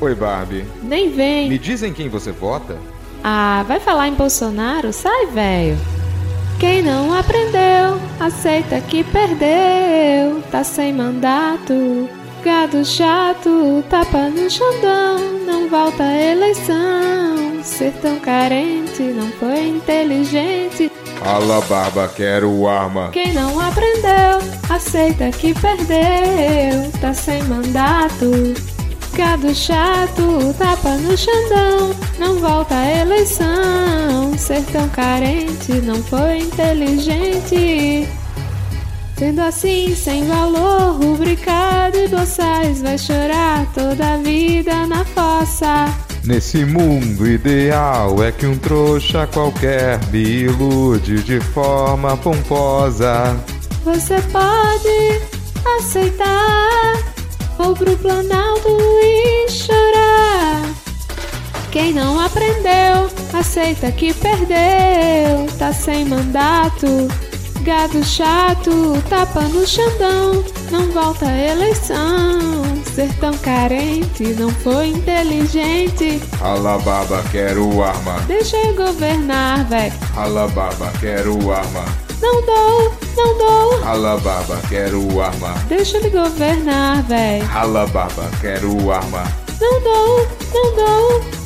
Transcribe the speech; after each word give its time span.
Oi, 0.00 0.14
Barbie. 0.14 0.64
Nem 0.82 1.10
vem. 1.10 1.48
Me 1.48 1.58
dizem 1.58 1.92
quem 1.92 2.08
você 2.08 2.32
vota? 2.32 2.78
Ah, 3.22 3.62
vai 3.68 3.78
falar 3.78 4.08
em 4.08 4.14
Bolsonaro? 4.14 4.92
Sai, 4.94 5.26
velho. 5.26 5.76
Quem 6.58 6.82
não 6.82 7.12
aprendeu, 7.12 8.00
aceita 8.18 8.80
que 8.80 9.04
perdeu. 9.04 10.42
Tá 10.50 10.64
sem 10.64 10.92
mandato. 10.94 12.08
Gado 12.42 12.82
chato, 12.82 13.84
tapa 13.90 14.30
no 14.30 14.48
xandão. 14.48 15.18
Não 15.46 15.68
volta 15.68 16.02
a 16.02 16.32
eleição. 16.32 17.62
Ser 17.62 17.92
tão 18.00 18.18
carente 18.20 19.02
não 19.02 19.28
foi 19.32 19.68
inteligente. 19.68 20.90
Fala, 21.18 21.60
barba, 21.62 22.08
quero 22.08 22.66
arma. 22.66 23.10
Quem 23.10 23.34
não 23.34 23.60
aprendeu, 23.60 24.38
aceita 24.70 25.30
que 25.30 25.52
perdeu. 25.52 26.90
Tá 27.02 27.12
sem 27.12 27.42
mandato. 27.42 28.79
Gado 29.20 29.54
chato, 29.54 30.54
tapa 30.56 30.96
no 30.96 31.14
xandão. 31.14 31.94
Não 32.18 32.38
volta 32.38 32.74
a 32.74 33.00
eleição. 33.02 34.32
Ser 34.38 34.62
tão 34.72 34.88
carente 34.88 35.72
não 35.84 36.02
foi 36.02 36.38
inteligente. 36.38 38.08
Sendo 39.18 39.42
assim, 39.42 39.94
sem 39.94 40.26
valor, 40.26 40.98
rubricado 40.98 41.98
e 41.98 42.08
boçais, 42.08 42.80
vai 42.80 42.96
chorar 42.96 43.70
toda 43.74 44.14
a 44.14 44.16
vida 44.16 44.86
na 44.86 45.04
fossa. 45.04 45.94
Nesse 46.24 46.64
mundo 46.64 47.28
ideal 47.28 48.24
é 48.24 48.32
que 48.32 48.46
um 48.46 48.56
trouxa 48.56 49.26
qualquer 49.26 50.00
me 50.10 50.44
ilude 50.44 51.22
de 51.24 51.40
forma 51.40 52.16
pomposa. 52.16 53.38
Você 53.84 54.18
pode 54.32 55.20
aceitar 55.78 57.09
ou 57.60 57.74
pro 57.74 57.96
Planalto 57.98 58.68
e 59.02 59.50
chorar. 59.50 60.62
Quem 61.70 61.92
não 61.92 62.18
aprendeu, 62.18 63.10
aceita 63.32 63.92
que 63.92 64.12
perdeu, 64.14 65.46
tá 65.58 65.72
sem 65.72 66.04
mandato. 66.04 67.08
Gado 67.62 68.02
chato, 68.02 69.02
tapa 69.08 69.42
no 69.42 69.66
xandão, 69.66 70.42
não 70.70 70.90
volta 70.92 71.26
a 71.26 71.38
eleição. 71.38 72.40
Ser 72.94 73.12
tão 73.20 73.36
carente 73.38 74.24
não 74.38 74.50
foi 74.50 74.88
inteligente. 74.88 76.20
Alababa, 76.40 77.22
quero 77.30 77.82
arma. 77.82 78.18
Deixa 78.26 78.56
eu 78.56 78.74
governar, 78.74 79.64
véi. 79.68 79.92
Alababa, 80.16 80.90
quero 81.00 81.52
arma. 81.52 82.09
Não 82.20 82.44
dou, 82.44 82.92
não 83.16 83.38
dou. 83.38 83.84
Alababa, 83.84 84.60
quero 84.68 85.20
arma. 85.20 85.54
Deixa 85.68 85.96
ele 85.96 86.10
governar, 86.10 87.02
véi. 87.04 87.42
Alababa, 87.54 88.30
quero 88.40 88.90
arma. 88.90 89.24
Não 89.60 89.82
dou, 89.82 90.28
não 90.52 90.76
dou. 90.76 91.40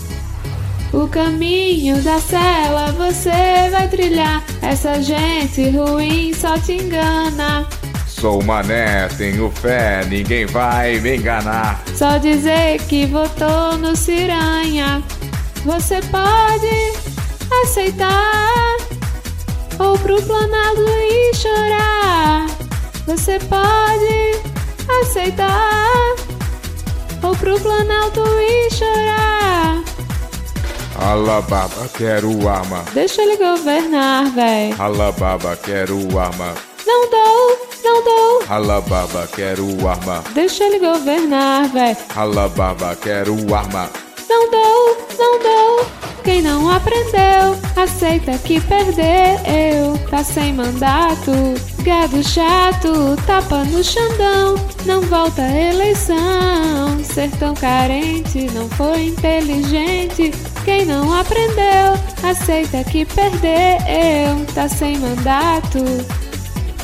O 1.02 1.08
caminho 1.08 2.00
da 2.02 2.20
cela 2.20 2.92
você 2.92 3.69
vai 3.70 3.89
trilhar. 3.89 4.45
Essa 4.62 5.02
gente 5.02 5.70
ruim 5.70 6.33
só 6.33 6.56
te 6.58 6.75
engana. 6.75 7.67
Sou 8.06 8.42
mané, 8.42 9.08
tenho 9.19 9.50
fé, 9.50 10.05
ninguém 10.08 10.47
vai 10.47 10.98
me 11.00 11.17
enganar. 11.17 11.83
Só 11.95 12.17
dizer 12.17 12.80
que 12.89 13.06
votou 13.06 13.77
no 13.77 13.97
Ciranha. 13.97 15.02
Você 15.64 16.00
pode 16.02 16.92
aceitar 17.62 18.77
ou 19.78 19.98
pro 19.98 20.20
planado 20.22 20.84
e 20.89 21.34
chorar. 21.34 22.47
Você 23.06 23.39
pode 23.41 24.41
aceitar 25.03 26.14
ou 27.22 27.34
pro 27.36 27.58
planalto 27.61 28.22
e 28.41 28.70
chorar. 28.70 29.83
Alababa, 30.97 31.89
quero 31.97 32.48
arma. 32.48 32.84
Deixa 32.92 33.22
ele 33.22 33.36
governar, 33.36 34.30
véi. 34.30 34.74
Alababa, 34.79 35.57
quero 35.57 35.96
arma. 36.18 36.55
Não 36.86 37.11
dou, 37.11 37.68
não 37.83 38.05
dou. 38.05 38.42
Alababa, 38.48 39.29
quero 39.35 39.67
arma. 39.86 40.23
Deixa 40.33 40.64
ele 40.64 40.79
governar, 40.79 41.68
véi. 41.68 41.96
Alababa, 42.14 42.96
quero 42.96 43.35
arma. 43.55 43.91
Não 44.29 44.51
dou, 44.51 44.96
não 45.18 45.39
dou. 45.39 45.86
Quem 46.24 46.40
não 46.40 46.70
aprendeu, 46.70 47.57
aceita 47.77 48.39
que 48.39 48.58
perdeu. 48.62 49.98
Tá 50.11 50.24
sem 50.24 50.55
mandato, 50.55 51.30
gado 51.83 52.23
chato, 52.23 53.14
tapa 53.27 53.64
no 53.64 53.85
xandão. 53.85 54.55
Não 54.86 55.02
volta 55.02 55.42
a 55.42 55.70
eleição. 55.73 57.05
Ser 57.05 57.30
tão 57.33 57.55
carente 57.55 58.46
não 58.52 58.68
foi 58.70 59.08
inteligente. 59.08 60.33
Quem 60.64 60.86
não 60.86 61.12
aprendeu, 61.12 61.92
aceita 62.23 62.83
que 62.85 63.05
perdeu. 63.05 64.46
Tá 64.55 64.67
sem 64.67 64.98
mandato. 64.98 65.79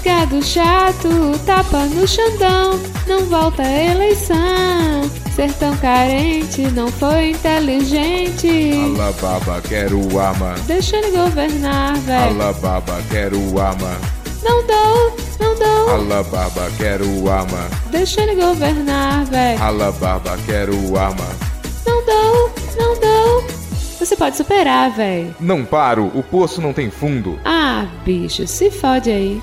Gado 0.02 0.42
chato, 0.42 1.08
tapa 1.44 1.84
no 1.84 2.08
xandão, 2.08 2.80
não 3.06 3.24
volta 3.26 3.62
a 3.62 3.84
eleição. 3.92 5.10
Ser 5.34 5.52
tão 5.54 5.76
carente 5.76 6.62
não 6.72 6.88
foi 6.88 7.30
inteligente. 7.30 8.72
Alababa, 8.96 9.60
quero 9.68 10.18
arma. 10.18 10.54
Deixa 10.66 10.96
ele 10.96 11.16
governar, 11.16 11.96
véi. 11.98 12.28
Alababa, 12.28 12.98
quero 13.10 13.60
arma. 13.60 13.96
Não 14.42 14.66
dou, 14.66 15.16
não 15.38 15.58
dou. 15.58 15.90
Alababa, 15.90 16.70
quero 16.78 17.30
arma. 17.30 17.68
Deixa 17.90 18.22
ele 18.22 18.34
governar, 18.34 19.24
véi. 19.26 19.56
Alababa, 19.58 20.38
quero 20.46 20.74
arma. 20.96 21.26
Não 21.86 22.04
dou, 22.06 22.50
não 22.78 22.98
dou. 22.98 23.44
Você 23.98 24.16
pode 24.16 24.36
superar, 24.36 24.90
véi. 24.92 25.34
Não 25.38 25.62
paro, 25.64 26.10
o 26.14 26.22
poço 26.22 26.60
não 26.62 26.72
tem 26.72 26.90
fundo. 26.90 27.38
Ah, 27.44 27.86
bicho, 28.04 28.46
se 28.46 28.70
fode 28.70 29.10
aí. 29.10 29.42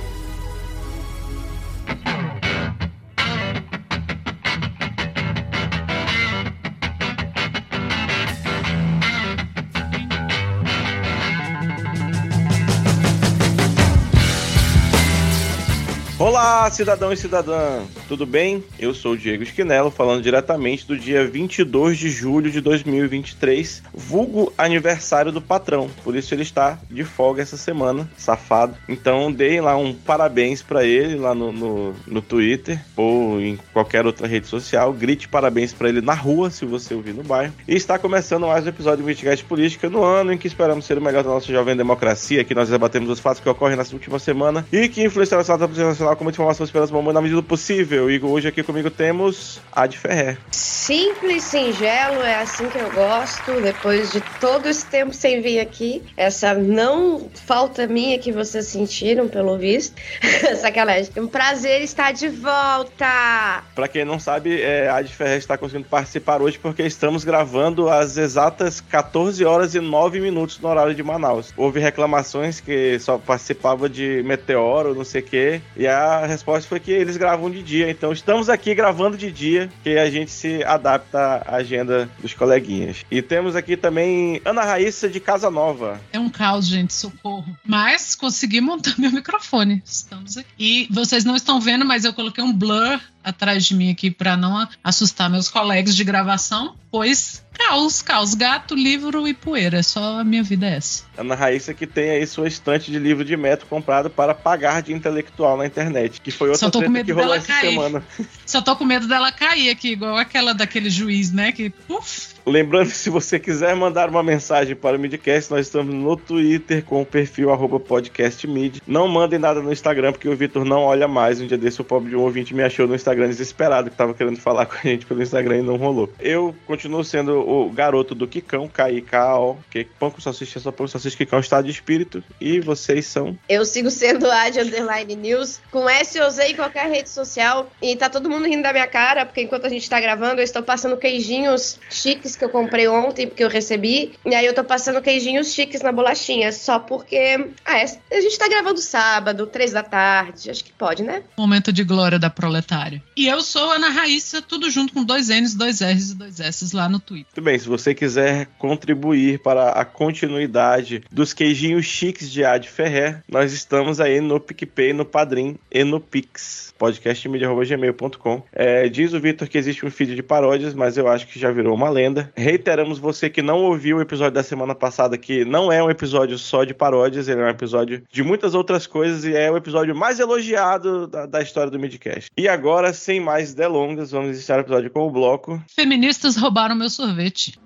Olá, 16.58 16.72
cidadão 16.72 17.14
e 17.14 17.18
cidadã, 17.18 17.84
tudo 18.08 18.26
bem? 18.26 18.64
Eu 18.80 18.92
sou 18.92 19.12
o 19.12 19.18
Diego 19.18 19.44
Esquinelo, 19.44 19.92
falando 19.92 20.24
diretamente 20.24 20.88
do 20.88 20.98
dia 20.98 21.24
22 21.24 22.00
de 22.00 22.10
julho 22.10 22.50
de 22.50 22.60
2023, 22.62 23.84
vulgo 23.94 24.52
aniversário 24.58 25.32
do 25.32 25.40
patrão, 25.40 25.88
por 26.04 26.16
isso 26.16 26.34
ele 26.34 26.42
está 26.42 26.80
de 26.90 27.04
folga 27.04 27.44
essa 27.44 27.58
semana, 27.58 28.10
safado. 28.18 28.76
Então 28.90 29.32
deem 29.32 29.62
lá 29.62 29.78
um 29.78 29.94
parabéns 29.94 30.64
para 30.64 30.84
ele 30.84 31.18
lá 31.18 31.36
no, 31.36 31.52
no, 31.52 31.94
no, 32.08 32.22
Twitter 32.24 32.84
ou 32.96 33.40
em 33.40 33.60
qualquer 33.72 34.08
outra 34.08 34.26
rede 34.26 34.48
social, 34.48 34.92
grite 34.92 35.30
parabéns 35.30 35.74
para 35.74 35.90
ele 35.90 36.02
na 36.02 36.16
rua, 36.16 36.50
se 36.50 36.66
você 36.66 36.96
ouvir 36.96 37.14
no 37.14 37.24
bairro. 37.24 37.54
E 37.68 37.76
está 37.76 38.00
começando 38.00 38.48
mais 38.48 38.66
um 38.66 38.70
episódio 38.70 38.98
de 38.98 39.04
Investigate 39.04 39.44
Política 39.44 39.92
no 39.92 40.04
ano 40.04 40.34
em 40.34 40.38
que 40.40 40.48
esperamos 40.48 40.86
ser 40.86 40.98
o 40.98 41.02
melhor 41.02 41.24
da 41.24 41.30
nossa 41.30 41.54
jovem 41.54 41.78
democracia, 41.78 42.44
que 42.44 42.56
nós 42.56 42.68
debatemos 42.68 43.12
os 43.12 43.20
fatos 43.20 43.44
que 43.44 43.48
ocorrem 43.48 43.78
nessa 43.78 43.94
última 43.94 44.18
semana 44.18 44.66
e 44.72 44.90
que 44.90 45.04
influenciaram 45.04 45.46
a 45.48 45.58
nossa 45.58 45.84
nacional 45.84 46.16
com 46.16 46.24
muita 46.24 46.47
informação 46.48 46.64
esperança 46.64 46.94
bom 46.94 47.12
na 47.12 47.22
medida 47.22 47.42
do 47.42 47.46
possível. 47.46 48.10
E 48.10 48.20
hoje 48.20 48.48
aqui 48.48 48.64
comigo 48.64 48.90
temos 48.90 49.60
a 49.72 49.86
de 49.86 49.98
Ferrer. 49.98 50.38
Simples, 50.52 51.44
singelo, 51.44 52.22
é 52.24 52.36
assim 52.36 52.70
que 52.70 52.78
eu 52.78 52.90
gosto. 52.92 53.60
Depois 53.62 54.12
de 54.12 54.22
todo 54.40 54.68
esse 54.68 54.86
tempo 54.86 55.14
sem 55.14 55.42
vir 55.42 55.60
aqui, 55.60 56.02
essa 56.16 56.54
não 56.54 57.30
falta 57.46 57.86
minha 57.88 58.18
que 58.18 58.32
vocês 58.32 58.66
sentiram, 58.68 59.28
pelo 59.28 59.58
visto. 59.58 59.96
Sacanagem. 60.62 61.12
É 61.16 61.22
um 61.22 61.28
prazer 61.28 61.82
estar 61.82 62.14
de 62.14 62.30
volta. 62.30 63.64
Pra 63.76 63.88
quem 63.88 64.06
não 64.06 64.20
sabe, 64.20 64.62
é, 64.62 64.90
a 64.90 65.02
de 65.02 65.14
Ferrer 65.14 65.38
está 65.38 65.58
conseguindo 65.58 65.90
participar 65.90 66.42
hoje 66.42 66.58
porque 66.58 66.84
estamos 66.84 67.26
gravando 67.26 67.90
às 67.90 68.16
exatas 68.18 68.80
14 68.80 69.44
horas 69.44 69.76
e 69.76 69.80
9 69.80 70.22
minutos 70.22 70.60
no 70.60 70.70
horário 70.70 70.96
de 70.96 71.04
Manaus. 71.04 71.54
Houve 71.58 71.80
reclamações 71.80 72.62
que 72.62 72.98
só 73.00 73.18
participava 73.18 73.90
de 73.90 74.24
meteoro, 74.24 74.96
não 74.96 75.04
sei 75.04 75.22
o 75.22 75.26
quê, 75.26 75.62
e 75.76 75.86
a 75.88 76.37
resposta 76.38 76.70
foi 76.70 76.80
que 76.80 76.92
eles 76.92 77.18
gravam 77.18 77.50
de 77.50 77.64
dia. 77.64 77.90
Então 77.90 78.14
estamos 78.14 78.50
aqui 78.50 78.74
gravando 78.76 79.18
de 79.18 79.32
dia, 79.32 79.70
que 79.84 79.98
a 79.98 80.10
gente 80.10 80.32
se 80.32 80.64
adapta 80.64 81.44
à 81.46 81.56
agenda 81.56 82.10
dos 82.22 82.34
coleguinhas. 82.34 83.04
E 83.10 83.22
temos 83.22 83.56
aqui 83.56 83.76
também 83.76 84.40
Ana 84.46 84.64
Raíssa 84.64 85.10
de 85.10 85.20
Casa 85.20 85.50
Nova. 85.50 86.00
É 86.14 86.20
um 86.20 86.30
caos, 86.30 86.68
gente, 86.68 86.94
socorro. 86.94 87.58
Mas 87.66 88.16
consegui 88.16 88.62
montar 88.62 88.94
meu 89.00 89.12
microfone. 89.12 89.82
Estamos 89.84 90.38
aqui. 90.38 90.48
E 90.58 90.88
vocês 90.92 91.26
não 91.26 91.36
estão 91.36 91.60
vendo, 91.60 91.84
mas 91.84 92.06
eu 92.06 92.14
coloquei 92.14 92.44
um 92.44 92.54
blur 92.54 93.00
atrás 93.28 93.66
de 93.66 93.76
mim 93.76 93.92
aqui 93.92 94.10
para 94.10 94.38
não 94.38 94.68
assustar 94.84 95.30
meus 95.30 95.50
colegas 95.50 95.96
de 95.96 96.04
gravação, 96.04 96.76
pois 96.90 97.44
caos, 97.58 98.02
caos, 98.02 98.34
gato, 98.34 98.76
livro 98.76 99.28
e 99.28 99.34
poeira. 99.34 99.82
Só 99.82 100.20
a 100.20 100.24
minha 100.24 100.44
vida 100.44 100.68
é 100.68 100.76
essa. 100.76 101.04
Ana 101.18 101.36
Raíssa 101.36 101.74
que 101.74 101.88
tem 101.88 102.12
aí 102.12 102.28
sua 102.28 102.48
estante 102.48 102.92
de 102.92 103.00
livro 103.00 103.26
de 103.26 103.36
metro 103.36 103.66
comprado 103.66 104.10
para 104.10 104.34
pagar 104.34 104.82
de 104.82 104.94
intelectual 104.94 105.58
na 105.58 105.66
internet, 105.66 106.22
que 106.22 106.32
foi 106.32 106.50
outra 106.50 106.68
Só 106.68 106.70
tô 106.70 106.80
com 106.80 106.86
treta 106.86 106.94
medo 106.94 107.06
que 107.06 107.12
rolou 107.12 107.30
dela 107.30 107.38
essa 107.38 107.48
cair. 107.48 107.70
semana. 107.72 108.04
Só 108.46 108.62
tô 108.62 108.76
com 108.76 108.86
medo 108.86 109.08
dela 109.08 109.32
cair 109.32 109.70
aqui, 109.70 109.92
igual 109.92 110.16
aquela 110.18 110.54
daquele 110.54 110.90
juiz, 110.90 111.32
né? 111.32 111.52
Que, 111.52 111.70
puf, 111.70 112.38
Lembrando 112.48 112.88
que 112.88 112.96
se 112.96 113.10
você 113.10 113.38
quiser 113.38 113.76
mandar 113.76 114.10
uma 114.10 114.24
mensagem 114.24 114.74
para 114.74 114.96
o 114.96 115.00
Midcast, 115.00 115.52
nós 115.52 115.66
estamos 115.66 115.94
no 115.94 116.16
Twitter 116.16 116.82
com 116.82 117.02
o 117.02 117.06
perfil 117.06 117.52
arroba 117.52 117.78
podcastmid. 117.78 118.82
Não 118.88 119.06
mandem 119.06 119.38
nada 119.38 119.62
no 119.62 119.70
Instagram, 119.70 120.14
porque 120.14 120.30
o 120.30 120.36
Vitor 120.36 120.64
não 120.64 120.84
olha 120.84 121.10
mais. 121.10 121.42
Um 121.42 121.46
dia 121.46 121.58
desse 121.58 121.82
o 121.82 121.84
pobre 121.84 122.12
de 122.12 122.16
um 122.16 122.22
ouvinte 122.22 122.56
me 122.56 122.64
achou 122.64 122.88
no 122.88 122.96
Instagram 122.96 123.17
desesperado, 123.26 123.90
que 123.90 123.96
tava 123.96 124.14
querendo 124.14 124.38
falar 124.38 124.66
com 124.66 124.76
a 124.76 124.82
gente 124.82 125.06
pelo 125.06 125.22
Instagram 125.22 125.58
e 125.58 125.62
não 125.62 125.78
rolou. 125.78 126.12
Eu 126.20 126.56
continuo 126.66 127.04
sendo 127.04 127.40
o 127.40 127.70
garoto 127.70 128.14
do 128.14 128.28
Kikão, 128.28 128.68
K-I-K-O, 128.68 129.58
que 129.70 129.86
pão 130.00 130.12
com 130.12 130.22
salsicha, 130.22 130.60
é 130.60 130.62
só 130.62 130.72
pão 130.72 130.86
com 130.86 130.92
salsicha, 130.92 131.18
Kikão 131.18 131.40
estado 131.40 131.66
de 131.66 131.72
espírito. 131.72 132.24
E 132.40 132.60
vocês 132.60 133.06
são... 133.06 133.38
Eu 133.50 133.66
sigo 133.66 133.90
sendo 133.90 134.30
a 134.30 134.50
de 134.50 134.60
Underline 134.60 135.16
News, 135.16 135.60
com 135.72 135.90
S 135.90 136.18
eu 136.18 136.28
usei 136.28 136.52
em 136.52 136.56
qualquer 136.56 136.90
rede 136.90 137.10
social. 137.10 137.72
E 137.82 137.96
tá 137.96 138.10
todo 138.10 138.30
mundo 138.30 138.48
rindo 138.48 138.64
da 138.64 138.74
minha 138.74 138.88
cara, 138.88 139.26
porque 139.26 139.42
enquanto 139.42 139.66
a 139.66 139.70
gente 139.70 139.90
tá 139.90 140.00
gravando, 140.00 140.42
eu 140.42 140.44
estou 140.44 140.62
passando 140.62 140.98
queijinhos 140.98 141.80
chiques 141.90 142.36
que 142.36 142.46
eu 142.46 142.50
comprei 142.50 142.88
ontem, 142.88 143.28
porque 143.28 143.44
eu 143.44 143.50
recebi. 143.50 144.14
E 144.26 144.36
aí 144.36 144.46
eu 144.46 144.54
tô 144.54 144.64
passando 144.64 145.02
queijinhos 145.02 145.54
chiques 145.54 145.82
na 145.82 145.92
bolachinha, 145.92 146.52
só 146.52 146.80
porque. 146.80 147.50
Ah, 147.66 147.80
é, 147.80 147.86
a 148.12 148.22
gente 148.22 148.38
tá 148.38 148.48
gravando 148.48 148.80
sábado, 148.80 149.48
três 149.48 149.72
da 149.72 149.84
tarde. 149.84 150.50
Acho 150.50 150.64
que 150.64 150.72
pode, 150.72 151.04
né? 151.04 151.24
momento 151.38 151.72
de 151.72 151.84
glória 151.84 152.20
da 152.20 152.30
proletária. 152.30 152.97
E 153.16 153.28
eu 153.28 153.42
sou 153.42 153.72
Ana 153.72 153.90
Raíssa, 153.90 154.42
tudo 154.42 154.70
junto 154.70 154.94
com 154.94 155.04
dois 155.04 155.30
N's, 155.30 155.56
dois 155.56 155.82
R's 155.82 156.12
e 156.12 156.16
dois 156.16 156.40
S's 156.40 156.72
lá 156.72 156.88
no 156.88 157.00
Twitter. 157.00 157.28
Muito 157.28 157.42
bem, 157.42 157.58
se 157.58 157.68
você 157.68 157.94
quiser 157.94 158.48
contribuir 158.58 159.40
para 159.40 159.72
a 159.72 159.86
continuidade 159.86 161.04
dos 161.12 161.34
queijinhos 161.34 161.86
chiques 161.86 162.32
de 162.32 162.44
Ad 162.44 162.68
Ferrer, 162.68 163.24
nós 163.28 163.54
estamos 163.54 164.00
aí 164.00 164.22
no 164.22 164.40
PicPay, 164.40 164.94
no 164.94 165.06
Padrim 165.06 165.58
e 165.72 165.84
no 165.84 166.00
Pix. 166.00 166.74
podcastmedia.gmail.com 166.78 168.44
é, 168.52 168.88
Diz 168.90 169.14
o 169.14 169.20
Vitor 169.20 169.48
que 169.48 169.58
existe 169.58 169.86
um 169.86 169.92
feed 169.92 170.16
de 170.16 170.24
paródias, 170.24 170.74
mas 170.74 170.98
eu 170.98 171.08
acho 171.08 171.28
que 171.28 171.40
já 171.40 171.52
virou 171.52 171.76
uma 171.76 171.90
lenda. 171.90 172.32
Reiteramos 172.36 173.00
você 173.00 173.30
que 173.30 173.42
não 173.42 173.64
ouviu 173.64 173.98
o 173.98 174.02
episódio 174.02 174.34
da 174.34 174.44
semana 174.44 174.76
passada, 174.76 175.18
que 175.18 175.44
não 175.46 175.72
é 175.72 175.84
um 175.84 175.90
episódio 175.90 176.38
só 176.38 176.64
de 176.64 176.74
paródias, 176.74 177.28
ele 177.28 177.42
é 177.42 177.46
um 177.46 177.50
episódio 177.50 178.04
de 178.12 178.24
muitas 178.24 178.54
outras 178.54 178.88
coisas 178.88 179.26
e 179.26 179.36
é 179.36 179.52
o 179.52 179.58
episódio 179.58 179.96
mais 179.96 180.20
elogiado 180.20 181.08
da, 181.08 181.26
da 181.26 181.42
história 181.42 181.72
do 181.72 181.80
Midcast. 181.80 182.30
E 182.38 182.48
agora, 182.48 182.94
sem 182.94 183.20
mais 183.20 183.54
delongas, 183.54 184.12
vamos 184.12 184.30
iniciar 184.30 184.58
o 184.58 184.62
episódio 184.62 184.90
com 184.90 185.08
o 185.08 185.12
bloco. 185.12 185.62
Feministas 185.68 186.38
roubaram 186.38 186.76
meu 186.76 186.90
sorvete. 186.90 187.60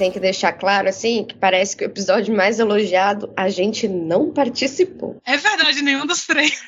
Tem 0.00 0.10
que 0.10 0.18
deixar 0.18 0.54
claro, 0.54 0.88
assim, 0.88 1.26
que 1.26 1.34
parece 1.34 1.76
que 1.76 1.84
o 1.84 1.86
episódio 1.86 2.34
mais 2.34 2.58
elogiado 2.58 3.30
a 3.36 3.50
gente 3.50 3.86
não 3.86 4.32
participou. 4.32 5.20
É 5.26 5.36
verdade, 5.36 5.82
nenhum 5.82 6.06
dos 6.06 6.26
três. 6.26 6.58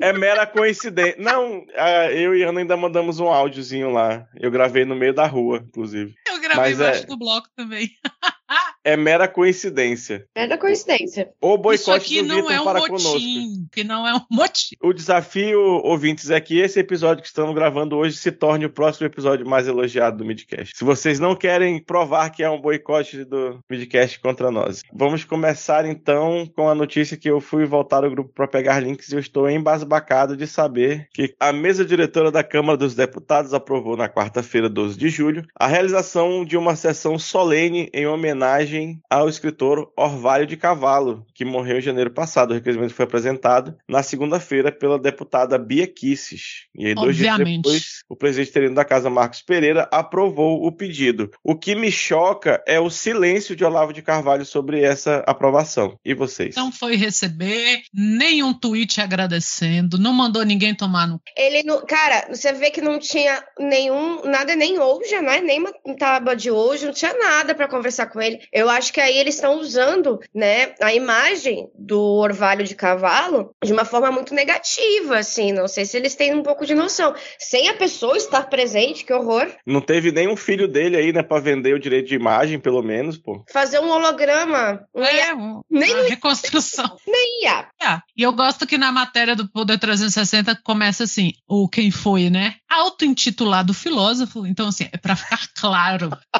É 0.00 0.12
mera 0.12 0.46
coincidência. 0.46 1.16
Não, 1.18 1.66
eu 2.12 2.36
e 2.36 2.44
Ana 2.44 2.60
ainda 2.60 2.76
mandamos 2.76 3.18
um 3.18 3.26
áudiozinho 3.26 3.90
lá. 3.90 4.28
Eu 4.38 4.52
gravei 4.52 4.84
no 4.84 4.94
meio 4.94 5.12
da 5.12 5.26
rua, 5.26 5.64
inclusive. 5.66 6.14
Eu 6.28 6.38
gravei 6.38 6.56
Mas 6.56 6.80
é- 6.80 6.84
embaixo 6.84 7.06
do 7.08 7.16
bloco 7.16 7.48
também. 7.56 7.90
É 8.86 8.96
mera 8.96 9.26
coincidência. 9.26 10.28
É 10.32 10.46
da 10.46 10.56
coincidência. 10.56 11.28
O 11.40 11.54
Isso 11.54 11.58
boicote 11.58 11.90
aqui 12.18 12.22
do 12.22 12.28
não 12.28 12.48
é 12.48 12.60
um 12.60 12.64
para 12.64 12.80
conosco. 12.82 13.14
motim. 13.14 13.66
Que 13.72 13.82
não 13.82 14.06
é 14.06 14.14
um 14.14 14.20
motim. 14.30 14.76
O 14.80 14.92
desafio, 14.92 15.58
ouvintes, 15.82 16.30
é 16.30 16.40
que 16.40 16.60
esse 16.60 16.78
episódio 16.78 17.20
que 17.20 17.26
estamos 17.26 17.52
gravando 17.52 17.96
hoje 17.96 18.16
se 18.16 18.30
torne 18.30 18.64
o 18.64 18.70
próximo 18.70 19.08
episódio 19.08 19.44
mais 19.44 19.66
elogiado 19.66 20.18
do 20.18 20.24
Midcast. 20.24 20.76
Se 20.76 20.84
vocês 20.84 21.18
não 21.18 21.34
querem 21.34 21.82
provar 21.82 22.30
que 22.30 22.44
é 22.44 22.48
um 22.48 22.60
boicote 22.60 23.24
do 23.24 23.58
Midcast 23.68 24.20
contra 24.20 24.52
nós. 24.52 24.82
Vamos 24.94 25.24
começar 25.24 25.84
então 25.84 26.48
com 26.54 26.68
a 26.68 26.74
notícia 26.74 27.16
que 27.16 27.28
eu 27.28 27.40
fui 27.40 27.64
voltar 27.64 28.04
ao 28.04 28.10
grupo 28.10 28.32
para 28.32 28.46
pegar 28.46 28.78
links 28.78 29.08
e 29.10 29.16
eu 29.16 29.18
estou 29.18 29.50
embasbacado 29.50 30.36
de 30.36 30.46
saber 30.46 31.08
que 31.12 31.34
a 31.40 31.52
mesa 31.52 31.84
diretora 31.84 32.30
da 32.30 32.44
Câmara 32.44 32.78
dos 32.78 32.94
Deputados 32.94 33.52
aprovou 33.52 33.96
na 33.96 34.08
quarta-feira, 34.08 34.68
12 34.68 34.96
de 34.96 35.08
julho, 35.08 35.44
a 35.58 35.66
realização 35.66 36.44
de 36.44 36.56
uma 36.56 36.76
sessão 36.76 37.18
solene 37.18 37.90
em 37.92 38.06
homenagem 38.06 38.75
ao 39.10 39.28
escritor 39.28 39.92
Orvalho 39.96 40.46
de 40.46 40.56
Cavalo, 40.56 41.26
que 41.34 41.44
morreu 41.44 41.78
em 41.78 41.82
janeiro 41.82 42.10
passado. 42.10 42.50
O 42.50 42.54
requerimento 42.54 42.94
foi 42.94 43.04
apresentado 43.04 43.76
na 43.88 44.02
segunda-feira 44.02 44.72
pela 44.72 44.98
deputada 44.98 45.58
Bia 45.58 45.86
Kisses. 45.86 46.66
E 46.74 46.86
aí, 46.86 46.94
dois 46.94 47.16
dias 47.16 47.32
Obviamente. 47.32 47.62
depois, 47.62 48.00
o 48.08 48.16
presidente 48.16 48.50
interino 48.50 48.74
da 48.74 48.84
Casa, 48.84 49.10
Marcos 49.10 49.42
Pereira, 49.42 49.88
aprovou 49.90 50.66
o 50.66 50.72
pedido. 50.72 51.30
O 51.42 51.56
que 51.56 51.74
me 51.74 51.90
choca 51.90 52.62
é 52.66 52.78
o 52.80 52.90
silêncio 52.90 53.56
de 53.56 53.64
Olavo 53.64 53.92
de 53.92 54.02
Carvalho 54.02 54.44
sobre 54.44 54.82
essa 54.82 55.24
aprovação. 55.26 55.98
E 56.04 56.14
vocês? 56.14 56.54
Não 56.56 56.70
foi 56.72 56.96
receber 56.96 57.82
nenhum 57.92 58.52
tweet 58.52 59.00
agradecendo, 59.00 59.98
não 59.98 60.12
mandou 60.12 60.44
ninguém 60.44 60.74
tomar 60.74 61.06
no. 61.06 61.20
Ele 61.36 61.62
não. 61.62 61.84
Cara, 61.84 62.28
você 62.30 62.52
vê 62.52 62.70
que 62.70 62.80
não 62.80 62.98
tinha 62.98 63.42
nenhum. 63.58 64.22
Nada 64.24 64.54
nem 64.54 64.78
hoje, 64.78 65.20
né? 65.20 65.40
Nem 65.40 65.60
uma 65.60 65.72
tábua 65.98 66.34
de 66.34 66.50
hoje, 66.50 66.86
não 66.86 66.92
tinha 66.92 67.14
nada 67.14 67.54
pra 67.54 67.68
conversar 67.68 68.06
com 68.06 68.20
ele. 68.20 68.40
Eu 68.52 68.65
acho 68.68 68.92
que 68.92 69.00
aí 69.00 69.16
eles 69.18 69.34
estão 69.34 69.58
usando, 69.58 70.18
né, 70.34 70.74
a 70.80 70.92
imagem 70.94 71.68
do 71.78 72.00
orvalho 72.00 72.64
de 72.64 72.74
cavalo 72.74 73.50
de 73.64 73.72
uma 73.72 73.84
forma 73.84 74.10
muito 74.10 74.34
negativa, 74.34 75.18
assim. 75.18 75.52
Não 75.52 75.68
sei 75.68 75.84
se 75.84 75.96
eles 75.96 76.14
têm 76.14 76.34
um 76.34 76.42
pouco 76.42 76.64
de 76.66 76.74
noção. 76.74 77.14
Sem 77.38 77.68
a 77.68 77.74
pessoa 77.74 78.16
estar 78.16 78.44
presente, 78.48 79.04
que 79.04 79.12
horror. 79.12 79.46
Não 79.66 79.80
teve 79.80 80.10
nenhum 80.12 80.36
filho 80.36 80.68
dele 80.68 80.96
aí, 80.96 81.12
né, 81.12 81.22
pra 81.22 81.40
vender 81.40 81.74
o 81.74 81.78
direito 81.80 82.08
de 82.08 82.14
imagem, 82.14 82.58
pelo 82.58 82.82
menos, 82.82 83.16
pô. 83.18 83.44
Fazer 83.52 83.78
um 83.80 83.90
holograma. 83.90 84.86
Um 84.94 85.02
IA, 85.02 85.26
É, 85.28 85.34
um- 85.34 85.60
Nem 85.70 85.94
uma 85.94 86.08
reconstrução. 86.08 86.96
nem 87.06 87.44
IA. 87.44 87.68
Ah, 87.82 88.02
e 88.16 88.22
eu 88.22 88.32
gosto 88.32 88.66
que 88.66 88.78
na 88.78 88.90
matéria 88.92 89.34
do 89.36 89.48
Poder 89.48 89.78
360 89.78 90.54
começa 90.64 91.04
assim, 91.04 91.32
o 91.48 91.68
quem 91.68 91.90
foi, 91.90 92.30
né? 92.30 92.54
Auto-intitulado 92.68 93.74
filósofo. 93.74 94.46
Então, 94.46 94.68
assim, 94.68 94.88
é 94.92 94.96
pra 94.98 95.14
ficar 95.16 95.40
claro. 95.58 96.10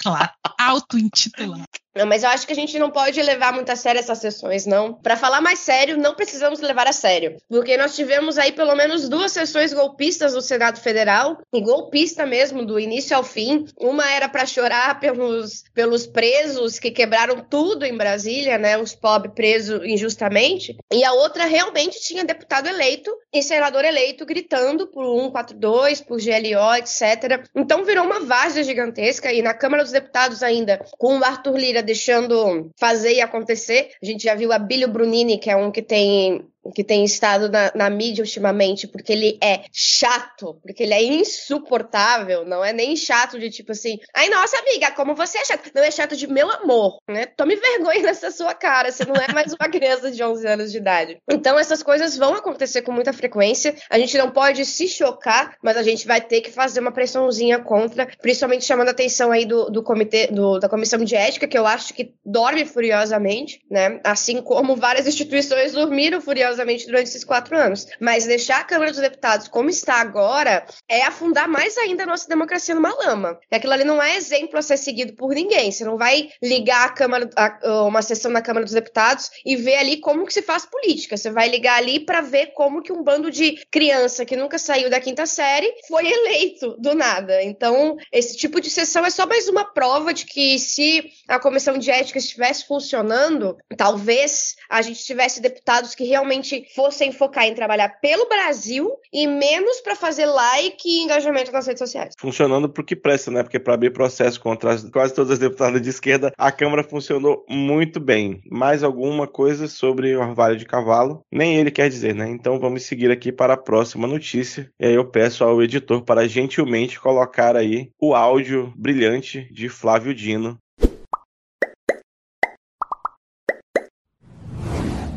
Claro. 0.00 0.30
Auto-intitulado. 0.58 1.64
Não, 1.98 2.06
mas 2.06 2.22
eu 2.22 2.28
acho 2.28 2.46
que 2.46 2.52
a 2.52 2.56
gente 2.56 2.78
não 2.78 2.92
pode 2.92 3.20
levar 3.20 3.52
muito 3.52 3.70
a 3.70 3.76
sério 3.76 3.98
essas 3.98 4.18
sessões, 4.18 4.66
não. 4.66 4.94
Pra 4.94 5.16
falar 5.16 5.40
mais 5.40 5.58
sério, 5.58 5.96
não 5.96 6.14
precisamos 6.14 6.60
levar 6.60 6.86
a 6.86 6.92
sério. 6.92 7.36
Porque 7.48 7.76
nós 7.76 7.96
tivemos 7.96 8.38
aí 8.38 8.52
pelo 8.52 8.76
menos 8.76 9.08
duas 9.08 9.32
sessões 9.32 9.72
golpistas 9.72 10.32
no 10.32 10.40
Senado 10.40 10.78
Federal, 10.78 11.38
e 11.52 11.60
golpista 11.60 12.24
mesmo, 12.24 12.64
do 12.64 12.78
início 12.78 13.16
ao 13.16 13.24
fim. 13.24 13.64
Uma 13.76 14.08
era 14.08 14.28
pra 14.28 14.46
chorar 14.46 15.00
pelos, 15.00 15.64
pelos 15.74 16.06
presos 16.06 16.78
que 16.78 16.92
quebraram 16.92 17.44
tudo 17.50 17.84
em 17.84 17.96
Brasília, 17.96 18.58
né? 18.58 18.78
Os 18.78 18.94
pobres 18.94 19.34
presos 19.34 19.84
injustamente. 19.84 20.76
E 20.92 21.02
a 21.04 21.12
outra 21.14 21.46
realmente 21.46 22.00
tinha 22.00 22.24
deputado 22.24 22.68
eleito 22.68 23.10
e 23.32 23.42
senador 23.42 23.84
eleito 23.84 24.24
gritando 24.24 24.86
por 24.86 25.04
142, 25.04 26.00
por 26.02 26.18
GLO, 26.20 26.74
etc. 26.76 27.44
Então 27.56 27.84
virou 27.84 28.04
uma 28.04 28.20
várzea 28.20 28.62
gigantesca 28.62 29.32
e 29.32 29.42
na 29.42 29.52
Câmara 29.52 29.82
dos 29.88 29.92
Deputados 29.92 30.42
ainda, 30.42 30.78
com 30.98 31.18
o 31.18 31.24
Arthur 31.24 31.56
Lira 31.56 31.82
deixando 31.82 32.70
fazer 32.78 33.14
e 33.14 33.20
acontecer. 33.20 33.90
A 34.02 34.06
gente 34.06 34.24
já 34.24 34.34
viu 34.34 34.52
a 34.52 34.58
Bílio 34.58 34.88
Brunini, 34.88 35.38
que 35.38 35.50
é 35.50 35.56
um 35.56 35.70
que 35.70 35.82
tem 35.82 36.46
que 36.72 36.84
tem 36.84 37.04
estado 37.04 37.48
na, 37.48 37.72
na 37.74 37.90
mídia 37.90 38.22
ultimamente, 38.22 38.86
porque 38.86 39.12
ele 39.12 39.38
é 39.42 39.62
chato, 39.72 40.58
porque 40.62 40.82
ele 40.82 40.94
é 40.94 41.02
insuportável, 41.02 42.44
não 42.44 42.64
é 42.64 42.72
nem 42.72 42.96
chato 42.96 43.38
de 43.38 43.50
tipo 43.50 43.72
assim, 43.72 43.98
ai 44.14 44.28
nossa 44.28 44.58
amiga, 44.58 44.90
como 44.92 45.14
você 45.14 45.38
é 45.38 45.44
chato. 45.44 45.70
Não 45.74 45.82
é 45.82 45.90
chato 45.90 46.16
de 46.16 46.26
meu 46.26 46.50
amor, 46.50 46.98
né? 47.08 47.26
Tome 47.26 47.56
vergonha 47.56 48.02
nessa 48.02 48.30
sua 48.30 48.54
cara, 48.54 48.90
você 48.90 49.04
não 49.04 49.14
é 49.14 49.32
mais 49.32 49.52
uma 49.52 49.68
criança 49.68 50.10
de 50.10 50.22
11 50.22 50.46
anos 50.46 50.72
de 50.72 50.78
idade. 50.78 51.18
Então 51.30 51.58
essas 51.58 51.82
coisas 51.82 52.16
vão 52.16 52.34
acontecer 52.34 52.82
com 52.82 52.92
muita 52.92 53.12
frequência, 53.12 53.74
a 53.90 53.98
gente 53.98 54.16
não 54.16 54.30
pode 54.30 54.64
se 54.64 54.88
chocar, 54.88 55.56
mas 55.62 55.76
a 55.76 55.82
gente 55.82 56.06
vai 56.06 56.20
ter 56.20 56.40
que 56.40 56.50
fazer 56.50 56.80
uma 56.80 56.92
pressãozinha 56.92 57.58
contra, 57.58 58.06
principalmente 58.20 58.64
chamando 58.64 58.88
a 58.88 58.92
atenção 58.92 59.30
aí 59.30 59.44
do, 59.44 59.70
do 59.70 59.82
comitê, 59.82 60.28
do, 60.28 60.58
da 60.58 60.68
comissão 60.68 61.04
de 61.04 61.14
ética, 61.14 61.46
que 61.46 61.58
eu 61.58 61.66
acho 61.66 61.94
que 61.94 62.14
dorme 62.24 62.64
furiosamente, 62.64 63.60
né? 63.70 64.00
Assim 64.04 64.40
como 64.42 64.76
várias 64.76 65.06
instituições 65.06 65.72
dormiram 65.72 66.20
furiosamente 66.20 66.57
maravilhosamente 66.58 66.86
durante 66.86 67.08
esses 67.08 67.24
quatro 67.24 67.56
anos. 67.56 67.86
Mas 68.00 68.26
deixar 68.26 68.60
a 68.60 68.64
Câmara 68.64 68.90
dos 68.90 69.00
Deputados 69.00 69.48
como 69.48 69.70
está 69.70 69.94
agora 69.94 70.66
é 70.88 71.02
afundar 71.02 71.48
mais 71.48 71.76
ainda 71.78 72.02
a 72.02 72.06
nossa 72.06 72.28
democracia 72.28 72.74
numa 72.74 72.92
lama. 72.94 73.38
Aquilo 73.50 73.72
ali 73.72 73.84
não 73.84 74.02
é 74.02 74.16
exemplo 74.16 74.58
a 74.58 74.62
ser 74.62 74.76
seguido 74.76 75.14
por 75.14 75.34
ninguém. 75.34 75.70
Você 75.70 75.84
não 75.84 75.96
vai 75.96 76.30
ligar 76.42 76.86
a 76.86 76.92
Câmara, 76.92 77.28
a, 77.36 77.84
uma 77.84 78.02
sessão 78.02 78.32
da 78.32 78.42
Câmara 78.42 78.64
dos 78.64 78.74
Deputados 78.74 79.30
e 79.44 79.56
ver 79.56 79.76
ali 79.76 79.98
como 79.98 80.26
que 80.26 80.32
se 80.32 80.42
faz 80.42 80.66
política. 80.66 81.16
Você 81.16 81.30
vai 81.30 81.48
ligar 81.48 81.76
ali 81.78 82.00
para 82.00 82.20
ver 82.20 82.48
como 82.48 82.82
que 82.82 82.92
um 82.92 83.02
bando 83.02 83.30
de 83.30 83.64
criança 83.70 84.24
que 84.24 84.36
nunca 84.36 84.58
saiu 84.58 84.90
da 84.90 85.00
quinta 85.00 85.26
série 85.26 85.72
foi 85.86 86.06
eleito 86.06 86.76
do 86.78 86.94
nada. 86.94 87.42
Então, 87.42 87.96
esse 88.12 88.36
tipo 88.36 88.60
de 88.60 88.70
sessão 88.70 89.04
é 89.04 89.10
só 89.10 89.26
mais 89.26 89.48
uma 89.48 89.64
prova 89.64 90.12
de 90.12 90.24
que 90.24 90.58
se 90.58 91.10
a 91.28 91.38
comissão 91.38 91.78
de 91.78 91.90
ética 91.90 92.18
estivesse 92.18 92.66
funcionando, 92.66 93.56
talvez 93.76 94.56
a 94.68 94.82
gente 94.82 95.04
tivesse 95.04 95.40
deputados 95.40 95.94
que 95.94 96.04
realmente 96.04 96.47
fossem 96.74 97.12
focar 97.12 97.46
em 97.46 97.54
trabalhar 97.54 98.00
pelo 98.00 98.28
Brasil 98.28 98.90
e 99.12 99.26
menos 99.26 99.80
para 99.80 99.96
fazer 99.96 100.26
like 100.26 100.88
e 100.88 101.02
engajamento 101.02 101.52
nas 101.52 101.66
redes 101.66 101.80
sociais. 101.80 102.14
Funcionando 102.18 102.68
pro 102.68 102.84
que 102.84 102.96
presta, 102.96 103.30
né? 103.30 103.42
Porque 103.42 103.58
para 103.58 103.74
abrir 103.74 103.92
processo 103.92 104.40
contra 104.40 104.72
as, 104.72 104.88
quase 104.90 105.14
todas 105.14 105.32
as 105.32 105.38
deputadas 105.38 105.80
de 105.80 105.90
esquerda, 105.90 106.32
a 106.36 106.52
Câmara 106.52 106.82
funcionou 106.82 107.44
muito 107.48 108.00
bem. 108.00 108.40
Mais 108.50 108.82
alguma 108.82 109.26
coisa 109.26 109.68
sobre 109.68 110.14
o 110.14 110.20
Orvalho 110.20 110.56
de 110.56 110.64
Cavalo? 110.64 111.22
Nem 111.30 111.56
ele 111.56 111.70
quer 111.70 111.88
dizer, 111.88 112.14
né? 112.14 112.28
Então 112.28 112.58
vamos 112.58 112.84
seguir 112.84 113.10
aqui 113.10 113.32
para 113.32 113.54
a 113.54 113.58
próxima 113.58 114.06
notícia. 114.06 114.70
E 114.78 114.86
aí 114.86 114.94
eu 114.94 115.10
peço 115.10 115.44
ao 115.44 115.62
editor 115.62 116.02
para 116.02 116.28
gentilmente 116.28 117.00
colocar 117.00 117.56
aí 117.56 117.90
o 118.00 118.14
áudio 118.14 118.72
brilhante 118.76 119.48
de 119.52 119.68
Flávio 119.68 120.14
Dino 120.14 120.58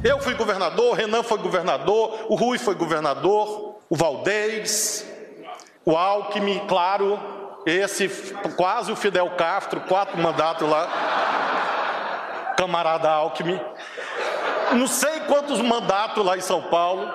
Eu 0.04 0.20
fui 0.20 0.34
governador, 0.34 0.96
Renan 0.96 1.22
foi 1.22 1.38
governador, 1.38 2.26
o 2.28 2.36
Rui 2.36 2.58
foi 2.58 2.74
governador, 2.74 3.78
o 3.88 3.96
Valdez, 3.96 5.06
o 5.86 5.96
Alckmin, 5.96 6.66
claro, 6.68 7.20
esse 7.68 8.10
quase 8.58 8.92
o 8.92 8.96
Fidel 8.96 9.30
Castro, 9.38 9.82
quatro 9.82 10.18
mandatos 10.18 10.68
lá, 10.68 10.88
camarada 12.58 13.12
Alckmin. 13.12 13.60
Não 14.74 14.88
sei 14.88 15.20
quantos 15.22 15.62
mandatos 15.62 16.26
lá 16.26 16.36
em 16.36 16.42
São 16.42 16.64
Paulo. 16.64 17.08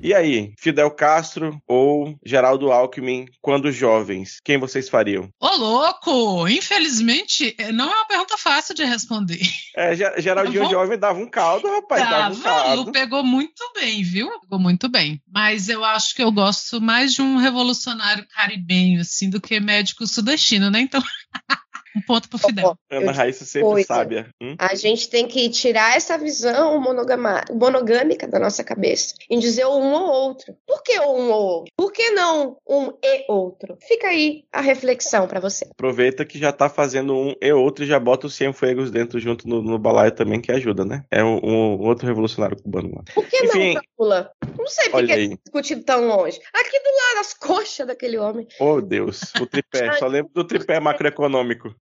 E 0.00 0.14
aí, 0.14 0.52
Fidel 0.58 0.90
Castro 0.92 1.60
ou 1.66 2.16
Geraldo 2.24 2.70
Alckmin 2.70 3.26
quando 3.40 3.72
jovens? 3.72 4.38
Quem 4.44 4.56
vocês 4.56 4.88
fariam? 4.88 5.28
Ô, 5.40 5.56
louco! 5.56 6.48
Infelizmente, 6.48 7.54
é, 7.58 7.72
não 7.72 7.90
é 7.90 7.94
uma 7.94 8.06
pergunta 8.06 8.38
fácil 8.38 8.74
de 8.74 8.84
responder. 8.84 9.40
É, 9.76 9.94
Geraldinho 10.20 10.62
vou... 10.62 10.70
jovem 10.70 10.98
dava 10.98 11.18
um 11.18 11.28
caldo, 11.28 11.68
rapaz. 11.68 12.02
Dava, 12.02 12.16
dava 12.16 12.34
um 12.34 12.40
caldo. 12.40 12.82
Lu 12.82 12.92
pegou 12.92 13.24
muito 13.24 13.62
bem, 13.74 14.02
viu? 14.02 14.28
Pegou 14.40 14.58
muito 14.58 14.88
bem. 14.88 15.20
Mas 15.26 15.68
eu 15.68 15.84
acho 15.84 16.14
que 16.14 16.22
eu 16.22 16.30
gosto 16.30 16.80
mais 16.80 17.14
de 17.14 17.22
um 17.22 17.36
revolucionário 17.36 18.26
caribenho, 18.34 19.00
assim, 19.00 19.28
do 19.28 19.40
que 19.40 19.58
médico 19.58 20.06
sudestino, 20.06 20.70
né? 20.70 20.80
Então. 20.80 21.02
Um 21.98 22.02
ponto 22.02 22.28
pro 22.28 22.38
Fidel. 22.38 22.76
Ana 22.90 23.12
Raíssa 23.12 23.44
sempre 23.44 23.68
Coisa. 23.68 23.86
sábia. 23.86 24.28
Hum? 24.40 24.54
A 24.58 24.74
gente 24.74 25.08
tem 25.08 25.26
que 25.26 25.48
tirar 25.50 25.96
essa 25.96 26.16
visão 26.16 26.80
monogâmica 26.80 28.28
da 28.28 28.38
nossa 28.38 28.62
cabeça 28.62 29.14
e 29.28 29.38
dizer 29.38 29.66
um 29.66 29.92
ou 29.92 30.08
outro. 30.08 30.54
Por 30.66 30.82
que 30.82 30.98
um 31.00 31.30
ou 31.30 31.42
outro? 31.42 31.72
Por 31.76 31.92
que 31.92 32.10
não 32.10 32.56
um 32.68 32.92
e 33.02 33.24
outro? 33.28 33.76
Fica 33.86 34.08
aí 34.08 34.44
a 34.52 34.60
reflexão 34.60 35.26
para 35.26 35.40
você. 35.40 35.66
Aproveita 35.72 36.24
que 36.24 36.38
já 36.38 36.52
tá 36.52 36.68
fazendo 36.68 37.16
um 37.16 37.34
e 37.40 37.52
outro 37.52 37.84
e 37.84 37.86
já 37.86 37.98
bota 37.98 38.26
os 38.26 38.34
Cienfuegos 38.34 38.90
dentro 38.90 39.18
junto 39.18 39.48
no, 39.48 39.60
no 39.60 39.78
balaio 39.78 40.12
também, 40.12 40.40
que 40.40 40.52
ajuda, 40.52 40.84
né? 40.84 41.04
É 41.10 41.24
um, 41.24 41.40
um 41.42 41.80
outro 41.80 42.06
revolucionário 42.06 42.56
cubano 42.62 42.92
lá. 42.94 43.02
Por 43.12 43.26
que 43.26 43.44
Enfim, 43.44 43.74
não, 43.74 43.82
Pula? 43.96 44.30
Não 44.56 44.66
sei 44.66 44.88
por 44.90 45.04
que 45.04 45.12
é 45.12 45.26
discutido 45.26 45.82
tão 45.82 46.06
longe. 46.06 46.38
Aqui 46.54 46.78
do 46.78 46.88
lado, 46.88 47.20
as 47.20 47.34
coxas 47.34 47.86
daquele 47.86 48.18
homem. 48.18 48.46
Oh, 48.60 48.80
Deus. 48.80 49.20
O 49.40 49.46
tripé. 49.46 49.92
Só 49.98 50.06
lembro 50.06 50.30
do 50.32 50.44
tripé 50.44 50.78
macroeconômico. 50.80 51.74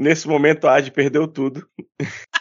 Nesse 0.00 0.26
momento, 0.26 0.66
a 0.66 0.76
Ad 0.76 0.90
perdeu 0.92 1.28
tudo. 1.28 1.68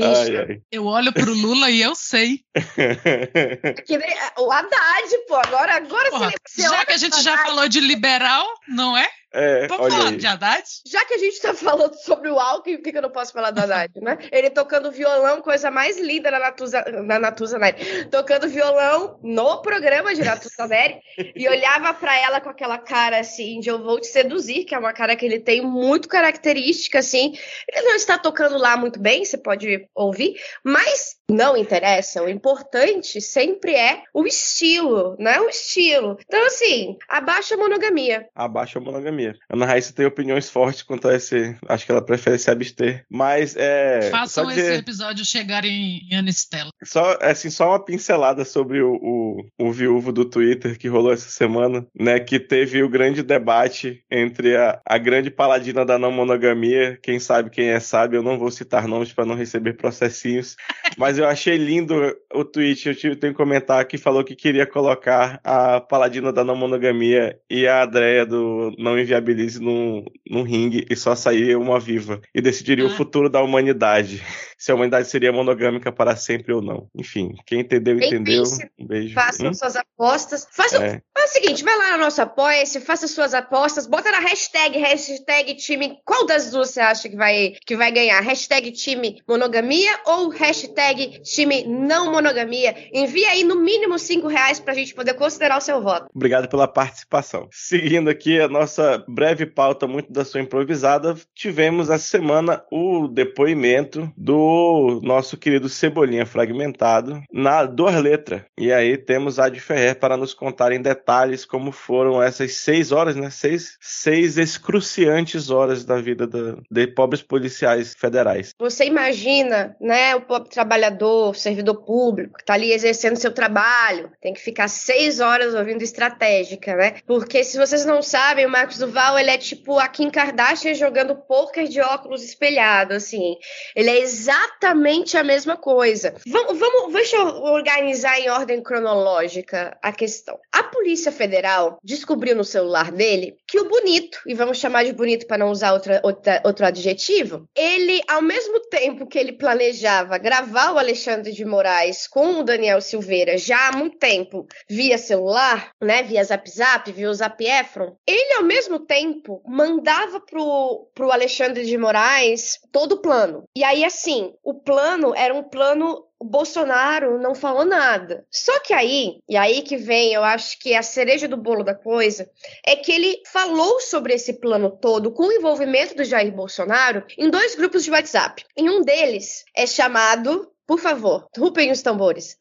Ai, 0.00 0.36
ai. 0.38 0.62
Eu 0.70 0.86
olho 0.86 1.12
pro 1.12 1.34
Lula 1.34 1.68
e 1.68 1.82
eu 1.82 1.94
sei. 1.94 2.40
o 4.38 4.50
Haddad, 4.50 5.18
pô, 5.28 5.36
agora, 5.36 5.74
agora 5.76 6.08
Porra, 6.08 6.32
você 6.48 6.62
Já 6.62 6.86
que 6.86 6.94
a 6.94 6.96
gente 6.96 7.22
já 7.22 7.36
falou 7.36 7.68
de 7.68 7.78
liberal, 7.78 8.46
não 8.66 8.96
é? 8.96 9.06
É, 9.32 9.66
Vamos 9.66 9.92
falar 9.92 10.10
aí. 10.10 10.16
de 10.16 10.26
Haddad? 10.26 10.62
Já 10.86 11.04
que 11.04 11.14
a 11.14 11.18
gente 11.18 11.40
tá 11.40 11.54
falando 11.54 11.94
sobre 11.94 12.30
o 12.30 12.38
Alckmin, 12.38 12.76
por 12.76 12.84
que, 12.90 12.96
eu 12.96 13.02
não 13.02 13.10
posso 13.10 13.32
falar 13.32 13.50
do 13.50 13.60
Haddad, 13.60 14.00
né? 14.00 14.18
Ele 14.30 14.50
tocando 14.50 14.92
violão, 14.92 15.40
coisa 15.40 15.70
mais 15.70 15.98
linda 15.98 16.30
na 16.30 16.38
Natuza, 16.38 16.84
na 17.02 17.18
Natuza 17.18 17.58
Neri. 17.58 18.04
Tocando 18.10 18.48
violão 18.48 19.18
no 19.22 19.62
programa 19.62 20.14
de 20.14 20.22
Natuza 20.22 20.66
Neri 20.66 21.00
e 21.34 21.48
olhava 21.48 21.94
para 21.94 22.16
ela 22.18 22.40
com 22.40 22.50
aquela 22.50 22.78
cara 22.78 23.20
assim 23.20 23.60
de 23.60 23.70
eu 23.70 23.82
vou 23.82 23.98
te 24.00 24.06
seduzir, 24.06 24.64
que 24.64 24.74
é 24.74 24.78
uma 24.78 24.92
cara 24.92 25.16
que 25.16 25.24
ele 25.24 25.40
tem 25.40 25.62
muito 25.62 26.08
característica, 26.08 26.98
assim. 26.98 27.32
Ele 27.68 27.86
não 27.86 27.94
está 27.94 28.18
tocando 28.18 28.58
lá 28.58 28.76
muito 28.76 29.00
bem, 29.00 29.24
você 29.24 29.38
pode 29.38 29.88
ouvir, 29.94 30.34
mas 30.62 31.16
não 31.28 31.56
interessa. 31.56 32.22
O 32.22 32.28
importante 32.28 33.20
sempre 33.20 33.74
é 33.74 34.02
o 34.12 34.26
estilo, 34.26 35.16
né? 35.18 35.40
O 35.40 35.48
estilo. 35.48 36.18
Então, 36.26 36.44
assim, 36.46 36.96
abaixa 37.08 37.54
a 37.54 37.58
monogamia. 37.58 38.28
Abaixa 38.34 38.78
a 38.78 38.82
monogamia. 38.82 39.21
Ana 39.50 39.66
Raíssa 39.66 39.92
tem 39.92 40.06
opiniões 40.06 40.48
fortes 40.48 40.82
quanto 40.82 41.08
a 41.08 41.14
esse. 41.14 41.56
Acho 41.68 41.86
que 41.86 41.92
ela 41.92 42.04
prefere 42.04 42.38
se 42.38 42.50
abster. 42.50 43.04
Mas 43.10 43.56
é. 43.56 44.10
Façam 44.10 44.50
esse 44.50 44.74
episódio 44.74 45.24
chegar 45.24 45.64
em, 45.64 46.00
em 46.10 46.16
Anistela. 46.16 46.70
Só, 46.82 47.18
assim, 47.20 47.50
só 47.50 47.70
uma 47.70 47.84
pincelada 47.84 48.44
sobre 48.44 48.80
o, 48.82 48.94
o, 48.94 49.46
o 49.58 49.72
viúvo 49.72 50.12
do 50.12 50.24
Twitter 50.24 50.78
que 50.78 50.88
rolou 50.88 51.12
essa 51.12 51.28
semana, 51.28 51.86
né? 51.98 52.18
Que 52.20 52.38
teve 52.38 52.82
o 52.82 52.88
grande 52.88 53.22
debate 53.22 54.02
entre 54.10 54.56
a, 54.56 54.80
a 54.84 54.98
grande 54.98 55.30
paladina 55.30 55.84
da 55.84 55.98
não 55.98 56.12
monogamia. 56.12 56.98
Quem 57.02 57.18
sabe 57.18 57.50
quem 57.50 57.68
é 57.68 57.80
sabe, 57.80 58.16
eu 58.16 58.22
não 58.22 58.38
vou 58.38 58.50
citar 58.50 58.88
nomes 58.88 59.12
para 59.12 59.26
não 59.26 59.34
receber 59.34 59.74
processinhos. 59.74 60.56
mas 60.96 61.18
eu 61.18 61.26
achei 61.26 61.56
lindo 61.56 61.94
o 62.32 62.44
tweet. 62.44 62.88
Eu 62.88 62.94
tive, 62.94 63.16
tenho 63.16 63.32
que 63.32 63.36
comentar 63.36 63.84
que 63.84 63.98
falou 63.98 64.24
que 64.24 64.34
queria 64.34 64.66
colocar 64.66 65.40
a 65.44 65.80
Paladina 65.80 66.32
da 66.32 66.44
não 66.44 66.56
monogamia 66.56 67.38
e 67.48 67.66
a 67.66 67.82
Adreia 67.82 68.24
do 68.24 68.74
Não 68.78 68.98
Inviabilize 69.12 69.60
num, 69.60 70.04
num 70.28 70.42
ringue 70.42 70.86
e 70.88 70.96
só 70.96 71.14
sair 71.14 71.56
uma 71.56 71.78
viva. 71.78 72.20
E 72.34 72.40
decidiria 72.40 72.84
ah. 72.84 72.88
o 72.88 72.90
futuro 72.90 73.28
da 73.28 73.42
humanidade. 73.42 74.22
Se 74.56 74.70
a 74.70 74.74
humanidade 74.74 75.08
seria 75.08 75.32
monogâmica 75.32 75.90
para 75.90 76.14
sempre 76.14 76.52
ou 76.52 76.62
não. 76.62 76.88
Enfim, 76.94 77.34
quem 77.44 77.60
entendeu, 77.60 77.96
Bem 77.96 78.06
entendeu. 78.06 78.44
Um 78.78 78.86
beijo. 78.86 79.14
Façam 79.14 79.48
hum? 79.48 79.54
suas 79.54 79.74
apostas. 79.76 80.46
Faça 80.50 80.76
é. 80.84 81.02
Faz 81.22 81.30
o 81.30 81.34
seguinte, 81.34 81.62
vai 81.62 81.78
lá 81.78 81.92
no 81.92 82.02
nosso 82.02 82.20
apoia-se, 82.20 82.80
faça 82.80 83.06
suas 83.06 83.32
apostas, 83.32 83.86
bota 83.86 84.10
na 84.10 84.18
hashtag, 84.18 84.76
hashtag 84.76 85.54
time. 85.54 85.96
Qual 86.04 86.26
das 86.26 86.50
duas 86.50 86.70
você 86.70 86.80
acha 86.80 87.08
que 87.08 87.14
vai, 87.14 87.54
que 87.64 87.76
vai 87.76 87.92
ganhar? 87.92 88.20
Hashtag 88.20 88.72
time 88.72 89.22
monogamia 89.28 90.00
ou 90.04 90.30
hashtag 90.30 91.20
time 91.22 91.64
não 91.64 92.10
monogamia. 92.10 92.74
Envie 92.92 93.24
aí 93.26 93.44
no 93.44 93.54
mínimo 93.54 94.00
cinco 94.00 94.26
reais 94.26 94.58
para 94.58 94.72
a 94.72 94.74
gente 94.74 94.96
poder 94.96 95.14
considerar 95.14 95.58
o 95.58 95.60
seu 95.60 95.80
voto. 95.80 96.08
Obrigado 96.12 96.48
pela 96.48 96.66
participação. 96.66 97.48
Seguindo 97.52 98.10
aqui 98.10 98.40
a 98.40 98.48
nossa 98.48 99.04
breve 99.06 99.46
pauta, 99.46 99.86
muito 99.86 100.12
da 100.12 100.24
sua 100.24 100.40
improvisada, 100.40 101.14
tivemos 101.36 101.88
essa 101.88 102.04
semana 102.04 102.64
o 102.68 103.06
depoimento 103.06 104.12
do 104.16 104.98
nosso 105.04 105.36
querido 105.36 105.68
Cebolinha 105.68 106.26
Fragmentado 106.26 107.22
na 107.32 107.64
Dor 107.64 107.94
Letra. 107.96 108.44
E 108.58 108.72
aí 108.72 108.98
temos 108.98 109.38
a 109.38 109.48
de 109.48 109.60
Ferrer 109.60 109.96
para 110.00 110.16
nos 110.16 110.34
contar 110.34 110.72
em 110.72 110.82
detalhes 110.82 111.11
como 111.48 111.72
foram 111.72 112.22
essas 112.22 112.54
seis 112.56 112.92
horas, 112.92 113.16
né? 113.16 113.30
Seis, 113.30 113.76
seis 113.80 114.38
excruciantes 114.38 115.50
horas 115.50 115.84
da 115.84 116.00
vida 116.00 116.26
da, 116.26 116.56
de 116.70 116.86
pobres 116.86 117.22
policiais 117.22 117.94
federais. 117.94 118.54
Você 118.58 118.84
imagina, 118.84 119.76
né, 119.80 120.14
o 120.14 120.20
pobre 120.20 120.48
trabalhador 120.48 121.34
servidor 121.34 121.76
público, 121.84 122.36
que 122.36 122.42
está 122.42 122.54
ali 122.54 122.72
exercendo 122.72 123.16
seu 123.16 123.32
trabalho, 123.32 124.10
tem 124.20 124.32
que 124.32 124.40
ficar 124.40 124.68
seis 124.68 125.20
horas 125.20 125.54
ouvindo 125.54 125.82
estratégica, 125.82 126.76
né? 126.76 126.94
Porque 127.06 127.44
se 127.44 127.58
vocês 127.58 127.84
não 127.84 128.02
sabem, 128.02 128.46
o 128.46 128.50
Marcos 128.50 128.78
Duval, 128.78 129.18
ele 129.18 129.30
é 129.30 129.38
tipo 129.38 129.78
a 129.78 129.88
Kim 129.88 130.10
Kardashian 130.10 130.74
jogando 130.74 131.14
poker 131.14 131.66
de 131.66 131.80
óculos 131.80 132.22
espelhado, 132.22 132.94
assim. 132.94 133.36
Ele 133.74 133.90
é 133.90 134.00
exatamente 134.00 135.16
a 135.16 135.24
mesma 135.24 135.56
coisa. 135.56 136.14
Vamos, 136.26 136.58
vamos, 136.58 136.92
deixa 136.92 137.16
eu 137.16 137.26
organizar 137.42 138.18
em 138.20 138.30
ordem 138.30 138.62
cronológica 138.62 139.76
a 139.82 139.92
questão. 139.92 140.38
A 140.52 140.62
Polícia 140.62 141.01
Federal 141.10 141.78
descobriu 141.82 142.36
no 142.36 142.44
celular 142.44 142.92
dele 142.92 143.36
que 143.48 143.58
o 143.58 143.68
bonito, 143.68 144.18
e 144.26 144.34
vamos 144.34 144.58
chamar 144.58 144.84
de 144.84 144.92
bonito 144.92 145.26
para 145.26 145.38
não 145.38 145.50
usar 145.50 145.72
outra, 145.72 146.00
outra, 146.04 146.40
outro 146.44 146.66
adjetivo, 146.66 147.48
ele, 147.56 148.00
ao 148.08 148.22
mesmo 148.22 148.60
tempo 148.68 149.06
que 149.06 149.18
ele 149.18 149.32
planejava 149.32 150.18
gravar 150.18 150.72
o 150.72 150.78
Alexandre 150.78 151.32
de 151.32 151.44
Moraes 151.44 152.06
com 152.06 152.40
o 152.40 152.44
Daniel 152.44 152.80
Silveira 152.80 153.36
já 153.38 153.68
há 153.68 153.72
muito 153.72 153.98
tempo 153.98 154.46
via 154.68 154.98
celular, 154.98 155.72
né, 155.80 156.02
via 156.02 156.22
Zap 156.22 156.48
Zap, 156.50 156.92
via 156.92 157.10
o 157.10 157.14
Zap 157.14 157.42
Efron, 157.42 157.96
ele 158.06 158.34
ao 158.34 158.44
mesmo 158.44 158.78
tempo 158.78 159.42
mandava 159.46 160.20
pro, 160.20 160.88
pro 160.94 161.10
Alexandre 161.10 161.64
de 161.64 161.78
Moraes 161.78 162.58
todo 162.70 162.92
o 162.92 163.02
plano. 163.02 163.44
E 163.56 163.64
aí, 163.64 163.84
assim, 163.84 164.32
o 164.42 164.54
plano 164.54 165.14
era 165.14 165.34
um 165.34 165.42
plano 165.42 166.04
o 166.22 166.24
Bolsonaro 166.24 167.18
não 167.18 167.34
falou 167.34 167.64
nada. 167.64 168.24
Só 168.30 168.60
que 168.60 168.72
aí, 168.72 169.18
e 169.28 169.36
aí 169.36 169.60
que 169.62 169.76
vem, 169.76 170.12
eu 170.12 170.22
acho 170.22 170.56
que 170.60 170.72
a 170.72 170.80
cereja 170.80 171.26
do 171.26 171.36
bolo 171.36 171.64
da 171.64 171.74
coisa, 171.74 172.30
é 172.64 172.76
que 172.76 172.92
ele 172.92 173.20
falou 173.32 173.80
sobre 173.80 174.14
esse 174.14 174.34
plano 174.34 174.70
todo 174.70 175.10
com 175.10 175.24
o 175.24 175.32
envolvimento 175.32 175.96
do 175.96 176.04
Jair 176.04 176.32
Bolsonaro 176.32 177.04
em 177.18 177.28
dois 177.28 177.56
grupos 177.56 177.82
de 177.82 177.90
WhatsApp. 177.90 178.44
Em 178.56 178.70
um 178.70 178.82
deles 178.82 179.44
é 179.52 179.66
chamado 179.66 180.48
por 180.72 180.80
favor, 180.80 181.28
rupem 181.36 181.70
os 181.70 181.82
tambores. 181.82 182.34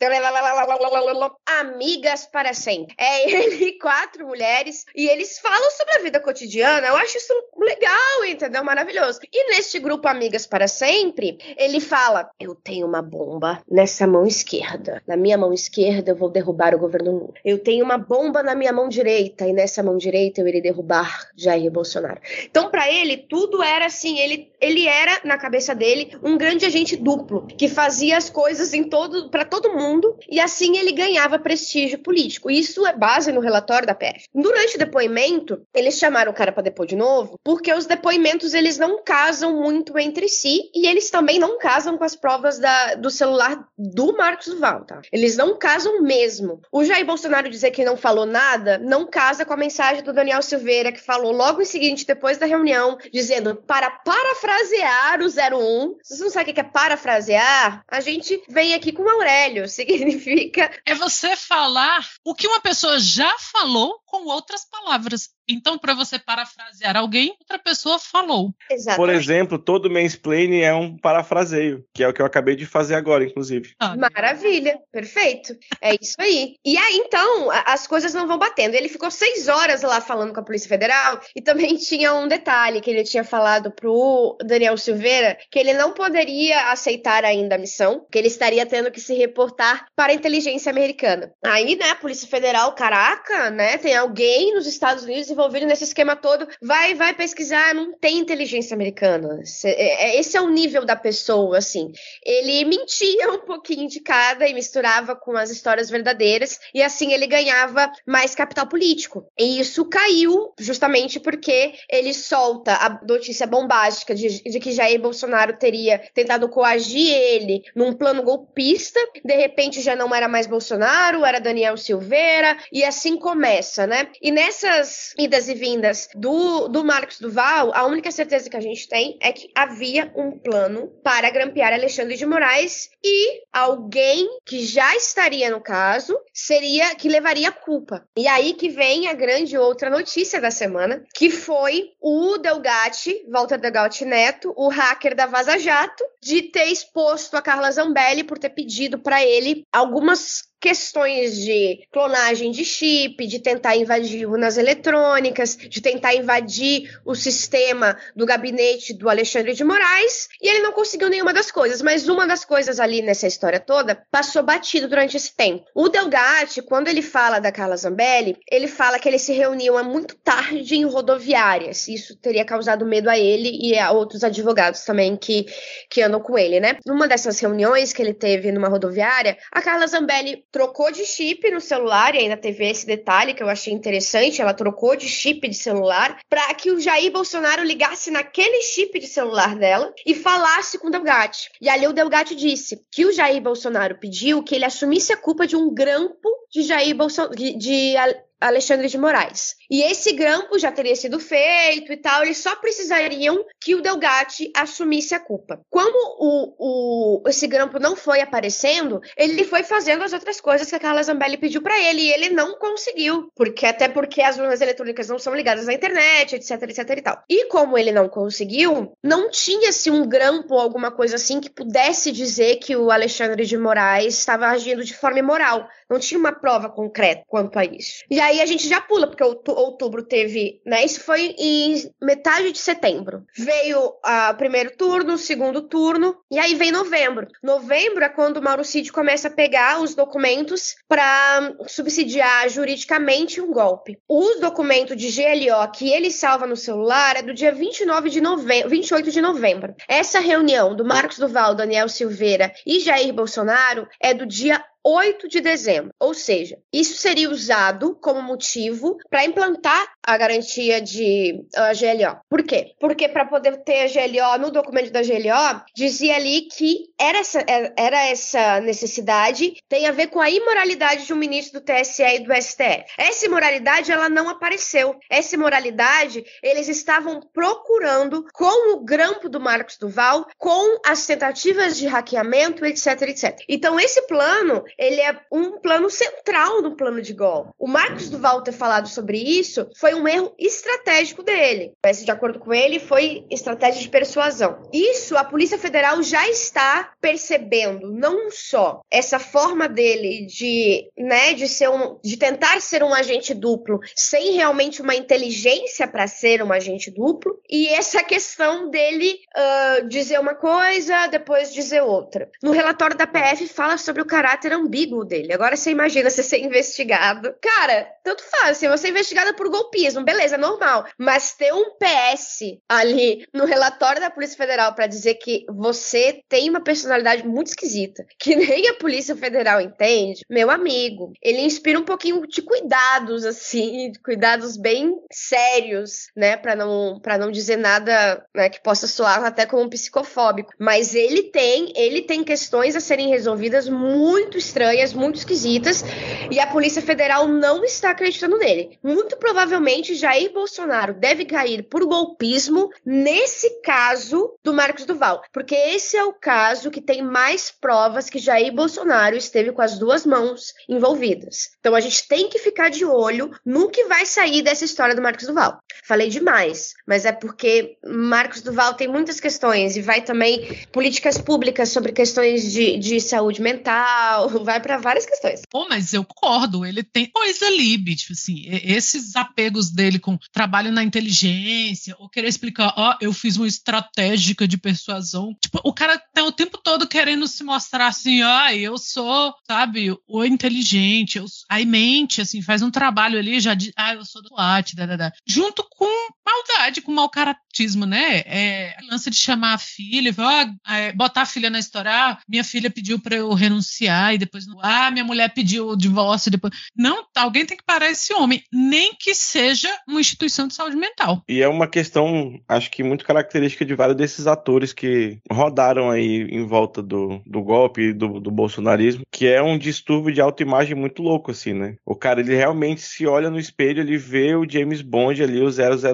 Amigas 1.46 2.26
para 2.26 2.54
sempre. 2.54 2.96
É 2.98 3.30
ele 3.30 3.66
e 3.66 3.72
quatro 3.78 4.26
mulheres 4.26 4.86
e 4.96 5.06
eles 5.10 5.38
falam 5.38 5.70
sobre 5.72 5.96
a 5.96 6.02
vida 6.02 6.18
cotidiana. 6.18 6.88
Eu 6.88 6.96
acho 6.96 7.18
isso 7.18 7.34
legal, 7.58 8.24
entendeu? 8.26 8.64
Maravilhoso. 8.64 9.20
E 9.30 9.50
neste 9.50 9.80
grupo 9.80 10.08
Amigas 10.08 10.48
para 10.48 10.66
sempre, 10.66 11.40
ele 11.58 11.82
fala: 11.82 12.30
Eu 12.40 12.56
tenho 12.56 12.88
uma 12.88 13.02
bomba 13.02 13.62
nessa 13.70 14.08
mão 14.08 14.26
esquerda. 14.26 15.04
Na 15.06 15.18
minha 15.18 15.38
mão 15.38 15.52
esquerda 15.52 16.12
eu 16.12 16.16
vou 16.16 16.30
derrubar 16.30 16.74
o 16.74 16.80
governo 16.80 17.12
Lula. 17.12 17.34
Eu 17.44 17.60
tenho 17.60 17.84
uma 17.84 17.98
bomba 17.98 18.42
na 18.42 18.56
minha 18.56 18.72
mão 18.72 18.88
direita 18.88 19.46
e 19.46 19.52
nessa 19.52 19.84
mão 19.84 19.98
direita 19.98 20.40
eu 20.40 20.48
irei 20.48 20.62
derrubar 20.62 21.28
Jair 21.36 21.70
Bolsonaro. 21.70 22.22
Então, 22.46 22.72
para 22.72 22.90
ele, 22.90 23.18
tudo 23.18 23.62
era 23.62 23.88
assim. 23.88 24.20
Ele, 24.20 24.50
ele 24.62 24.88
era, 24.88 25.20
na 25.26 25.38
cabeça 25.38 25.76
dele, 25.76 26.18
um 26.24 26.38
grande 26.38 26.66
agente 26.66 26.96
duplo 26.96 27.46
que 27.46 27.68
fazia 27.68 28.21
as 28.22 28.30
coisas 28.30 28.74
em 28.74 28.84
todo 28.84 29.30
para 29.30 29.44
todo 29.44 29.74
mundo 29.74 30.16
e 30.30 30.40
assim 30.40 30.78
ele 30.78 30.92
ganhava 30.92 31.40
prestígio 31.40 31.98
político. 32.00 32.52
Isso 32.52 32.86
é 32.86 32.94
base 32.96 33.32
no 33.32 33.42
relatório 33.42 33.88
da 33.88 33.96
PF. 33.96 34.26
Durante 34.34 34.76
o 34.76 34.80
depoimento, 34.80 35.62
eles 35.74 35.98
chamaram 35.98 36.32
o 36.32 36.36
cara 36.36 36.52
para 36.52 36.64
depor 36.64 36.86
de 36.86 36.96
novo, 36.96 37.40
porque 37.44 37.74
os 37.74 37.88
depoimentos 37.88 38.54
eles 38.54 38.78
não 38.78 39.04
casam 39.04 39.60
muito 39.60 39.98
entre 39.98 40.30
si 40.30 40.70
e 40.74 40.88
eles 40.88 41.10
também 41.10 41.40
não 41.40 41.58
casam 41.58 41.98
com 41.98 42.04
as 42.04 42.16
provas 42.16 42.60
da, 42.60 42.96
do 42.96 43.10
celular 43.10 43.68
do 43.78 44.16
Marcos 44.16 44.48
Duval, 44.48 44.86
tá? 44.86 45.02
Eles 45.12 45.36
não 45.36 45.58
casam 45.58 46.02
mesmo. 46.02 46.62
O 46.72 46.84
Jair 46.84 47.06
Bolsonaro 47.06 47.50
dizer 47.50 47.72
que 47.72 47.84
não 47.84 47.98
falou 47.98 48.26
nada 48.26 48.78
não 48.78 49.08
casa 49.08 49.46
com 49.46 49.54
a 49.54 49.58
mensagem 49.58 50.04
do 50.04 50.14
Daniel 50.14 50.42
Silveira 50.44 50.92
que 50.92 51.02
falou 51.02 51.32
logo 51.32 51.62
em 51.62 51.66
seguinte 51.66 52.06
depois 52.06 52.38
da 52.38 52.46
reunião, 52.46 52.98
dizendo 53.12 53.56
para 53.56 53.90
parafrasear 53.90 55.22
o 55.22 55.26
01. 55.26 55.98
Se 56.04 56.18
você 56.18 56.24
não 56.24 56.30
sabe 56.30 56.52
o 56.52 56.54
que 56.54 56.60
é 56.60 56.64
parafrasear, 56.64 57.84
a 57.88 58.00
gente 58.00 58.11
vem 58.50 58.74
aqui 58.74 58.92
com 58.92 59.08
Aurélio. 59.08 59.68
Significa. 59.70 60.72
É 60.86 60.96
você 60.96 61.36
falar 61.36 62.08
o 62.24 62.34
que 62.36 62.48
uma 62.48 62.60
pessoa 62.60 63.00
já 63.00 63.34
falou 63.40 64.00
com 64.06 64.26
outras 64.26 64.66
palavras. 64.66 65.30
Então, 65.52 65.78
para 65.78 65.94
você 65.94 66.18
parafrasear 66.18 66.98
alguém, 66.98 67.36
outra 67.40 67.60
pessoa 67.60 68.00
falou. 68.00 68.54
Exatamente. 68.70 68.98
Por 68.98 69.10
exemplo, 69.10 69.60
todo 69.60 69.90
mansplaining 69.90 70.62
é 70.62 70.74
um 70.74 70.98
parafraseio, 70.98 71.86
que 71.94 72.04
é 72.04 72.08
o 72.08 72.14
que 72.14 72.22
eu 72.22 72.26
acabei 72.26 72.56
de 72.56 72.66
fazer 72.66 72.96
agora, 72.96 73.24
inclusive. 73.24 73.74
Ah, 73.80 73.96
Maravilha, 73.96 74.80
perfeito. 74.92 75.56
É 75.82 75.96
isso 76.00 76.16
aí. 76.20 76.56
E 76.66 76.78
aí, 76.78 76.98
então, 76.98 77.50
as 77.66 77.88
coisas 77.88 78.14
não 78.14 78.28
vão 78.28 78.38
batendo. 78.38 78.76
Ele 78.76 78.90
ficou 78.90 79.12
seis 79.12 79.48
horas 79.48 79.82
lá 79.82 80.02
falando 80.02 80.34
com 80.34 80.40
a 80.40 80.44
Polícia 80.44 80.70
Federal 80.70 81.20
e 81.36 81.42
também 81.42 81.76
tinha 81.78 82.14
um 82.14 82.28
detalhe 82.28 82.82
que 82.82 82.90
ele 82.90 83.04
tinha 83.04 83.24
falado 83.24 83.72
pro 83.72 84.38
Daniel 84.44 84.78
Silveira, 84.78 85.38
que 85.50 85.60
ele 85.60 85.74
não 85.74 85.94
poderia 85.94 86.72
aceitar 86.72 87.24
ainda 87.26 87.56
a 87.56 87.60
missão, 87.60 88.06
que 88.12 88.18
ele 88.18 88.28
estaria 88.28 88.66
tendo 88.66 88.92
que 88.92 89.00
se 89.00 89.14
reportar 89.14 89.86
para 89.96 90.12
a 90.12 90.16
inteligência 90.16 90.70
americana. 90.70 91.32
Aí, 91.44 91.76
né, 91.76 91.90
a 91.90 91.96
Polícia 91.96 92.28
Federal, 92.28 92.74
caraca, 92.74 93.50
né, 93.50 93.78
tem 93.78 93.96
alguém 93.96 94.54
nos 94.54 94.68
Estados 94.68 95.04
Unidos 95.04 95.30
envolvido 95.42 95.66
nesse 95.66 95.84
esquema 95.84 96.16
todo, 96.16 96.48
vai 96.62 96.94
vai 96.94 97.14
pesquisar, 97.14 97.74
não 97.74 97.98
tem 97.98 98.20
inteligência 98.20 98.76
americana. 98.76 99.42
É, 99.66 100.12
é, 100.12 100.20
esse 100.20 100.38
é 100.38 100.42
o 100.42 100.50
nível 100.50 100.86
da 100.86 100.96
pessoa, 100.96 101.58
assim. 101.58 101.92
Ele 102.24 102.64
mentia 102.66 103.32
um 103.32 103.40
pouquinho 103.40 103.88
de 103.88 104.00
cada 104.00 104.48
e 104.48 104.54
misturava 104.54 105.16
com 105.16 105.36
as 105.36 105.50
histórias 105.50 105.90
verdadeiras, 105.90 106.60
e 106.74 106.84
assim 106.84 107.12
ele 107.14 107.26
ganhava 107.26 107.92
mais 108.06 108.36
capital 108.36 108.68
político. 108.68 109.26
E 109.38 109.60
isso 109.60 109.86
caiu 109.86 110.54
justamente 110.60 111.20
porque 111.20 111.74
ele 111.90 112.14
solta 112.14 112.74
a 112.74 113.00
notícia 113.06 113.48
bombástica 113.48 114.14
de, 114.14 114.44
de 114.44 114.60
que 114.60 114.72
Jair 114.72 115.02
Bolsonaro 115.02 115.58
teria 115.58 116.00
tentado 116.14 116.48
coagir 116.50 117.12
ele 117.12 117.64
num 117.76 117.94
plano 117.94 118.22
golpista, 118.22 119.00
de 119.24 119.36
repente 119.36 119.82
já 119.82 119.96
não 119.96 120.14
era 120.14 120.28
mais 120.28 120.46
Bolsonaro, 120.46 121.26
era 121.26 121.40
Daniel 121.40 121.78
Silveira, 121.78 122.58
e 122.72 122.84
assim 122.84 123.18
começa, 123.18 123.88
né? 123.88 124.08
E 124.22 124.32
nessas 124.32 125.14
idas 125.32 125.48
e 125.48 125.54
vindas 125.54 126.10
do, 126.14 126.68
do 126.68 126.84
Marcos 126.84 127.18
Duval, 127.18 127.72
a 127.74 127.86
única 127.86 128.12
certeza 128.12 128.50
que 128.50 128.58
a 128.58 128.62
gente 128.62 128.88
tem 128.90 129.18
é 129.22 129.32
que 129.32 129.50
havia 129.56 130.12
um 130.14 130.38
plano 130.38 130.90
para 131.02 131.30
grampear 131.30 131.72
Alexandre 131.72 132.18
de 132.18 132.26
Moraes 132.26 132.90
e 133.02 133.42
alguém 133.54 134.28
que 134.46 134.66
já 134.66 134.94
estaria 134.94 135.50
no 135.50 135.62
caso 135.62 136.20
seria 136.34 136.94
que 136.96 137.08
levaria 137.08 137.48
a 137.48 137.54
culpa. 137.54 138.06
E 138.18 138.28
aí 138.28 138.54
que 138.54 138.68
vem 138.68 139.08
a 139.08 139.14
grande 139.14 139.58
outra 139.58 139.90
notícia 139.90 140.42
da 140.42 140.52
semana, 140.52 141.02
que 141.16 141.30
foi 141.30 141.92
o 142.02 142.38
Delgatti, 142.38 143.26
Walter 143.30 143.58
Delgatti 143.58 144.04
Neto, 144.04 144.54
o 144.58 144.68
hacker 144.68 145.16
da 145.16 145.28
Vaza 145.28 145.58
Jato, 145.58 146.04
de 146.22 146.42
ter 146.42 146.66
exposto 146.66 147.38
a 147.38 147.42
Carla 147.42 147.72
Zambelli 147.72 148.26
por 148.26 148.38
ter 148.38 148.50
pedido 148.50 149.00
para 149.00 149.26
ele 149.26 149.64
algumas 149.72 150.51
questões 150.62 151.36
de 151.38 151.88
clonagem 151.92 152.52
de 152.52 152.64
chip, 152.64 153.26
de 153.26 153.40
tentar 153.40 153.76
invadir 153.76 154.28
urnas 154.28 154.58
eletrônicas, 154.58 155.58
de 155.58 155.82
tentar 155.82 156.14
invadir 156.14 157.00
o 157.04 157.16
sistema 157.16 157.98
do 158.16 158.26
gabinete 158.26 158.94
do 158.94 159.10
Alexandre 159.10 159.54
de 159.54 159.64
Moraes, 159.64 160.30
e 160.40 160.48
ele 160.48 160.60
não 160.60 160.72
conseguiu 160.72 161.10
nenhuma 161.10 161.34
das 161.34 161.50
coisas, 161.50 161.82
mas 161.82 162.08
uma 162.08 162.28
das 162.28 162.46
coisas 162.46 162.80
ali 162.80 163.02
nessa 163.02 163.26
história 163.26 163.60
toda 163.60 164.04
passou 164.12 164.44
batido 164.44 164.88
durante 164.88 165.18
esse 165.18 165.36
tempo. 165.36 165.66
O 165.74 165.90
Delgatti, 165.90 166.62
quando 166.62 166.88
ele 166.88 167.02
fala 167.02 167.40
da 167.40 167.52
Carla 167.52 167.76
Zambelli, 167.76 168.38
ele 168.50 168.68
fala 168.68 169.00
que 169.00 169.10
eles 169.10 169.24
se 169.24 169.34
reuniam 169.34 169.82
muito 169.84 170.16
tarde 170.16 170.76
em 170.76 170.86
rodoviárias, 170.86 171.88
isso 171.88 172.16
teria 172.16 172.46
causado 172.46 172.86
medo 172.86 173.10
a 173.10 173.18
ele 173.18 173.50
e 173.60 173.78
a 173.80 173.92
outros 173.92 174.24
advogados 174.24 174.82
também 174.82 175.18
que, 175.18 175.48
que 175.90 176.04
andam 176.04 176.20
com 176.20 176.38
ele, 176.38 176.60
né? 176.60 176.78
Numa 176.86 177.08
dessas 177.08 177.40
reuniões 177.40 177.92
que 177.92 178.02
ele 178.02 178.14
teve 178.14 178.52
numa 178.52 178.68
rodoviária, 178.68 179.38
a 179.52 179.62
Carla 179.62 179.88
Zambelli 179.88 180.44
trocou 180.52 180.92
de 180.92 181.06
chip 181.06 181.50
no 181.50 181.62
celular, 181.62 182.14
e 182.14 182.20
ainda 182.20 182.38
teve 182.38 182.70
esse 182.70 182.86
detalhe 182.86 183.34
que 183.34 183.42
eu 183.42 183.50
achei 183.50 183.74
interessante, 183.74 184.42
ela 184.42 184.54
trocou 184.54 184.96
de 184.96 185.08
chip 185.08 185.48
de 185.48 185.56
celular 185.56 186.20
para 186.30 186.54
que 186.54 186.72
o 186.72 186.80
Jair 186.80 187.12
Bolsonaro 187.12 187.64
ligasse 187.64 188.12
naquele 188.12 188.62
chip 188.62 189.00
de 189.00 189.08
celular 189.08 189.56
dela 189.56 189.94
e 190.06 190.14
falasse 190.14 190.78
com 190.78 190.88
o 190.88 190.92
Delgatti. 190.92 191.50
E 191.62 191.70
ali 191.70 191.88
o 191.88 191.94
Delgatti 191.94 192.36
disse 192.36 192.84
que 192.92 193.06
o 193.06 193.12
Jair 193.12 193.42
Bolsonaro 193.42 193.98
pediu 193.98 194.44
que 194.44 194.56
ele 194.56 194.66
assumisse 194.66 195.14
a 195.14 195.18
culpa 195.18 195.48
de 195.48 195.56
um 195.56 195.74
grampo 195.74 196.30
de 196.52 196.64
Jair 196.64 196.96
Bolsonaro 196.96 197.36
de, 197.36 197.56
de 197.58 197.94
Alexandre 198.42 198.88
de 198.88 198.98
Moraes. 198.98 199.56
E 199.70 199.84
esse 199.84 200.14
grampo 200.14 200.58
já 200.58 200.72
teria 200.72 200.96
sido 200.96 201.20
feito 201.20 201.94
e 201.94 201.98
tal, 201.98 202.24
eles 202.24 202.38
só 202.38 202.56
precisariam 202.56 203.46
que 203.60 203.76
o 203.76 203.82
Delgatti 203.82 204.52
assumisse 204.56 205.14
a 205.14 205.20
culpa. 205.20 205.62
Como 205.70 205.92
o, 206.20 207.22
o, 207.24 207.30
esse 207.30 207.48
grampo 207.48 207.80
não 207.80 207.96
foi 207.96 208.20
aparecendo, 208.20 209.00
ele 209.16 209.44
foi 209.44 209.64
fazendo 209.64 210.04
as 210.04 210.14
outras 210.14 210.42
coisas 210.42 210.70
que 210.70 210.76
a 210.76 210.80
Carla 210.80 211.04
Zambelli 211.04 211.38
pediu 211.38 211.62
para 211.62 211.80
ele 211.80 212.02
e 212.02 212.12
ele 212.12 212.30
não 212.30 212.58
conseguiu, 212.58 213.32
porque 213.36 213.66
até 213.66 213.88
porque 213.88 214.22
as 214.22 214.38
urnas 214.38 214.62
eletrônicas 214.62 215.08
não 215.08 215.20
são 215.20 215.36
ligadas 215.36 215.68
à 215.68 215.74
internet, 215.74 216.36
etc, 216.36 216.64
etc 216.64 216.98
e 216.98 217.02
tal. 217.02 217.24
E 217.30 217.46
como 217.48 217.78
ele 217.78 217.92
não 217.92 218.10
conseguiu, 218.10 218.94
não 219.04 219.30
tinha-se 219.30 219.92
um 219.92 220.08
grampo 220.08 220.56
ou 220.56 220.60
alguma 220.60 220.92
coisa 220.92 221.16
assim 221.16 221.40
que 221.40 221.50
pudesse 221.50 222.12
dizer 222.12 222.58
que 222.58 222.76
o 222.76 222.92
Alexandre 222.92 223.46
de 223.46 223.58
Moraes 223.58 224.18
estava 224.18 224.48
agindo 224.48 224.84
de 224.84 224.96
forma 224.96 225.20
imoral. 225.20 225.68
Não 225.92 226.00
tinha 226.00 226.18
uma 226.18 226.32
prova 226.32 226.70
concreta 226.70 227.24
quanto 227.28 227.60
a 227.60 227.66
isso. 227.66 228.06
E 228.10 228.18
aí 228.18 228.40
a 228.40 228.46
gente 228.46 228.66
já 228.66 228.80
pula, 228.80 229.08
porque 229.08 229.24
outubro 229.24 230.02
teve, 230.02 230.62
né? 230.66 230.86
Isso 230.86 231.02
foi 231.02 231.36
em 231.38 231.92
metade 232.02 232.54
de 232.54 232.60
setembro. 232.60 233.26
Veio 233.38 233.78
o 233.78 233.90
uh, 233.90 234.38
primeiro 234.38 234.72
turno, 234.78 235.18
segundo 235.18 235.64
turno, 235.64 236.16
e 236.32 236.40
aí 236.40 236.56
vem 236.56 236.72
novembro. 236.72 237.28
Novembro 237.44 238.06
é 238.06 238.10
quando 238.10 238.38
o 238.38 238.42
Mauro 238.42 238.64
Cid 238.64 238.90
começa 238.90 239.28
a 239.28 239.32
pegar 239.32 239.82
os 239.82 239.94
documentos 239.94 240.76
para 240.88 241.54
subsidiar 241.68 242.48
juridicamente 242.50 243.42
um 243.42 243.52
golpe. 243.52 243.98
Os 244.08 244.40
documentos 244.40 244.96
de 244.96 245.12
GLO 245.12 245.72
que 245.74 245.92
ele 245.92 246.10
salva 246.10 246.48
no 246.48 246.56
celular 246.56 247.18
é 247.18 247.22
do 247.22 247.34
dia 247.34 247.52
29 247.52 248.10
de 248.10 248.22
novembro, 248.22 248.70
28 248.70 249.12
de 249.12 249.20
novembro. 249.20 249.76
Essa 249.90 250.22
reunião 250.22 250.74
do 250.74 250.86
Marcos 250.86 251.20
Duval, 251.20 251.54
Daniel 251.54 251.90
Silveira 251.90 252.54
e 252.66 252.80
Jair 252.80 253.14
Bolsonaro 253.14 253.86
é 254.00 254.14
do 254.14 254.26
dia 254.26 254.64
8 254.84 255.28
de 255.28 255.42
dezembro. 255.42 255.94
Ou 256.00 256.14
seja, 256.14 256.58
isso 256.72 256.98
seria 256.98 257.30
usado 257.30 257.96
como 257.96 258.22
motivo 258.22 258.98
para 259.10 259.26
implantar 259.26 259.92
a 260.04 260.18
garantia 260.18 260.82
de 260.82 261.44
uh, 261.56 261.78
GLO. 261.78 262.20
Por 262.30 262.44
quê? 262.44 262.74
Porque 262.80 263.08
para 263.08 263.26
poder 263.26 263.58
ter 263.64 263.84
a 263.84 263.88
GLO 263.88 264.42
no 264.42 264.52
documento 264.52 264.92
da 264.92 265.02
GLO, 265.02 265.64
dizia 265.76 266.16
ali 266.16 266.42
que 266.42 266.90
era 267.00 267.20
essa, 267.20 267.44
era 267.78 268.08
essa 268.08 268.60
necessidade, 268.62 269.56
tem 269.70 269.88
a 269.88 269.92
ver 269.92 270.08
com 270.08 270.20
a 270.20 270.30
imoralidade 270.30 271.06
de 271.06 271.14
um 271.14 271.18
ministro 271.18 271.60
do 271.60 271.66
TSE 271.66 272.04
e 272.04 272.20
do 272.20 272.34
STF. 272.34 272.86
Essa 272.98 273.26
imoralidade, 273.26 273.92
ela 273.92 274.10
não 274.10 274.30
apareceu. 274.30 274.96
Essa 275.10 275.36
imoralidade, 275.36 276.24
eles 276.42 276.68
estavam 276.68 277.20
procurando 277.34 278.26
com 278.34 278.74
o 278.74 278.84
grampo 278.84 279.30
do 279.30 279.40
Marcos 279.40 279.78
Duval, 279.78 280.26
com 280.38 280.80
as 280.86 281.06
tentativas 281.06 281.78
de 281.78 281.88
hackeamento, 281.88 282.66
etc, 282.66 283.02
etc. 283.04 283.40
Então, 283.48 283.80
esse 283.80 284.02
plano, 284.08 284.64
ele 284.78 285.02
é 285.02 285.20
um 285.32 285.60
plano 285.60 285.90
central 285.90 286.62
no 286.62 286.76
plano 286.76 287.02
de 287.02 287.14
golpe. 287.14 287.52
O 287.58 287.68
Marcos 287.68 288.10
Duval 288.10 288.42
ter 288.42 288.52
falado 288.52 288.88
sobre 288.88 289.18
isso 289.18 289.70
foi 289.76 289.94
um 289.94 290.08
erro 290.08 290.34
estratégico 290.38 291.24
dele. 291.24 291.74
Mas, 291.84 292.04
de 292.04 292.12
acordo 292.12 292.40
com 292.40 292.54
ele, 292.54 292.80
foi 292.80 293.26
estratégia 293.30 293.82
de 293.82 293.90
persuasão. 293.90 294.64
Isso 294.74 295.18
a 295.18 295.24
Polícia 295.24 295.58
Federal 295.58 296.02
já 296.04 296.28
está 296.28 296.92
percebendo, 297.00 297.92
não 297.92 298.30
só 298.32 298.82
essa 298.90 299.20
forma 299.20 299.68
dele 299.68 300.26
de, 300.26 300.90
né, 300.98 301.34
de 301.34 301.48
ser 301.48 301.70
um, 301.70 302.00
de 302.04 302.18
tentar 302.18 302.62
ser 302.62 302.84
um 302.84 302.94
agente 302.94 303.34
duplo, 303.34 303.80
sem 303.96 304.34
realmente 304.34 304.82
uma 304.82 304.96
inteligência 304.96 305.88
para 305.88 306.08
ser 306.08 306.44
um 306.44 306.52
agente 306.52 306.92
duplo, 306.92 307.40
e 307.50 307.68
essa 307.70 308.04
questão 308.04 308.70
dele 308.70 309.20
uh, 309.36 309.88
dizer 309.88 310.20
uma 310.20 310.36
coisa, 310.36 311.08
depois 311.08 311.54
dizer 311.54 311.82
outra. 311.82 312.30
No 312.42 312.52
relatório 312.52 312.98
da 312.98 313.08
PF 313.08 313.48
fala 313.48 313.78
sobre 313.78 314.02
o 314.02 314.06
caráter 314.06 314.54
ambíguo 314.62 315.04
dele. 315.06 315.34
Agora 315.34 315.56
você 315.56 315.72
imagina 315.72 316.10
você 316.10 316.24
ser 316.24 316.40
investigado. 316.40 317.34
Cara, 317.42 317.88
tanto 318.04 318.24
faz, 318.24 318.58
assim, 318.58 318.68
você 318.68 318.88
é 318.88 318.90
investigada 318.92 319.34
por 319.34 319.50
golpismo, 319.50 320.04
beleza, 320.04 320.38
normal. 320.38 320.86
Mas 320.98 321.34
ter 321.34 321.54
um 321.54 321.72
PS 321.78 322.58
ali 322.68 323.26
no 323.34 323.46
relatório 323.46 324.02
da 324.02 324.10
Polícia 324.10 324.38
Federal 324.38 324.74
para 324.74 324.88
dizer 324.88 325.16
que 325.16 325.46
você 325.50 326.22
tem 326.28 326.50
uma 326.50 326.62
personalidade 326.62 327.28
muito 327.28 327.48
esquisita, 327.48 328.06
que 328.20 328.36
nem 328.36 328.68
a 328.68 328.74
Polícia 328.76 329.16
Federal 329.16 329.62
entende, 329.62 330.22
meu 330.30 330.50
amigo, 330.50 331.14
ele 331.22 331.42
inspira 331.42 331.80
um 331.80 331.86
pouquinho 331.86 332.26
de 332.28 332.42
cuidados, 332.42 333.26
assim, 333.26 333.92
cuidados 334.04 334.58
bem 334.58 334.96
sérios, 335.12 336.08
né, 336.16 336.38
para 336.38 336.56
não, 336.56 337.00
pra 337.00 337.18
não 337.18 337.32
dizer 337.32 337.58
nada 337.58 338.26
né, 338.36 338.50
que 338.50 338.62
possa 338.62 338.88
soar 338.88 339.24
até 339.24 339.46
como 339.46 339.64
um 339.64 339.70
psicofóbico. 339.70 340.54
Mas 340.60 340.96
ele 340.96 341.24
tem, 341.24 341.74
ele 341.76 342.02
tem 342.02 342.24
questões 342.24 342.76
a 342.76 342.80
serem 342.80 343.10
resolvidas 343.10 343.68
muito 343.68 344.38
estranhas, 344.52 344.94
muito 344.94 345.16
esquisitas, 345.16 345.84
e 346.30 346.40
a 346.40 346.48
Polícia 346.48 346.82
Federal 346.82 347.28
não 347.28 347.64
está 347.64 347.92
acreditando 347.92 348.38
nele. 348.38 348.78
Muito 348.84 349.16
provavelmente 349.18 349.96
Jair 349.96 350.32
Bolsonaro 350.34 350.94
deve 350.94 351.26
cair 351.26 351.64
por 351.64 351.86
golpismo 351.86 352.70
nesse 352.86 353.62
caso 353.62 354.34
do 354.44 354.54
Marcos 354.54 354.86
Duval, 354.86 355.24
porque 355.32 355.56
esse 355.56 355.96
é 355.96 356.04
o 356.04 356.14
caso 356.14 356.70
que 356.70 356.82
tem 356.82 357.02
mais 357.02 357.50
provas 357.50 358.10
que 358.10 358.20
Jair 358.20 358.54
Bolsonaro 358.54 359.16
esteve 359.16 359.52
com 359.52 359.62
as 359.62 359.80
duas 359.80 360.06
mãos 360.06 360.54
envolvidas. 360.68 361.52
Então 361.60 361.74
a 361.74 361.80
gente 361.80 362.08
tem 362.08 362.30
que 362.30 362.40
ficar 362.40 362.70
de 362.70 362.84
olho 362.84 363.32
no 363.46 363.70
que 363.70 363.86
vai 363.86 364.06
sair 364.06 364.42
dessa 364.42 364.66
história 364.66 364.96
do 364.96 365.02
Marcos 365.02 365.26
Duval. 365.26 365.60
Falei 365.84 366.10
demais, 366.10 366.74
mas 366.88 367.06
é 367.06 367.12
porque 367.12 367.78
Marcos 367.86 368.42
Duval 368.42 368.74
tem 368.76 368.88
muitas 368.88 369.20
questões 369.20 369.76
e 369.76 369.82
vai 369.82 370.02
também 370.02 370.66
políticas 370.72 371.18
públicas 371.18 371.70
sobre 371.70 371.92
questões 371.92 372.52
de, 372.52 372.78
de 372.78 373.00
saúde 373.02 373.42
mental, 373.42 374.30
vai 374.44 374.60
para 374.60 374.78
várias 374.78 375.06
questões. 375.06 375.42
Pô, 375.50 375.68
mas 375.68 375.94
eu 375.94 376.04
concordo, 376.04 376.66
ele 376.66 376.84
tem 376.84 377.08
coisa 377.08 377.48
ali, 377.48 377.78
tipo 377.96 378.14
assim, 378.14 378.46
esses 378.64 379.16
apegos 379.16 379.72
dele 379.72 380.00
com 380.00 380.18
trabalho 380.32 380.72
na 380.72 380.84
inteligência, 380.84 381.96
ou 382.00 382.10
querer 382.10 382.28
explicar, 382.28 382.74
ó, 382.78 382.92
oh, 382.92 382.98
eu 383.02 383.12
fiz 383.12 383.38
uma 383.38 383.48
estratégica 383.48 384.48
de 384.48 384.58
persuasão. 384.58 385.36
Tipo, 385.42 385.60
o 385.64 385.74
cara 385.74 385.98
tá 385.98 386.24
o 386.24 386.32
tempo 386.32 386.58
todo 386.58 386.88
querendo 386.88 387.28
se 387.28 387.44
mostrar 387.44 387.88
assim, 387.88 388.22
ó, 388.22 388.46
oh, 388.46 388.50
eu 388.50 388.78
sou, 388.78 389.34
sabe, 389.48 389.98
o 390.08 390.24
inteligente, 390.24 391.18
eu, 391.18 391.26
aí 391.50 391.66
mente, 391.66 392.22
assim, 392.22 392.42
faz 392.42 392.62
um 392.62 392.72
trabalho 392.72 393.18
ali, 393.18 393.40
já 393.40 393.54
diz, 393.54 393.72
ah, 393.76 393.96
eu 393.96 394.06
sou 394.06 394.22
do 394.22 394.30
SWAT, 394.30 394.76
da, 394.76 394.86
da, 394.86 394.96
da. 394.96 395.14
junto 395.26 395.64
com 395.78 396.12
maldade, 396.26 396.82
com 396.82 396.92
mau 396.92 397.10
caratismo, 397.10 397.86
né? 397.86 398.22
É, 398.26 398.76
a 398.78 398.92
lança 398.92 399.10
de 399.10 399.18
chamar 399.18 399.54
a 399.54 399.58
filha, 399.58 400.14
ó, 400.18 400.72
é, 400.72 400.94
botar 400.94 401.24
a 401.24 401.26
filha 401.26 401.50
na 401.50 401.60
história, 401.60 401.92
ah, 401.92 402.18
minha 402.28 402.44
filha 402.44 402.70
pediu 402.70 403.00
para 403.00 403.16
eu 403.16 403.34
renunciar 403.34 404.14
e 404.14 404.18
depois, 404.18 404.46
ah, 404.62 404.92
minha 404.92 405.04
mulher 405.04 405.34
pediu 405.34 405.70
o 405.70 405.78
divórcio 405.78 406.30
e 406.30 406.32
depois. 406.32 406.54
Não, 406.76 407.04
alguém 407.16 407.46
tem 407.46 407.58
que 407.58 407.64
parar 407.64 407.90
esse 407.90 408.14
homem, 408.14 408.44
nem 408.52 408.94
que 408.98 409.14
seja 409.14 409.70
uma 409.88 410.00
instituição 410.00 410.48
de 410.48 410.54
saúde 410.54 410.76
mental. 410.76 411.24
E 411.28 411.42
é 411.42 411.48
uma 411.48 411.68
questão, 411.68 412.40
acho 412.48 412.70
que 412.70 412.84
muito 412.84 413.06
característica 413.06 413.66
de 413.66 413.76
vários 413.76 413.98
desses 413.98 414.28
atores 414.28 414.74
que 414.74 415.20
rodaram 415.32 415.90
aí 415.90 416.28
em 416.30 416.46
volta 416.46 416.82
do, 416.82 417.22
do 417.26 417.42
golpe, 417.42 417.94
do, 417.94 418.20
do 418.20 418.32
bolsonarismo, 418.32 419.04
que 419.12 419.28
é 419.28 419.42
um 419.42 419.58
distúrbio 419.58 420.14
de 420.14 420.22
autoimagem 420.22 420.76
muito 420.76 421.02
louco, 421.02 421.32
assim, 421.32 421.54
né? 421.54 421.76
O 421.86 421.96
cara, 421.96 422.22
ele 422.22 422.36
realmente 422.36 422.82
se 422.82 423.06
olha 423.06 423.30
no 423.30 423.40
espelho, 423.40 423.82
ele 423.82 423.98
vê 423.98 424.36
o 424.36 424.50
James 424.50 424.82
Bond 424.82 425.22
ali, 425.24 425.42
o 425.42 425.50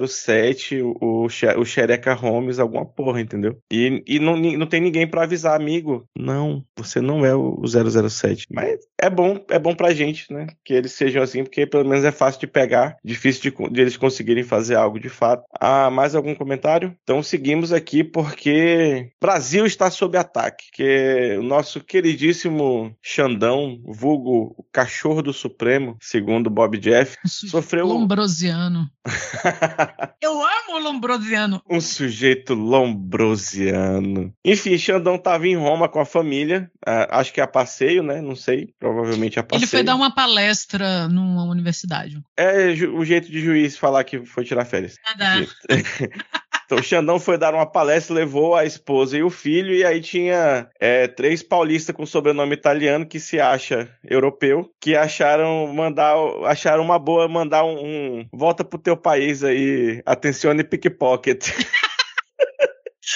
007, 0.06 0.82
o, 0.82 1.26
o 1.26 1.64
Xereca 1.64 2.14
Holmes, 2.14 2.58
alguma 2.58 2.84
porra, 2.84 3.20
entendeu? 3.20 3.58
E, 3.70 4.02
e 4.06 4.18
não, 4.18 4.36
não 4.36 4.66
tem 4.66 4.80
ninguém 4.80 5.06
para 5.06 5.22
avisar, 5.22 5.54
amigo, 5.54 6.06
não, 6.16 6.64
você 6.76 7.00
não 7.00 7.24
é 7.24 7.34
o 7.34 7.62
007. 7.66 8.46
Mas 8.50 8.78
é 9.00 9.10
bom, 9.10 9.44
é 9.50 9.58
bom 9.58 9.74
pra 9.74 9.92
gente, 9.92 10.32
né? 10.32 10.46
Que 10.64 10.74
eles 10.74 10.92
sejam 10.92 11.22
assim, 11.22 11.44
porque 11.44 11.66
pelo 11.66 11.88
menos 11.88 12.04
é 12.04 12.12
fácil 12.12 12.40
de 12.40 12.46
pegar, 12.46 12.96
difícil 13.04 13.50
de, 13.50 13.70
de 13.70 13.80
eles 13.80 13.96
conseguirem 13.96 14.42
fazer 14.42 14.74
algo 14.74 14.98
de 14.98 15.08
fato. 15.08 15.44
Ah, 15.60 15.90
mais 15.90 16.14
algum 16.14 16.34
comentário? 16.34 16.94
Então 17.02 17.22
seguimos 17.22 17.72
aqui 17.72 18.02
porque 18.02 19.10
Brasil 19.20 19.66
está 19.66 19.90
sob 19.90 20.16
ataque, 20.16 20.64
que 20.72 21.36
o 21.38 21.42
nosso 21.42 21.80
queridíssimo 21.80 22.94
Xandão, 23.02 23.80
vulgo 23.86 24.54
o 24.56 24.64
cachorro 24.72 25.22
do 25.22 25.32
Supremo, 25.32 25.96
segundo 26.00 26.50
Bob 26.50 26.78
Jeff, 26.78 27.16
sofreu 27.26 27.86
Lombrosiano. 27.86 28.88
Eu 30.20 30.32
amo 30.32 30.76
o 30.76 30.78
Lombrosiano. 30.78 31.62
Um 31.68 31.80
sujeito 31.80 32.54
lombrosiano. 32.54 34.32
Enfim, 34.44 34.76
Xandão 34.76 35.16
estava 35.16 35.46
em 35.46 35.56
Roma 35.56 35.88
com 35.88 36.00
a 36.00 36.04
família, 36.04 36.70
ah, 36.86 37.20
acho 37.20 37.32
que 37.32 37.40
é 37.40 37.44
a 37.44 37.48
passeio, 37.48 38.02
né? 38.02 38.20
Não 38.20 38.34
sei, 38.34 38.74
provavelmente 38.78 39.38
a 39.38 39.42
passeio. 39.42 39.64
Ele 39.64 39.70
foi 39.70 39.82
dar 39.82 39.94
uma 39.94 40.14
palestra 40.14 41.08
numa 41.08 41.44
universidade. 41.44 42.22
É 42.36 42.68
o 42.92 43.04
jeito 43.04 43.30
de 43.30 43.40
juiz 43.40 43.76
falar 43.76 44.04
que 44.04 44.24
foi 44.24 44.44
tirar 44.44 44.64
férias. 44.64 44.96
Nada. 45.04 45.46
Então 46.68 46.76
o 46.76 46.82
Xandão 46.82 47.18
foi 47.18 47.38
dar 47.38 47.54
uma 47.54 47.64
palestra, 47.64 48.14
levou 48.14 48.54
a 48.54 48.62
esposa 48.62 49.16
e 49.16 49.22
o 49.22 49.30
filho, 49.30 49.72
e 49.72 49.86
aí 49.86 50.02
tinha 50.02 50.68
é, 50.78 51.08
três 51.08 51.42
paulistas 51.42 51.96
com 51.96 52.04
sobrenome 52.04 52.52
italiano 52.52 53.06
que 53.06 53.18
se 53.18 53.40
acha 53.40 53.88
europeu, 54.04 54.70
que 54.78 54.94
acharam 54.94 55.66
mandar, 55.72 56.14
acharam 56.44 56.82
uma 56.84 56.98
boa 56.98 57.26
mandar 57.26 57.64
um, 57.64 58.18
um 58.20 58.28
volta 58.30 58.62
pro 58.62 58.78
teu 58.78 58.98
país 58.98 59.42
aí, 59.42 60.02
atencione 60.04 60.62
pickpocket. 60.62 61.48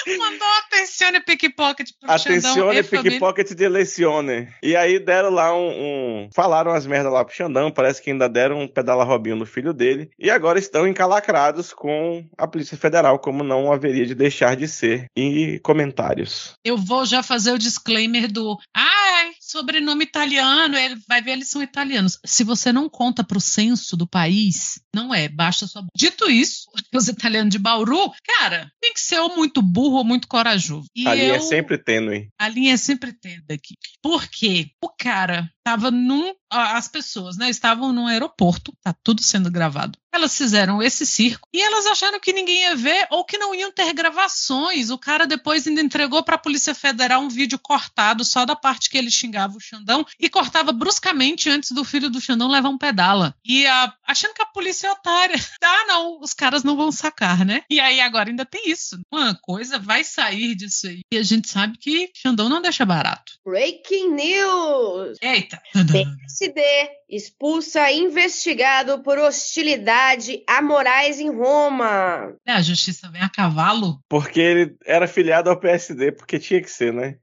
Mandou 0.17 0.47
atencione 0.65 1.19
pickpocket 1.21 1.89
pro 1.99 2.11
Atencione 2.11 2.83
pickpocket 2.83 3.53
de 3.53 3.67
lecione. 3.67 4.47
E 4.61 4.75
aí 4.75 4.99
deram 4.99 5.29
lá 5.29 5.55
um, 5.55 5.69
um, 5.69 6.29
Falaram 6.33 6.71
as 6.71 6.85
merdas 6.85 7.11
lá 7.11 7.23
pro 7.23 7.35
Xandão. 7.35 7.71
Parece 7.71 8.01
que 8.01 8.11
ainda 8.11 8.27
deram 8.27 8.61
um 8.61 8.67
pedala 8.67 9.03
Robinho 9.03 9.35
no 9.35 9.45
filho 9.45 9.73
dele. 9.73 10.09
E 10.17 10.29
agora 10.29 10.59
estão 10.59 10.87
encalacrados 10.87 11.73
com 11.73 12.25
a 12.37 12.47
Polícia 12.47 12.77
Federal, 12.77 13.19
como 13.19 13.43
não 13.43 13.71
haveria 13.71 14.05
de 14.05 14.15
deixar 14.15 14.55
de 14.55 14.67
ser. 14.67 15.07
E 15.15 15.59
comentários. 15.59 16.55
Eu 16.63 16.77
vou 16.77 17.05
já 17.05 17.21
fazer 17.21 17.51
o 17.51 17.59
disclaimer 17.59 18.31
do. 18.31 18.57
Ai, 18.73 19.31
sobrenome 19.53 20.03
italiano. 20.03 20.75
Ele 20.75 20.97
vai 21.07 21.21
ver, 21.21 21.33
eles 21.33 21.49
são 21.49 21.61
italianos. 21.61 22.19
Se 22.25 22.43
você 22.43 22.73
não 22.73 22.89
conta 22.89 23.23
pro 23.23 23.39
censo 23.39 23.95
do 23.95 24.07
país, 24.07 24.81
não 24.93 25.13
é. 25.13 25.29
Baixa 25.29 25.67
sua. 25.67 25.85
Dito 25.95 26.29
isso, 26.29 26.65
os 26.93 27.07
italianos 27.07 27.51
de 27.51 27.59
Bauru, 27.59 28.11
cara, 28.39 28.69
tem 28.81 28.93
que 28.93 28.99
ser 28.99 29.19
ou 29.19 29.35
muito 29.35 29.61
burro 29.61 29.97
ou 29.97 30.03
muito 30.03 30.27
corajoso. 30.27 30.87
E 30.95 31.07
a 31.07 31.13
linha 31.13 31.35
é 31.35 31.39
sempre 31.39 31.77
tênue. 31.77 32.29
A 32.39 32.49
linha 32.49 32.73
é 32.73 32.77
sempre 32.77 33.13
tênue 33.13 33.43
aqui. 33.49 33.75
Por 34.01 34.27
quê? 34.27 34.71
O 34.83 34.89
cara 34.89 35.49
tava 35.63 35.89
num. 35.89 36.33
As 36.49 36.87
pessoas, 36.87 37.35
né? 37.35 37.49
Estavam 37.49 37.91
num 37.91 38.05
aeroporto, 38.05 38.71
tá 38.83 38.93
tudo 39.03 39.23
sendo 39.23 39.49
gravado. 39.49 39.97
Elas 40.13 40.37
fizeram 40.37 40.83
esse 40.83 41.03
circo 41.03 41.47
e 41.51 41.59
elas 41.59 41.87
acharam 41.87 42.19
que 42.19 42.31
ninguém 42.31 42.61
ia 42.61 42.75
ver 42.75 43.07
ou 43.09 43.25
que 43.25 43.39
não 43.39 43.55
iam 43.55 43.71
ter 43.71 43.91
gravações. 43.93 44.91
O 44.91 44.97
cara 44.99 45.25
depois 45.25 45.65
ainda 45.65 45.81
entregou 45.81 46.21
para 46.21 46.35
a 46.35 46.39
Polícia 46.39 46.75
Federal 46.75 47.23
um 47.23 47.29
vídeo 47.29 47.57
cortado 47.57 48.23
só 48.23 48.45
da 48.45 48.55
parte 48.55 48.91
que 48.91 48.97
ele 48.99 49.09
xingava 49.09 49.57
o 49.57 49.59
Xandão 49.59 50.05
e 50.19 50.29
cortava 50.29 50.71
bruscamente 50.71 51.49
antes 51.49 51.71
do 51.71 51.83
filho 51.83 52.11
do 52.11 52.21
Xandão 52.21 52.47
levar 52.47 52.69
um 52.69 52.77
pedala. 52.77 53.33
E 53.43 53.65
a, 53.65 53.91
achando 54.05 54.35
que 54.35 54.43
a 54.43 54.47
polícia 54.47 54.87
é 54.87 54.91
otária. 54.91 55.35
Ah, 55.65 55.85
não, 55.87 56.19
os 56.19 56.33
caras 56.33 56.63
não 56.63 56.75
vão 56.75 56.91
sacar, 56.91 57.45
né? 57.45 57.63
E 57.69 57.79
aí 57.79 57.99
agora 58.01 58.29
ainda 58.29 58.45
tem 58.45 58.69
isso. 58.69 58.99
Uma 59.11 59.33
coisa 59.33 59.79
vai 59.79 60.03
sair 60.03 60.55
disso 60.55 60.87
aí. 60.87 61.01
E 61.11 61.17
a 61.17 61.23
gente 61.23 61.49
sabe 61.49 61.77
que 61.77 62.11
Xandão 62.13 62.49
não 62.49 62.61
deixa 62.61 62.85
barato. 62.85 63.33
Breaking 63.45 64.11
news! 64.11 65.17
Eita! 65.21 65.52
PSD 65.71 66.61
expulsa 67.09 67.91
investigado 67.91 69.01
por 69.03 69.17
hostilidade 69.19 70.43
a 70.47 70.61
Moraes 70.61 71.19
em 71.19 71.29
Roma. 71.29 72.35
É, 72.45 72.53
a 72.53 72.61
justiça 72.61 73.09
vem 73.09 73.21
a 73.21 73.29
cavalo? 73.29 73.99
Porque 74.09 74.39
ele 74.39 74.75
era 74.85 75.07
filiado 75.07 75.49
ao 75.49 75.59
PSD, 75.59 76.11
porque 76.11 76.39
tinha 76.39 76.61
que 76.61 76.69
ser, 76.69 76.93
né? 76.93 77.17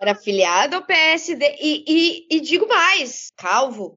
Era 0.00 0.14
filiado 0.14 0.76
ao 0.76 0.82
PSD 0.82 1.56
e, 1.60 1.84
e, 1.86 2.36
e 2.36 2.40
digo 2.40 2.68
mais, 2.68 3.32
calvo. 3.36 3.96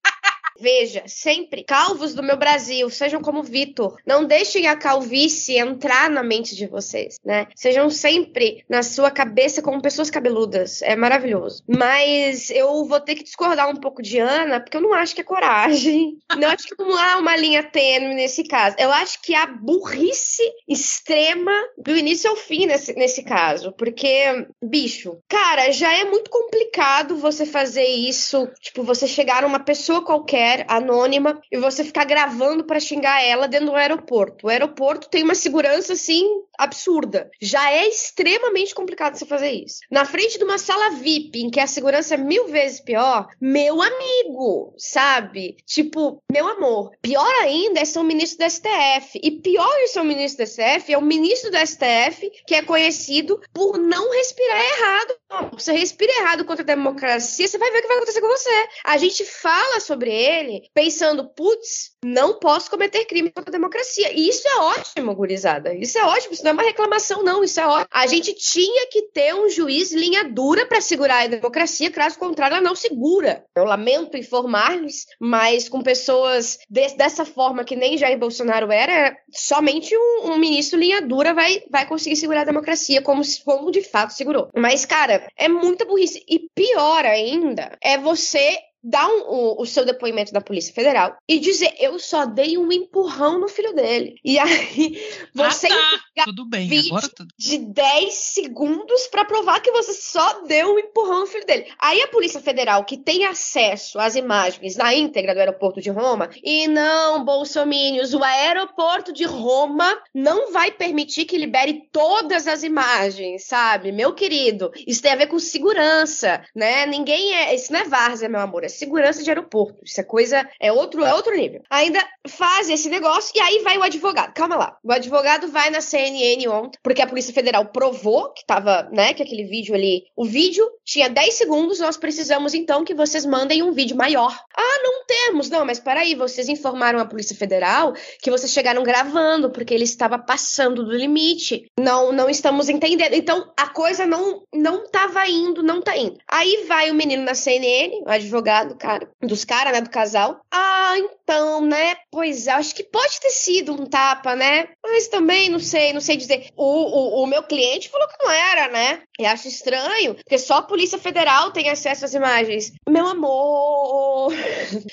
Veja, 0.59 1.03
sempre, 1.05 1.63
calvos 1.63 2.13
do 2.13 2.23
meu 2.23 2.37
Brasil, 2.37 2.89
sejam 2.89 3.21
como 3.21 3.43
Vitor. 3.43 3.97
Não 4.05 4.25
deixem 4.25 4.67
a 4.67 4.75
calvície 4.75 5.57
entrar 5.57 6.09
na 6.09 6.23
mente 6.23 6.55
de 6.55 6.67
vocês, 6.67 7.17
né? 7.23 7.47
Sejam 7.55 7.89
sempre 7.89 8.63
na 8.69 8.81
sua 8.81 9.11
cabeça 9.11 9.61
como 9.61 9.81
pessoas 9.81 10.09
cabeludas. 10.09 10.81
É 10.81 10.95
maravilhoso. 10.95 11.63
Mas 11.67 12.49
eu 12.49 12.85
vou 12.85 12.99
ter 12.99 13.15
que 13.15 13.23
discordar 13.23 13.69
um 13.69 13.75
pouco 13.75 14.01
de 14.01 14.19
Ana, 14.19 14.59
porque 14.59 14.77
eu 14.77 14.81
não 14.81 14.93
acho 14.93 15.13
que 15.13 15.21
é 15.21 15.23
coragem. 15.23 16.17
Não 16.37 16.49
acho 16.49 16.67
que 16.67 16.83
não 16.83 16.97
há 16.97 17.17
uma 17.17 17.35
linha 17.35 17.63
tênue 17.63 18.15
nesse 18.15 18.43
caso. 18.43 18.75
Eu 18.79 18.91
acho 18.91 19.21
que 19.21 19.35
há 19.35 19.45
burrice 19.45 20.43
extrema 20.67 21.51
do 21.77 21.95
início 21.95 22.29
ao 22.29 22.35
fim 22.35 22.65
nesse, 22.65 22.93
nesse 22.93 23.23
caso. 23.23 23.71
Porque, 23.73 24.47
bicho, 24.61 25.17
cara, 25.27 25.71
já 25.71 25.93
é 25.93 26.05
muito 26.05 26.29
complicado 26.29 27.17
você 27.17 27.45
fazer 27.45 27.85
isso. 27.85 28.47
Tipo, 28.61 28.83
você 28.83 29.07
chegar 29.07 29.43
a 29.43 29.47
uma 29.47 29.59
pessoa 29.59 30.03
qualquer 30.03 30.46
mulher 30.47 30.65
anônima 30.69 31.41
e 31.51 31.57
você 31.57 31.83
ficar 31.83 32.05
gravando 32.05 32.63
para 32.63 32.79
xingar 32.79 33.21
ela 33.23 33.47
dentro 33.47 33.67
do 33.67 33.75
aeroporto. 33.75 34.47
O 34.47 34.49
aeroporto 34.49 35.09
tem 35.09 35.23
uma 35.23 35.35
segurança 35.35 35.93
assim 35.93 36.25
absurda. 36.57 37.29
Já 37.41 37.71
é 37.71 37.87
extremamente 37.87 38.73
complicado 38.73 39.15
você 39.15 39.25
fazer 39.25 39.51
isso. 39.51 39.79
Na 39.91 40.05
frente 40.05 40.37
de 40.37 40.43
uma 40.43 40.57
sala 40.57 40.91
VIP, 40.91 41.39
em 41.41 41.49
que 41.49 41.59
a 41.59 41.67
segurança 41.67 42.15
é 42.15 42.17
mil 42.17 42.47
vezes 42.47 42.79
pior, 42.79 43.27
meu 43.39 43.81
amigo, 43.81 44.73
sabe? 44.77 45.57
Tipo, 45.65 46.21
meu 46.31 46.47
amor. 46.47 46.91
Pior 47.01 47.31
ainda 47.41 47.79
é 47.79 47.85
ser 47.85 47.99
um 47.99 48.03
ministro 48.03 48.45
do 48.45 48.49
STF. 48.49 49.19
E 49.21 49.31
pior 49.31 49.75
de 49.81 49.89
ser 49.89 49.99
um 49.99 50.05
ministro 50.05 50.43
do 50.43 50.49
STF 50.49 50.93
é 50.93 50.97
o 50.97 51.01
ministro 51.01 51.51
do 51.51 51.57
STF 51.57 52.31
que 52.45 52.55
é 52.55 52.61
conhecido 52.61 53.39
por 53.53 53.77
não 53.77 54.11
respirar 54.11 54.59
errado. 54.59 55.51
Você 55.53 55.73
respira 55.73 56.11
errado 56.19 56.45
contra 56.45 56.63
a 56.63 56.65
democracia, 56.65 57.47
você 57.47 57.57
vai 57.57 57.69
ver 57.71 57.79
o 57.79 57.81
que 57.81 57.87
vai 57.87 57.97
acontecer 57.97 58.21
com 58.21 58.27
você. 58.27 58.67
A 58.85 58.97
gente 58.97 59.25
fala 59.25 59.79
sobre 59.79 60.11
ele 60.11 60.36
pensando, 60.73 61.27
putz, 61.29 61.91
não 62.03 62.39
posso 62.39 62.69
cometer 62.69 63.05
crime 63.05 63.31
contra 63.31 63.49
a 63.49 63.57
democracia. 63.57 64.11
E 64.13 64.29
isso 64.29 64.47
é 64.47 64.57
ótimo, 64.57 65.15
gurizada. 65.15 65.73
Isso 65.73 65.97
é 65.97 66.03
ótimo, 66.03 66.33
isso 66.33 66.43
não 66.43 66.51
é 66.51 66.53
uma 66.53 66.63
reclamação, 66.63 67.23
não. 67.23 67.43
Isso 67.43 67.59
é 67.59 67.67
ótimo. 67.67 67.87
A 67.91 68.07
gente 68.07 68.33
tinha 68.33 68.87
que 68.87 69.03
ter 69.13 69.33
um 69.33 69.49
juiz 69.49 69.91
linha 69.91 70.23
dura 70.23 70.65
para 70.65 70.81
segurar 70.81 71.23
a 71.23 71.27
democracia, 71.27 71.91
caso 71.91 72.17
contrário, 72.17 72.55
ela 72.55 72.63
não 72.63 72.75
segura. 72.75 73.43
Eu 73.55 73.63
lamento 73.63 74.17
informar-lhes, 74.17 75.05
mas 75.19 75.67
com 75.67 75.81
pessoas 75.81 76.59
de, 76.69 76.87
dessa 76.95 77.25
forma 77.25 77.63
que 77.63 77.75
nem 77.75 77.97
Jair 77.97 78.17
Bolsonaro 78.17 78.71
era, 78.71 79.17
somente 79.31 79.95
um, 79.95 80.31
um, 80.31 80.37
ministro 80.37 80.79
linha 80.79 81.01
dura 81.01 81.33
vai, 81.33 81.63
vai 81.69 81.85
conseguir 81.87 82.15
segurar 82.15 82.41
a 82.41 82.45
democracia, 82.45 83.01
como, 83.01 83.21
como 83.43 83.71
de 83.71 83.81
fato 83.81 84.13
segurou. 84.13 84.49
Mas, 84.55 84.85
cara, 84.85 85.27
é 85.37 85.47
muita 85.47 85.85
burrice. 85.85 86.23
E 86.27 86.39
pior 86.53 87.05
ainda 87.05 87.77
é 87.81 87.97
você 87.97 88.57
dar 88.83 89.07
um, 89.07 89.21
o, 89.27 89.61
o, 89.61 89.65
seu 89.65 89.85
depoimento 89.85 90.31
da 90.31 90.41
Polícia 90.41 90.73
Federal 90.73 91.17
e 91.27 91.39
dizer: 91.39 91.73
Eu 91.79 91.99
só 91.99 92.25
dei 92.25 92.57
um 92.57 92.71
empurrão 92.71 93.39
no 93.39 93.47
filho 93.47 93.73
dele. 93.73 94.15
E 94.23 94.37
aí 94.37 95.01
você 95.33 95.67
ah, 95.67 95.99
tá. 96.15 96.23
tudo 96.25 96.45
bem, 96.45 96.69
agora 96.87 97.09
tudo. 97.09 97.33
de 97.37 97.57
10 97.57 98.13
segundos 98.13 99.07
para 99.07 99.25
provar 99.25 99.59
que 99.61 99.71
você 99.71 99.93
só 99.93 100.41
deu 100.43 100.75
um 100.75 100.79
empurrão 100.79 101.21
no 101.21 101.27
filho 101.27 101.45
dele. 101.45 101.67
Aí 101.79 102.01
a 102.01 102.07
Polícia 102.07 102.39
Federal, 102.39 102.85
que 102.85 102.97
tem 102.97 103.25
acesso 103.25 103.99
às 103.99 104.15
imagens 104.15 104.75
na 104.75 104.93
íntegra 104.93 105.33
do 105.33 105.39
aeroporto 105.39 105.81
de 105.81 105.89
Roma, 105.89 106.29
e 106.43 106.67
não, 106.67 107.25
bolsomínios, 107.25 108.13
o 108.13 108.23
aeroporto 108.23 109.11
de 109.11 109.25
Roma 109.25 109.97
não 110.13 110.51
vai 110.51 110.71
permitir 110.71 111.25
que 111.25 111.37
libere 111.37 111.87
todas 111.91 112.47
as 112.47 112.63
imagens, 112.63 113.45
sabe? 113.45 113.91
Meu 113.91 114.13
querido, 114.13 114.71
isso 114.85 115.01
tem 115.01 115.11
a 115.11 115.15
ver 115.15 115.27
com 115.27 115.39
segurança, 115.39 116.43
né? 116.55 116.85
Ninguém 116.85 117.33
é. 117.33 117.55
Isso 117.55 117.71
não 117.71 117.79
é 117.79 117.85
várzea, 117.85 118.29
meu 118.29 118.41
amor 118.41 118.63
é 118.67 118.69
segurança 118.69 119.23
de 119.23 119.29
aeroporto. 119.29 119.79
Isso 119.83 119.99
é 119.99 120.03
coisa, 120.03 120.47
é 120.59 120.71
outro, 120.71 121.03
é 121.03 121.13
outro 121.13 121.35
nível. 121.35 121.61
Ainda 121.69 121.99
faz 122.27 122.69
esse 122.69 122.89
negócio 122.89 123.31
e 123.35 123.39
aí 123.39 123.59
vai 123.63 123.77
o 123.77 123.83
advogado. 123.83 124.33
Calma 124.33 124.55
lá. 124.55 124.77
O 124.83 124.91
advogado 124.91 125.47
vai 125.47 125.69
na 125.69 125.81
CNN 125.81 126.47
ontem, 126.47 126.77
porque 126.83 127.01
a 127.01 127.07
Polícia 127.07 127.33
Federal 127.33 127.65
provou 127.65 128.31
que 128.33 128.45
tava, 128.45 128.89
né, 128.91 129.13
que 129.13 129.23
aquele 129.23 129.45
vídeo 129.45 129.73
ali, 129.73 130.03
o 130.15 130.25
vídeo 130.25 130.69
tinha 130.85 131.09
10 131.09 131.33
segundos, 131.33 131.79
nós 131.79 131.97
precisamos 131.97 132.53
então 132.53 132.83
que 132.83 132.93
vocês 132.93 133.25
mandem 133.25 133.63
um 133.63 133.71
vídeo 133.71 133.95
maior. 133.95 134.37
Ah, 134.55 134.79
não 134.83 135.05
temos. 135.05 135.49
Não, 135.49 135.65
mas 135.65 135.79
peraí, 135.79 136.15
vocês 136.15 136.49
informaram 136.49 136.99
a 136.99 137.05
Polícia 137.05 137.35
Federal 137.35 137.93
que 138.21 138.29
vocês 138.29 138.51
chegaram 138.51 138.83
gravando 138.83 139.49
porque 139.49 139.73
ele 139.73 139.83
estava 139.83 140.19
passando 140.19 140.83
do 140.83 140.91
limite. 140.91 141.71
Não, 141.79 142.11
não 142.11 142.29
estamos 142.29 142.69
entendendo. 142.69 143.13
Então, 143.13 143.51
a 143.57 143.67
coisa 143.67 144.05
não 144.05 144.43
não 144.53 144.89
tava 144.89 145.27
indo, 145.27 145.63
não 145.63 145.81
tá 145.81 145.95
indo. 145.95 146.17
Aí 146.29 146.65
vai 146.67 146.91
o 146.91 146.95
menino 146.95 147.23
na 147.23 147.33
CNN, 147.33 148.01
o 148.05 148.09
advogado 148.09 148.56
do 148.65 148.75
cara, 148.75 149.09
dos 149.21 149.45
caras, 149.45 149.73
né, 149.73 149.81
do 149.81 149.89
casal. 149.89 150.41
Ah, 150.51 150.95
então, 151.27 151.59
né? 151.59 151.97
Pois 152.09 152.47
é, 152.47 152.51
acho 152.51 152.73
que 152.73 152.85
pode 152.85 153.19
ter 153.19 153.31
sido 153.31 153.73
um 153.73 153.85
tapa, 153.85 154.33
né? 154.33 154.69
Mas 154.81 155.09
também 155.09 155.49
não 155.49 155.59
sei, 155.59 155.91
não 155.91 155.99
sei 155.99 156.15
dizer. 156.15 156.47
O, 156.55 156.63
o, 156.63 157.23
o 157.23 157.27
meu 157.27 157.43
cliente 157.43 157.89
falou 157.89 158.07
que 158.07 158.23
não 158.23 158.31
era, 158.31 158.69
né? 158.69 159.01
E 159.19 159.25
acho 159.25 159.49
estranho, 159.49 160.15
porque 160.15 160.37
só 160.37 160.55
a 160.55 160.61
Polícia 160.61 160.97
Federal 160.97 161.51
tem 161.51 161.69
acesso 161.69 162.05
às 162.05 162.13
imagens. 162.13 162.71
Meu 162.87 163.07
amor! 163.07 164.31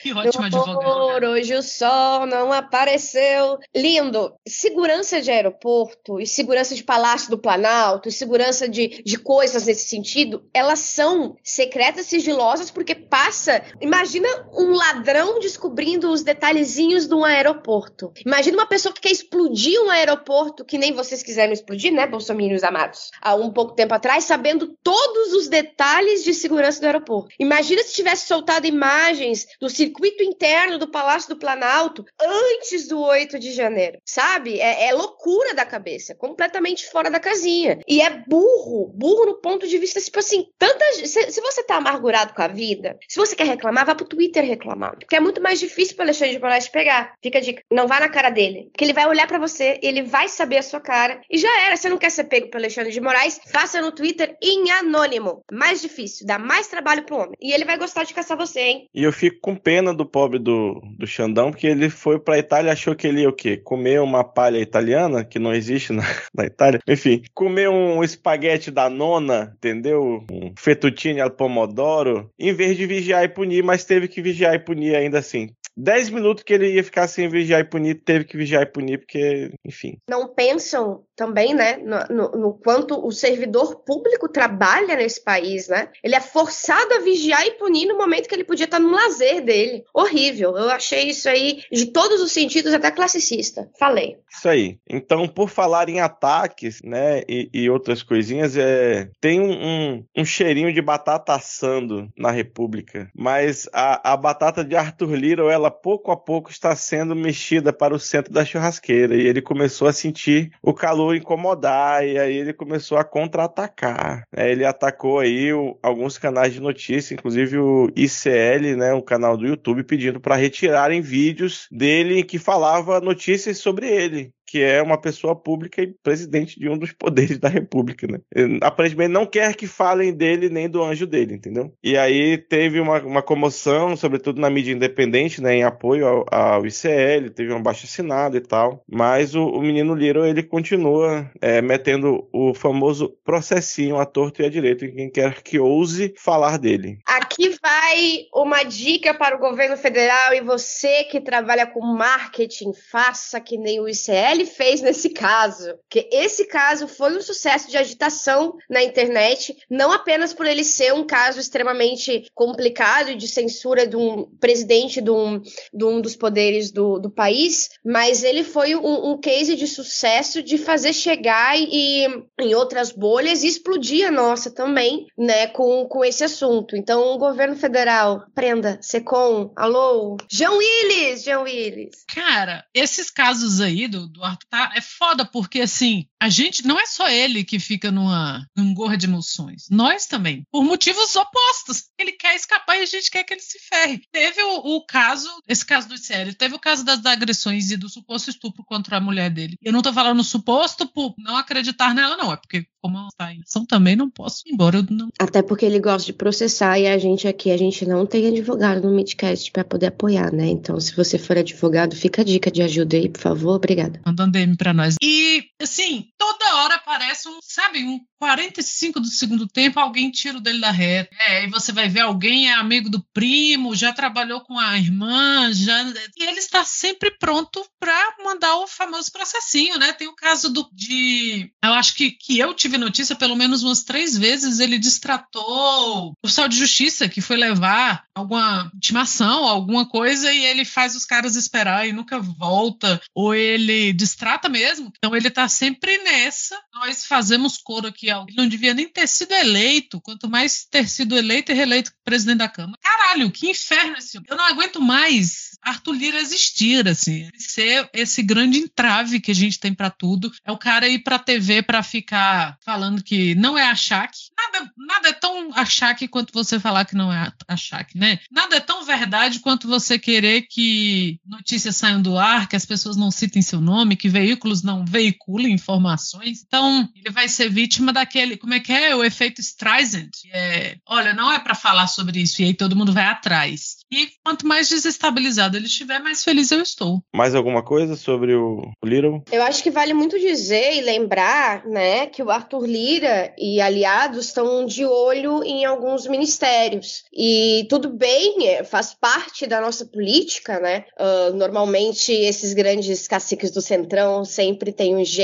Que 0.02 0.12
ótimo 0.12 0.48
meu 0.50 0.62
amor. 0.62 1.24
Hoje 1.24 1.54
o 1.54 1.62
sol 1.62 2.26
não 2.26 2.52
apareceu. 2.52 3.58
Lindo. 3.74 4.34
Segurança 4.46 5.22
de 5.22 5.30
aeroporto 5.30 6.20
e 6.20 6.26
segurança 6.26 6.74
de 6.74 6.82
Palácio 6.82 7.30
do 7.30 7.38
Planalto 7.38 8.08
e 8.08 8.12
segurança 8.12 8.68
de, 8.68 9.02
de 9.04 9.18
coisas 9.18 9.66
nesse 9.66 9.88
sentido, 9.88 10.44
elas 10.52 10.80
são 10.80 11.36
secretas, 11.44 12.06
sigilosas, 12.06 12.72
porque 12.72 12.94
passa 12.94 13.62
imagina 13.80 14.28
um 14.52 14.72
ladrão 14.72 15.38
descobrindo 15.38 16.10
os 16.10 16.23
detalhezinhos 16.24 17.06
de 17.06 17.14
um 17.14 17.24
aeroporto. 17.24 18.12
Imagina 18.24 18.58
uma 18.58 18.66
pessoa 18.66 18.92
que 18.92 19.02
quer 19.02 19.12
explodir 19.12 19.80
um 19.80 19.90
aeroporto 19.90 20.64
que 20.64 20.78
nem 20.78 20.92
vocês 20.92 21.22
quiseram 21.22 21.52
explodir, 21.52 21.92
né, 21.92 22.06
bolsominions 22.06 22.64
amados, 22.64 23.10
há 23.20 23.34
um 23.34 23.52
pouco 23.52 23.74
tempo 23.74 23.94
atrás, 23.94 24.24
sabendo 24.24 24.76
todos 24.82 25.32
os 25.32 25.48
detalhes 25.48 26.24
de 26.24 26.34
segurança 26.34 26.80
do 26.80 26.86
aeroporto. 26.86 27.28
Imagina 27.38 27.82
se 27.82 27.94
tivesse 27.94 28.26
soltado 28.26 28.66
imagens 28.66 29.46
do 29.60 29.68
circuito 29.68 30.22
interno 30.22 30.78
do 30.78 30.90
Palácio 30.90 31.28
do 31.28 31.38
Planalto 31.38 32.04
antes 32.20 32.88
do 32.88 33.00
8 33.00 33.38
de 33.38 33.52
janeiro, 33.52 33.98
sabe? 34.04 34.58
É, 34.58 34.88
é 34.88 34.92
loucura 34.92 35.54
da 35.54 35.64
cabeça, 35.64 36.14
completamente 36.14 36.90
fora 36.90 37.10
da 37.10 37.20
casinha. 37.20 37.78
E 37.86 38.00
é 38.00 38.10
burro, 38.26 38.92
burro 38.94 39.26
no 39.26 39.40
ponto 39.40 39.66
de 39.66 39.78
vista, 39.78 40.00
tipo 40.00 40.18
assim, 40.18 40.46
tantas. 40.58 40.96
Se, 41.10 41.30
se 41.30 41.40
você 41.40 41.62
tá 41.62 41.76
amargurado 41.76 42.34
com 42.34 42.42
a 42.42 42.48
vida, 42.48 42.98
se 43.08 43.18
você 43.18 43.36
quer 43.36 43.46
reclamar, 43.46 43.86
vá 43.86 43.94
pro 43.94 44.06
Twitter 44.06 44.44
reclamar. 44.44 44.96
Porque 44.96 45.16
é 45.16 45.20
muito 45.20 45.40
mais 45.40 45.60
difícil 45.60 45.96
Alexandre 46.14 46.36
de 46.36 46.40
Moraes 46.40 46.68
pegar. 46.68 47.14
Fica 47.22 47.38
a 47.38 47.40
dica. 47.40 47.62
Não 47.70 47.88
vá 47.88 48.00
na 48.00 48.08
cara 48.08 48.30
dele. 48.30 48.68
Porque 48.72 48.84
ele 48.84 48.92
vai 48.92 49.06
olhar 49.06 49.26
para 49.26 49.38
você, 49.38 49.78
ele 49.82 50.02
vai 50.02 50.28
saber 50.28 50.58
a 50.58 50.62
sua 50.62 50.80
cara. 50.80 51.20
E 51.30 51.38
já 51.38 51.66
era. 51.66 51.76
Você 51.76 51.88
não 51.88 51.98
quer 51.98 52.10
ser 52.10 52.24
pego 52.24 52.48
pelo 52.48 52.62
Alexandre 52.62 52.92
de 52.92 53.00
Moraes? 53.00 53.40
Faça 53.46 53.80
no 53.80 53.92
Twitter 53.92 54.36
em 54.42 54.70
anônimo. 54.70 55.42
Mais 55.52 55.82
difícil. 55.82 56.26
Dá 56.26 56.38
mais 56.38 56.68
trabalho 56.68 57.04
pro 57.04 57.16
homem. 57.16 57.34
E 57.40 57.52
ele 57.52 57.64
vai 57.64 57.76
gostar 57.76 58.04
de 58.04 58.14
caçar 58.14 58.36
você, 58.36 58.60
hein? 58.60 58.88
E 58.94 59.02
eu 59.02 59.12
fico 59.12 59.38
com 59.40 59.56
pena 59.56 59.92
do 59.92 60.06
pobre 60.06 60.38
do, 60.38 60.80
do 60.98 61.06
Xandão, 61.06 61.50
porque 61.50 61.66
ele 61.66 61.90
foi 61.90 62.18
pra 62.18 62.38
Itália 62.38 62.70
e 62.70 62.72
achou 62.72 62.94
que 62.94 63.06
ele 63.06 63.22
ia 63.22 63.28
o 63.28 63.32
quê? 63.32 63.56
Comer 63.56 64.00
uma 64.00 64.22
palha 64.22 64.58
italiana, 64.58 65.24
que 65.24 65.38
não 65.38 65.52
existe 65.52 65.92
na, 65.92 66.02
na 66.34 66.46
Itália. 66.46 66.80
Enfim, 66.88 67.22
comer 67.34 67.68
um 67.68 68.02
espaguete 68.02 68.70
da 68.70 68.88
nona, 68.88 69.52
entendeu? 69.56 70.24
Um 70.30 70.52
fettuccine 70.56 71.20
al 71.20 71.30
pomodoro, 71.30 72.30
em 72.38 72.52
vez 72.52 72.76
de 72.76 72.86
vigiar 72.86 73.24
e 73.24 73.28
punir, 73.28 73.62
mas 73.62 73.84
teve 73.84 74.08
que 74.08 74.22
vigiar 74.22 74.54
e 74.54 74.58
punir 74.58 74.94
ainda 74.94 75.18
assim. 75.18 75.50
10 75.76 76.03
minutos 76.10 76.42
que 76.42 76.52
ele 76.52 76.74
ia 76.74 76.84
ficar 76.84 77.08
sem 77.08 77.28
vigiar 77.28 77.60
e 77.60 77.64
punir, 77.64 77.94
teve 77.94 78.24
que 78.24 78.36
vigiar 78.36 78.62
e 78.62 78.66
punir, 78.66 78.98
porque, 78.98 79.52
enfim. 79.64 79.98
Não 80.08 80.28
pensam 80.28 81.04
também, 81.16 81.54
né, 81.54 81.76
no, 81.76 82.16
no, 82.16 82.30
no, 82.38 82.54
quanto 82.54 83.06
o 83.06 83.12
servidor 83.12 83.76
público 83.84 84.28
trabalha 84.28 84.96
nesse 84.96 85.22
país, 85.22 85.68
né? 85.68 85.88
Ele 86.02 86.14
é 86.14 86.20
forçado 86.20 86.94
a 86.94 87.00
vigiar 87.00 87.46
e 87.46 87.52
punir 87.52 87.86
no 87.86 87.96
momento 87.96 88.28
que 88.28 88.34
ele 88.34 88.44
podia 88.44 88.64
estar 88.64 88.80
no 88.80 88.90
lazer 88.90 89.42
dele. 89.44 89.84
Horrível. 89.94 90.56
Eu 90.56 90.70
achei 90.70 91.08
isso 91.08 91.28
aí, 91.28 91.62
de 91.70 91.86
todos 91.86 92.20
os 92.20 92.32
sentidos, 92.32 92.74
até 92.74 92.90
classicista. 92.90 93.70
Falei. 93.78 94.18
Isso 94.30 94.48
aí. 94.48 94.78
Então, 94.88 95.28
por 95.28 95.48
falar 95.48 95.88
em 95.88 96.00
ataques, 96.00 96.80
né, 96.82 97.22
e, 97.28 97.48
e 97.52 97.70
outras 97.70 98.02
coisinhas, 98.02 98.56
é, 98.56 99.08
tem 99.20 99.40
um, 99.40 99.52
um, 99.52 100.04
um, 100.16 100.24
cheirinho 100.24 100.72
de 100.72 100.82
batata 100.82 101.32
assando 101.34 102.08
na 102.16 102.30
República, 102.30 103.10
mas 103.14 103.68
a, 103.72 104.12
a 104.12 104.16
batata 104.16 104.64
de 104.64 104.74
Arthur 104.74 105.14
Little, 105.14 105.50
ela 105.50 105.70
pouco 105.94 106.10
a 106.10 106.16
pouco 106.16 106.50
está 106.50 106.74
sendo 106.74 107.14
mexida 107.14 107.72
para 107.72 107.94
o 107.94 108.00
centro 108.00 108.32
da 108.32 108.44
churrasqueira, 108.44 109.14
e 109.14 109.28
ele 109.28 109.40
começou 109.40 109.86
a 109.86 109.92
sentir 109.92 110.50
o 110.60 110.74
calor 110.74 111.14
incomodar, 111.14 112.04
e 112.04 112.18
aí 112.18 112.36
ele 112.36 112.52
começou 112.52 112.98
a 112.98 113.04
contra-atacar. 113.04 114.24
É, 114.34 114.50
ele 114.50 114.64
atacou 114.64 115.20
aí 115.20 115.52
o, 115.52 115.78
alguns 115.80 116.18
canais 116.18 116.52
de 116.52 116.60
notícia, 116.60 117.14
inclusive 117.14 117.58
o 117.58 117.88
ICL, 117.94 118.76
né, 118.76 118.92
um 118.92 119.00
canal 119.00 119.36
do 119.36 119.46
YouTube, 119.46 119.84
pedindo 119.84 120.18
para 120.18 120.34
retirarem 120.34 121.00
vídeos 121.00 121.68
dele 121.70 122.24
que 122.24 122.38
falava 122.38 123.00
notícias 123.00 123.58
sobre 123.58 123.86
ele 123.86 124.33
que 124.46 124.62
é 124.62 124.82
uma 124.82 124.98
pessoa 124.98 125.34
pública 125.34 125.82
e 125.82 125.94
presidente 126.02 126.58
de 126.58 126.68
um 126.68 126.78
dos 126.78 126.92
poderes 126.92 127.38
da 127.38 127.48
República, 127.48 128.06
né? 128.06 128.20
Aparentemente 128.62 129.12
não 129.12 129.26
quer 129.26 129.54
que 129.54 129.66
falem 129.66 130.12
dele 130.12 130.48
nem 130.48 130.68
do 130.68 130.82
anjo 130.82 131.06
dele, 131.06 131.34
entendeu? 131.34 131.72
E 131.82 131.96
aí 131.96 132.38
teve 132.38 132.80
uma, 132.80 133.00
uma 133.02 133.22
comoção, 133.22 133.96
sobretudo 133.96 134.40
na 134.40 134.50
mídia 134.50 134.72
independente, 134.72 135.40
né, 135.40 135.56
em 135.56 135.64
apoio 135.64 136.06
ao, 136.06 136.26
ao 136.30 136.66
ICL, 136.66 137.30
teve 137.34 137.52
um 137.52 137.62
baixo 137.62 137.86
assinado 137.86 138.36
e 138.36 138.40
tal, 138.40 138.82
mas 138.88 139.34
o, 139.34 139.44
o 139.46 139.60
menino 139.60 139.94
Liro, 139.94 140.24
ele 140.24 140.42
continua 140.42 141.30
é, 141.40 141.60
metendo 141.60 142.28
o 142.32 142.54
famoso 142.54 143.16
processinho 143.24 143.98
à 143.98 144.06
torto 144.06 144.42
e 144.42 144.46
à 144.46 144.50
direito 144.50 144.84
em 144.84 144.94
quem 144.94 145.10
quer 145.10 145.42
que 145.42 145.58
ouse 145.58 146.14
falar 146.16 146.58
dele. 146.58 146.98
Aqui 147.06 147.54
vai 147.62 148.26
uma 148.34 148.62
dica 148.62 149.14
para 149.14 149.36
o 149.36 149.40
governo 149.40 149.76
federal 149.76 150.34
e 150.34 150.40
você 150.40 151.04
que 151.04 151.20
trabalha 151.20 151.66
com 151.66 151.80
marketing, 151.80 152.72
faça 152.72 153.40
que 153.40 153.56
nem 153.56 153.80
o 153.80 153.88
ICL 153.88 154.33
fez 154.44 154.80
nesse 154.80 155.10
caso. 155.10 155.74
Que 155.88 156.08
esse 156.12 156.46
caso 156.46 156.88
foi 156.88 157.16
um 157.16 157.20
sucesso 157.20 157.70
de 157.70 157.76
agitação 157.76 158.56
na 158.68 158.82
internet, 158.82 159.56
não 159.70 159.92
apenas 159.92 160.32
por 160.32 160.46
ele 160.46 160.64
ser 160.64 160.92
um 160.92 161.06
caso 161.06 161.38
extremamente 161.38 162.26
complicado 162.34 163.14
de 163.14 163.28
censura 163.28 163.86
de 163.86 163.96
um 163.96 164.24
presidente 164.40 165.00
de 165.00 165.10
um, 165.10 165.40
de 165.72 165.84
um 165.84 166.00
dos 166.00 166.16
poderes 166.16 166.70
do, 166.70 166.98
do 166.98 167.10
país, 167.10 167.68
mas 167.84 168.24
ele 168.24 168.42
foi 168.42 168.74
um, 168.74 169.12
um 169.12 169.18
case 169.18 169.54
de 169.54 169.66
sucesso 169.66 170.42
de 170.42 170.58
fazer 170.58 170.92
chegar 170.92 171.58
e 171.58 172.06
em 172.40 172.54
outras 172.54 172.90
bolhas 172.90 173.42
e 173.42 173.46
explodir 173.46 174.08
a 174.08 174.10
nossa 174.10 174.50
também, 174.50 175.06
né, 175.16 175.46
com, 175.48 175.86
com 175.86 176.04
esse 176.04 176.24
assunto. 176.24 176.76
Então, 176.76 177.14
o 177.14 177.18
governo 177.18 177.56
federal, 177.56 178.24
prenda, 178.34 178.78
Secom, 178.80 179.52
alô, 179.56 180.16
João 180.30 180.58
Willis, 180.58 181.24
João 181.24 181.42
Willis. 181.42 182.04
Cara, 182.08 182.64
esses 182.74 183.10
casos 183.10 183.60
aí 183.60 183.86
do, 183.86 184.06
do 184.08 184.22
tá? 184.48 184.72
É 184.74 184.80
foda 184.80 185.24
porque, 185.24 185.60
assim, 185.60 186.06
a 186.20 186.28
gente, 186.28 186.66
não 186.66 186.78
é 186.78 186.86
só 186.86 187.08
ele 187.08 187.44
que 187.44 187.58
fica 187.58 187.90
numa 187.90 188.46
gorra 188.74 188.96
de 188.96 189.06
emoções. 189.06 189.66
Nós 189.70 190.06
também. 190.06 190.44
Por 190.50 190.64
motivos 190.64 191.14
opostos. 191.16 191.84
Ele 191.98 192.12
quer 192.12 192.34
escapar 192.34 192.76
e 192.76 192.82
a 192.82 192.86
gente 192.86 193.10
quer 193.10 193.24
que 193.24 193.34
ele 193.34 193.40
se 193.40 193.58
ferre. 193.58 194.02
Teve 194.10 194.42
o, 194.42 194.76
o 194.76 194.86
caso, 194.86 195.28
esse 195.46 195.64
caso 195.64 195.88
do 195.88 195.98
sério, 195.98 196.34
teve 196.34 196.54
o 196.54 196.58
caso 196.58 196.84
das 196.84 197.04
agressões 197.04 197.70
e 197.70 197.76
do 197.76 197.88
suposto 197.88 198.30
estupro 198.30 198.64
contra 198.64 198.96
a 198.96 199.00
mulher 199.00 199.30
dele. 199.30 199.56
Eu 199.62 199.72
não 199.72 199.82
tô 199.82 199.92
falando 199.92 200.24
suposto 200.24 200.86
por 200.86 201.14
não 201.18 201.36
acreditar 201.36 201.94
nela, 201.94 202.16
não. 202.16 202.32
É 202.32 202.36
porque, 202.36 202.66
como 202.84 203.08
está 203.08 203.32
em 203.32 203.40
ação 203.40 203.64
também, 203.64 203.96
não 203.96 204.10
posso 204.10 204.42
ir 204.46 204.52
embora. 204.52 204.76
Eu 204.76 204.86
não... 204.90 205.08
Até 205.18 205.40
porque 205.40 205.64
ele 205.64 205.80
gosta 205.80 206.04
de 206.04 206.12
processar 206.12 206.78
e 206.78 206.86
a 206.86 206.98
gente 206.98 207.26
aqui, 207.26 207.50
a 207.50 207.56
gente 207.56 207.86
não 207.86 208.04
tem 208.04 208.26
advogado 208.26 208.82
no 208.82 208.94
Midcast 208.94 209.50
para 209.50 209.64
poder 209.64 209.86
apoiar, 209.86 210.30
né? 210.30 210.48
Então, 210.48 210.78
se 210.78 210.94
você 210.94 211.16
for 211.16 211.38
advogado, 211.38 211.96
fica 211.96 212.20
a 212.20 212.24
dica 212.24 212.50
de 212.50 212.60
ajuda 212.60 212.98
aí, 212.98 213.08
por 213.08 213.22
favor. 213.22 213.54
Obrigada. 213.54 214.02
Mandando 214.04 214.32
DM 214.32 214.54
pra 214.58 214.74
nós. 214.74 214.96
E, 215.02 215.44
assim, 215.62 216.08
toda 216.18 216.56
hora 216.56 216.76
aparece 216.76 217.28
um, 217.28 217.38
sabe, 217.42 217.84
um 217.84 218.00
45 218.18 219.00
do 219.00 219.06
segundo 219.06 219.46
tempo, 219.46 219.78
alguém 219.78 220.10
tira 220.10 220.38
o 220.38 220.40
dele 220.40 220.60
da 220.60 220.70
reta. 220.70 221.14
É, 221.18 221.44
e 221.44 221.50
você 221.50 221.72
vai 221.72 221.88
ver 221.88 222.00
alguém 222.00 222.48
é 222.48 222.54
amigo 222.54 222.88
do 222.88 223.04
primo, 223.12 223.74
já 223.74 223.92
trabalhou 223.92 224.40
com 224.40 224.58
a 224.58 224.78
irmã, 224.78 225.52
já. 225.52 225.82
E 226.16 226.24
ele 226.24 226.38
está 226.38 226.64
sempre 226.64 227.10
pronto 227.18 227.64
para 227.78 228.16
mandar 228.24 228.56
o 228.56 228.66
famoso 228.66 229.12
processinho, 229.12 229.78
né? 229.78 229.92
Tem 229.92 230.08
o 230.08 230.14
caso 230.14 230.50
do 230.50 230.68
de. 230.72 231.50
Eu 231.62 231.74
acho 231.74 231.94
que, 231.94 232.12
que 232.12 232.38
eu 232.38 232.54
tive 232.54 232.78
notícia 232.78 233.14
pelo 233.14 233.36
menos 233.36 233.62
umas 233.62 233.82
três 233.82 234.16
vezes. 234.16 234.60
Ele 234.60 234.78
distratou 234.78 235.44
o 235.44 236.14
oficial 236.24 236.48
de 236.48 236.56
justiça 236.56 237.08
que 237.08 237.20
foi 237.20 237.36
levar 237.36 238.04
alguma 238.14 238.70
intimação, 238.74 239.44
alguma 239.44 239.86
coisa, 239.86 240.32
e 240.32 240.44
ele 240.44 240.64
faz 240.64 240.96
os 240.96 241.04
caras 241.04 241.36
esperar 241.36 241.86
e 241.86 241.92
nunca 241.92 242.18
volta. 242.18 243.00
Ou 243.14 243.34
ele 243.34 243.92
distrata 243.92 244.48
mesmo. 244.48 244.90
Então 244.96 245.14
ele 245.14 245.30
tá 245.30 245.46
sempre 245.54 245.98
nessa. 245.98 246.60
Nós 246.74 247.06
fazemos 247.06 247.58
coro 247.58 247.88
aqui 247.88 248.10
ele 248.10 248.36
não 248.36 248.48
devia 248.48 248.74
nem 248.74 248.88
ter 248.88 249.06
sido 249.06 249.32
eleito, 249.32 250.00
quanto 250.00 250.28
mais 250.28 250.64
ter 250.64 250.88
sido 250.88 251.16
eleito 251.16 251.52
e 251.52 251.54
reeleito 251.54 251.92
presidente 252.04 252.38
da 252.38 252.48
Câmara. 252.48 252.78
Caralho, 252.82 253.30
que 253.30 253.50
inferno 253.50 253.96
esse 253.96 254.20
Eu 254.28 254.36
não 254.36 254.44
aguento 254.44 254.80
mais 254.80 255.54
Arthur 255.62 255.92
Lira 255.94 256.20
existir, 256.20 256.86
assim. 256.86 257.28
Ser 257.38 257.88
esse 257.92 258.22
grande 258.22 258.58
entrave 258.58 259.20
que 259.20 259.30
a 259.30 259.34
gente 259.34 259.58
tem 259.58 259.72
para 259.72 259.90
tudo. 259.90 260.30
É 260.44 260.52
o 260.52 260.58
cara 260.58 260.88
ir 260.88 260.98
pra 261.00 261.18
TV 261.18 261.62
para 261.62 261.82
ficar 261.82 262.58
falando 262.64 263.02
que 263.02 263.34
não 263.34 263.56
é 263.56 263.64
achaque. 263.64 264.30
Nada, 264.36 264.70
nada 264.76 265.08
é 265.08 265.12
tão 265.12 265.50
achaque 265.54 266.06
quanto 266.06 266.32
você 266.32 266.60
falar 266.60 266.84
que 266.84 266.94
não 266.94 267.12
é 267.12 267.32
achaque, 267.48 267.98
né? 267.98 268.20
Nada 268.30 268.56
é 268.56 268.60
tão 268.60 268.84
verdade 268.84 269.40
quanto 269.40 269.66
você 269.66 269.98
querer 269.98 270.42
que 270.42 271.18
notícias 271.24 271.76
saiam 271.76 272.02
do 272.02 272.18
ar, 272.18 272.48
que 272.48 272.56
as 272.56 272.66
pessoas 272.66 272.96
não 272.96 273.10
citem 273.10 273.40
seu 273.40 273.60
nome, 273.60 273.96
que 273.96 274.08
veículos 274.08 274.62
não 274.62 274.84
veiculem 274.84 275.33
informações. 275.42 276.42
Então, 276.46 276.88
ele 276.94 277.10
vai 277.10 277.28
ser 277.28 277.48
vítima 277.48 277.92
daquele, 277.92 278.36
como 278.36 278.54
é 278.54 278.60
que 278.60 278.72
é? 278.72 278.94
O 278.94 279.04
efeito 279.04 279.40
Streisand. 279.40 280.10
É, 280.32 280.76
olha, 280.88 281.12
não 281.12 281.32
é 281.32 281.38
para 281.38 281.54
falar 281.54 281.86
sobre 281.86 282.20
isso, 282.20 282.42
e 282.42 282.46
aí 282.46 282.54
todo 282.54 282.76
mundo 282.76 282.92
vai 282.92 283.04
atrás. 283.04 283.76
E 283.92 284.08
quanto 284.24 284.46
mais 284.46 284.68
desestabilizado 284.68 285.56
ele 285.56 285.66
estiver, 285.66 286.00
mais 286.00 286.24
feliz 286.24 286.50
eu 286.50 286.60
estou. 286.60 287.02
Mais 287.14 287.34
alguma 287.34 287.62
coisa 287.62 287.96
sobre 287.96 288.34
o 288.34 288.72
Little? 288.84 289.22
Eu 289.30 289.42
acho 289.42 289.62
que 289.62 289.70
vale 289.70 289.94
muito 289.94 290.18
dizer 290.18 290.74
e 290.74 290.80
lembrar, 290.80 291.64
né, 291.66 292.06
que 292.06 292.22
o 292.22 292.30
Arthur 292.30 292.66
Lira 292.66 293.34
e 293.38 293.60
aliados 293.60 294.26
estão 294.26 294.66
de 294.66 294.84
olho 294.84 295.42
em 295.44 295.64
alguns 295.64 296.06
ministérios. 296.06 297.04
E 297.12 297.66
tudo 297.68 297.88
bem, 297.88 298.48
é, 298.48 298.64
faz 298.64 298.94
parte 298.94 299.46
da 299.46 299.60
nossa 299.60 299.84
política, 299.86 300.58
né? 300.58 300.84
Uh, 300.98 301.36
normalmente 301.36 302.12
esses 302.12 302.52
grandes 302.52 303.06
caciques 303.06 303.50
do 303.50 303.60
Centrão 303.60 304.24
sempre 304.24 304.72
têm 304.72 304.96
um 304.96 305.04
jeito 305.04 305.23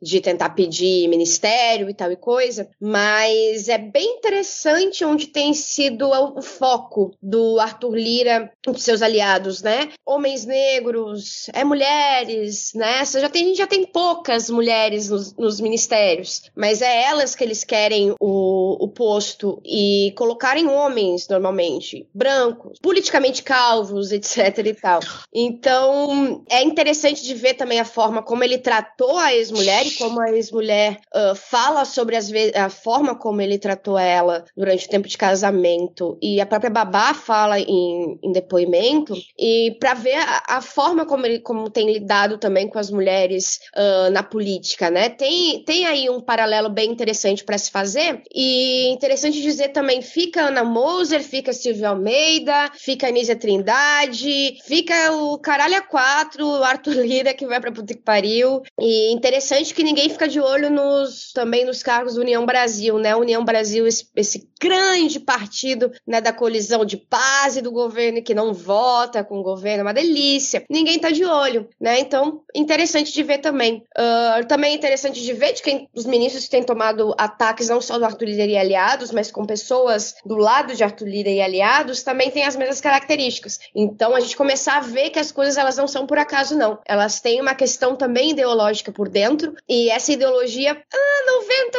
de 0.00 0.20
tentar 0.20 0.50
pedir 0.50 1.08
ministério 1.08 1.88
e 1.88 1.94
tal 1.94 2.10
e 2.12 2.16
coisa, 2.16 2.68
mas 2.80 3.68
é 3.68 3.78
bem 3.78 4.16
interessante 4.16 5.04
onde 5.04 5.26
tem 5.26 5.54
sido 5.54 6.08
o 6.10 6.42
foco 6.42 7.14
do 7.22 7.58
Arthur 7.58 7.94
Lira 7.94 8.52
e 8.66 8.72
dos 8.72 8.82
seus 8.82 9.02
aliados, 9.02 9.62
né? 9.62 9.90
Homens 10.04 10.44
negros, 10.44 11.48
é 11.52 11.64
mulheres, 11.64 12.72
né? 12.74 13.04
Já 13.04 13.28
tem, 13.28 13.44
a 13.44 13.46
gente 13.48 13.58
já 13.58 13.66
tem 13.66 13.84
poucas 13.84 14.50
mulheres 14.50 15.10
nos, 15.10 15.34
nos 15.36 15.60
ministérios, 15.60 16.42
mas 16.54 16.82
é 16.82 17.02
elas 17.04 17.34
que 17.34 17.44
eles 17.44 17.64
querem 17.64 18.14
o, 18.20 18.84
o 18.84 18.88
posto 18.88 19.60
e 19.64 20.12
colocarem 20.16 20.68
homens, 20.68 21.28
normalmente, 21.28 22.06
brancos, 22.14 22.78
politicamente 22.80 23.42
calvos, 23.42 24.12
etc 24.12 24.58
e 24.64 24.74
tal. 24.74 25.00
Então, 25.32 26.44
é 26.48 26.62
interessante 26.62 27.22
de 27.22 27.34
ver 27.34 27.54
também 27.54 27.80
a 27.80 27.84
forma 27.84 28.22
como 28.22 28.44
ele 28.44 28.58
tratou 28.58 29.16
a 29.18 29.29
ex-mulher 29.34 29.86
e 29.86 29.92
como 29.92 30.20
a 30.20 30.30
ex-mulher 30.32 30.98
uh, 31.14 31.34
fala 31.34 31.84
sobre 31.84 32.16
as 32.16 32.30
a 32.54 32.68
forma 32.68 33.14
como 33.14 33.40
ele 33.40 33.58
tratou 33.58 33.98
ela 33.98 34.44
durante 34.56 34.86
o 34.86 34.88
tempo 34.88 35.08
de 35.08 35.18
casamento 35.18 36.16
e 36.22 36.40
a 36.40 36.46
própria 36.46 36.70
babá 36.70 37.12
fala 37.12 37.58
em, 37.58 38.18
em 38.22 38.32
depoimento. 38.32 39.14
E 39.38 39.76
para 39.80 39.94
ver 39.94 40.16
a, 40.16 40.42
a, 40.48 40.60
forma 40.60 41.04
como 41.04 41.26
ele 41.26 41.40
como 41.40 41.68
tem 41.68 41.92
lidado 41.92 42.38
também 42.38 42.68
com 42.68 42.78
as 42.78 42.90
mulheres 42.90 43.60
uh, 43.76 44.10
na 44.10 44.22
política, 44.22 44.90
né? 44.90 45.08
Tem, 45.08 45.62
tem 45.64 45.86
aí 45.86 46.08
um 46.08 46.20
paralelo 46.20 46.68
bem 46.68 46.90
interessante 46.90 47.44
para 47.44 47.58
se 47.58 47.70
fazer. 47.70 48.22
E 48.34 48.88
interessante 48.90 49.42
dizer 49.42 49.68
também 49.68 50.02
fica 50.02 50.42
Ana 50.42 50.64
Moser, 50.64 51.22
fica 51.22 51.52
Silvia 51.52 51.88
Almeida, 51.88 52.70
fica 52.74 53.08
Anísia 53.08 53.36
Trindade, 53.36 54.58
fica 54.64 55.12
o 55.12 55.38
caralho 55.38 55.80
quatro, 55.88 56.46
o 56.46 56.64
Arthur 56.64 56.94
Lira 56.94 57.34
que 57.34 57.46
vai 57.46 57.60
para 57.60 57.72
puta 57.72 57.94
que 57.94 58.02
pariu. 58.02 58.62
E 58.78 59.12
interessante 59.20 59.74
que 59.74 59.84
ninguém 59.84 60.08
fica 60.08 60.26
de 60.26 60.40
olho 60.40 60.70
nos 60.70 61.30
também 61.34 61.66
nos 61.66 61.82
cargos 61.82 62.14
do 62.14 62.22
União 62.22 62.46
Brasil, 62.46 62.98
né? 62.98 63.14
União 63.14 63.44
Brasil, 63.44 63.86
esse, 63.86 64.08
esse 64.16 64.48
grande 64.58 65.20
partido 65.20 65.92
né, 66.06 66.20
da 66.22 66.32
colisão 66.32 66.84
de 66.86 66.96
paz 66.96 67.56
e 67.56 67.60
do 67.60 67.70
governo 67.70 68.22
que 68.22 68.34
não 68.34 68.54
vota 68.54 69.22
com 69.22 69.38
o 69.38 69.42
governo, 69.42 69.80
é 69.80 69.82
uma 69.82 69.92
delícia. 69.92 70.64
Ninguém 70.70 70.98
tá 70.98 71.10
de 71.10 71.24
olho, 71.24 71.68
né? 71.78 72.00
Então, 72.00 72.40
interessante 72.54 73.12
de 73.12 73.22
ver 73.22 73.38
também. 73.38 73.84
Uh, 73.98 74.46
também 74.46 74.74
interessante 74.74 75.22
de 75.22 75.32
ver 75.34 75.52
de 75.52 75.62
quem 75.62 75.88
os 75.94 76.06
ministros 76.06 76.44
que 76.44 76.50
têm 76.50 76.62
tomado 76.62 77.14
ataques 77.18 77.68
não 77.68 77.80
só 77.80 77.98
do 77.98 78.04
Arthur 78.06 78.24
Lira 78.24 78.46
e 78.46 78.56
aliados, 78.56 79.12
mas 79.12 79.30
com 79.30 79.44
pessoas 79.44 80.14
do 80.24 80.36
lado 80.36 80.74
de 80.74 80.82
Arthur 80.82 81.08
Lira 81.08 81.28
e 81.28 81.42
aliados, 81.42 82.02
também 82.02 82.30
tem 82.30 82.44
as 82.44 82.56
mesmas 82.56 82.80
características. 82.80 83.60
Então, 83.74 84.14
a 84.14 84.20
gente 84.20 84.36
começar 84.36 84.78
a 84.78 84.80
ver 84.80 85.10
que 85.10 85.18
as 85.18 85.30
coisas 85.30 85.58
elas 85.58 85.76
não 85.76 85.86
são 85.86 86.06
por 86.06 86.18
acaso, 86.18 86.56
não. 86.56 86.78
Elas 86.86 87.20
têm 87.20 87.40
uma 87.40 87.54
questão 87.54 87.94
também 87.94 88.30
ideológica 88.30 88.90
por 88.90 89.09
dentro, 89.10 89.54
e 89.68 89.90
essa 89.90 90.12
ideologia, 90.12 90.72
ah, 90.72 91.20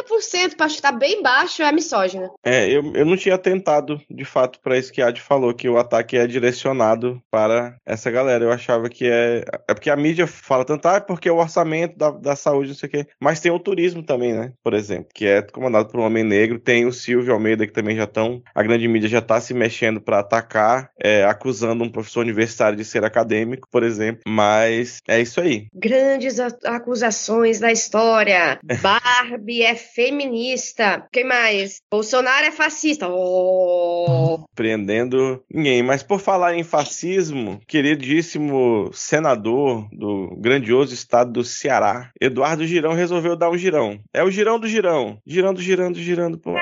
90%, 0.02 0.56
para 0.56 0.66
estar 0.66 0.92
bem 0.92 1.22
baixo, 1.22 1.62
é 1.62 1.72
misógina. 1.72 2.30
É, 2.44 2.68
eu, 2.68 2.92
eu 2.94 3.04
não 3.04 3.16
tinha 3.16 3.38
tentado, 3.38 4.00
de 4.10 4.24
fato, 4.24 4.60
para 4.60 4.78
isso 4.78 4.92
que 4.92 5.00
a 5.00 5.08
Ad 5.08 5.20
falou, 5.20 5.54
que 5.54 5.68
o 5.68 5.78
ataque 5.78 6.16
é 6.16 6.26
direcionado 6.26 7.22
para 7.30 7.76
essa 7.86 8.10
galera. 8.10 8.44
Eu 8.44 8.52
achava 8.52 8.88
que 8.88 9.06
é. 9.06 9.44
É 9.68 9.74
porque 9.74 9.90
a 9.90 9.96
mídia 9.96 10.26
fala 10.26 10.64
tanto, 10.64 10.86
ah, 10.86 10.96
é 10.96 11.00
porque 11.00 11.30
o 11.30 11.36
orçamento 11.36 11.96
da, 11.96 12.10
da 12.10 12.36
saúde, 12.36 12.68
não 12.68 12.76
sei 12.76 12.88
o 12.88 12.92
quê. 12.92 13.06
Mas 13.20 13.40
tem 13.40 13.50
o 13.50 13.58
turismo 13.58 14.02
também, 14.02 14.34
né? 14.34 14.52
Por 14.62 14.74
exemplo, 14.74 15.08
que 15.14 15.26
é 15.26 15.42
comandado 15.42 15.88
por 15.88 16.00
um 16.00 16.04
homem 16.04 16.24
negro. 16.24 16.58
Tem 16.58 16.86
o 16.86 16.92
Silvio 16.92 17.32
Almeida, 17.32 17.66
que 17.66 17.72
também 17.72 17.96
já 17.96 18.04
estão. 18.04 18.42
A 18.54 18.62
grande 18.62 18.86
mídia 18.86 19.08
já 19.08 19.18
está 19.18 19.40
se 19.40 19.54
mexendo 19.54 20.00
para 20.00 20.18
atacar, 20.18 20.90
é, 21.02 21.24
acusando 21.24 21.82
um 21.82 21.90
professor 21.90 22.20
universitário 22.20 22.76
de 22.76 22.84
ser 22.84 23.04
acadêmico, 23.04 23.68
por 23.70 23.82
exemplo. 23.82 24.22
Mas 24.26 25.00
é 25.08 25.20
isso 25.20 25.40
aí. 25.40 25.66
Grandes 25.74 26.38
acusações 26.38 27.21
da 27.60 27.70
história. 27.70 28.58
Barbie 28.80 29.62
é 29.62 29.74
feminista. 29.74 31.06
Quem 31.12 31.24
mais? 31.24 31.80
Bolsonaro 31.90 32.46
é 32.46 32.50
fascista. 32.50 33.08
Oh. 33.08 34.44
Prendendo 34.54 35.42
ninguém. 35.52 35.82
Mas 35.82 36.02
por 36.02 36.20
falar 36.20 36.54
em 36.54 36.64
fascismo, 36.64 37.60
queridíssimo 37.66 38.90
senador 38.92 39.88
do 39.92 40.36
grandioso 40.38 40.94
estado 40.94 41.32
do 41.32 41.44
Ceará, 41.44 42.10
Eduardo 42.20 42.66
Girão, 42.66 42.92
resolveu 42.92 43.36
dar 43.36 43.50
um 43.50 43.58
girão. 43.58 43.98
É 44.12 44.22
o 44.22 44.30
girão 44.30 44.58
do 44.58 44.66
girão. 44.66 45.18
Girando, 45.26 45.60
girando, 45.60 45.98
girando. 45.98 46.38
Pô, 46.38 46.52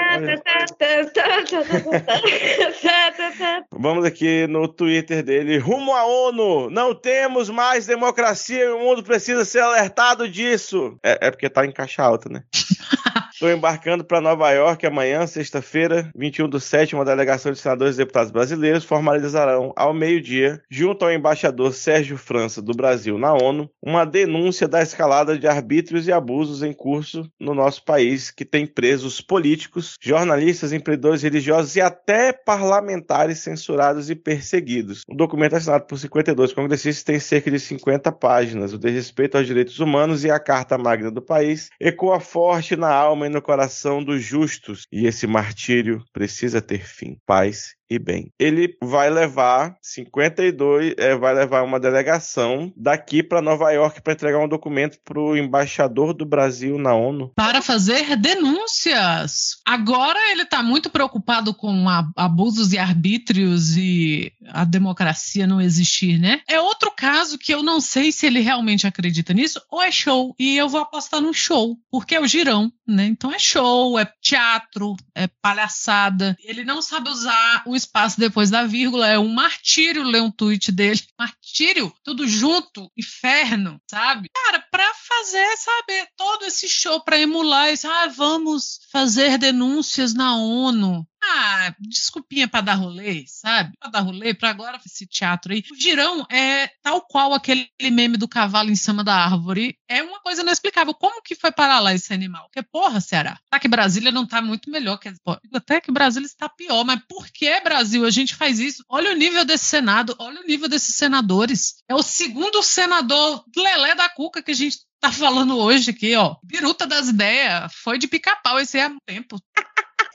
Vamos 3.73 4.05
aqui 4.05 4.47
no 4.47 4.67
Twitter 4.69 5.23
dele. 5.23 5.59
Rumo 5.59 5.93
à 5.95 6.05
ONU! 6.05 6.71
Não 6.71 6.95
temos 6.95 7.51
mais 7.51 7.87
democracia 7.87 8.65
e 8.65 8.69
o 8.69 8.79
mundo 8.79 9.03
precisa 9.03 9.45
ser 9.45 9.61
alertado 9.61 10.29
disso. 10.29 10.99
É, 11.03 11.29
é 11.29 11.31
porque 11.31 11.49
tá 11.49 11.65
em 11.65 11.73
caixa 11.73 12.03
alta, 12.03 12.29
né? 12.29 12.45
Estou 13.41 13.51
embarcando 13.51 14.05
para 14.05 14.21
Nova 14.21 14.51
York 14.51 14.85
amanhã, 14.85 15.27
sexta-feira, 15.27 16.13
21 16.15 16.47
do 16.47 16.61
7, 16.61 16.95
uma 16.95 17.07
delegação 17.07 17.51
de 17.51 17.59
senadores 17.59 17.95
e 17.95 17.97
deputados 17.97 18.31
brasileiros 18.31 18.85
formalizarão 18.85 19.73
ao 19.75 19.95
meio-dia, 19.95 20.61
junto 20.69 21.07
ao 21.07 21.11
embaixador 21.11 21.73
Sérgio 21.73 22.19
França 22.19 22.61
do 22.61 22.75
Brasil 22.75 23.17
na 23.17 23.33
ONU, 23.33 23.71
uma 23.83 24.05
denúncia 24.05 24.69
da 24.69 24.83
escalada 24.83 25.39
de 25.39 25.47
arbítrios 25.47 26.07
e 26.07 26.13
abusos 26.13 26.63
em 26.63 26.75
curso 26.75 27.33
no 27.41 27.55
nosso 27.55 27.83
país, 27.83 28.31
que 28.31 28.45
tem 28.45 28.67
presos 28.67 29.23
políticos, 29.23 29.97
jornalistas, 29.99 30.75
empreendedores 30.75 31.23
religiosos 31.23 31.75
e 31.77 31.81
até 31.81 32.35
parlamentares 32.35 33.39
censurados 33.39 34.11
e 34.11 34.15
perseguidos. 34.15 35.01
O 35.09 35.15
documento 35.15 35.57
assinado 35.57 35.87
por 35.87 35.99
52 35.99 36.53
congressistas 36.53 37.05
tem 37.05 37.19
cerca 37.19 37.51
de 37.51 37.59
50 37.59 38.13
páginas. 38.13 38.75
O 38.75 38.79
desrespeito 38.79 39.39
aos 39.39 39.47
direitos 39.47 39.81
humanos 39.81 40.25
e 40.25 40.31
a 40.31 40.39
Carta 40.39 40.77
Magna 40.77 41.11
do 41.11 41.23
país 41.23 41.71
ecoa 41.81 42.21
forte 42.21 42.77
na 42.77 42.93
alma 42.93 43.30
no 43.31 43.41
coração 43.41 44.03
dos 44.03 44.23
justos, 44.23 44.87
e 44.93 45.07
esse 45.07 45.27
martírio 45.27 46.05
precisa 46.13 46.61
ter 46.61 46.87
fim. 46.87 47.17
Paz 47.25 47.75
e 47.91 47.99
bem. 47.99 48.33
Ele 48.39 48.77
vai 48.81 49.11
levar 49.11 49.77
52, 49.83 50.95
é, 50.97 51.17
vai 51.17 51.35
levar 51.35 51.65
uma 51.65 51.81
delegação 51.81 52.73
daqui 52.77 53.21
para 53.21 53.43
Nova 53.43 53.71
York 53.73 54.01
para 54.01 54.13
entregar 54.13 54.39
um 54.39 54.49
documento 54.49 54.99
para 55.05 55.19
o 55.19 55.37
embaixador 55.37 56.15
do 56.15 56.25
Brasil 56.25 56.79
na 56.79 56.95
ONU. 56.95 57.33
Para 57.35 57.61
fazer 57.61 58.17
denúncias. 58.17 59.57
Agora 59.67 60.19
ele 60.31 60.43
está 60.43 60.63
muito 60.63 60.89
preocupado 60.89 61.53
com 61.53 61.87
abusos 62.17 62.73
e 62.73 62.79
arbítrios 62.79 63.77
e 63.77 64.33
a 64.49 64.65
democracia 64.65 65.47
não 65.47 65.61
existir, 65.61 66.19
né? 66.19 66.41
É 66.49 66.61
outro 66.61 66.93
caso 66.97 67.39
que 67.39 67.53
eu 67.53 67.63
não 67.63 67.81
sei 67.81 68.13
se 68.13 68.27
ele 68.27 68.41
realmente 68.41 68.87
acredita 68.87 69.35
nisso 69.35 69.61
ou 69.69 69.83
é 69.83 69.91
show. 69.91 70.35
E 70.39 70.57
eu 70.57 70.69
vou 70.69 70.81
apostar 70.81 71.21
no 71.21 71.35
show, 71.35 71.77
porque 71.91 72.15
é 72.15 72.21
o 72.21 72.27
girão, 72.27 72.73
né? 72.87 73.07
Então 73.07 73.33
é 73.33 73.39
show, 73.39 73.99
é 73.99 74.09
teatro, 74.21 74.97
é 75.15 75.27
palhaçada. 75.27 76.37
Ele 76.45 76.65
não 76.65 76.81
sabe 76.81 77.11
usar 77.11 77.63
o 77.67 77.80
espaço 77.81 78.19
depois 78.19 78.51
da 78.51 78.65
vírgula. 78.65 79.09
É 79.09 79.19
um 79.19 79.29
martírio 79.29 80.03
ler 80.03 80.23
um 80.23 80.31
tweet 80.31 80.71
dele. 80.71 81.01
Martírio, 81.19 81.93
tudo 82.05 82.27
junto, 82.27 82.91
inferno, 82.97 83.81
sabe? 83.91 84.29
Cara, 84.33 84.65
pra 84.71 84.91
fazer, 84.95 85.57
sabe, 85.57 86.09
todo 86.17 86.45
esse 86.45 86.69
show 86.69 87.01
pra 87.03 87.19
emular 87.19 87.73
isso, 87.73 87.89
ah, 87.89 88.09
vamos 88.09 88.81
fazer 88.93 89.39
denúncias 89.39 90.15
na 90.15 90.37
ONU. 90.37 91.07
Ah, 91.33 91.75
desculpinha 91.79 92.49
para 92.49 92.61
dar 92.61 92.75
rolê, 92.75 93.25
sabe? 93.27 93.73
Para 93.79 93.91
dar 93.91 94.01
rolê, 94.01 94.35
para 94.35 94.51
agora 94.51 94.81
esse 94.85 95.07
teatro 95.07 95.53
aí. 95.53 95.63
O 95.71 95.77
girão 95.77 96.27
é 96.31 96.69
tal 96.83 97.03
qual 97.03 97.33
aquele 97.33 97.71
meme 97.81 98.17
do 98.17 98.27
cavalo 98.27 98.71
em 98.71 98.75
cima 98.75 99.05
da 99.05 99.15
árvore. 99.15 99.79
É 99.89 100.03
uma 100.03 100.21
coisa 100.21 100.43
inexplicável. 100.43 100.93
Como 100.93 101.23
que 101.23 101.37
foi 101.37 101.53
parar 101.53 101.79
lá 101.79 101.95
esse 101.95 102.13
animal? 102.13 102.45
Porque, 102.45 102.63
porra, 102.63 103.01
Ceará. 103.01 103.39
Tá 103.49 103.61
que 103.61 103.69
Brasília 103.69 104.11
não 104.11 104.27
tá 104.27 104.43
muito 104.43 104.71
melhor. 104.71 104.99
Que, 104.99 105.13
até 105.55 105.81
que 105.81 105.93
Brasília 105.93 106.27
está 106.27 106.49
pior. 106.49 106.85
Mas 106.85 107.01
por 107.09 107.29
que, 107.29 107.61
Brasil, 107.61 108.05
a 108.05 108.11
gente 108.11 108.35
faz 108.35 108.59
isso? 108.59 108.85
Olha 108.89 109.13
o 109.13 109.17
nível 109.17 109.45
desse 109.45 109.67
Senado, 109.67 110.17
olha 110.19 110.41
o 110.41 110.47
nível 110.47 110.69
desses 110.69 110.97
senadores. 110.97 111.77
É 111.89 111.95
o 111.95 112.03
segundo 112.03 112.63
senador 112.63 113.45
Lelé 113.57 113.95
da 113.95 114.09
Cuca 114.09 114.43
que 114.43 114.51
a 114.51 114.55
gente 114.55 114.79
tá 115.01 115.11
falando 115.11 115.57
hoje 115.57 115.91
aqui, 115.91 116.15
ó. 116.15 116.37
Biruta 116.45 116.87
das 116.87 117.09
ideias. 117.09 117.73
Foi 117.83 117.99
de 117.99 118.07
pica-pau 118.07 118.61
esse 118.61 118.79
há 118.79 118.93
tempo. 119.07 119.41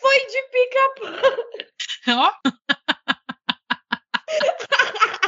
Foi 0.06 0.20
de 0.28 0.42
pica-pau. 0.52 1.34
Ó. 2.10 2.32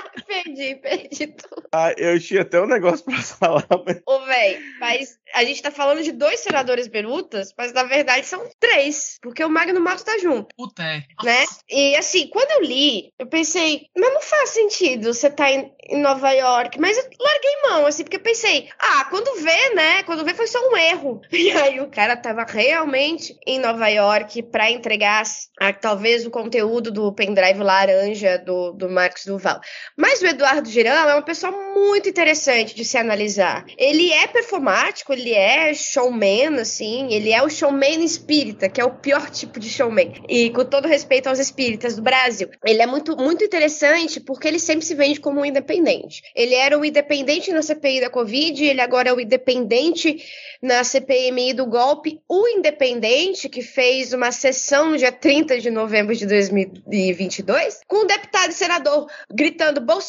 perdi, 0.27 0.75
perdi 0.81 1.27
tudo. 1.27 1.67
Ah, 1.73 1.93
eu 1.97 2.19
tinha 2.19 2.41
até 2.41 2.61
um 2.61 2.67
negócio 2.67 3.05
pra 3.05 3.21
falar, 3.21 3.67
mas... 3.85 4.01
Ô, 4.05 4.19
véi, 4.25 4.59
mas 4.79 5.17
a 5.33 5.43
gente 5.43 5.61
tá 5.61 5.71
falando 5.71 6.03
de 6.03 6.11
dois 6.11 6.39
senadores 6.39 6.87
berutas, 6.87 7.53
mas 7.57 7.73
na 7.73 7.83
verdade 7.83 8.25
são 8.25 8.49
três, 8.59 9.17
porque 9.21 9.43
o 9.43 9.49
Magno 9.49 9.79
Matos 9.79 10.03
tá 10.03 10.17
junto. 10.17 10.55
Puta, 10.55 10.83
é. 10.83 11.03
Né? 11.23 11.45
E 11.69 11.95
assim, 11.95 12.27
quando 12.27 12.51
eu 12.51 12.61
li, 12.61 13.13
eu 13.17 13.27
pensei, 13.27 13.87
mas 13.97 14.13
não 14.13 14.21
faz 14.21 14.49
sentido 14.51 15.13
você 15.13 15.29
tá 15.29 15.49
em, 15.51 15.71
em 15.89 16.01
Nova 16.01 16.31
York. 16.31 16.79
Mas 16.79 16.97
eu 16.97 17.03
larguei 17.03 17.51
mão, 17.69 17.85
assim, 17.85 18.03
porque 18.03 18.17
eu 18.17 18.21
pensei, 18.21 18.69
ah, 18.79 19.05
quando 19.09 19.41
vê, 19.41 19.73
né? 19.75 20.03
Quando 20.03 20.25
vê 20.25 20.33
foi 20.33 20.47
só 20.47 20.59
um 20.69 20.77
erro. 20.77 21.21
E 21.47 21.51
aí 21.51 21.79
o 21.79 21.87
cara 21.87 22.17
tava 22.17 22.43
realmente 22.43 23.37
em 23.45 23.59
Nova 23.59 23.87
York 23.87 24.43
pra 24.43 24.69
entregar 24.69 25.23
a, 25.59 25.71
talvez 25.71 26.25
o 26.25 26.31
conteúdo 26.31 26.91
do 26.91 27.13
pendrive 27.13 27.59
laranja 27.59 28.37
do, 28.37 28.73
do 28.73 28.89
Marcos 28.89 29.25
Duval. 29.25 29.61
Mas 29.95 30.21
o 30.21 30.26
Eduardo 30.27 30.69
Girão 30.69 31.09
é 31.09 31.13
uma 31.13 31.21
pessoa 31.21 31.51
muito 31.51 32.09
interessante 32.09 32.75
de 32.75 32.83
se 32.83 32.97
analisar. 32.97 33.65
Ele 33.77 34.11
é 34.11 34.27
performático, 34.27 35.13
ele 35.13 35.33
é 35.33 35.73
showman, 35.73 36.59
assim, 36.59 37.13
ele 37.13 37.31
é 37.31 37.41
o 37.41 37.49
showman 37.49 38.03
espírita, 38.03 38.69
que 38.69 38.81
é 38.81 38.85
o 38.85 38.95
pior 38.95 39.29
tipo 39.29 39.59
de 39.59 39.69
showman. 39.69 40.13
E 40.27 40.49
com 40.49 40.65
todo 40.65 40.87
respeito 40.87 41.27
aos 41.27 41.39
espíritas 41.39 41.95
do 41.95 42.01
Brasil, 42.01 42.49
ele 42.65 42.81
é 42.81 42.85
muito, 42.85 43.15
muito 43.15 43.43
interessante 43.43 44.19
porque 44.19 44.47
ele 44.47 44.59
sempre 44.59 44.85
se 44.85 44.95
vende 44.95 45.19
como 45.19 45.41
um 45.41 45.45
independente. 45.45 46.21
Ele 46.35 46.55
era 46.55 46.77
o 46.77 46.85
independente 46.85 47.51
na 47.51 47.61
CPI 47.61 48.01
da 48.01 48.09
Covid, 48.09 48.63
ele 48.63 48.81
agora 48.81 49.09
é 49.09 49.13
o 49.13 49.19
independente 49.19 50.23
na 50.61 50.83
CPMI 50.83 51.53
do 51.53 51.65
golpe, 51.65 52.19
o 52.27 52.47
independente 52.47 53.47
que 53.49 53.61
fez 53.61 54.13
uma 54.13 54.31
sessão 54.31 54.91
no 54.91 54.97
dia 54.97 55.11
30 55.11 55.59
de 55.59 55.69
novembro 55.69 56.15
de 56.15 56.25
2022, 56.25 57.81
com 57.87 58.03
o 58.03 58.07
deputado 58.07 58.49
e 58.49 58.53
senador 58.53 59.07
gritando: 59.31 59.81
Bolsonaro, 59.81 60.06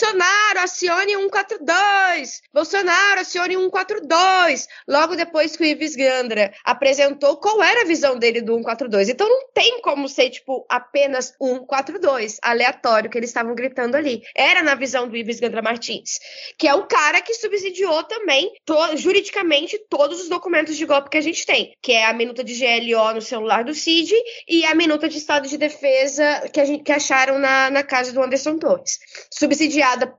acione 0.59 1.13
142! 1.13 2.43
Bolsonaro, 2.53 3.21
acione 3.21 3.55
142! 3.55 4.69
Logo 4.87 5.17
depois 5.17 5.57
que 5.57 5.63
o 5.63 5.67
Ives 5.67 5.97
Gandra 5.97 6.53
apresentou 6.65 7.37
qual 7.37 7.63
era 7.63 7.83
a 7.83 7.85
visão 7.85 8.19
dele 8.19 8.41
do 8.41 8.55
142. 8.55 9.09
Então 9.09 9.29
não 9.29 9.49
tem 9.53 9.81
como 9.81 10.09
ser, 10.09 10.31
tipo, 10.31 10.65
apenas 10.69 11.35
142, 11.41 12.39
aleatório, 12.43 13.11
que 13.11 13.19
eles 13.19 13.31
estavam 13.31 13.55
gritando 13.55 13.97
ali. 13.97 14.23
Era 14.37 14.63
na 14.63 14.75
visão 14.75 15.09
do 15.09 15.17
Ives 15.17 15.41
Gandra 15.41 15.63
Martins, 15.63 16.19
que 16.59 16.69
é 16.69 16.75
o 16.75 16.87
cara 16.87 17.21
que 17.21 17.35
subsidiou 17.35 18.05
também, 18.05 18.53
to 18.65 18.97
juridicamente, 18.97 19.79
todos 19.89 20.21
os 20.21 20.29
documentos 20.29 20.77
de 20.77 20.85
golpe 20.85 21.11
que 21.11 21.19
a 21.19 21.23
gente 21.23 21.45
tem, 21.45 21.77
que 21.83 21.93
é 21.93 22.07
a 22.07 22.13
minuta 22.13 22.45
de 22.45 22.55
GLO 22.55 23.15
no 23.15 23.23
celular 23.23 23.65
do 23.65 23.75
Cid 23.75 24.13
e 24.49 24.65
a 24.65 24.75
minuta 24.75 25.09
de 25.09 25.19
estado 25.19 25.49
de 25.49 25.57
defesa 25.57 26.49
que, 26.53 26.61
a 26.61 26.65
gente, 26.65 26.83
que 26.85 26.93
acharam 26.93 27.39
na, 27.39 27.71
na 27.71 27.83
casa 27.83 28.13
do 28.13 28.23
Anderson 28.23 28.59
Torres. 28.59 28.99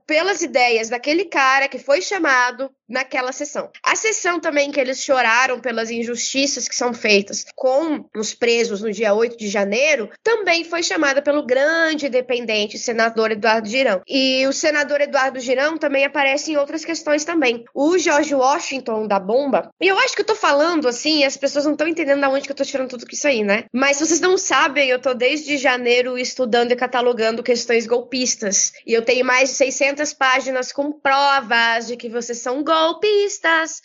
Pelas 0.06 0.42
ideias 0.42 0.88
daquele 0.88 1.24
cara 1.24 1.68
que 1.68 1.78
foi 1.78 2.02
chamado 2.02 2.74
naquela 2.90 3.32
sessão. 3.32 3.70
A 3.82 3.94
sessão 3.94 4.40
também 4.40 4.70
que 4.70 4.80
eles 4.80 5.02
choraram 5.02 5.60
pelas 5.60 5.90
injustiças 5.90 6.68
que 6.68 6.74
são 6.74 6.92
feitas 6.92 7.46
com 7.54 8.04
os 8.16 8.34
presos 8.34 8.82
no 8.82 8.90
dia 8.92 9.14
8 9.14 9.38
de 9.38 9.48
janeiro, 9.48 10.10
também 10.22 10.64
foi 10.64 10.82
chamada 10.82 11.22
pelo 11.22 11.46
grande 11.46 12.08
dependente 12.08 12.76
senador 12.78 13.30
Eduardo 13.30 13.68
Girão. 13.68 14.02
E 14.08 14.46
o 14.46 14.52
senador 14.52 15.00
Eduardo 15.00 15.38
Girão 15.38 15.78
também 15.78 16.04
aparece 16.04 16.52
em 16.52 16.56
outras 16.56 16.84
questões 16.84 17.24
também. 17.24 17.64
O 17.72 17.96
George 17.96 18.34
Washington 18.34 19.06
da 19.06 19.20
bomba, 19.20 19.70
e 19.80 19.86
eu 19.86 19.98
acho 19.98 20.14
que 20.14 20.22
eu 20.22 20.26
tô 20.26 20.34
falando 20.34 20.88
assim, 20.88 21.24
as 21.24 21.36
pessoas 21.36 21.64
não 21.64 21.72
estão 21.72 21.86
entendendo 21.86 22.20
da 22.20 22.28
onde 22.28 22.46
que 22.46 22.52
eu 22.52 22.56
tô 22.56 22.64
tirando 22.64 22.90
tudo 22.90 23.06
isso 23.10 23.26
aí, 23.26 23.44
né? 23.44 23.64
Mas 23.72 23.96
se 23.96 24.06
vocês 24.06 24.20
não 24.20 24.36
sabem, 24.36 24.88
eu 24.88 25.00
tô 25.00 25.14
desde 25.14 25.56
janeiro 25.56 26.18
estudando 26.18 26.72
e 26.72 26.76
catalogando 26.76 27.42
questões 27.42 27.86
golpistas. 27.86 28.72
E 28.86 28.92
eu 28.92 29.02
tenho 29.02 29.24
mais 29.24 29.50
de 29.50 29.56
600 29.56 30.12
páginas 30.14 30.72
com 30.72 30.90
provas 30.92 31.86
de 31.86 31.96
que 31.96 32.08
vocês 32.08 32.38
são 32.38 32.64
golpistas. 32.64 32.79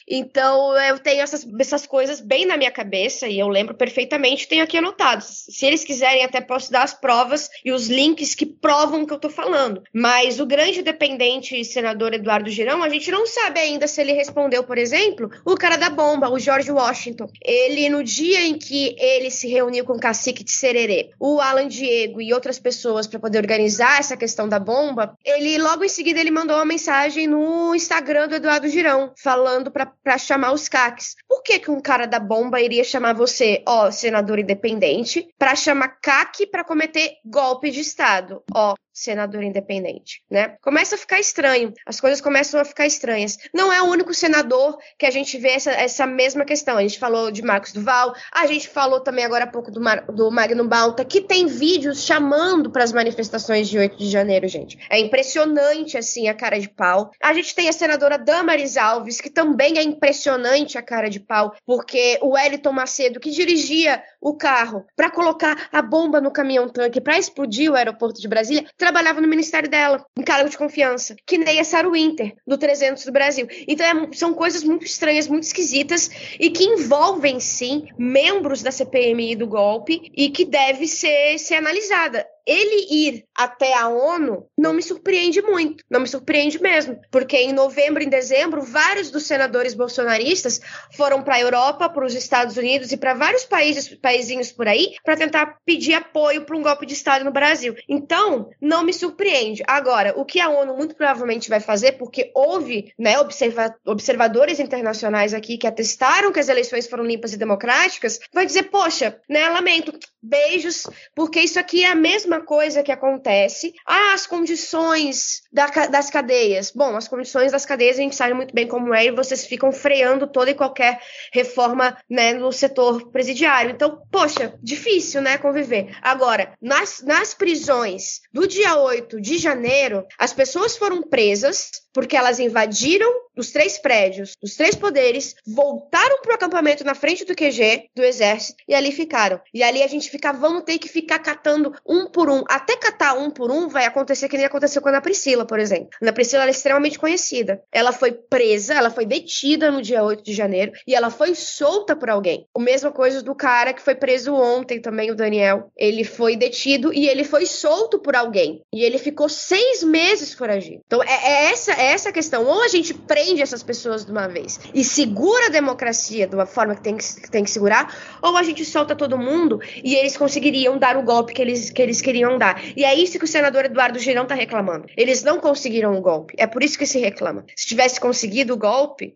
Então 0.07 0.77
eu 0.77 0.99
tenho 0.99 1.21
essas, 1.21 1.45
essas 1.59 1.85
coisas 1.85 2.19
bem 2.21 2.45
na 2.45 2.57
minha 2.57 2.71
cabeça 2.71 3.27
e 3.27 3.39
eu 3.39 3.47
lembro 3.47 3.75
perfeitamente, 3.75 4.47
tenho 4.47 4.63
aqui 4.63 4.77
anotados. 4.77 5.45
Se 5.49 5.65
eles 5.65 5.83
quiserem, 5.83 6.23
até 6.23 6.41
posso 6.41 6.71
dar 6.71 6.83
as 6.83 6.93
provas 6.93 7.49
e 7.63 7.71
os 7.71 7.87
links 7.87 8.35
que 8.35 8.45
provam 8.45 9.03
o 9.03 9.07
que 9.07 9.13
eu 9.13 9.19
tô 9.19 9.29
falando. 9.29 9.83
Mas 9.93 10.39
o 10.39 10.45
grande 10.45 10.81
dependente 10.81 11.63
senador 11.65 12.13
Eduardo 12.13 12.49
Girão, 12.49 12.83
a 12.83 12.89
gente 12.89 13.11
não 13.11 13.25
sabe 13.25 13.59
ainda 13.59 13.87
se 13.87 13.99
ele 13.99 14.13
respondeu, 14.13 14.63
por 14.63 14.77
exemplo, 14.77 15.29
o 15.43 15.55
cara 15.55 15.75
da 15.75 15.89
bomba, 15.89 16.29
o 16.29 16.39
George 16.39 16.71
Washington. 16.71 17.27
Ele, 17.43 17.89
no 17.89 18.03
dia 18.03 18.41
em 18.45 18.57
que 18.57 18.95
ele 18.99 19.29
se 19.29 19.47
reuniu 19.47 19.83
com 19.83 19.93
o 19.93 19.99
cacique 19.99 20.43
de 20.43 20.51
Sererê, 20.51 21.11
o 21.19 21.39
Alan 21.39 21.67
Diego 21.67 22.21
e 22.21 22.33
outras 22.33 22.59
pessoas 22.59 23.07
para 23.07 23.19
poder 23.19 23.39
organizar 23.39 23.99
essa 23.99 24.15
questão 24.15 24.47
da 24.47 24.59
bomba, 24.59 25.17
ele 25.23 25.57
logo 25.57 25.83
em 25.83 25.89
seguida 25.89 26.19
ele 26.19 26.31
mandou 26.31 26.55
uma 26.55 26.65
mensagem 26.65 27.27
no 27.27 27.75
Instagram 27.75 28.27
do 28.27 28.35
Eduardo 28.35 28.67
Girão, 28.67 28.84
falando 29.17 29.71
para 29.71 30.17
chamar 30.17 30.51
os 30.51 30.67
CACs. 30.67 31.15
Por 31.27 31.41
que, 31.41 31.59
que 31.59 31.71
um 31.71 31.81
cara 31.81 32.05
da 32.05 32.19
bomba 32.19 32.61
iria 32.61 32.83
chamar 32.83 33.13
você, 33.13 33.63
ó, 33.67 33.91
senador 33.91 34.39
independente, 34.39 35.27
para 35.37 35.55
chamar 35.55 35.99
CAC 36.01 36.47
para 36.47 36.63
cometer 36.63 37.17
golpe 37.25 37.71
de 37.71 37.81
Estado? 37.81 38.43
Ó, 38.53 38.75
senador 38.95 39.43
independente, 39.43 40.23
né? 40.31 40.55
Começa 40.61 40.95
a 40.95 40.97
ficar 40.97 41.19
estranho, 41.19 41.73
as 41.85 41.99
coisas 41.99 42.21
começam 42.21 42.61
a 42.61 42.63
ficar 42.63 42.85
estranhas. 42.85 43.37
Não 43.53 43.71
é 43.71 43.81
o 43.81 43.87
único 43.87 44.13
senador 44.13 44.77
que 44.97 45.05
a 45.05 45.11
gente 45.11 45.37
vê 45.37 45.49
essa, 45.49 45.71
essa 45.71 46.07
mesma 46.07 46.45
questão. 46.45 46.77
A 46.77 46.81
gente 46.81 46.97
falou 46.97 47.29
de 47.29 47.41
Marcos 47.41 47.73
Duval, 47.73 48.15
a 48.31 48.47
gente 48.47 48.69
falou 48.69 49.01
também 49.01 49.25
agora 49.25 49.43
há 49.43 49.47
pouco 49.47 49.69
do, 49.69 49.81
Mar, 49.81 50.05
do 50.05 50.31
Magno 50.31 50.65
Balta, 50.65 51.03
que 51.03 51.19
tem 51.19 51.45
vídeos 51.45 52.05
chamando 52.05 52.71
para 52.71 52.85
as 52.85 52.93
manifestações 52.93 53.67
de 53.67 53.77
8 53.77 53.97
de 53.97 54.09
janeiro, 54.09 54.47
gente. 54.47 54.79
É 54.89 54.97
impressionante, 54.97 55.97
assim, 55.97 56.29
a 56.29 56.33
cara 56.33 56.57
de 56.57 56.69
pau. 56.69 57.11
A 57.21 57.33
gente 57.33 57.53
tem 57.53 57.67
a 57.67 57.73
senadora 57.73 58.17
Damaris 58.17 58.77
Alves, 58.77 59.19
que 59.19 59.29
também 59.29 59.77
é 59.77 59.83
impressionante 59.83 60.77
a 60.77 60.81
cara 60.81 61.09
de 61.09 61.19
pau, 61.19 61.53
porque 61.65 62.17
o 62.21 62.29
Wellington 62.29 62.71
Macedo, 62.71 63.19
que 63.19 63.31
dirigia 63.31 64.01
o 64.21 64.37
carro 64.37 64.85
para 64.95 65.11
colocar 65.11 65.67
a 65.71 65.81
bomba 65.81 66.21
no 66.21 66.31
caminhão-tanque 66.31 67.01
para 67.01 67.17
explodir 67.17 67.71
o 67.71 67.75
aeroporto 67.75 68.21
de 68.21 68.27
Brasília, 68.27 68.65
trabalhava 68.85 69.19
no 69.19 69.27
ministério 69.27 69.67
dela, 69.67 70.05
em 70.15 70.21
cargo 70.21 70.47
de 70.47 70.55
confiança, 70.55 71.15
que 71.25 71.39
nem 71.39 71.59
a 71.59 71.63
Sarah 71.63 71.89
Winter, 71.89 72.35
do 72.45 72.55
300 72.55 73.03
do 73.03 73.11
Brasil. 73.11 73.47
Então 73.67 73.83
é, 73.83 74.13
são 74.13 74.31
coisas 74.31 74.63
muito 74.63 74.85
estranhas, 74.85 75.27
muito 75.27 75.43
esquisitas 75.43 76.11
e 76.39 76.51
que 76.51 76.63
envolvem, 76.63 77.39
sim, 77.39 77.87
membros 77.97 78.61
da 78.61 78.69
CPMI 78.69 79.35
do 79.35 79.47
golpe 79.47 80.11
e 80.15 80.29
que 80.29 80.45
deve 80.45 80.87
ser, 80.87 81.39
ser 81.39 81.55
analisada 81.55 82.27
ele 82.45 82.87
ir 82.89 83.25
até 83.35 83.73
a 83.73 83.87
ONU 83.87 84.47
não 84.57 84.73
me 84.73 84.81
surpreende 84.81 85.41
muito, 85.41 85.83
não 85.89 85.99
me 85.99 86.07
surpreende 86.07 86.61
mesmo, 86.61 86.99
porque 87.11 87.37
em 87.37 87.53
novembro 87.53 88.01
e 88.01 88.05
dezembro 88.05 88.61
vários 88.61 89.09
dos 89.11 89.23
senadores 89.23 89.73
bolsonaristas 89.73 90.61
foram 90.95 91.23
para 91.23 91.35
a 91.35 91.41
Europa, 91.41 91.89
para 91.89 92.05
os 92.05 92.13
Estados 92.13 92.57
Unidos 92.57 92.91
e 92.91 92.97
para 92.97 93.13
vários 93.13 93.43
países, 93.43 93.89
paizinhos 93.95 94.51
por 94.51 94.67
aí, 94.67 94.95
para 95.03 95.17
tentar 95.17 95.57
pedir 95.65 95.93
apoio 95.93 96.45
para 96.45 96.55
um 96.55 96.61
golpe 96.61 96.85
de 96.85 96.93
Estado 96.93 97.25
no 97.25 97.31
Brasil. 97.31 97.75
Então, 97.89 98.49
não 98.61 98.83
me 98.83 98.93
surpreende. 98.93 99.63
Agora, 99.67 100.13
o 100.15 100.23
que 100.23 100.39
a 100.39 100.49
ONU 100.49 100.75
muito 100.75 100.95
provavelmente 100.95 101.49
vai 101.49 101.59
fazer, 101.59 101.93
porque 101.93 102.31
houve, 102.33 102.93
né, 102.97 103.19
observa 103.19 103.75
observadores 103.85 104.59
internacionais 104.59 105.33
aqui 105.33 105.57
que 105.57 105.67
atestaram 105.67 106.31
que 106.31 106.39
as 106.39 106.49
eleições 106.49 106.87
foram 106.87 107.03
limpas 107.03 107.33
e 107.33 107.37
democráticas, 107.37 108.19
vai 108.33 108.45
dizer, 108.45 108.63
poxa, 108.63 109.19
né, 109.29 109.47
lamento, 109.49 109.97
beijos, 110.21 110.87
porque 111.15 111.39
isso 111.39 111.59
aqui 111.59 111.83
é 111.83 111.91
a 111.91 111.95
mesma 111.95 112.34
mesma 112.35 112.41
coisa 112.41 112.83
que 112.83 112.91
acontece. 112.91 113.73
Ah, 113.85 114.13
as 114.13 114.27
condições 114.27 115.41
da, 115.51 115.67
das 115.87 116.09
cadeias. 116.09 116.71
Bom, 116.71 116.95
as 116.95 117.07
condições 117.07 117.51
das 117.51 117.65
cadeias 117.65 117.97
a 117.97 118.01
gente 118.01 118.15
sabe 118.15 118.33
muito 118.33 118.53
bem 118.53 118.67
como 118.67 118.93
é 118.93 119.05
e 119.05 119.11
vocês 119.11 119.45
ficam 119.45 119.71
freando 119.71 120.27
toda 120.27 120.51
e 120.51 120.55
qualquer 120.55 120.99
reforma 121.31 121.97
né, 122.09 122.33
no 122.33 122.51
setor 122.51 123.11
presidiário. 123.11 123.71
Então, 123.71 124.01
poxa, 124.11 124.57
difícil, 124.61 125.21
né, 125.21 125.37
conviver. 125.37 125.95
Agora, 126.01 126.53
nas, 126.61 127.01
nas 127.01 127.33
prisões 127.33 128.21
do 128.33 128.47
dia 128.47 128.75
8 128.75 129.21
de 129.21 129.37
janeiro, 129.37 130.05
as 130.19 130.33
pessoas 130.33 130.75
foram 130.75 131.01
presas 131.01 131.84
porque 131.95 132.17
elas 132.17 132.39
invadiram 132.39 133.09
os 133.37 133.51
três 133.51 133.77
prédios, 133.77 134.33
os 134.41 134.55
três 134.55 134.75
poderes, 134.75 135.35
voltaram 135.45 136.21
pro 136.21 136.33
acampamento 136.33 136.83
na 136.83 136.95
frente 136.95 137.25
do 137.25 137.35
QG 137.35 137.89
do 137.95 138.03
exército 138.03 138.63
e 138.67 138.73
ali 138.73 138.91
ficaram. 138.91 139.39
E 139.53 139.61
ali 139.61 139.83
a 139.83 139.87
gente 139.87 140.09
fica, 140.09 140.31
vamos 140.31 140.63
ter 140.63 140.77
que 140.77 140.87
ficar 140.87 141.19
catando 141.19 141.73
um 141.85 142.07
por 142.07 142.29
um. 142.29 142.43
Até 142.49 142.77
catar 142.77 143.17
um 143.17 143.29
por 143.29 143.51
um 143.51 143.67
vai 143.67 143.85
acontecer 143.85 144.29
que 144.29 144.37
nem 144.37 144.45
aconteceu 144.45 144.81
com 144.81 144.87
a 144.87 144.91
Ana 144.91 145.01
Priscila, 145.01 145.45
por 145.45 145.59
exemplo. 145.59 145.89
A 146.01 146.05
Ana 146.05 146.13
Priscila 146.13 146.45
é 146.45 146.49
extremamente 146.49 146.99
conhecida. 146.99 147.61
Ela 147.71 147.91
foi 147.91 148.11
presa, 148.11 148.73
ela 148.73 148.89
foi 148.89 149.05
detida 149.05 149.71
no 149.71 149.81
dia 149.81 150.03
8 150.03 150.23
de 150.23 150.33
janeiro 150.33 150.71
e 150.87 150.95
ela 150.95 151.09
foi 151.09 151.35
solta 151.35 151.95
por 151.95 152.09
alguém. 152.09 152.47
O 152.53 152.59
mesma 152.59 152.91
coisa 152.91 153.21
do 153.21 153.35
cara 153.35 153.73
que 153.73 153.81
foi 153.81 153.95
preso 153.95 154.33
ontem 154.33 154.79
também, 154.79 155.11
o 155.11 155.15
Daniel. 155.15 155.69
Ele 155.77 156.03
foi 156.03 156.35
detido 156.35 156.93
e 156.93 157.07
ele 157.07 157.23
foi 157.23 157.45
solto 157.45 157.99
por 157.99 158.15
alguém. 158.15 158.61
E 158.73 158.83
ele 158.83 158.97
ficou 158.97 159.27
seis 159.27 159.83
meses 159.83 160.33
foragido. 160.33 160.81
Então 160.85 161.03
é, 161.03 161.07
é 161.07 161.51
essa 161.51 161.73
é 161.73 161.84
essa 161.85 162.09
a 162.09 162.11
questão. 162.11 162.45
Ou 162.45 162.63
a 162.63 162.67
gente 162.67 162.93
prende 162.93 163.41
essas 163.41 163.63
pessoas 163.63 164.05
de 164.05 164.11
uma 164.11 164.27
vez 164.27 164.59
e 164.73 164.83
segura 164.83 165.47
a 165.47 165.49
democracia 165.49 166.27
de 166.27 166.35
uma 166.35 166.45
forma 166.45 166.75
que 166.75 166.81
tem 166.81 166.97
que, 166.97 167.29
tem 167.29 167.43
que 167.43 167.49
segurar, 167.49 167.95
ou 168.21 168.37
a 168.37 168.43
gente 168.43 168.65
solta 168.65 168.95
todo 168.95 169.17
mundo 169.17 169.59
e 169.83 169.95
eles 169.95 170.17
conseguiriam 170.17 170.77
dar 170.77 170.97
o 170.97 171.03
golpe 171.03 171.33
que 171.33 171.41
eles, 171.41 171.69
que 171.69 171.81
eles 171.81 172.01
queriam 172.01 172.37
dar. 172.37 172.61
E 172.75 172.83
é 172.83 172.93
isso 172.93 173.17
que 173.17 173.25
o 173.25 173.27
senador 173.27 173.65
Eduardo 173.65 173.99
Girão 173.99 174.23
está 174.23 174.35
reclamando. 174.35 174.87
Eles 174.97 175.23
não 175.23 175.39
conseguiram 175.39 175.95
o 175.97 176.01
golpe. 176.01 176.33
É 176.37 176.47
por 176.47 176.63
isso 176.63 176.77
que 176.77 176.85
se 176.85 176.99
reclama. 176.99 177.45
Se 177.55 177.67
tivesse 177.67 177.99
conseguido 177.99 178.53
o 178.53 178.57
golpe, 178.57 179.15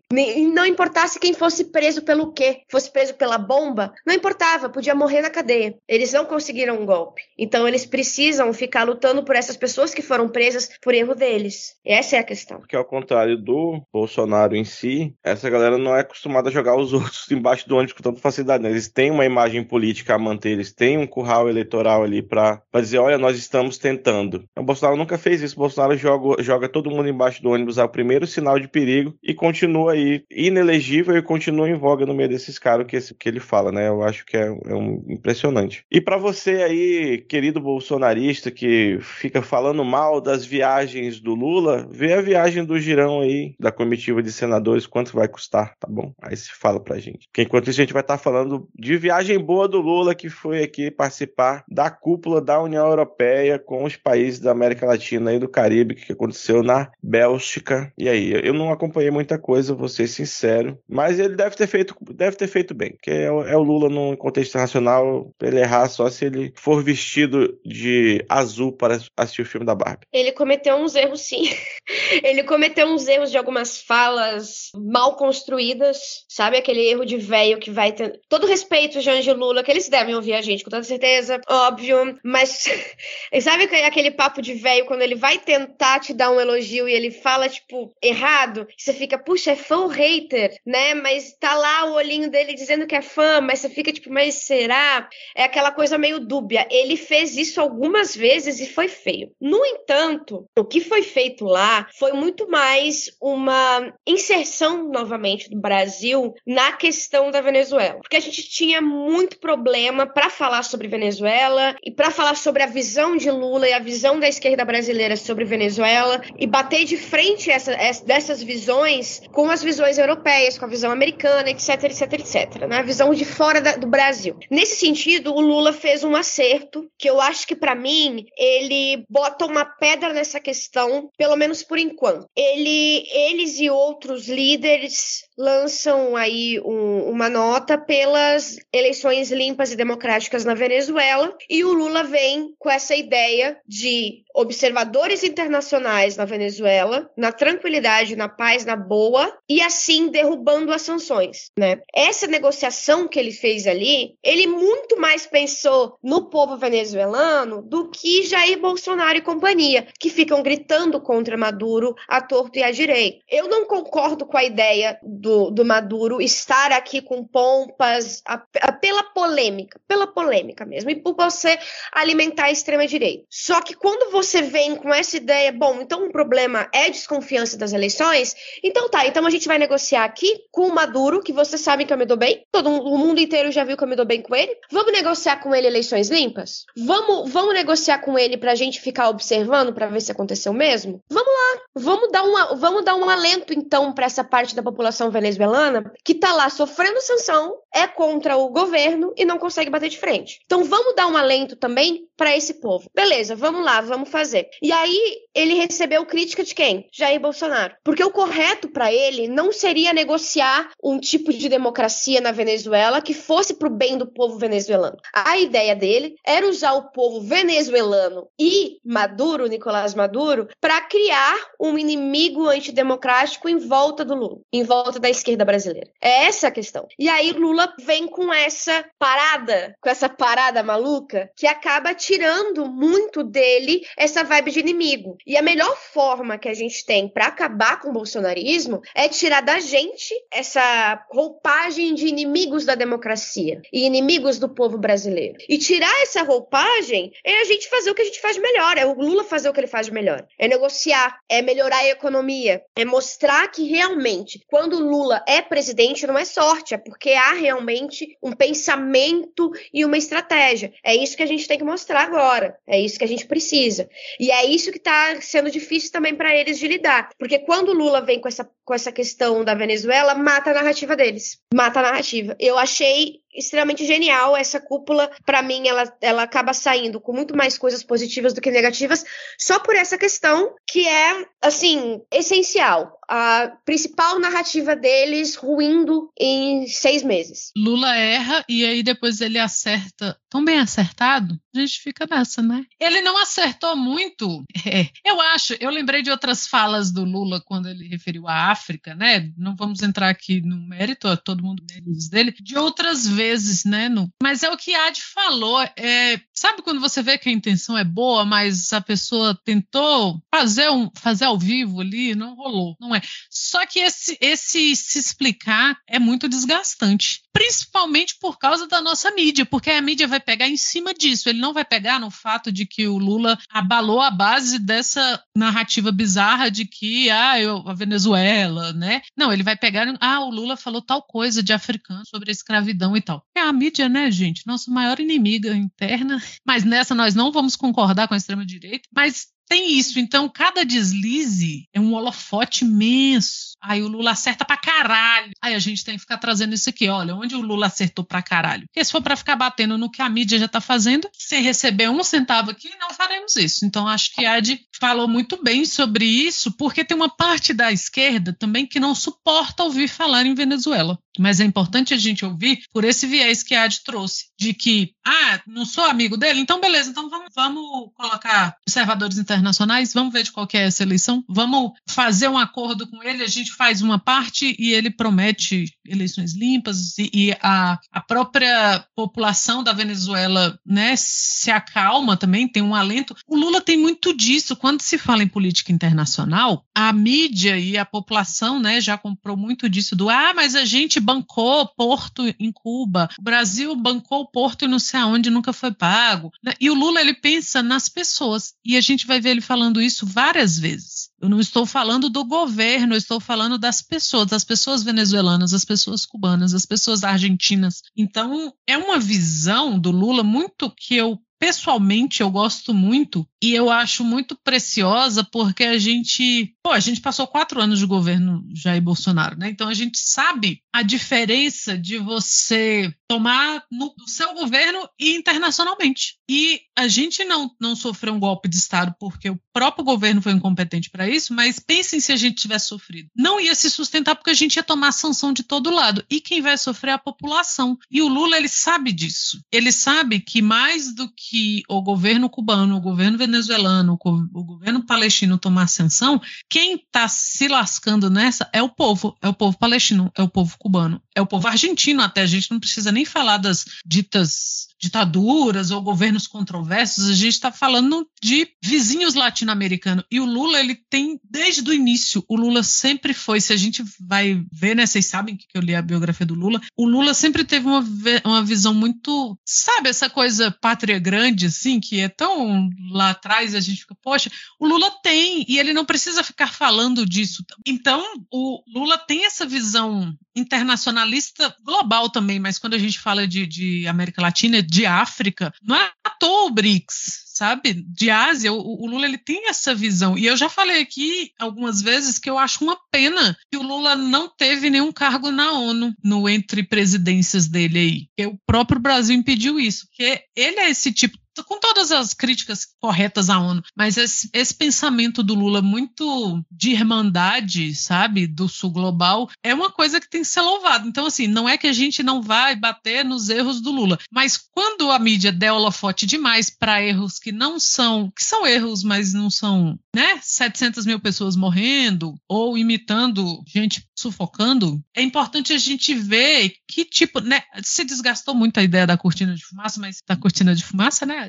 não 0.52 0.66
importasse 0.66 1.18
quem 1.18 1.34
fosse 1.34 1.64
preso 1.64 2.02
pelo 2.02 2.32
quê, 2.32 2.62
fosse 2.70 2.90
preso 2.90 3.14
pela 3.14 3.38
bomba, 3.38 3.92
não 4.06 4.14
importava, 4.14 4.68
podia 4.68 4.94
morrer 4.94 5.22
na 5.22 5.30
cadeia. 5.30 5.76
Eles 5.88 6.12
não 6.12 6.24
conseguiram 6.24 6.82
o 6.82 6.86
golpe. 6.86 7.22
Então 7.38 7.66
eles 7.66 7.86
precisam 7.86 8.52
ficar 8.52 8.84
lutando 8.84 9.24
por 9.24 9.36
essas 9.36 9.56
pessoas 9.56 9.94
que 9.94 10.02
foram 10.02 10.28
presas 10.28 10.70
por 10.80 10.94
erro 10.94 11.14
deles. 11.14 11.76
Essa 11.84 12.16
é 12.16 12.18
a 12.18 12.24
questão 12.24 12.59
que 12.66 12.76
ao 12.76 12.84
contrário 12.84 13.36
do 13.36 13.82
Bolsonaro 13.92 14.56
em 14.56 14.64
si, 14.64 15.14
essa 15.22 15.48
galera 15.50 15.78
não 15.78 15.96
é 15.96 16.00
acostumada 16.00 16.48
a 16.48 16.52
jogar 16.52 16.76
os 16.76 16.92
outros 16.94 17.30
embaixo 17.30 17.68
do 17.68 17.76
ônibus 17.76 17.92
com 17.92 18.02
tanta 18.02 18.20
facilidade. 18.20 18.62
Né? 18.62 18.70
Eles 18.70 18.88
têm 18.88 19.10
uma 19.10 19.24
imagem 19.24 19.62
política 19.64 20.14
a 20.14 20.18
manter, 20.18 20.50
eles 20.50 20.72
têm 20.72 20.98
um 20.98 21.06
curral 21.06 21.48
eleitoral 21.48 22.02
ali 22.02 22.22
para 22.22 22.62
dizer, 22.74 22.98
olha, 22.98 23.18
nós 23.18 23.36
estamos 23.36 23.78
tentando. 23.78 24.44
O 24.56 24.62
Bolsonaro 24.62 24.96
nunca 24.96 25.18
fez 25.18 25.42
isso. 25.42 25.56
O 25.56 25.60
Bolsonaro 25.60 25.96
joga, 25.96 26.42
joga 26.42 26.68
todo 26.68 26.90
mundo 26.90 27.08
embaixo 27.08 27.42
do 27.42 27.50
ônibus 27.50 27.78
ao 27.78 27.88
primeiro 27.88 28.26
sinal 28.26 28.58
de 28.58 28.68
perigo 28.68 29.14
e 29.22 29.34
continua 29.34 29.92
aí 29.92 30.24
inelegível 30.30 31.16
e 31.16 31.22
continua 31.22 31.68
em 31.68 31.74
voga 31.74 32.06
no 32.06 32.14
meio 32.14 32.28
desses 32.28 32.58
caras 32.58 32.86
que, 32.86 32.98
que 33.14 33.28
ele 33.28 33.40
fala, 33.40 33.70
né? 33.70 33.88
Eu 33.88 34.02
acho 34.02 34.24
que 34.24 34.36
é, 34.36 34.46
é 34.46 34.74
um, 34.74 35.04
impressionante. 35.08 35.84
E 35.90 36.00
para 36.00 36.16
você 36.16 36.62
aí, 36.62 37.18
querido 37.18 37.60
bolsonarista, 37.60 38.50
que 38.50 38.98
fica 39.00 39.42
falando 39.42 39.84
mal 39.84 40.20
das 40.20 40.44
viagens 40.44 41.20
do 41.20 41.34
Lula, 41.34 41.86
vê 41.90 42.12
a 42.12 42.20
viagem 42.20 42.49
do 42.64 42.78
girão 42.78 43.20
aí, 43.20 43.54
da 43.58 43.72
comitiva 43.72 44.22
de 44.22 44.32
senadores, 44.32 44.86
quanto 44.86 45.14
vai 45.14 45.28
custar, 45.28 45.74
tá 45.78 45.88
bom? 45.88 46.12
Aí 46.20 46.36
se 46.36 46.52
fala 46.52 46.80
pra 46.80 46.98
gente. 46.98 47.28
Porque 47.28 47.42
enquanto 47.42 47.68
isso 47.68 47.80
a 47.80 47.84
gente 47.84 47.92
vai 47.92 48.02
estar 48.02 48.16
tá 48.16 48.22
falando 48.22 48.68
de 48.74 48.96
viagem 48.96 49.38
boa 49.38 49.68
do 49.68 49.80
Lula, 49.80 50.14
que 50.14 50.28
foi 50.28 50.62
aqui 50.62 50.90
participar 50.90 51.64
da 51.68 51.90
cúpula 51.90 52.40
da 52.40 52.60
União 52.60 52.86
Europeia 52.86 53.58
com 53.58 53.84
os 53.84 53.96
países 53.96 54.40
da 54.40 54.50
América 54.50 54.86
Latina 54.86 55.32
e 55.32 55.38
do 55.38 55.48
Caribe, 55.48 55.94
que 55.94 56.12
aconteceu 56.12 56.62
na 56.62 56.90
Bélgica. 57.02 57.92
E 57.96 58.08
aí, 58.08 58.32
eu 58.44 58.52
não 58.52 58.72
acompanhei 58.72 59.10
muita 59.10 59.38
coisa, 59.38 59.74
vou 59.74 59.88
ser 59.88 60.08
sincero, 60.08 60.78
mas 60.88 61.18
ele 61.18 61.36
deve 61.36 61.56
ter 61.56 61.66
feito, 61.66 61.94
deve 62.12 62.36
ter 62.36 62.48
feito 62.48 62.74
bem, 62.74 62.92
porque 62.92 63.10
é, 63.10 63.24
é 63.24 63.56
o 63.56 63.62
Lula 63.62 63.88
no 63.88 64.16
contexto 64.16 64.50
internacional, 64.50 65.30
ele 65.40 65.60
errar 65.60 65.88
só 65.88 66.08
se 66.08 66.24
ele 66.24 66.52
for 66.56 66.82
vestido 66.82 67.58
de 67.64 68.24
azul 68.28 68.72
para 68.72 68.98
assistir 69.16 69.42
o 69.42 69.46
filme 69.46 69.66
da 69.66 69.74
Barbie. 69.74 70.06
Ele 70.12 70.32
cometeu 70.32 70.76
uns 70.76 70.94
erros 70.94 71.20
sim. 71.22 71.44
ele 72.22 72.39
cometeu 72.44 72.86
uns 72.86 73.06
erros 73.06 73.30
de 73.30 73.38
algumas 73.38 73.60
umas 73.60 73.80
falas 73.82 74.70
mal 74.74 75.16
construídas, 75.16 76.24
sabe? 76.28 76.56
Aquele 76.56 76.80
erro 76.80 77.04
de 77.04 77.18
velho 77.18 77.58
que 77.58 77.70
vai 77.70 77.92
ter. 77.92 78.20
Todo 78.28 78.46
respeito, 78.46 79.00
Jange 79.00 79.32
Lula, 79.32 79.62
que 79.62 79.70
eles 79.70 79.88
devem 79.88 80.14
ouvir 80.14 80.32
a 80.32 80.40
gente, 80.40 80.64
com 80.64 80.70
toda 80.70 80.82
certeza, 80.82 81.40
óbvio. 81.48 82.18
Mas 82.24 82.64
sabe 83.42 83.64
aquele 83.64 84.10
papo 84.10 84.40
de 84.40 84.54
velho 84.54 84.86
quando 84.86 85.02
ele 85.02 85.14
vai 85.14 85.38
tentar 85.38 86.00
te 86.00 86.14
dar 86.14 86.30
um 86.30 86.40
elogio 86.40 86.88
e 86.88 86.92
ele 86.92 87.10
fala, 87.10 87.48
tipo, 87.48 87.92
errado? 88.02 88.66
Você 88.76 88.94
fica, 88.94 89.18
puxa, 89.18 89.52
é 89.52 89.56
fã 89.56 89.80
ou 89.80 89.88
hater, 89.88 90.56
né? 90.64 90.94
Mas 90.94 91.36
tá 91.38 91.54
lá 91.54 91.84
o 91.84 91.94
olhinho 91.94 92.30
dele 92.30 92.54
dizendo 92.54 92.86
que 92.86 92.96
é 92.96 93.02
fã, 93.02 93.40
mas 93.40 93.58
você 93.58 93.68
fica, 93.68 93.92
tipo, 93.92 94.10
mas 94.10 94.34
será? 94.36 95.08
É 95.36 95.44
aquela 95.44 95.70
coisa 95.70 95.98
meio 95.98 96.18
dúbia. 96.18 96.66
Ele 96.70 96.96
fez 96.96 97.36
isso 97.36 97.60
algumas 97.60 98.16
vezes 98.16 98.60
e 98.60 98.66
foi 98.66 98.88
feio. 98.88 99.30
No 99.40 99.64
entanto, 99.66 100.46
o 100.58 100.64
que 100.64 100.80
foi 100.80 101.02
feito 101.02 101.44
lá 101.44 101.86
foi 101.98 102.12
muito 102.20 102.50
mais 102.50 103.10
uma 103.18 103.94
inserção 104.06 104.90
novamente 104.90 105.48
do 105.48 105.58
Brasil 105.58 106.34
na 106.46 106.72
questão 106.72 107.30
da 107.30 107.40
Venezuela. 107.40 107.98
Porque 107.98 108.16
a 108.16 108.20
gente 108.20 108.46
tinha 108.46 108.82
muito 108.82 109.38
problema 109.38 110.06
para 110.06 110.28
falar 110.28 110.62
sobre 110.62 110.86
Venezuela 110.86 111.74
e 111.82 111.90
para 111.90 112.10
falar 112.10 112.36
sobre 112.36 112.62
a 112.62 112.66
visão 112.66 113.16
de 113.16 113.30
Lula 113.30 113.66
e 113.66 113.72
a 113.72 113.78
visão 113.78 114.20
da 114.20 114.28
esquerda 114.28 114.66
brasileira 114.66 115.16
sobre 115.16 115.46
Venezuela 115.46 116.20
e 116.38 116.46
bater 116.46 116.84
de 116.84 116.98
frente 116.98 117.50
essa, 117.50 117.72
essa, 117.72 118.04
dessas 118.04 118.42
visões 118.42 119.22
com 119.32 119.48
as 119.50 119.62
visões 119.62 119.96
europeias, 119.96 120.58
com 120.58 120.66
a 120.66 120.68
visão 120.68 120.92
americana, 120.92 121.48
etc, 121.48 121.84
etc, 121.84 122.12
etc. 122.12 122.68
Né? 122.68 122.76
A 122.76 122.82
visão 122.82 123.14
de 123.14 123.24
fora 123.24 123.62
da, 123.62 123.76
do 123.76 123.86
Brasil. 123.86 124.36
Nesse 124.50 124.76
sentido, 124.76 125.32
o 125.32 125.40
Lula 125.40 125.72
fez 125.72 126.04
um 126.04 126.14
acerto 126.14 126.86
que 126.98 127.08
eu 127.08 127.18
acho 127.18 127.46
que 127.46 127.56
para 127.56 127.74
mim 127.74 128.26
ele 128.36 129.06
bota 129.08 129.46
uma 129.46 129.64
pedra 129.64 130.12
nessa 130.12 130.38
questão, 130.38 131.08
pelo 131.16 131.34
menos 131.34 131.62
por 131.62 131.78
enquanto. 131.78 132.09
Ele, 132.36 133.06
eles 133.10 133.58
e 133.58 133.70
outros 133.70 134.28
líderes 134.28 135.24
lançam 135.36 136.16
aí 136.16 136.60
um, 136.60 137.10
uma 137.10 137.28
nota 137.28 137.78
pelas 137.78 138.56
eleições 138.72 139.30
limpas 139.30 139.72
e 139.72 139.76
democráticas 139.76 140.44
na 140.44 140.54
Venezuela 140.54 141.36
e 141.48 141.64
o 141.64 141.72
Lula 141.72 142.02
vem 142.04 142.54
com 142.58 142.70
essa 142.70 142.94
ideia 142.94 143.58
de 143.66 144.22
observadores 144.34 145.22
internacionais 145.22 146.16
na 146.16 146.24
Venezuela, 146.24 147.10
na 147.16 147.32
tranquilidade, 147.32 148.16
na 148.16 148.28
paz, 148.28 148.64
na 148.64 148.76
boa, 148.76 149.36
e 149.48 149.60
assim 149.60 150.08
derrubando 150.08 150.72
as 150.72 150.82
sanções, 150.82 151.50
né? 151.58 151.80
Essa 151.94 152.26
negociação 152.26 153.08
que 153.08 153.18
ele 153.18 153.32
fez 153.32 153.66
ali, 153.66 154.14
ele 154.22 154.46
muito 154.46 154.98
mais 154.98 155.26
pensou 155.26 155.96
no 156.02 156.30
povo 156.30 156.56
venezuelano 156.56 157.62
do 157.62 157.90
que 157.90 158.22
Jair 158.22 158.60
Bolsonaro 158.60 159.18
e 159.18 159.22
companhia, 159.22 159.86
que 159.98 160.10
ficam 160.10 160.42
gritando 160.42 161.00
contra 161.00 161.36
Maduro 161.36 161.94
à 162.08 162.20
torto 162.20 162.58
e 162.58 162.62
à 162.62 162.70
direita. 162.70 163.18
Eu 163.28 163.48
não 163.48 163.64
concordo 163.66 164.26
com 164.26 164.36
a 164.36 164.44
ideia 164.44 164.98
do, 165.02 165.50
do 165.50 165.64
Maduro 165.64 166.20
estar 166.20 166.72
aqui 166.72 167.00
com 167.00 167.24
pompas 167.24 168.22
a, 168.26 168.42
a, 168.60 168.72
pela 168.72 169.02
polêmica, 169.02 169.80
pela 169.86 170.06
polêmica 170.06 170.64
mesmo, 170.64 170.90
e 170.90 170.96
por 170.96 171.14
você 171.14 171.58
alimentar 171.92 172.44
a 172.44 172.50
extrema 172.50 172.86
direita. 172.86 173.24
Só 173.30 173.60
que 173.60 173.74
quando 173.74 174.10
você 174.10 174.19
você 174.22 174.42
vem 174.42 174.76
com 174.76 174.92
essa 174.92 175.16
ideia, 175.16 175.50
bom, 175.50 175.80
então 175.80 176.04
o 176.04 176.12
problema 176.12 176.68
é 176.74 176.90
desconfiança 176.90 177.56
das 177.56 177.72
eleições, 177.72 178.36
então 178.62 178.90
tá, 178.90 179.06
então 179.06 179.24
a 179.24 179.30
gente 179.30 179.48
vai 179.48 179.56
negociar 179.56 180.04
aqui 180.04 180.44
com 180.52 180.66
o 180.66 180.74
Maduro, 180.74 181.22
que 181.22 181.32
você 181.32 181.56
sabe 181.56 181.86
que 181.86 181.92
eu 181.92 181.96
me 181.96 182.04
dou 182.04 182.18
bem, 182.18 182.44
todo 182.52 182.68
o 182.68 182.98
mundo 182.98 183.18
inteiro 183.18 183.50
já 183.50 183.64
viu 183.64 183.78
que 183.78 183.82
eu 183.82 183.88
me 183.88 183.96
dou 183.96 184.04
bem 184.04 184.20
com 184.20 184.36
ele. 184.36 184.54
Vamos 184.70 184.92
negociar 184.92 185.38
com 185.38 185.54
ele 185.54 185.66
eleições 185.66 186.10
limpas? 186.10 186.66
Vamos, 186.76 187.30
vamos 187.32 187.54
negociar 187.54 187.98
com 187.98 188.18
ele 188.18 188.36
pra 188.36 188.54
gente 188.54 188.80
ficar 188.80 189.08
observando 189.08 189.72
para 189.72 189.86
ver 189.86 190.02
se 190.02 190.12
aconteceu 190.12 190.52
mesmo? 190.52 191.00
Vamos 191.08 191.32
lá, 191.32 191.62
vamos 191.74 192.12
dar, 192.12 192.22
uma, 192.22 192.54
vamos 192.56 192.84
dar 192.84 192.96
um 192.96 193.08
alento 193.08 193.54
então 193.54 193.92
para 193.92 194.04
essa 194.04 194.22
parte 194.22 194.54
da 194.54 194.62
população 194.62 195.10
venezuelana 195.10 195.90
que 196.04 196.14
tá 196.14 196.34
lá 196.34 196.50
sofrendo 196.50 197.00
sanção, 197.00 197.56
é 197.74 197.86
contra 197.86 198.36
o 198.36 198.50
governo 198.50 199.14
e 199.16 199.24
não 199.24 199.38
consegue 199.38 199.70
bater 199.70 199.88
de 199.88 199.98
frente. 199.98 200.40
Então 200.44 200.62
vamos 200.62 200.94
dar 200.94 201.06
um 201.06 201.16
alento 201.16 201.56
também 201.56 202.06
para 202.16 202.36
esse 202.36 202.60
povo. 202.60 202.90
Beleza, 202.94 203.34
vamos 203.34 203.64
lá, 203.64 203.80
vamos 203.80 204.09
fazer. 204.10 204.48
E 204.62 204.72
aí 204.72 205.18
ele 205.34 205.54
recebeu 205.54 206.04
crítica 206.04 206.44
de 206.44 206.54
quem? 206.54 206.88
Jair 206.92 207.20
Bolsonaro. 207.20 207.74
Porque 207.84 208.02
o 208.02 208.10
correto 208.10 208.68
para 208.68 208.92
ele 208.92 209.28
não 209.28 209.52
seria 209.52 209.92
negociar 209.92 210.70
um 210.82 210.98
tipo 210.98 211.32
de 211.32 211.48
democracia 211.48 212.20
na 212.20 212.32
Venezuela 212.32 213.00
que 213.00 213.14
fosse 213.14 213.54
pro 213.54 213.70
bem 213.70 213.96
do 213.96 214.06
povo 214.06 214.38
venezuelano. 214.38 214.96
A 215.14 215.38
ideia 215.38 215.74
dele 215.74 216.16
era 216.26 216.48
usar 216.48 216.72
o 216.72 216.90
povo 216.90 217.20
venezuelano 217.20 218.28
e 218.38 218.78
Maduro, 218.84 219.46
Nicolás 219.46 219.94
Maduro, 219.94 220.48
para 220.60 220.80
criar 220.82 221.36
um 221.60 221.78
inimigo 221.78 222.48
antidemocrático 222.48 223.48
em 223.48 223.58
volta 223.58 224.04
do 224.04 224.14
Lula, 224.14 224.40
em 224.52 224.62
volta 224.62 224.98
da 224.98 225.08
esquerda 225.08 225.44
brasileira. 225.44 225.90
É 226.00 226.24
essa 226.24 226.48
a 226.48 226.52
questão. 226.52 226.86
E 226.98 227.08
aí 227.08 227.32
Lula 227.32 227.72
vem 227.80 228.06
com 228.06 228.32
essa 228.32 228.84
parada, 228.98 229.74
com 229.80 229.88
essa 229.88 230.08
parada 230.08 230.62
maluca 230.62 231.30
que 231.36 231.46
acaba 231.46 231.94
tirando 231.94 232.66
muito 232.66 233.22
dele 233.22 233.82
essa 234.00 234.24
vibe 234.24 234.50
de 234.50 234.60
inimigo. 234.60 235.18
E 235.26 235.36
a 235.36 235.42
melhor 235.42 235.76
forma 235.76 236.38
que 236.38 236.48
a 236.48 236.54
gente 236.54 236.86
tem 236.86 237.06
para 237.06 237.26
acabar 237.26 237.78
com 237.80 237.90
o 237.90 237.92
bolsonarismo 237.92 238.80
é 238.94 239.06
tirar 239.08 239.42
da 239.42 239.60
gente 239.60 240.14
essa 240.32 241.04
roupagem 241.10 241.94
de 241.94 242.06
inimigos 242.06 242.64
da 242.64 242.74
democracia 242.74 243.60
e 243.70 243.84
inimigos 243.84 244.38
do 244.38 244.48
povo 244.48 244.78
brasileiro. 244.78 245.36
E 245.46 245.58
tirar 245.58 245.92
essa 246.00 246.22
roupagem 246.22 247.12
é 247.22 247.42
a 247.42 247.44
gente 247.44 247.68
fazer 247.68 247.90
o 247.90 247.94
que 247.94 248.00
a 248.00 248.04
gente 248.06 248.22
faz 248.22 248.38
melhor, 248.38 248.78
é 248.78 248.86
o 248.86 248.94
Lula 248.94 249.22
fazer 249.22 249.50
o 249.50 249.52
que 249.52 249.60
ele 249.60 249.66
faz 249.66 249.90
melhor. 249.90 250.26
É 250.38 250.48
negociar, 250.48 251.18
é 251.28 251.42
melhorar 251.42 251.80
a 251.80 251.88
economia, 251.88 252.62
é 252.74 252.86
mostrar 252.86 253.48
que 253.48 253.64
realmente, 253.64 254.40
quando 254.48 254.78
o 254.78 254.90
Lula 254.90 255.22
é 255.28 255.42
presidente, 255.42 256.06
não 256.06 256.16
é 256.16 256.24
sorte, 256.24 256.72
é 256.72 256.78
porque 256.78 257.10
há 257.10 257.34
realmente 257.34 258.16
um 258.22 258.32
pensamento 258.32 259.50
e 259.74 259.84
uma 259.84 259.98
estratégia. 259.98 260.72
É 260.82 260.94
isso 260.94 261.18
que 261.18 261.22
a 261.22 261.26
gente 261.26 261.46
tem 261.46 261.58
que 261.58 261.64
mostrar 261.64 262.00
agora. 262.00 262.56
É 262.66 262.80
isso 262.80 262.98
que 262.98 263.04
a 263.04 263.08
gente 263.08 263.26
precisa. 263.26 263.89
E 264.18 264.30
é 264.30 264.46
isso 264.46 264.70
que 264.70 264.78
está 264.78 265.20
sendo 265.20 265.50
difícil 265.50 265.92
também 265.92 266.14
para 266.14 266.34
eles 266.34 266.58
de 266.58 266.68
lidar. 266.68 267.10
Porque 267.18 267.38
quando 267.38 267.70
o 267.70 267.74
Lula 267.74 268.00
vem 268.00 268.20
com 268.20 268.28
essa, 268.28 268.48
com 268.64 268.74
essa 268.74 268.92
questão 268.92 269.44
da 269.44 269.54
Venezuela, 269.54 270.14
mata 270.14 270.50
a 270.50 270.54
narrativa 270.54 270.96
deles. 270.96 271.38
Mata 271.54 271.80
a 271.80 271.82
narrativa. 271.82 272.36
Eu 272.38 272.58
achei 272.58 273.20
extremamente 273.34 273.84
genial. 273.84 274.36
Essa 274.36 274.60
cúpula, 274.60 275.10
para 275.24 275.42
mim, 275.42 275.66
ela, 275.66 275.92
ela 276.00 276.22
acaba 276.22 276.52
saindo 276.52 277.00
com 277.00 277.12
muito 277.12 277.36
mais 277.36 277.56
coisas 277.56 277.82
positivas 277.82 278.32
do 278.32 278.40
que 278.40 278.50
negativas, 278.50 279.04
só 279.38 279.58
por 279.58 279.74
essa 279.74 279.98
questão 279.98 280.54
que 280.66 280.86
é, 280.86 281.26
assim, 281.42 282.00
essencial. 282.12 282.98
A 283.08 283.52
principal 283.64 284.20
narrativa 284.20 284.76
deles 284.76 285.34
ruindo 285.34 286.10
em 286.18 286.68
seis 286.68 287.02
meses. 287.02 287.50
Lula 287.56 287.96
erra 287.96 288.44
e 288.48 288.64
aí 288.64 288.84
depois 288.84 289.20
ele 289.20 289.38
acerta 289.38 290.16
tão 290.30 290.44
bem 290.44 290.58
acertado, 290.60 291.36
a 291.54 291.58
gente 291.58 291.80
fica 291.80 292.06
nessa, 292.08 292.40
né? 292.40 292.64
Ele 292.78 293.02
não 293.02 293.20
acertou 293.20 293.76
muito. 293.76 294.44
É, 294.64 294.88
eu 295.04 295.20
acho, 295.20 295.54
eu 295.58 295.70
lembrei 295.70 296.02
de 296.02 296.10
outras 296.10 296.46
falas 296.46 296.92
do 296.92 297.02
Lula 297.02 297.42
quando 297.44 297.68
ele 297.68 297.88
referiu 297.88 298.28
à 298.28 298.50
África, 298.50 298.94
né? 298.94 299.32
Não 299.36 299.56
vamos 299.56 299.82
entrar 299.82 300.10
aqui 300.10 300.40
no 300.42 300.56
mérito, 300.68 301.16
todo 301.16 301.42
mundo 301.42 301.64
méritos 301.68 302.08
dele, 302.08 302.32
de 302.40 302.58
outras 302.58 303.08
vezes, 303.08 303.19
né? 303.64 303.88
No, 303.88 304.10
mas 304.22 304.42
é 304.42 304.50
o 304.50 304.56
que 304.56 304.74
Ad 304.74 305.00
falou. 305.14 305.60
É, 305.76 306.20
sabe 306.34 306.62
quando 306.62 306.80
você 306.80 307.02
vê 307.02 307.18
que 307.18 307.28
a 307.28 307.32
intenção 307.32 307.76
é 307.76 307.84
boa, 307.84 308.24
mas 308.24 308.72
a 308.72 308.80
pessoa 308.80 309.38
tentou 309.44 310.20
fazer, 310.34 310.70
um, 310.70 310.90
fazer 310.94 311.26
ao 311.26 311.38
vivo 311.38 311.80
ali, 311.80 312.14
não 312.14 312.34
rolou, 312.34 312.76
não 312.80 312.94
é? 312.94 313.00
Só 313.30 313.64
que 313.66 313.78
esse, 313.80 314.16
esse 314.20 314.74
se 314.74 314.98
explicar 314.98 315.76
é 315.86 315.98
muito 315.98 316.28
desgastante, 316.28 317.22
principalmente 317.32 318.16
por 318.20 318.38
causa 318.38 318.66
da 318.66 318.80
nossa 318.80 319.10
mídia, 319.12 319.46
porque 319.46 319.70
a 319.70 319.80
mídia 319.80 320.06
vai 320.06 320.20
pegar 320.20 320.48
em 320.48 320.56
cima 320.56 320.92
disso. 320.92 321.28
Ele 321.28 321.40
não 321.40 321.52
vai 321.52 321.64
pegar 321.64 321.98
no 321.98 322.10
fato 322.10 322.50
de 322.50 322.66
que 322.66 322.86
o 322.86 322.98
Lula 322.98 323.38
abalou 323.50 324.00
a 324.00 324.10
base 324.10 324.58
dessa 324.58 325.22
narrativa 325.36 325.92
bizarra 325.92 326.50
de 326.50 326.64
que 326.64 327.10
ah, 327.10 327.40
eu, 327.40 327.62
a 327.66 327.74
Venezuela, 327.74 328.72
né? 328.72 329.02
Não, 329.16 329.32
ele 329.32 329.42
vai 329.42 329.56
pegar, 329.56 329.86
ah, 330.00 330.20
o 330.20 330.30
Lula 330.30 330.56
falou 330.56 330.82
tal 330.82 331.02
coisa 331.02 331.42
de 331.42 331.52
africano 331.52 332.02
sobre 332.06 332.30
a 332.30 332.32
escravidão 332.32 332.96
e 332.96 333.00
tal. 333.00 333.24
É 333.34 333.40
a 333.40 333.52
mídia, 333.52 333.88
né, 333.88 334.10
gente? 334.10 334.46
Nossa 334.46 334.70
maior 334.70 334.98
inimiga 335.00 335.54
interna. 335.56 336.22
Mas 336.44 336.64
nessa 336.64 336.94
nós 336.94 337.14
não 337.14 337.32
vamos 337.32 337.56
concordar 337.56 338.08
com 338.08 338.14
a 338.14 338.16
extrema 338.16 338.44
direita, 338.44 338.88
mas 338.94 339.28
tem 339.50 339.76
isso. 339.76 339.98
Então, 339.98 340.28
cada 340.28 340.64
deslize 340.64 341.68
é 341.74 341.80
um 341.80 341.92
holofote 341.92 342.64
imenso. 342.64 343.50
Aí 343.60 343.82
o 343.82 343.88
Lula 343.88 344.12
acerta 344.12 344.44
pra 344.44 344.56
caralho. 344.56 345.32
Aí 345.42 345.54
a 345.54 345.58
gente 345.58 345.84
tem 345.84 345.96
que 345.96 346.00
ficar 346.00 346.18
trazendo 346.18 346.54
isso 346.54 346.70
aqui. 346.70 346.88
Olha, 346.88 347.16
onde 347.16 347.34
o 347.34 347.40
Lula 347.40 347.66
acertou 347.66 348.04
pra 348.04 348.22
caralho. 348.22 348.64
Porque 348.68 348.84
se 348.84 348.92
for 348.92 349.02
pra 349.02 349.16
ficar 349.16 349.34
batendo 349.34 349.76
no 349.76 349.90
que 349.90 350.00
a 350.00 350.08
mídia 350.08 350.38
já 350.38 350.46
tá 350.46 350.60
fazendo, 350.60 351.10
sem 351.12 351.42
receber 351.42 351.90
um 351.90 352.04
centavo 352.04 352.52
aqui, 352.52 352.70
não 352.80 352.94
faremos 352.94 353.34
isso. 353.34 353.66
Então, 353.66 353.88
acho 353.88 354.14
que 354.14 354.24
a 354.24 354.34
Adi 354.34 354.60
falou 354.80 355.08
muito 355.08 355.42
bem 355.42 355.64
sobre 355.64 356.04
isso, 356.04 356.52
porque 356.52 356.84
tem 356.84 356.96
uma 356.96 357.08
parte 357.08 357.52
da 357.52 357.72
esquerda 357.72 358.32
também 358.38 358.64
que 358.64 358.78
não 358.78 358.94
suporta 358.94 359.64
ouvir 359.64 359.88
falar 359.88 360.24
em 360.24 360.34
Venezuela. 360.34 360.96
Mas 361.18 361.40
é 361.40 361.44
importante 361.44 361.94
a 361.94 361.96
gente 361.96 362.24
ouvir 362.24 362.62
por 362.72 362.84
esse 362.84 363.06
viés 363.06 363.42
que 363.42 363.54
a 363.54 363.64
Ad 363.64 363.80
trouxe, 363.84 364.26
de 364.38 364.54
que, 364.54 364.92
ah, 365.06 365.40
não 365.46 365.64
sou 365.64 365.84
amigo 365.84 366.16
dele, 366.16 366.40
então 366.40 366.60
beleza, 366.60 366.90
então 366.90 367.08
vamos, 367.10 367.28
vamos 367.34 367.90
colocar 367.94 368.56
observadores 368.62 369.18
internacionais, 369.18 369.92
vamos 369.92 370.12
ver 370.12 370.22
de 370.22 370.32
qual 370.32 370.48
é 370.52 370.58
essa 370.58 370.82
eleição, 370.82 371.24
vamos 371.28 371.72
fazer 371.88 372.28
um 372.28 372.38
acordo 372.38 372.86
com 372.86 373.02
ele, 373.02 373.22
a 373.22 373.28
gente 373.28 373.52
faz 373.52 373.82
uma 373.82 373.98
parte 373.98 374.56
e 374.58 374.72
ele 374.72 374.90
promete 374.90 375.64
eleições 375.86 376.34
limpas 376.34 376.96
e, 376.98 377.10
e 377.12 377.32
a, 377.42 377.78
a 377.90 378.00
própria 378.00 378.84
população 378.94 379.62
da 379.62 379.72
Venezuela 379.72 380.58
né, 380.64 380.94
se 380.96 381.50
acalma 381.50 382.16
também, 382.16 382.48
tem 382.48 382.62
um 382.62 382.74
alento. 382.74 383.16
O 383.26 383.36
Lula 383.36 383.60
tem 383.60 383.76
muito 383.76 384.16
disso. 384.16 384.56
Quando 384.56 384.82
se 384.82 384.98
fala 384.98 385.22
em 385.22 385.28
política 385.28 385.72
internacional, 385.72 386.64
a 386.74 386.92
mídia 386.92 387.58
e 387.58 387.76
a 387.76 387.84
população 387.84 388.60
né, 388.60 388.80
já 388.80 388.96
comprou 388.96 389.36
muito 389.36 389.68
disso 389.68 389.96
do 389.96 390.08
ah, 390.08 390.32
mas 390.34 390.54
a 390.54 390.64
gente 390.64 390.99
bancou 391.00 391.66
Porto 391.66 392.22
em 392.38 392.52
Cuba, 392.52 393.08
o 393.18 393.22
Brasil 393.22 393.74
bancou 393.74 394.26
Porto 394.26 394.64
e 394.64 394.68
não 394.68 394.78
sei 394.78 395.00
aonde 395.00 395.30
nunca 395.30 395.52
foi 395.52 395.72
pago. 395.72 396.30
E 396.60 396.70
o 396.70 396.74
Lula 396.74 397.00
ele 397.00 397.14
pensa 397.14 397.62
nas 397.62 397.88
pessoas 397.88 398.54
e 398.64 398.76
a 398.76 398.80
gente 398.80 399.06
vai 399.06 399.20
ver 399.20 399.30
ele 399.30 399.40
falando 399.40 399.80
isso 399.80 400.06
várias 400.06 400.58
vezes. 400.58 401.10
Eu 401.20 401.28
não 401.28 401.38
estou 401.38 401.66
falando 401.66 402.08
do 402.08 402.24
governo, 402.24 402.94
eu 402.94 402.98
estou 402.98 403.20
falando 403.20 403.58
das 403.58 403.82
pessoas, 403.82 404.26
das 404.26 404.44
pessoas 404.44 404.82
venezuelanas, 404.82 405.50
das 405.50 405.64
pessoas 405.64 406.06
cubanas, 406.06 406.52
das 406.52 406.64
pessoas 406.64 407.04
argentinas. 407.04 407.82
Então, 407.96 408.52
é 408.66 408.78
uma 408.78 408.98
visão 408.98 409.78
do 409.78 409.90
Lula 409.90 410.22
muito 410.22 410.70
que 410.70 410.96
eu 410.96 411.20
pessoalmente 411.40 412.20
eu 412.20 412.30
gosto 412.30 412.74
muito 412.74 413.26
e 413.42 413.54
eu 413.54 413.70
acho 413.70 414.04
muito 414.04 414.36
preciosa 414.44 415.24
porque 415.24 415.64
a 415.64 415.78
gente, 415.78 416.54
pô, 416.62 416.70
a 416.70 416.78
gente 416.78 417.00
passou 417.00 417.26
quatro 417.26 417.58
anos 417.58 417.78
de 417.78 417.86
governo 417.86 418.46
Jair 418.54 418.82
Bolsonaro, 418.82 419.38
né? 419.38 419.48
Então 419.48 419.66
a 419.66 419.72
gente 419.72 419.98
sabe 419.98 420.62
a 420.70 420.82
diferença 420.82 421.78
de 421.78 421.96
você 421.96 422.94
tomar 423.08 423.64
no, 423.72 423.94
no 423.98 424.06
seu 424.06 424.34
governo 424.34 424.86
e 424.98 425.16
internacionalmente. 425.16 426.18
E 426.28 426.60
a 426.76 426.86
gente 426.86 427.24
não, 427.24 427.50
não 427.58 427.74
sofreu 427.74 428.12
um 428.12 428.20
golpe 428.20 428.48
de 428.48 428.56
Estado 428.56 428.94
porque 429.00 429.30
o 429.30 429.40
próprio 429.52 429.84
governo 429.84 430.20
foi 430.20 430.32
incompetente 430.32 430.90
para 430.90 431.08
isso, 431.08 431.32
mas 431.32 431.58
pensem 431.58 431.98
se 431.98 432.12
a 432.12 432.16
gente 432.16 432.42
tivesse 432.42 432.68
sofrido. 432.68 433.08
Não 433.16 433.40
ia 433.40 433.54
se 433.54 433.70
sustentar 433.70 434.14
porque 434.14 434.30
a 434.30 434.34
gente 434.34 434.56
ia 434.56 434.62
tomar 434.62 434.92
sanção 434.92 435.32
de 435.32 435.42
todo 435.42 435.70
lado. 435.70 436.04
E 436.10 436.20
quem 436.20 436.42
vai 436.42 436.58
sofrer 436.58 436.90
é 436.90 436.94
a 436.94 436.98
população. 436.98 437.78
E 437.90 438.02
o 438.02 438.08
Lula, 438.08 438.36
ele 438.36 438.48
sabe 438.48 438.92
disso. 438.92 439.40
Ele 439.50 439.72
sabe 439.72 440.20
que 440.20 440.42
mais 440.42 440.94
do 440.94 441.10
que 441.12 441.29
o 441.68 441.82
governo 441.82 442.28
cubano, 442.28 442.76
o 442.76 442.80
governo 442.80 443.18
venezuelano, 443.18 443.98
o 444.02 444.44
governo 444.44 444.84
palestino 444.84 445.38
tomar 445.38 445.68
sanção, 445.68 446.20
quem 446.48 446.74
está 446.74 447.08
se 447.08 447.48
lascando 447.48 448.10
nessa 448.10 448.48
é 448.52 448.62
o 448.62 448.68
povo, 448.68 449.16
é 449.22 449.28
o 449.28 449.34
povo 449.34 449.58
palestino, 449.58 450.10
é 450.16 450.22
o 450.22 450.28
povo 450.28 450.56
cubano, 450.58 451.02
é 451.14 451.20
o 451.20 451.26
povo 451.26 451.48
argentino 451.48 452.02
até, 452.02 452.22
a 452.22 452.26
gente 452.26 452.50
não 452.50 452.60
precisa 452.60 452.92
nem 452.92 453.04
falar 453.04 453.38
das 453.38 453.64
ditas 453.84 454.70
ditaduras 454.80 455.70
ou 455.70 455.82
governos 455.82 456.26
controversos, 456.26 457.10
a 457.10 457.14
gente 457.14 457.34
está 457.34 457.52
falando 457.52 458.08
de 458.22 458.48
vizinhos 458.64 459.14
latino-americanos. 459.14 460.04
E 460.10 460.18
o 460.18 460.24
Lula, 460.24 460.58
ele 460.58 460.74
tem, 460.74 461.20
desde 461.22 461.68
o 461.68 461.74
início, 461.74 462.24
o 462.26 462.34
Lula 462.34 462.62
sempre 462.62 463.12
foi, 463.12 463.40
se 463.40 463.52
a 463.52 463.56
gente 463.56 463.84
vai 464.00 464.42
ver, 464.50 464.74
né, 464.74 464.86
vocês 464.86 465.04
sabem 465.06 465.36
que 465.36 465.46
eu 465.54 465.60
li 465.60 465.74
a 465.74 465.82
biografia 465.82 466.24
do 466.24 466.34
Lula, 466.34 466.60
o 466.76 466.86
Lula 466.88 467.12
sempre 467.12 467.44
teve 467.44 467.66
uma, 467.66 467.84
uma 468.24 468.42
visão 468.42 468.72
muito, 468.72 469.38
sabe, 469.44 469.90
essa 469.90 470.08
coisa 470.08 470.50
pátria 470.50 470.98
grande, 470.98 471.19
assim, 471.46 471.80
que 471.80 472.00
é 472.00 472.08
tão 472.08 472.70
lá 472.90 473.10
atrás, 473.10 473.54
a 473.54 473.60
gente 473.60 473.80
fica, 473.80 473.94
poxa, 474.02 474.30
o 474.58 474.66
Lula 474.66 474.90
tem, 475.02 475.44
e 475.48 475.58
ele 475.58 475.72
não 475.72 475.84
precisa 475.84 476.22
ficar 476.22 476.52
falando 476.52 477.06
disso. 477.06 477.44
Então, 477.66 478.02
o 478.30 478.62
Lula 478.66 478.98
tem 478.98 479.24
essa 479.24 479.46
visão 479.46 480.14
internacionalista 480.34 481.54
global 481.64 482.08
também, 482.08 482.38
mas 482.38 482.58
quando 482.58 482.74
a 482.74 482.78
gente 482.78 482.98
fala 482.98 483.26
de, 483.26 483.46
de 483.46 483.86
América 483.86 484.22
Latina, 484.22 484.62
de 484.62 484.86
África, 484.86 485.52
não 485.62 485.76
é 485.76 485.92
à 486.04 486.10
toa 486.10 486.46
o 486.46 486.50
BRICS, 486.50 487.29
sabe? 487.40 487.72
De 487.88 488.10
Ásia, 488.10 488.52
o, 488.52 488.84
o, 488.84 488.86
Lula 488.86 489.06
ele 489.06 489.16
tem 489.16 489.48
essa 489.48 489.74
visão. 489.74 490.18
E 490.18 490.26
eu 490.26 490.36
já 490.36 490.50
falei 490.50 490.82
aqui 490.82 491.32
algumas 491.38 491.80
vezes 491.80 492.18
que 492.18 492.28
eu 492.28 492.36
acho 492.36 492.62
uma 492.62 492.76
pena 492.92 493.34
que 493.50 493.56
o 493.56 493.62
Lula 493.62 493.96
não 493.96 494.28
teve 494.28 494.68
nenhum 494.68 494.92
cargo 494.92 495.30
na 495.30 495.50
ONU 495.52 495.94
no 496.04 496.28
entre 496.28 496.62
presidências 496.62 497.48
dele 497.48 497.78
aí. 497.78 498.06
Porque 498.08 498.26
o 498.26 498.38
próprio 498.44 498.78
Brasil 498.78 499.16
impediu 499.16 499.58
isso, 499.58 499.86
porque 499.86 500.22
ele 500.36 500.60
é 500.60 500.68
esse 500.68 500.92
tipo 500.92 501.16
com 501.46 501.58
todas 501.58 501.92
as 501.92 502.12
críticas 502.14 502.66
corretas 502.80 503.30
à 503.30 503.38
ONU, 503.38 503.62
mas 503.76 503.96
esse, 503.96 504.28
esse, 504.32 504.54
pensamento 504.54 505.22
do 505.22 505.34
Lula 505.34 505.62
muito 505.62 506.44
de 506.50 506.70
irmandade, 506.70 507.74
sabe, 507.74 508.26
do 508.26 508.48
sul 508.48 508.70
global, 508.70 509.30
é 509.42 509.54
uma 509.54 509.70
coisa 509.70 510.00
que 510.00 510.08
tem 510.08 510.22
que 510.22 510.28
ser 510.28 510.40
louvada. 510.40 510.86
Então, 510.86 511.06
assim, 511.06 511.26
não 511.26 511.48
é 511.48 511.56
que 511.56 511.66
a 511.66 511.72
gente 511.72 512.02
não 512.02 512.20
vai 512.20 512.54
bater 512.54 513.04
nos 513.04 513.28
erros 513.28 513.60
do 513.60 513.70
Lula, 513.70 513.98
mas 514.10 514.36
quando 514.36 514.90
a 514.90 514.98
mídia 514.98 515.32
der 515.32 515.52
holofote 515.52 516.06
demais 516.06 516.50
para 516.50 516.82
erros 516.82 517.18
que 517.18 517.32
não 517.32 517.58
são, 517.58 518.10
que 518.14 518.22
são 518.22 518.46
erros, 518.46 518.82
mas 518.82 519.12
não 519.12 519.30
são, 519.30 519.78
né, 519.94 520.18
700 520.22 520.84
mil 520.84 521.00
pessoas 521.00 521.36
morrendo 521.36 522.14
ou 522.28 522.58
imitando 522.58 523.42
gente 523.46 523.84
sufocando, 523.96 524.82
é 524.94 525.02
importante 525.02 525.52
a 525.52 525.58
gente 525.58 525.94
ver 525.94 526.54
que 526.68 526.84
tipo, 526.84 527.20
né, 527.20 527.42
se 527.62 527.84
desgastou 527.84 528.34
muito 528.34 528.58
a 528.58 528.62
ideia 528.62 528.86
da 528.86 528.96
cortina 528.96 529.34
de 529.34 529.44
fumaça, 529.44 529.80
mas 529.80 529.98
da 530.06 530.16
cortina 530.16 530.54
de 530.54 530.64
fumaça, 530.64 531.04
né, 531.04 531.19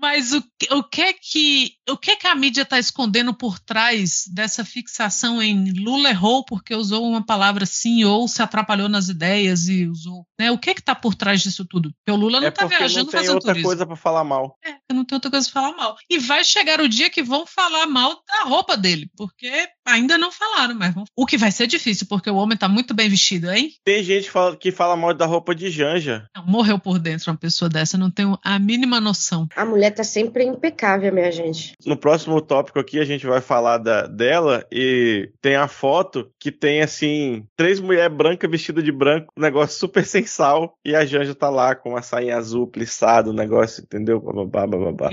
mas 0.00 0.32
o, 0.32 0.42
o 0.70 0.84
que 0.84 1.02
é 1.02 1.12
que 1.12 1.72
o 1.90 1.96
que 1.96 2.12
é 2.12 2.16
que 2.16 2.26
a 2.26 2.34
mídia 2.34 2.62
está 2.62 2.78
escondendo 2.78 3.34
por 3.34 3.58
trás 3.58 4.24
dessa 4.32 4.64
fixação 4.64 5.42
em 5.42 5.72
Lula 5.72 6.10
errou 6.10 6.44
porque 6.44 6.74
usou 6.74 7.04
uma 7.04 7.24
palavra 7.24 7.66
sim 7.66 8.04
ou 8.04 8.28
se 8.28 8.40
atrapalhou 8.40 8.88
nas 8.88 9.08
ideias 9.08 9.68
e 9.68 9.86
usou, 9.86 10.24
né? 10.38 10.50
O 10.52 10.58
que 10.58 10.70
é 10.70 10.74
que 10.74 10.80
está 10.80 10.94
por 10.94 11.14
trás 11.14 11.42
disso 11.42 11.64
tudo? 11.64 11.92
Porque 11.92 12.16
o 12.16 12.20
Lula 12.20 12.40
não 12.40 12.48
está 12.48 12.64
é 12.64 12.68
viajando 12.68 13.06
não 13.06 13.10
tem 13.10 13.20
fazendo 13.20 13.34
outra 13.34 13.50
turismo. 13.52 13.68
coisa 13.68 13.86
para 13.86 13.96
falar 13.96 14.24
mal. 14.24 14.56
É, 14.64 14.92
não 14.92 15.04
tem 15.04 15.16
outra 15.16 15.30
coisa 15.30 15.50
para 15.50 15.62
falar 15.62 15.76
mal. 15.76 15.96
E 16.08 16.18
vai 16.18 16.44
chegar 16.44 16.80
o 16.80 16.88
dia 16.88 17.10
que 17.10 17.22
vão 17.22 17.44
falar 17.44 17.86
mal 17.86 18.22
da 18.26 18.44
roupa 18.44 18.76
dele, 18.76 19.10
porque 19.16 19.68
ainda 19.88 20.18
não 20.18 20.30
falaram, 20.30 20.74
mas 20.74 20.94
o 21.16 21.26
que 21.26 21.36
vai 21.36 21.50
ser 21.50 21.66
difícil 21.66 22.06
porque 22.08 22.30
o 22.30 22.36
homem 22.36 22.54
está 22.54 22.68
muito 22.68 22.94
bem 22.94 23.08
vestido, 23.08 23.50
hein? 23.50 23.72
Tem 23.84 24.02
gente 24.02 24.24
que 24.24 24.30
fala, 24.30 24.56
que 24.56 24.70
fala 24.72 24.96
mal 24.96 25.14
da 25.14 25.26
roupa 25.26 25.54
de 25.54 25.70
Janja. 25.70 26.28
Não, 26.36 26.44
morreu 26.46 26.78
por 26.78 26.98
dentro 26.98 27.30
uma 27.30 27.36
pessoa 27.36 27.68
dessa, 27.68 27.98
não 27.98 28.10
tenho 28.10 28.38
a 28.42 28.58
mínima 28.58 29.00
noção. 29.00 29.48
A 29.56 29.64
mulher 29.64 29.90
tá 29.90 30.04
sempre 30.04 30.44
impecável, 30.44 31.12
minha 31.12 31.32
gente. 31.32 31.72
No 31.86 31.96
próximo 31.96 32.40
tópico 32.40 32.78
aqui 32.78 32.98
a 32.98 33.04
gente 33.04 33.26
vai 33.26 33.40
falar 33.40 33.78
da, 33.78 34.06
dela 34.06 34.64
e 34.70 35.30
tem 35.40 35.56
a 35.56 35.68
foto 35.68 36.30
que 36.38 36.52
tem 36.52 36.82
assim 36.82 37.46
três 37.56 37.80
mulheres 37.80 38.14
brancas 38.14 38.50
vestidas 38.50 38.84
de 38.84 38.92
branco, 38.92 39.32
um 39.36 39.42
negócio 39.42 39.78
super 39.78 40.04
sensal 40.06 40.76
e 40.84 40.94
a 40.94 41.04
Janja 41.04 41.34
tá 41.34 41.48
lá 41.48 41.74
com 41.74 41.90
uma 41.90 42.02
sainha 42.02 42.36
azul 42.36 42.66
plissada, 42.66 43.30
o 43.30 43.32
um 43.32 43.36
negócio, 43.36 43.82
entendeu? 43.82 44.20
Babá, 44.20 44.66
babá. 44.66 45.10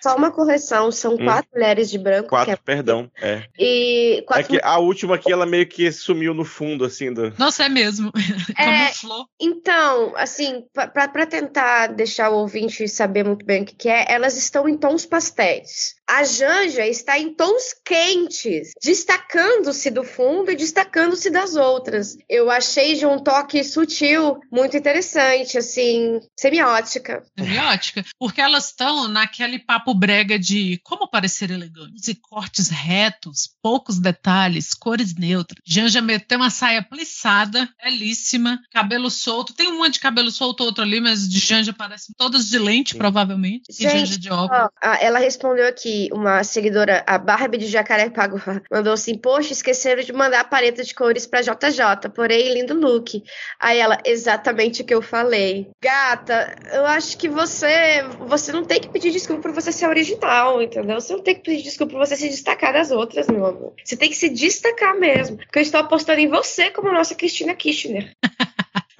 Só 0.00 0.16
uma 0.16 0.30
correção, 0.30 0.90
são 0.90 1.14
hum. 1.14 1.24
quatro 1.24 1.50
mulheres 1.52 1.90
de 1.90 1.98
branco. 1.98 2.28
Quatro, 2.28 2.52
é... 2.52 2.56
perdão, 2.56 3.10
é. 3.20 3.44
E 3.58 4.11
é 4.18 4.42
que 4.42 4.60
a 4.62 4.78
última 4.78 5.16
aqui 5.16 5.32
ela 5.32 5.46
meio 5.46 5.66
que 5.66 5.90
sumiu 5.92 6.34
no 6.34 6.44
fundo 6.44 6.84
assim 6.84 7.12
do. 7.12 7.32
Nossa, 7.38 7.64
é 7.64 7.68
mesmo. 7.68 8.12
É, 8.58 8.90
então, 9.40 10.14
assim, 10.16 10.64
para 10.72 11.26
tentar 11.26 11.88
deixar 11.88 12.30
o 12.30 12.38
ouvinte 12.38 12.86
saber 12.86 13.24
muito 13.24 13.44
bem 13.44 13.62
o 13.62 13.64
que, 13.64 13.74
que 13.74 13.88
é, 13.88 14.04
elas 14.08 14.36
estão 14.36 14.68
em 14.68 14.76
tons 14.76 15.06
pastéis. 15.06 15.94
A 16.14 16.24
Janja 16.24 16.86
está 16.86 17.18
em 17.18 17.32
tons 17.32 17.74
quentes, 17.82 18.72
destacando-se 18.82 19.90
do 19.90 20.04
fundo 20.04 20.50
e 20.50 20.54
destacando-se 20.54 21.30
das 21.30 21.56
outras. 21.56 22.18
Eu 22.28 22.50
achei 22.50 22.96
de 22.96 23.06
um 23.06 23.18
toque 23.18 23.64
sutil, 23.64 24.38
muito 24.52 24.76
interessante, 24.76 25.56
assim, 25.56 26.20
semiótica. 26.38 27.24
Semiótica, 27.38 28.04
porque 28.18 28.42
elas 28.42 28.66
estão 28.66 29.08
naquele 29.08 29.58
papo 29.58 29.94
brega 29.94 30.38
de 30.38 30.78
como 30.84 31.08
parecer 31.08 31.50
elegante, 31.50 32.10
e 32.10 32.14
cortes 32.14 32.68
retos, 32.68 33.48
poucos 33.62 33.98
detalhes, 33.98 34.74
cores 34.74 35.14
neutras. 35.14 35.62
Janja 35.64 36.02
meteu 36.02 36.36
uma 36.36 36.50
saia 36.50 36.82
plissada, 36.82 37.66
belíssima, 37.82 38.60
cabelo 38.70 39.10
solto. 39.10 39.54
Tem 39.54 39.68
uma 39.68 39.88
de 39.88 39.98
cabelo 39.98 40.30
solto, 40.30 40.62
outra 40.62 40.84
ali, 40.84 41.00
mas 41.00 41.26
de 41.26 41.38
Janja 41.38 41.72
parece 41.72 42.12
todas 42.18 42.50
de 42.50 42.58
lente, 42.58 42.92
Sim. 42.92 42.98
provavelmente. 42.98 43.72
Gente, 43.72 44.18
de 44.18 44.30
óculos. 44.30 44.68
Ó, 44.84 44.94
ela 45.00 45.18
respondeu 45.18 45.66
aqui, 45.66 46.01
uma 46.12 46.42
seguidora, 46.42 47.04
a 47.06 47.18
Barbie 47.18 47.58
de 47.58 47.66
Jacarepaguá, 47.66 48.62
mandou 48.70 48.92
assim: 48.92 49.16
Poxa, 49.16 49.52
esqueceram 49.52 50.02
de 50.02 50.12
mandar 50.12 50.40
a 50.40 50.44
paleta 50.44 50.82
de 50.82 50.94
cores 50.94 51.26
pra 51.26 51.42
JJ, 51.42 52.10
porém, 52.14 52.54
lindo 52.54 52.74
look. 52.74 53.22
Aí 53.60 53.78
ela, 53.78 53.98
exatamente 54.04 54.82
o 54.82 54.84
que 54.84 54.94
eu 54.94 55.02
falei. 55.02 55.70
Gata, 55.82 56.56
eu 56.72 56.86
acho 56.86 57.18
que 57.18 57.28
você 57.28 58.02
você 58.20 58.52
não 58.52 58.64
tem 58.64 58.80
que 58.80 58.88
pedir 58.88 59.10
desculpa 59.10 59.42
por 59.42 59.52
você 59.52 59.70
ser 59.72 59.86
original, 59.86 60.62
entendeu? 60.62 61.00
Você 61.00 61.12
não 61.12 61.22
tem 61.22 61.34
que 61.34 61.42
pedir 61.42 61.62
desculpa 61.62 61.92
por 61.92 62.06
você 62.06 62.16
se 62.16 62.28
destacar 62.28 62.72
das 62.72 62.90
outras, 62.90 63.28
meu 63.28 63.44
amor. 63.44 63.74
Você 63.84 63.96
tem 63.96 64.08
que 64.08 64.16
se 64.16 64.28
destacar 64.28 64.98
mesmo. 64.98 65.36
Porque 65.36 65.58
eu 65.58 65.62
estou 65.62 65.80
apostando 65.80 66.20
em 66.20 66.28
você 66.28 66.70
como 66.70 66.92
nossa 66.92 67.14
Cristina 67.14 67.54
Kirchner. 67.54 68.10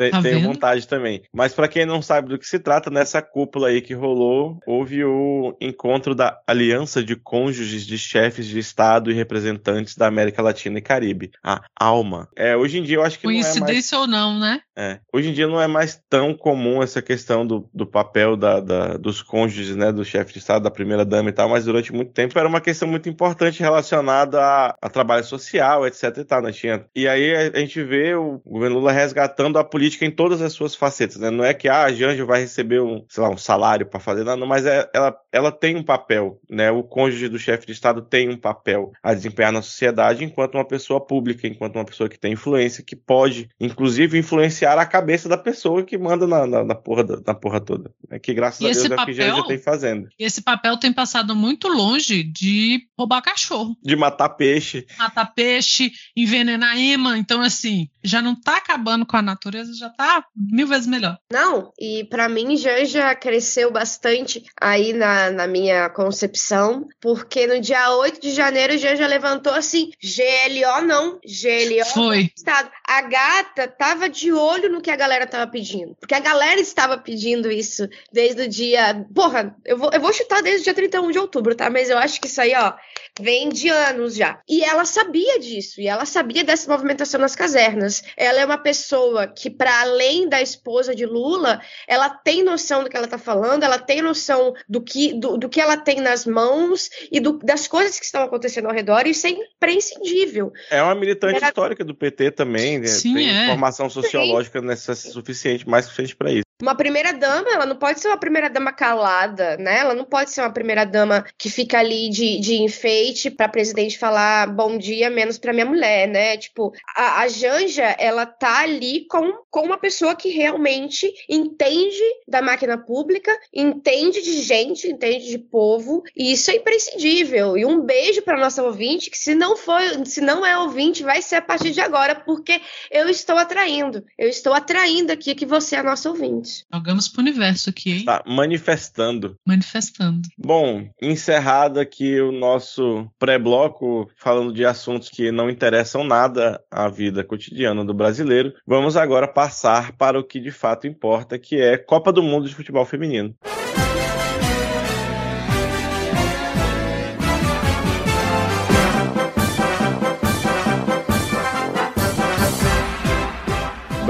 Tem, 0.03 0.11
Tá 0.11 0.21
tenho 0.23 0.41
vendo? 0.41 0.49
vontade 0.49 0.89
também. 0.89 1.23
Mas 1.33 1.53
pra 1.55 1.69
quem 1.69 1.87
não 1.87 2.03
sabe 2.03 2.29
do 2.29 2.39
que 2.39 2.47
se 2.47 2.59
trata, 2.59 2.91
nessa 2.91 3.23
cúpula 3.23 3.69
aí 3.69 3.81
que 3.81 3.95
rolou, 3.95 4.59
houve 4.67 5.05
o 5.05 5.57
encontro 5.61 6.15
da 6.15 6.41
Aliança 6.47 7.03
de 7.03 7.15
Cônjuges 7.15 7.87
de 7.87 7.97
Chefes 7.97 8.47
de 8.47 8.59
Estado 8.59 9.11
e 9.11 9.15
Representantes 9.15 9.97
da 9.97 10.07
América 10.07 10.43
Latina 10.43 10.79
e 10.79 10.83
Caribe, 10.83 11.31
a 11.43 11.63
ALMA. 11.79 12.29
É, 12.37 12.57
hoje 12.57 12.79
em 12.79 12.83
dia 12.83 12.97
eu 12.97 13.03
acho 13.03 13.19
que 13.19 13.27
não 13.27 13.33
é 13.33 13.35
mais 13.37 13.47
Coincidência 13.59 13.99
ou 13.99 14.07
não, 14.07 14.39
né? 14.39 14.61
É. 14.77 15.01
Hoje 15.13 15.29
em 15.29 15.33
dia 15.33 15.47
não 15.47 15.61
é 15.61 15.67
mais 15.67 16.03
tão 16.09 16.35
comum 16.35 16.83
essa 16.83 17.03
questão 17.03 17.47
do, 17.47 17.69
do 17.75 17.87
papel 17.87 18.37
da, 18.37 18.59
da- 18.59 18.97
dos 18.97 19.21
cônjuges, 19.23 19.77
né, 19.77 19.93
do 19.93 20.05
chefe 20.05 20.33
de 20.33 20.39
Estado, 20.39 20.63
da 20.63 20.71
primeira 20.71 21.05
dama 21.05 21.29
e 21.29 21.33
tal, 21.33 21.49
mas 21.49 21.67
durante 21.67 21.93
muito 21.93 22.13
tempo 22.13 22.39
era 22.39 22.49
uma 22.49 22.61
questão 22.61 22.89
muito 22.89 23.09
importante 23.09 23.61
relacionada 23.61 24.41
a, 24.41 24.75
a 24.81 24.89
trabalho 24.89 25.25
social, 25.25 25.87
etc 25.87 26.17
e 26.17 26.25
tal, 26.25 26.41
né, 26.41 26.53
tinha. 26.53 26.87
E 26.97 27.07
aí 27.07 27.35
a, 27.55 27.59
gente 27.61 27.83
vê 27.83 28.15
o 28.15 28.41
governo 28.47 28.79
Lula 28.79 28.93
resgatando 28.93 29.59
a 29.59 29.65
política 29.65 30.07
em 30.07 30.11
todas 30.11 30.41
as 30.41 30.55
suas 30.55 30.75
facetas, 30.75 31.17
né, 31.19 31.31
não 31.31 31.45
é 31.45 31.53
que 31.53 31.69
ah, 31.69 31.85
a 31.85 31.93
Janja 31.93 32.25
vai 32.25 32.41
receber 32.41 32.81
um, 32.81 33.05
sei 33.09 33.23
lá, 33.23 33.29
um 33.29 33.37
salário 33.37 33.85
para 33.85 34.01
fazer 34.01 34.25
nada, 34.25 34.45
mas 34.47 34.65
é, 34.65 34.89
ela, 34.95 35.15
ela 35.31 35.53
tem 35.53 35.77
um 35.77 35.85
papel, 35.85 36.41
né, 36.49 36.71
o 36.71 36.83
cônjuge 36.83 37.29
do 37.29 37.39
chefe 37.39 37.67
de 37.67 37.73
Estado 37.73 38.01
tem 38.01 38.31
um 38.31 38.39
papel 38.39 38.91
a 39.03 39.13
desempenhar 39.13 39.53
na 39.53 39.61
sociedade 39.61 40.25
enquanto 40.25 40.55
uma 40.55 40.65
pessoa 40.65 40.99
pública, 41.05 41.47
enquanto 41.47 41.77
uma 41.77 41.85
pessoa 41.85 42.09
que 42.09 42.19
tem 42.19 42.33
influência, 42.33 42.83
que 42.83 42.97
pode, 42.97 43.51
inclusive, 43.61 44.19
influenciar 44.19 44.62
a 44.67 44.87
cabeça 44.87 45.29
da 45.29 45.37
pessoa 45.37 45.83
que 45.83 45.99
manda 45.99 46.27
na, 46.27 46.47
na, 46.47 46.65
na 46.65 46.75
porra, 46.75 47.03
da- 47.05 47.21
na 47.27 47.35
porra 47.35 47.61
toda. 47.61 47.91
É 48.11 48.19
que 48.19 48.33
graças 48.35 48.61
E 48.61 48.65
a 48.65 48.69
Deus 48.69 48.77
esse 48.79 48.87
é 48.87 48.89
o 48.89 48.91
que 48.91 48.97
papel- 48.97 49.15
Janja 49.15 49.47
tem 49.47 49.59
fazendo. 49.59 50.09
E 50.19 50.25
esse 50.25 50.43
papel 50.43 50.77
tem 50.77 50.93
passado 50.93 51.35
muito 51.35 51.69
longe 51.69 52.23
de 52.23 52.83
roubar 52.99 53.23
cachorro, 53.23 53.77
De 53.83 53.97
matar 53.97 54.29
peixe. 54.31 54.87
matar 54.99 55.27
peixe, 55.35 55.91
envenenar 56.17 56.79
imã. 56.79 57.17
Então, 57.19 57.41
assim, 57.41 57.89
já 58.05 58.21
não 58.23 58.35
tá 58.35 58.57
acabando 58.57 59.07
com 59.07 59.17
a 59.17 59.23
natureza, 59.23 59.73
já 59.75 59.89
tá 59.89 60.25
mil 60.37 60.67
vezes 60.67 60.87
melhor. 60.87 61.17
Não, 61.33 61.73
e 61.81 62.05
pra 62.05 62.29
mim 62.29 62.57
Janja 62.57 63.15
cresceu 63.15 63.71
bastante 63.73 64.43
aí 64.61 64.93
na, 64.93 65.31
na 65.31 65.47
minha 65.47 65.89
concepção, 65.91 66.87
porque 67.01 67.47
no 67.47 67.61
dia 67.61 67.91
8 67.97 68.21
de 68.21 68.31
janeiro 68.31 68.77
Janja 68.79 69.07
levantou 69.07 69.53
assim, 69.55 69.91
GLO 70.03 70.87
não, 70.87 71.13
GLO 71.25 71.85
Foi. 71.95 72.31
Estado. 72.37 72.71
A 72.87 73.03
gata 73.03 73.67
tava 73.69 74.09
de 74.09 74.33
olho 74.33 74.52
no 74.69 74.81
que 74.81 74.91
a 74.91 74.97
galera 74.97 75.27
tava 75.27 75.51
pedindo. 75.51 75.95
Porque 76.01 76.15
a 76.15 76.21
galera 76.21 76.61
estava 76.61 76.99
pedindo 76.99 77.51
isso 77.51 77.89
desde 78.13 78.43
o 78.43 78.49
dia. 78.49 79.05
Porra, 79.15 79.55
eu 79.65 79.77
vou, 79.77 79.91
eu 79.93 80.01
vou 80.01 80.13
chutar 80.13 80.43
desde 80.43 80.63
o 80.63 80.65
dia 80.65 80.75
31 80.75 81.11
de 81.11 81.19
outubro, 81.19 81.55
tá? 81.55 81.69
Mas 81.71 81.89
eu 81.91 81.99
acho 81.99 82.21
que 82.21 82.27
isso 82.27 82.41
aí, 82.41 82.53
ó, 82.57 82.73
vem 83.21 83.49
de 83.49 83.69
anos 83.69 84.15
já. 84.15 84.41
E 84.49 84.63
ela 84.65 84.85
sabia 84.85 85.39
disso. 85.39 85.81
E 85.81 85.87
ela 85.89 86.05
sabia 86.05 86.45
dessa 86.45 86.71
movimentação 86.71 87.21
nas 87.21 87.35
casernas. 87.37 88.03
Ela 88.17 88.41
é 88.41 88.45
uma 88.45 88.59
pessoa 88.59 89.27
que, 89.27 89.51
para 89.51 89.81
além 89.81 90.29
da 90.29 90.41
esposa 90.43 90.95
de 90.95 91.07
Lula, 91.07 91.61
ela 91.87 92.09
tem 92.11 92.43
noção 92.43 92.83
do 92.85 92.91
que 92.91 92.97
ela 92.97 93.07
tá 93.09 93.19
falando, 93.19 93.63
ela 93.63 93.79
tem 93.79 94.03
noção 94.03 94.55
do 94.69 94.81
que, 94.83 95.13
do, 95.15 95.37
do 95.37 95.49
que 95.49 95.61
ela 95.61 95.77
tem 95.77 96.01
nas 96.01 96.25
mãos 96.27 96.89
e 97.11 97.21
do- 97.21 97.39
das 97.39 97.67
coisas 97.69 97.99
que 97.99 98.05
estão 98.05 98.23
acontecendo 98.23 98.67
ao 98.69 98.75
redor. 98.75 99.07
E 99.07 99.11
isso 99.11 99.27
é 99.27 99.31
imprescindível. 99.31 100.53
É 100.71 100.83
uma 100.83 100.95
militante 100.95 101.37
Era- 101.37 101.49
histórica 101.49 101.85
do 101.85 101.95
PT 101.95 102.31
também, 102.33 102.79
né? 102.79 102.87
Sim, 102.87 103.15
tem 103.15 103.31
é. 103.31 103.47
formação 103.49 103.89
sociológica 103.89 104.42
nessa 104.63 104.95
suficiente, 104.95 105.69
mais 105.69 105.85
suficiente 105.87 106.17
para 106.17 106.33
isso. 106.33 106.42
Uma 106.63 106.77
primeira 106.77 107.13
dama, 107.13 107.51
ela 107.51 107.67
não 107.67 107.75
pode 107.75 108.01
ser 108.01 108.07
uma 108.07 108.17
primeira 108.17 108.49
dama 108.49 108.73
calada, 108.73 109.57
né? 109.57 109.81
Ela 109.81 109.95
não 109.95 110.05
pode 110.05 110.31
ser 110.31 110.43
uma 110.43 110.53
primeira 110.53 110.85
dama 110.85 111.25
que 111.37 111.51
fica 111.51 111.81
ali 111.81 112.09
de, 112.09 112.39
de 112.39 112.63
enfeite 112.63 113.31
pra 113.31 113.49
presidente 113.49 113.99
falar 113.99 114.47
bom 114.47 114.79
dia 114.79 115.11
menos 115.11 115.39
pra 115.39 115.53
minha 115.53 115.67
mulher, 115.67 116.07
né? 116.07 116.37
Tipo, 116.37 116.73
a, 116.97 117.23
a 117.23 117.29
Janja, 117.29 117.97
ela 117.99 118.25
tá 118.25 118.61
ali 118.61 119.07
com, 119.07 119.33
com 119.51 119.63
uma 119.63 119.77
pessoa 119.77 120.15
que 120.15 120.29
realmente 120.29 121.13
entende 121.29 122.01
da 122.29 122.41
máquina 122.41 122.79
pública, 122.79 123.37
entende 123.53 124.23
de 124.23 124.41
gente, 124.43 124.87
entende 124.87 125.27
de 125.27 125.39
povo, 125.39 126.05
e 126.17 126.31
isso 126.31 126.49
é 126.53 126.57
imprescindível. 126.57 127.57
E 127.57 127.67
um 127.67 127.81
beijo 127.81 128.23
pra 128.23 128.39
nossa 128.39 128.63
ouvinte, 128.63 129.11
que 129.11 129.19
se 129.19 129.35
não 129.35 129.57
for, 129.57 129.81
se 130.05 130.21
não 130.21 130.47
é 130.47 130.57
ouvinte, 130.57 131.03
vai 131.03 131.21
ser 131.21 131.37
a 131.37 131.43
partir 131.43 131.73
de 131.73 131.81
agora, 131.81 132.15
porque 132.15 132.61
eu 132.89 133.09
estou 133.09 133.37
atraindo. 133.37 134.05
Eu 134.17 134.29
estou 134.29 134.53
atraindo 134.53 135.11
aqui 135.11 135.35
que 135.35 135.45
você 135.45 135.75
é 135.75 135.81
a 135.81 135.83
nossa 135.83 136.09
ouvinte. 136.53 136.67
Jogamos 136.73 137.09
pro 137.09 137.23
universo 137.23 137.71
aqui, 137.71 137.93
hein? 137.93 138.05
Tá 138.05 138.23
manifestando. 138.27 139.37
Manifestando. 139.47 140.29
Bom, 140.37 140.89
encerrado 141.01 141.81
aqui 141.81 142.21
o 142.21 142.31
nosso 142.31 143.09
pré-bloco, 143.19 144.11
falando 144.17 144.53
de 144.53 144.65
assuntos 144.65 145.09
que 145.09 145.31
não 145.33 145.49
interessam 145.49 146.05
nada 146.05 146.63
à 146.71 146.89
vida 146.89 147.25
cotidiana 147.25 147.85
do 147.85 147.95
brasileiro, 147.95 148.53
vamos 148.67 148.97
agora 148.97 149.27
passar 149.27 149.93
para 149.93 150.19
o 150.19 150.25
que 150.25 150.41
de 150.41 150.51
fato 150.51 150.87
importa, 150.87 151.39
que 151.39 151.61
é 151.61 151.79
Copa 151.79 152.13
do 152.13 152.23
Mundo 152.23 152.49
de 152.49 152.55
Futebol 152.55 152.85
Feminino. 152.85 153.35
O 153.45 153.62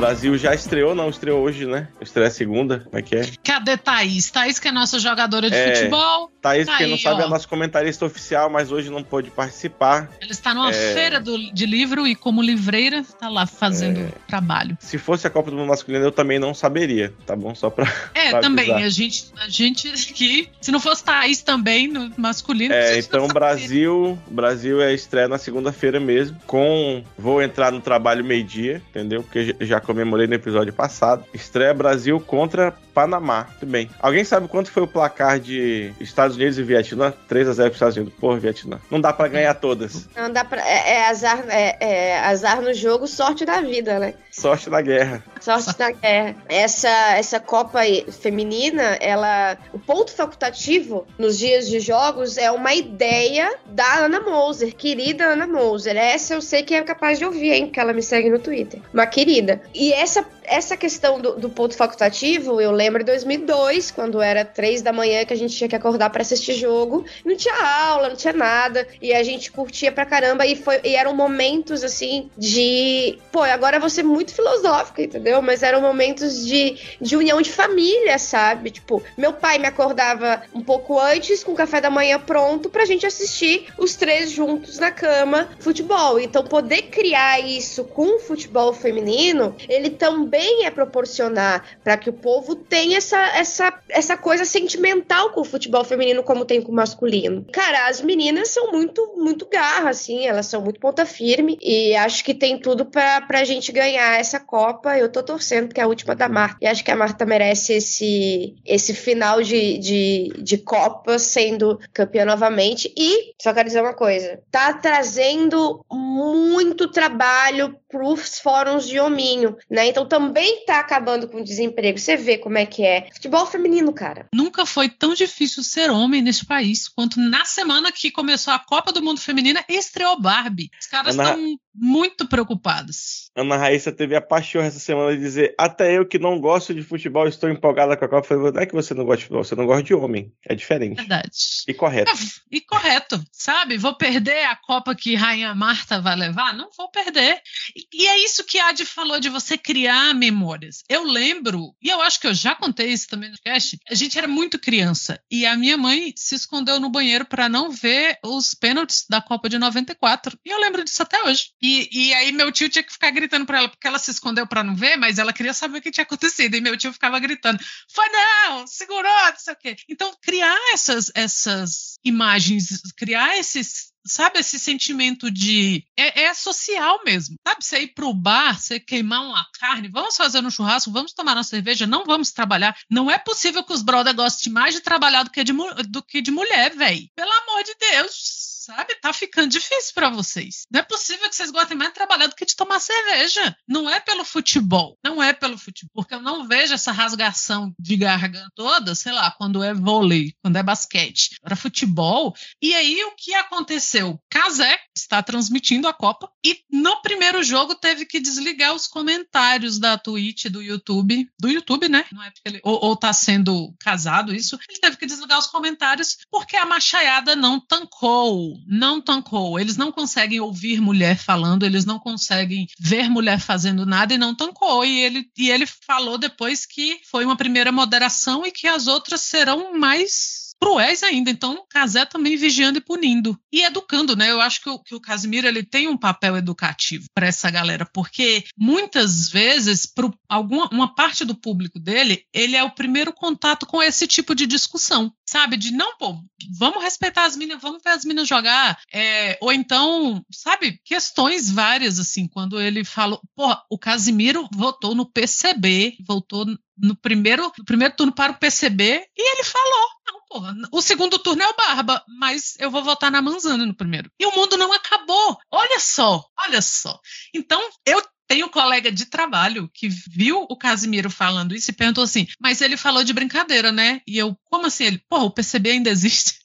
Brasil 0.02 0.36
já 0.36 0.52
estreou, 0.52 0.96
não 0.96 1.08
estreou 1.08 1.40
hoje, 1.44 1.64
né? 1.64 1.86
Estreia 2.00 2.28
segunda, 2.28 2.80
como 2.80 2.98
é 2.98 3.02
que 3.02 3.14
é? 3.14 3.24
Cadê 3.44 3.76
Thaís? 3.76 4.32
Thaís, 4.32 4.58
que 4.58 4.66
é 4.66 4.72
nossa 4.72 4.98
jogadora 4.98 5.48
de 5.48 5.54
É. 5.54 5.76
futebol. 5.76 6.28
Thaís, 6.42 6.66
Tá 6.66 6.76
quem 6.78 6.88
não 6.88 6.94
aí, 6.96 7.00
sabe, 7.00 7.22
ó. 7.22 7.26
é 7.26 7.28
nosso 7.28 7.48
comentarista 7.48 8.04
oficial, 8.04 8.50
mas 8.50 8.72
hoje 8.72 8.90
não 8.90 9.04
pôde 9.04 9.30
participar. 9.30 10.10
Ela 10.20 10.32
está 10.32 10.52
numa 10.52 10.70
É. 10.72 10.92
feira 10.92 11.20
do- 11.20 11.38
de 11.52 11.66
livro 11.66 12.04
e, 12.04 12.16
como 12.16 12.42
livreira, 12.42 12.98
está 12.98 13.28
lá 13.28 13.46
fazendo 13.46 14.00
É. 14.00 14.08
trabalho. 14.26 14.76
Se 14.80 14.98
fosse 14.98 15.24
a 15.24 15.30
Copa 15.30 15.52
do 15.52 15.56
Mundo 15.56 15.68
masculino, 15.68 16.04
eu 16.04 16.10
também 16.10 16.40
não 16.40 16.52
saberia, 16.52 17.14
tá 17.24 17.36
bom? 17.36 17.54
Só 17.54 17.70
pra. 17.70 17.86
É, 18.12 18.30
Pra 18.30 18.40
também. 18.40 18.72
A 18.72 18.88
gente, 18.88 19.26
a 19.38 19.48
gente 19.48 19.86
aqui, 19.88 20.48
se 20.60 20.72
não 20.72 20.80
fosse 20.80 21.04
Thaís 21.04 21.42
também, 21.42 21.86
no 21.86 22.12
masculino. 22.16 22.74
É, 22.74 22.98
então 22.98 23.20
não. 23.20 23.28
Brasil, 23.28 24.18
Brasil 24.26 24.82
é 24.82 24.92
estreia 24.92 25.28
na 25.28 25.38
segunda-feira 25.38 26.00
mesmo, 26.00 26.36
com 26.44 27.04
vou 27.16 27.40
entrar 27.40 27.70
no 27.70 27.80
trabalho 27.80 28.24
meio-dia, 28.24 28.82
entendeu? 28.90 29.22
Porque 29.22 29.46
já- 29.46 29.54
já 29.60 29.80
comemorei 29.92 30.26
no 30.26 30.34
episódio 30.34 30.72
passado. 30.72 31.24
Estreia 31.34 31.74
Brasil 31.74 32.18
contra 32.18 32.74
Panamá. 32.94 33.46
Muito 33.50 33.66
bem. 33.66 33.90
Alguém 34.00 34.24
sabe 34.24 34.48
quanto 34.48 34.70
foi 34.70 34.82
o 34.82 34.86
placar 34.86 35.38
de 35.38 35.92
Estados 36.00 36.36
Unidos 36.36 36.58
e 36.58 36.62
Vietnã? 36.62 37.12
3 37.28 37.48
a 37.48 37.52
0 37.52 37.68
para 37.68 37.74
Estados 37.74 37.96
Unidos. 37.96 38.14
Porra, 38.18 38.38
Vietnã. 38.38 38.80
Não 38.90 39.00
dá 39.00 39.12
pra 39.12 39.28
ganhar 39.28 39.54
todas. 39.54 40.08
Não 40.16 40.30
dá 40.30 40.44
pra, 40.44 40.66
é, 40.66 40.94
é 40.94 41.08
azar, 41.08 41.44
é, 41.48 41.76
é 41.80 42.20
azar 42.20 42.60
no 42.62 42.72
jogo, 42.72 43.06
sorte 43.06 43.44
da 43.44 43.60
vida, 43.60 43.98
né? 43.98 44.14
Sorte 44.30 44.70
na 44.70 44.80
guerra. 44.80 45.22
Sorte 45.40 45.78
na 45.78 45.90
guerra. 45.90 46.36
Essa, 46.48 47.16
essa 47.16 47.38
Copa 47.38 47.80
feminina, 48.20 48.96
ela. 49.00 49.58
O 49.72 49.78
ponto 49.78 50.10
facultativo 50.12 51.06
nos 51.18 51.38
dias 51.38 51.68
de 51.68 51.80
jogos 51.80 52.38
é 52.38 52.50
uma 52.50 52.74
ideia 52.74 53.54
da 53.66 54.04
Ana 54.04 54.20
Moser, 54.20 54.74
querida 54.74 55.24
Ana 55.24 55.46
Moser. 55.46 55.96
Essa 55.96 56.34
eu 56.34 56.40
sei 56.40 56.62
que 56.62 56.74
é 56.74 56.82
capaz 56.82 57.18
de 57.18 57.24
ouvir, 57.24 57.52
hein? 57.52 57.66
Porque 57.66 57.80
ela 57.80 57.92
me 57.92 58.02
segue 58.02 58.30
no 58.30 58.38
Twitter. 58.38 58.80
Uma 58.92 59.06
querida. 59.06 59.60
E 59.74 59.81
essa, 59.90 60.26
essa 60.52 60.76
questão 60.76 61.18
do, 61.18 61.36
do 61.36 61.48
ponto 61.48 61.74
facultativo, 61.74 62.60
eu 62.60 62.70
lembro 62.70 62.98
de 62.98 63.06
2002, 63.06 63.90
quando 63.90 64.20
era 64.20 64.44
três 64.44 64.82
da 64.82 64.92
manhã 64.92 65.24
que 65.24 65.32
a 65.32 65.36
gente 65.36 65.56
tinha 65.56 65.68
que 65.68 65.74
acordar 65.74 66.10
pra 66.10 66.20
assistir 66.20 66.52
jogo. 66.52 67.06
Não 67.24 67.34
tinha 67.34 67.54
aula, 67.54 68.10
não 68.10 68.16
tinha 68.16 68.34
nada. 68.34 68.86
E 69.00 69.14
a 69.14 69.22
gente 69.22 69.50
curtia 69.50 69.90
pra 69.90 70.04
caramba. 70.04 70.44
E, 70.44 70.54
foi, 70.54 70.80
e 70.84 70.94
eram 70.94 71.14
momentos 71.14 71.82
assim 71.82 72.30
de. 72.36 73.18
Pô, 73.32 73.42
agora 73.42 73.76
eu 73.76 73.80
vou 73.80 73.88
ser 73.88 74.02
muito 74.02 74.34
filosófica, 74.34 75.02
entendeu? 75.02 75.40
Mas 75.40 75.62
eram 75.62 75.80
momentos 75.80 76.44
de, 76.44 76.76
de 77.00 77.16
união 77.16 77.40
de 77.40 77.50
família, 77.50 78.18
sabe? 78.18 78.70
Tipo, 78.70 79.02
meu 79.16 79.32
pai 79.32 79.58
me 79.58 79.66
acordava 79.66 80.42
um 80.54 80.60
pouco 80.60 81.00
antes, 81.00 81.42
com 81.42 81.52
o 81.52 81.56
café 81.56 81.80
da 81.80 81.88
manhã 81.88 82.20
pronto, 82.20 82.68
pra 82.68 82.84
gente 82.84 83.06
assistir 83.06 83.68
os 83.78 83.94
três 83.94 84.30
juntos 84.30 84.78
na 84.78 84.90
cama 84.90 85.48
futebol. 85.60 86.20
Então, 86.20 86.44
poder 86.44 86.82
criar 86.82 87.40
isso 87.40 87.84
com 87.84 88.16
o 88.16 88.18
futebol 88.18 88.74
feminino, 88.74 89.56
ele 89.66 89.88
também 89.88 90.41
é 90.64 90.70
proporcionar 90.70 91.64
para 91.82 91.96
que 91.96 92.10
o 92.10 92.12
povo 92.12 92.54
tenha 92.54 92.98
essa, 92.98 93.20
essa, 93.36 93.80
essa 93.88 94.16
coisa 94.16 94.44
sentimental 94.44 95.30
com 95.30 95.40
o 95.40 95.44
futebol 95.44 95.84
feminino, 95.84 96.22
como 96.22 96.44
tem 96.44 96.60
com 96.60 96.72
o 96.72 96.74
masculino. 96.74 97.46
Cara, 97.52 97.88
as 97.88 98.00
meninas 98.00 98.48
são 98.48 98.70
muito, 98.70 99.14
muito 99.16 99.46
garra, 99.46 99.90
assim, 99.90 100.26
elas 100.26 100.46
são 100.46 100.62
muito 100.62 100.80
ponta 100.80 101.06
firme 101.06 101.58
e 101.60 101.94
acho 101.96 102.24
que 102.24 102.34
tem 102.34 102.58
tudo 102.58 102.86
pra, 102.86 103.20
pra 103.22 103.44
gente 103.44 103.72
ganhar 103.72 104.18
essa 104.18 104.40
Copa. 104.40 104.98
Eu 104.98 105.10
tô 105.10 105.22
torcendo 105.22 105.68
porque 105.68 105.80
é 105.80 105.84
a 105.84 105.88
última 105.88 106.14
da 106.14 106.28
Marta. 106.28 106.58
E 106.60 106.66
acho 106.66 106.84
que 106.84 106.90
a 106.90 106.96
Marta 106.96 107.24
merece 107.24 107.74
esse, 107.74 108.54
esse 108.64 108.94
final 108.94 109.42
de, 109.42 109.78
de, 109.78 110.32
de 110.38 110.58
Copa 110.58 111.18
sendo 111.18 111.78
campeã 111.92 112.24
novamente. 112.24 112.92
E, 112.96 113.32
só 113.40 113.52
quero 113.52 113.68
dizer 113.68 113.80
uma 113.80 113.94
coisa: 113.94 114.40
tá 114.50 114.72
trazendo 114.74 115.84
muito 115.90 116.88
trabalho 116.88 117.76
pros 117.88 118.38
fóruns 118.38 118.88
de 118.88 118.98
hominho, 118.98 119.56
né? 119.70 119.86
Então 119.86 120.06
também 120.06 120.31
tá 120.66 120.80
acabando 120.80 121.28
com 121.28 121.38
o 121.38 121.44
desemprego. 121.44 121.98
Você 121.98 122.16
vê 122.16 122.38
como 122.38 122.58
é 122.58 122.66
que 122.66 122.84
é. 122.84 123.08
Futebol 123.12 123.46
feminino, 123.46 123.92
cara. 123.92 124.26
Nunca 124.34 124.64
foi 124.66 124.88
tão 124.88 125.14
difícil 125.14 125.62
ser 125.62 125.90
homem 125.90 126.22
neste 126.22 126.44
país 126.44 126.88
quanto 126.88 127.20
na 127.20 127.44
semana 127.44 127.92
que 127.92 128.10
começou 128.10 128.52
a 128.52 128.58
Copa 128.58 128.92
do 128.92 129.02
Mundo 129.02 129.20
Feminina 129.20 129.64
e 129.68 129.76
estreou 129.76 130.20
Barbie. 130.20 130.70
Os 130.80 130.86
caras 130.86 131.14
estão 131.14 131.58
muito 131.74 132.28
preocupadas. 132.28 133.30
Ana 133.34 133.56
Raíssa 133.56 133.90
teve 133.90 134.14
a 134.14 134.20
paixão 134.20 134.60
essa 134.62 134.78
semana 134.78 135.14
de 135.16 135.22
dizer: 135.22 135.54
Até 135.58 135.96
eu 135.96 136.06
que 136.06 136.18
não 136.18 136.38
gosto 136.38 136.74
de 136.74 136.82
futebol 136.82 137.26
estou 137.26 137.48
empolgada 137.48 137.96
com 137.96 138.04
a 138.04 138.08
Copa. 138.08 138.34
Eu 138.34 138.40
falei: 138.40 138.52
Não 138.52 138.60
é 138.60 138.66
que 138.66 138.74
você 138.74 138.94
não 138.94 139.04
gosta 139.04 139.18
de 139.18 139.22
futebol, 139.24 139.44
você 139.44 139.54
não 139.54 139.66
gosta 139.66 139.82
de 139.82 139.94
homem. 139.94 140.32
É 140.46 140.54
diferente. 140.54 140.96
Verdade. 140.96 141.30
E 141.66 141.74
correto. 141.74 142.10
É, 142.10 142.14
e 142.50 142.60
correto, 142.60 143.22
sabe? 143.32 143.78
Vou 143.78 143.96
perder 143.96 144.44
a 144.44 144.56
Copa 144.56 144.94
que 144.94 145.14
Rainha 145.14 145.54
Marta 145.54 146.00
vai 146.00 146.16
levar? 146.16 146.54
Não 146.54 146.68
vou 146.76 146.90
perder. 146.90 147.40
E, 147.74 148.02
e 148.02 148.06
é 148.06 148.18
isso 148.24 148.44
que 148.44 148.58
a 148.58 148.68
Adi 148.68 148.84
falou 148.84 149.18
de 149.18 149.28
você 149.28 149.56
criar 149.56 150.14
memórias. 150.14 150.82
Eu 150.88 151.04
lembro, 151.04 151.74
e 151.82 151.88
eu 151.88 152.00
acho 152.02 152.20
que 152.20 152.26
eu 152.26 152.34
já 152.34 152.54
contei 152.54 152.88
isso 152.88 153.08
também 153.08 153.30
no 153.30 153.36
cast, 153.42 153.78
a 153.90 153.94
gente 153.94 154.18
era 154.18 154.28
muito 154.28 154.58
criança 154.58 155.20
e 155.30 155.46
a 155.46 155.56
minha 155.56 155.76
mãe 155.76 156.12
se 156.16 156.34
escondeu 156.34 156.78
no 156.78 156.90
banheiro 156.90 157.24
para 157.24 157.48
não 157.48 157.70
ver 157.70 158.18
os 158.24 158.54
pênaltis 158.54 159.04
da 159.08 159.20
Copa 159.20 159.48
de 159.48 159.58
94. 159.58 160.38
E 160.44 160.50
eu 160.50 160.60
lembro 160.60 160.84
disso 160.84 161.02
até 161.02 161.22
hoje. 161.24 161.46
E, 161.62 161.88
e 161.92 162.14
aí 162.14 162.32
meu 162.32 162.50
tio 162.50 162.68
tinha 162.68 162.82
que 162.82 162.92
ficar 162.92 163.10
gritando 163.10 163.46
para 163.46 163.58
ela, 163.58 163.68
porque 163.68 163.86
ela 163.86 163.98
se 163.98 164.10
escondeu 164.10 164.46
para 164.46 164.64
não 164.64 164.74
ver, 164.74 164.96
mas 164.96 165.18
ela 165.18 165.32
queria 165.32 165.54
saber 165.54 165.78
o 165.78 165.82
que 165.82 165.92
tinha 165.92 166.02
acontecido. 166.02 166.54
E 166.56 166.60
meu 166.60 166.76
tio 166.76 166.92
ficava 166.92 167.18
gritando: 167.20 167.62
foi 167.88 168.08
não, 168.08 168.66
segurou, 168.66 169.02
não 169.04 169.38
sei 169.38 169.52
o 169.54 169.56
quê. 169.56 169.76
Então, 169.88 170.12
criar 170.20 170.58
essas, 170.72 171.12
essas 171.14 171.98
imagens, 172.04 172.80
criar 172.96 173.38
esses 173.38 173.92
sabe, 174.04 174.40
esse 174.40 174.58
sentimento 174.58 175.30
de. 175.30 175.84
É, 175.96 176.24
é, 176.24 176.34
social 176.34 177.02
mesmo. 177.04 177.36
Sabe, 177.46 177.64
você 177.64 177.80
ir 177.82 177.94
pro 177.94 178.12
bar, 178.12 178.60
você 178.60 178.80
queimar 178.80 179.22
uma 179.22 179.46
carne, 179.58 179.88
vamos 179.88 180.16
fazer 180.16 180.44
um 180.44 180.50
churrasco, 180.50 180.90
vamos 180.90 181.12
tomar 181.12 181.36
uma 181.36 181.44
cerveja, 181.44 181.86
não 181.86 182.04
vamos 182.04 182.32
trabalhar. 182.32 182.76
Não 182.90 183.10
é 183.10 183.18
possível 183.18 183.62
que 183.62 183.72
os 183.72 183.82
brothers 183.82 184.16
gostem 184.16 184.52
mais 184.52 184.74
de 184.74 184.80
trabalhar 184.80 185.22
do 185.22 185.30
que 185.30 185.44
de, 185.44 185.52
do 185.88 186.02
que 186.02 186.20
de 186.20 186.30
mulher, 186.30 186.74
velho. 186.74 187.08
Pelo 187.14 187.30
amor 187.30 187.62
de 187.62 187.74
Deus 187.78 188.51
sabe? 188.62 188.94
Tá 189.00 189.12
ficando 189.12 189.48
difícil 189.48 189.92
para 189.94 190.10
vocês. 190.10 190.66
Não 190.70 190.80
é 190.80 190.82
possível 190.82 191.28
que 191.28 191.34
vocês 191.34 191.50
gostem 191.50 191.76
mais 191.76 191.90
de 191.90 191.94
trabalhar 191.94 192.28
do 192.28 192.36
que 192.36 192.46
de 192.46 192.54
tomar 192.54 192.78
cerveja. 192.80 193.56
Não 193.66 193.90
é 193.90 193.98
pelo 194.00 194.24
futebol. 194.24 194.96
Não 195.04 195.22
é 195.22 195.32
pelo 195.32 195.58
futebol. 195.58 195.90
Porque 195.94 196.14
eu 196.14 196.22
não 196.22 196.46
vejo 196.46 196.74
essa 196.74 196.92
rasgação 196.92 197.74
de 197.78 197.96
garganta 197.96 198.50
toda, 198.54 198.94
sei 198.94 199.12
lá, 199.12 199.30
quando 199.32 199.62
é 199.62 199.74
vôlei, 199.74 200.34
quando 200.42 200.56
é 200.56 200.62
basquete. 200.62 201.38
Era 201.44 201.56
futebol. 201.56 202.34
E 202.60 202.74
aí 202.74 203.02
o 203.04 203.14
que 203.16 203.34
aconteceu? 203.34 204.20
Casé 204.30 204.78
está 204.96 205.22
transmitindo 205.22 205.88
a 205.88 205.92
Copa 205.92 206.30
e 206.44 206.60
no 206.70 207.00
primeiro 207.02 207.42
jogo 207.42 207.74
teve 207.74 208.06
que 208.06 208.20
desligar 208.20 208.74
os 208.74 208.86
comentários 208.86 209.78
da 209.78 209.98
Twitch, 209.98 210.46
do 210.46 210.62
YouTube. 210.62 211.28
Do 211.38 211.48
YouTube, 211.48 211.88
né? 211.88 212.04
Não 212.12 212.22
é 212.22 212.30
porque 212.30 212.48
ele, 212.48 212.60
ou, 212.62 212.84
ou 212.84 212.96
tá 212.96 213.12
sendo 213.12 213.74
casado 213.80 214.34
isso. 214.34 214.58
Ele 214.68 214.78
teve 214.78 214.96
que 214.96 215.06
desligar 215.06 215.38
os 215.38 215.46
comentários 215.46 216.18
porque 216.30 216.56
a 216.56 216.64
machaiada 216.64 217.34
não 217.34 217.58
tancou 217.60 218.51
não 218.66 219.00
tancou. 219.00 219.58
Eles 219.58 219.76
não 219.76 219.92
conseguem 219.92 220.40
ouvir 220.40 220.80
mulher 220.80 221.16
falando, 221.16 221.64
eles 221.64 221.84
não 221.84 221.98
conseguem 221.98 222.66
ver 222.78 223.08
mulher 223.08 223.40
fazendo 223.40 223.86
nada 223.86 224.14
e 224.14 224.18
não 224.18 224.34
tancou. 224.34 224.84
E 224.84 225.00
ele, 225.00 225.26
e 225.36 225.50
ele 225.50 225.66
falou 225.66 226.18
depois 226.18 226.66
que 226.66 227.00
foi 227.10 227.24
uma 227.24 227.36
primeira 227.36 227.72
moderação 227.72 228.44
e 228.44 228.50
que 228.50 228.66
as 228.66 228.86
outras 228.86 229.22
serão 229.22 229.78
mais 229.78 230.41
cruéis 230.62 231.02
ainda. 231.02 231.28
Então, 231.28 231.64
Casé 231.68 232.04
também 232.04 232.36
vigiando 232.36 232.78
e 232.78 232.80
punindo. 232.80 233.36
E 233.52 233.62
educando, 233.62 234.14
né? 234.14 234.30
Eu 234.30 234.40
acho 234.40 234.62
que 234.62 234.70
o, 234.70 234.78
que 234.78 234.94
o 234.94 235.00
Casimiro 235.00 235.48
ele 235.48 235.64
tem 235.64 235.88
um 235.88 235.96
papel 235.96 236.36
educativo 236.36 237.06
para 237.12 237.26
essa 237.26 237.50
galera, 237.50 237.84
porque 237.92 238.44
muitas 238.56 239.28
vezes, 239.28 239.84
para 239.84 240.08
alguma 240.28 240.68
uma 240.72 240.94
parte 240.94 241.24
do 241.24 241.34
público 241.34 241.80
dele, 241.80 242.24
ele 242.32 242.54
é 242.54 242.62
o 242.62 242.70
primeiro 242.70 243.12
contato 243.12 243.66
com 243.66 243.82
esse 243.82 244.06
tipo 244.06 244.36
de 244.36 244.46
discussão. 244.46 245.12
Sabe? 245.28 245.56
De 245.56 245.72
não, 245.72 245.96
pô, 245.96 246.16
vamos 246.56 246.82
respeitar 246.82 247.24
as 247.24 247.36
minas, 247.36 247.60
vamos 247.60 247.82
ver 247.82 247.90
as 247.90 248.04
minas 248.04 248.28
jogar. 248.28 248.78
É, 248.92 249.38
ou 249.40 249.52
então, 249.52 250.22
sabe, 250.30 250.78
questões 250.84 251.50
várias, 251.50 251.98
assim, 251.98 252.28
quando 252.28 252.60
ele 252.60 252.84
falou, 252.84 253.20
pô, 253.34 253.56
o 253.68 253.78
Casimiro 253.78 254.48
votou 254.54 254.94
no 254.94 255.10
PCB, 255.10 255.96
votou 256.06 256.46
no 256.76 256.96
primeiro, 256.96 257.52
no 257.58 257.64
primeiro 257.64 257.94
turno 257.94 258.12
para 258.12 258.32
o 258.32 258.38
PCB 258.38 259.04
e 259.16 259.32
ele 259.32 259.44
falou: 259.44 259.88
porra, 260.32 260.54
o 260.72 260.80
segundo 260.80 261.18
turno 261.18 261.42
é 261.42 261.48
o 261.48 261.54
Barba, 261.54 262.02
mas 262.18 262.54
eu 262.58 262.70
vou 262.70 262.82
votar 262.82 263.10
na 263.10 263.20
Manzana 263.20 263.66
no 263.66 263.76
primeiro. 263.76 264.10
E 264.18 264.24
o 264.24 264.34
mundo 264.34 264.56
não 264.56 264.72
acabou. 264.72 265.38
Olha 265.50 265.78
só, 265.78 266.24
olha 266.38 266.62
só. 266.62 266.98
Então, 267.34 267.60
eu 267.84 268.02
tenho 268.26 268.46
um 268.46 268.50
colega 268.50 268.90
de 268.90 269.04
trabalho 269.06 269.70
que 269.74 269.88
viu 269.88 270.46
o 270.48 270.56
Casimiro 270.56 271.10
falando 271.10 271.54
isso 271.54 271.70
e 271.70 271.74
perguntou 271.74 272.04
assim: 272.04 272.26
mas 272.40 272.62
ele 272.62 272.78
falou 272.78 273.04
de 273.04 273.12
brincadeira, 273.12 273.70
né? 273.70 274.00
E 274.06 274.16
eu, 274.16 274.34
como 274.44 274.66
assim? 274.66 274.84
Ele, 274.84 275.04
porra, 275.08 275.24
o 275.24 275.30
PCB 275.30 275.70
ainda 275.70 275.90
existe. 275.90 276.40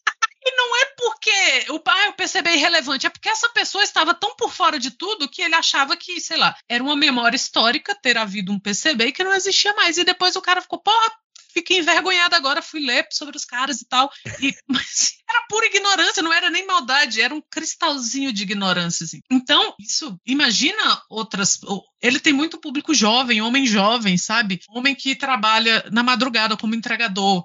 E 0.49 0.55
não 0.55 0.77
é 0.77 0.85
porque 0.95 1.71
o 1.71 1.79
pai, 1.79 2.07
eu 2.07 2.13
percebi 2.13 2.51
irrelevante, 2.51 3.05
é 3.05 3.09
porque 3.09 3.27
essa 3.27 3.49
pessoa 3.49 3.83
estava 3.83 4.13
tão 4.13 4.33
por 4.37 4.49
fora 4.49 4.79
de 4.79 4.91
tudo 4.91 5.27
que 5.27 5.41
ele 5.41 5.55
achava 5.55 5.97
que, 5.97 6.21
sei 6.21 6.37
lá, 6.37 6.55
era 6.69 6.81
uma 6.81 6.95
memória 6.95 7.35
histórica 7.35 7.93
ter 8.01 8.17
havido 8.17 8.53
um 8.53 8.59
PCB 8.59 9.11
que 9.11 9.25
não 9.25 9.33
existia 9.33 9.73
mais. 9.73 9.97
E 9.97 10.05
depois 10.05 10.37
o 10.37 10.41
cara 10.41 10.61
ficou, 10.61 10.79
porra, 10.79 11.11
fiquei 11.57 11.79
envergonhada 11.79 12.37
agora, 12.37 12.61
fui 12.61 12.79
ler 12.79 13.07
sobre 13.11 13.35
os 13.35 13.45
caras 13.45 13.81
e 13.81 13.87
tal. 13.87 14.11
E, 14.41 14.53
mas 14.67 15.17
era 15.29 15.45
pura 15.49 15.65
ignorância, 15.65 16.23
não 16.23 16.31
era 16.31 16.49
nem 16.49 16.65
maldade, 16.65 17.21
era 17.21 17.33
um 17.33 17.41
cristalzinho 17.41 18.31
de 18.31 18.43
ignorância. 18.43 19.03
Assim. 19.03 19.21
Então, 19.29 19.73
isso, 19.79 20.19
imagina 20.25 21.01
outras. 21.09 21.59
Ele 22.01 22.19
tem 22.19 22.31
muito 22.31 22.59
público 22.59 22.93
jovem, 22.93 23.41
homem 23.41 23.65
jovem, 23.65 24.17
sabe? 24.17 24.59
Homem 24.69 24.93
que 24.93 25.15
trabalha 25.15 25.83
na 25.91 26.03
madrugada 26.03 26.55
como 26.55 26.75
entregador. 26.75 27.43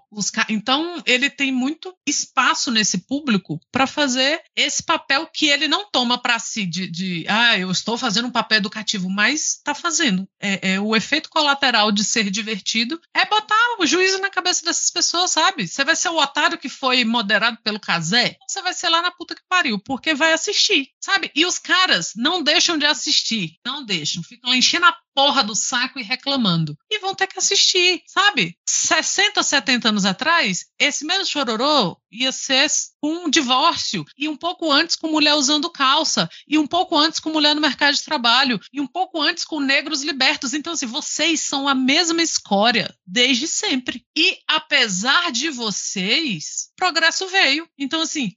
Então, 0.49 1.03
ele 1.07 1.31
tem 1.31 1.51
muito 1.51 1.95
espaço 2.07 2.71
nesse 2.71 2.99
público 2.99 3.59
para 3.73 3.87
fazer 3.87 4.43
esse 4.55 4.83
papel 4.83 5.27
que 5.33 5.47
ele 5.47 5.67
não 5.67 5.89
toma 5.91 6.19
para 6.19 6.39
si 6.39 6.67
de, 6.67 6.89
de, 6.91 7.25
ah, 7.29 7.59
eu 7.59 7.71
estou 7.71 7.97
fazendo 7.97 8.29
um 8.29 8.33
papel 8.33 8.59
educativo, 8.59 9.09
mas 9.09 9.57
está 9.57 9.75
fazendo. 9.75 10.29
É, 10.41 10.75
é, 10.75 10.81
o 10.81 10.95
efeito 10.95 11.31
colateral 11.31 11.91
de 11.91 12.05
ser 12.05 12.31
divertido 12.31 13.01
é 13.15 13.25
botar 13.25 13.77
o 13.79 13.87
juízo 14.03 14.19
na 14.19 14.31
cabeça 14.31 14.65
dessas 14.65 14.91
pessoas, 14.91 15.31
sabe? 15.31 15.69
Você 15.69 15.85
vai 15.85 15.95
ser 15.95 16.09
o 16.09 16.19
otário 16.19 16.59
que 16.59 16.69
foi 16.69 17.05
moderado 17.05 17.57
pelo 17.63 17.79
casé, 17.79 18.37
você 18.47 18.61
vai 18.61 18.75
ser 18.75 18.89
lá 18.89 19.01
na 19.01 19.13
puta 19.13 19.35
que 19.35 19.43
pariu, 19.49 19.79
porque 19.79 20.13
vai 20.15 20.33
assistir, 20.33 20.89
sabe? 21.01 21.31
E 21.35 21.47
os 21.47 21.59
caras 21.59 22.13
não 22.17 22.43
deixam 22.43 22.77
de 22.77 22.85
assistir, 22.85 23.57
não 23.65 23.85
deixam, 23.85 24.23
ficam 24.23 24.53
enchendo 24.55 24.87
a 24.87 24.97
porra 25.15 25.45
do 25.45 25.55
saco 25.55 25.99
e 25.99 26.03
reclamando. 26.03 26.77
E 26.91 26.99
vão 26.99 27.15
ter 27.15 27.27
que 27.27 27.39
assistir, 27.39 28.03
sabe? 28.07 28.57
60, 28.67 29.43
70 29.43 29.89
anos 29.89 30.05
atrás, 30.05 30.67
esse 30.79 31.05
mesmo 31.05 31.27
chororô 31.27 31.97
ia 32.11 32.33
ser 32.33 32.67
um 33.03 33.29
divórcio, 33.29 34.05
e 34.17 34.29
um 34.29 34.37
pouco 34.37 34.71
antes 34.71 34.97
com 34.97 35.09
mulher 35.09 35.35
usando 35.35 35.71
calça, 35.71 36.29
e 36.47 36.59
um 36.59 36.67
pouco 36.67 36.97
antes 36.97 37.21
com 37.21 37.31
mulher 37.31 37.55
no 37.55 37.61
mercado 37.61 37.95
de 37.95 38.03
trabalho, 38.03 38.61
e 38.73 38.81
um 38.81 38.87
pouco 38.87 39.21
antes 39.21 39.45
com 39.45 39.61
negros 39.61 40.03
libertos. 40.03 40.55
Então, 40.55 40.73
assim, 40.73 40.87
vocês 40.87 41.41
são 41.41 41.69
a 41.69 41.75
mesma 41.75 42.23
escória 42.23 42.95
desde 43.07 43.47
sempre. 43.47 43.82
E 44.17 44.39
apesar 44.49 45.33
de 45.33 45.51
vocês, 45.51 46.71
progresso 46.77 47.27
veio. 47.29 47.69
Então, 47.79 48.03
assim, 48.03 48.33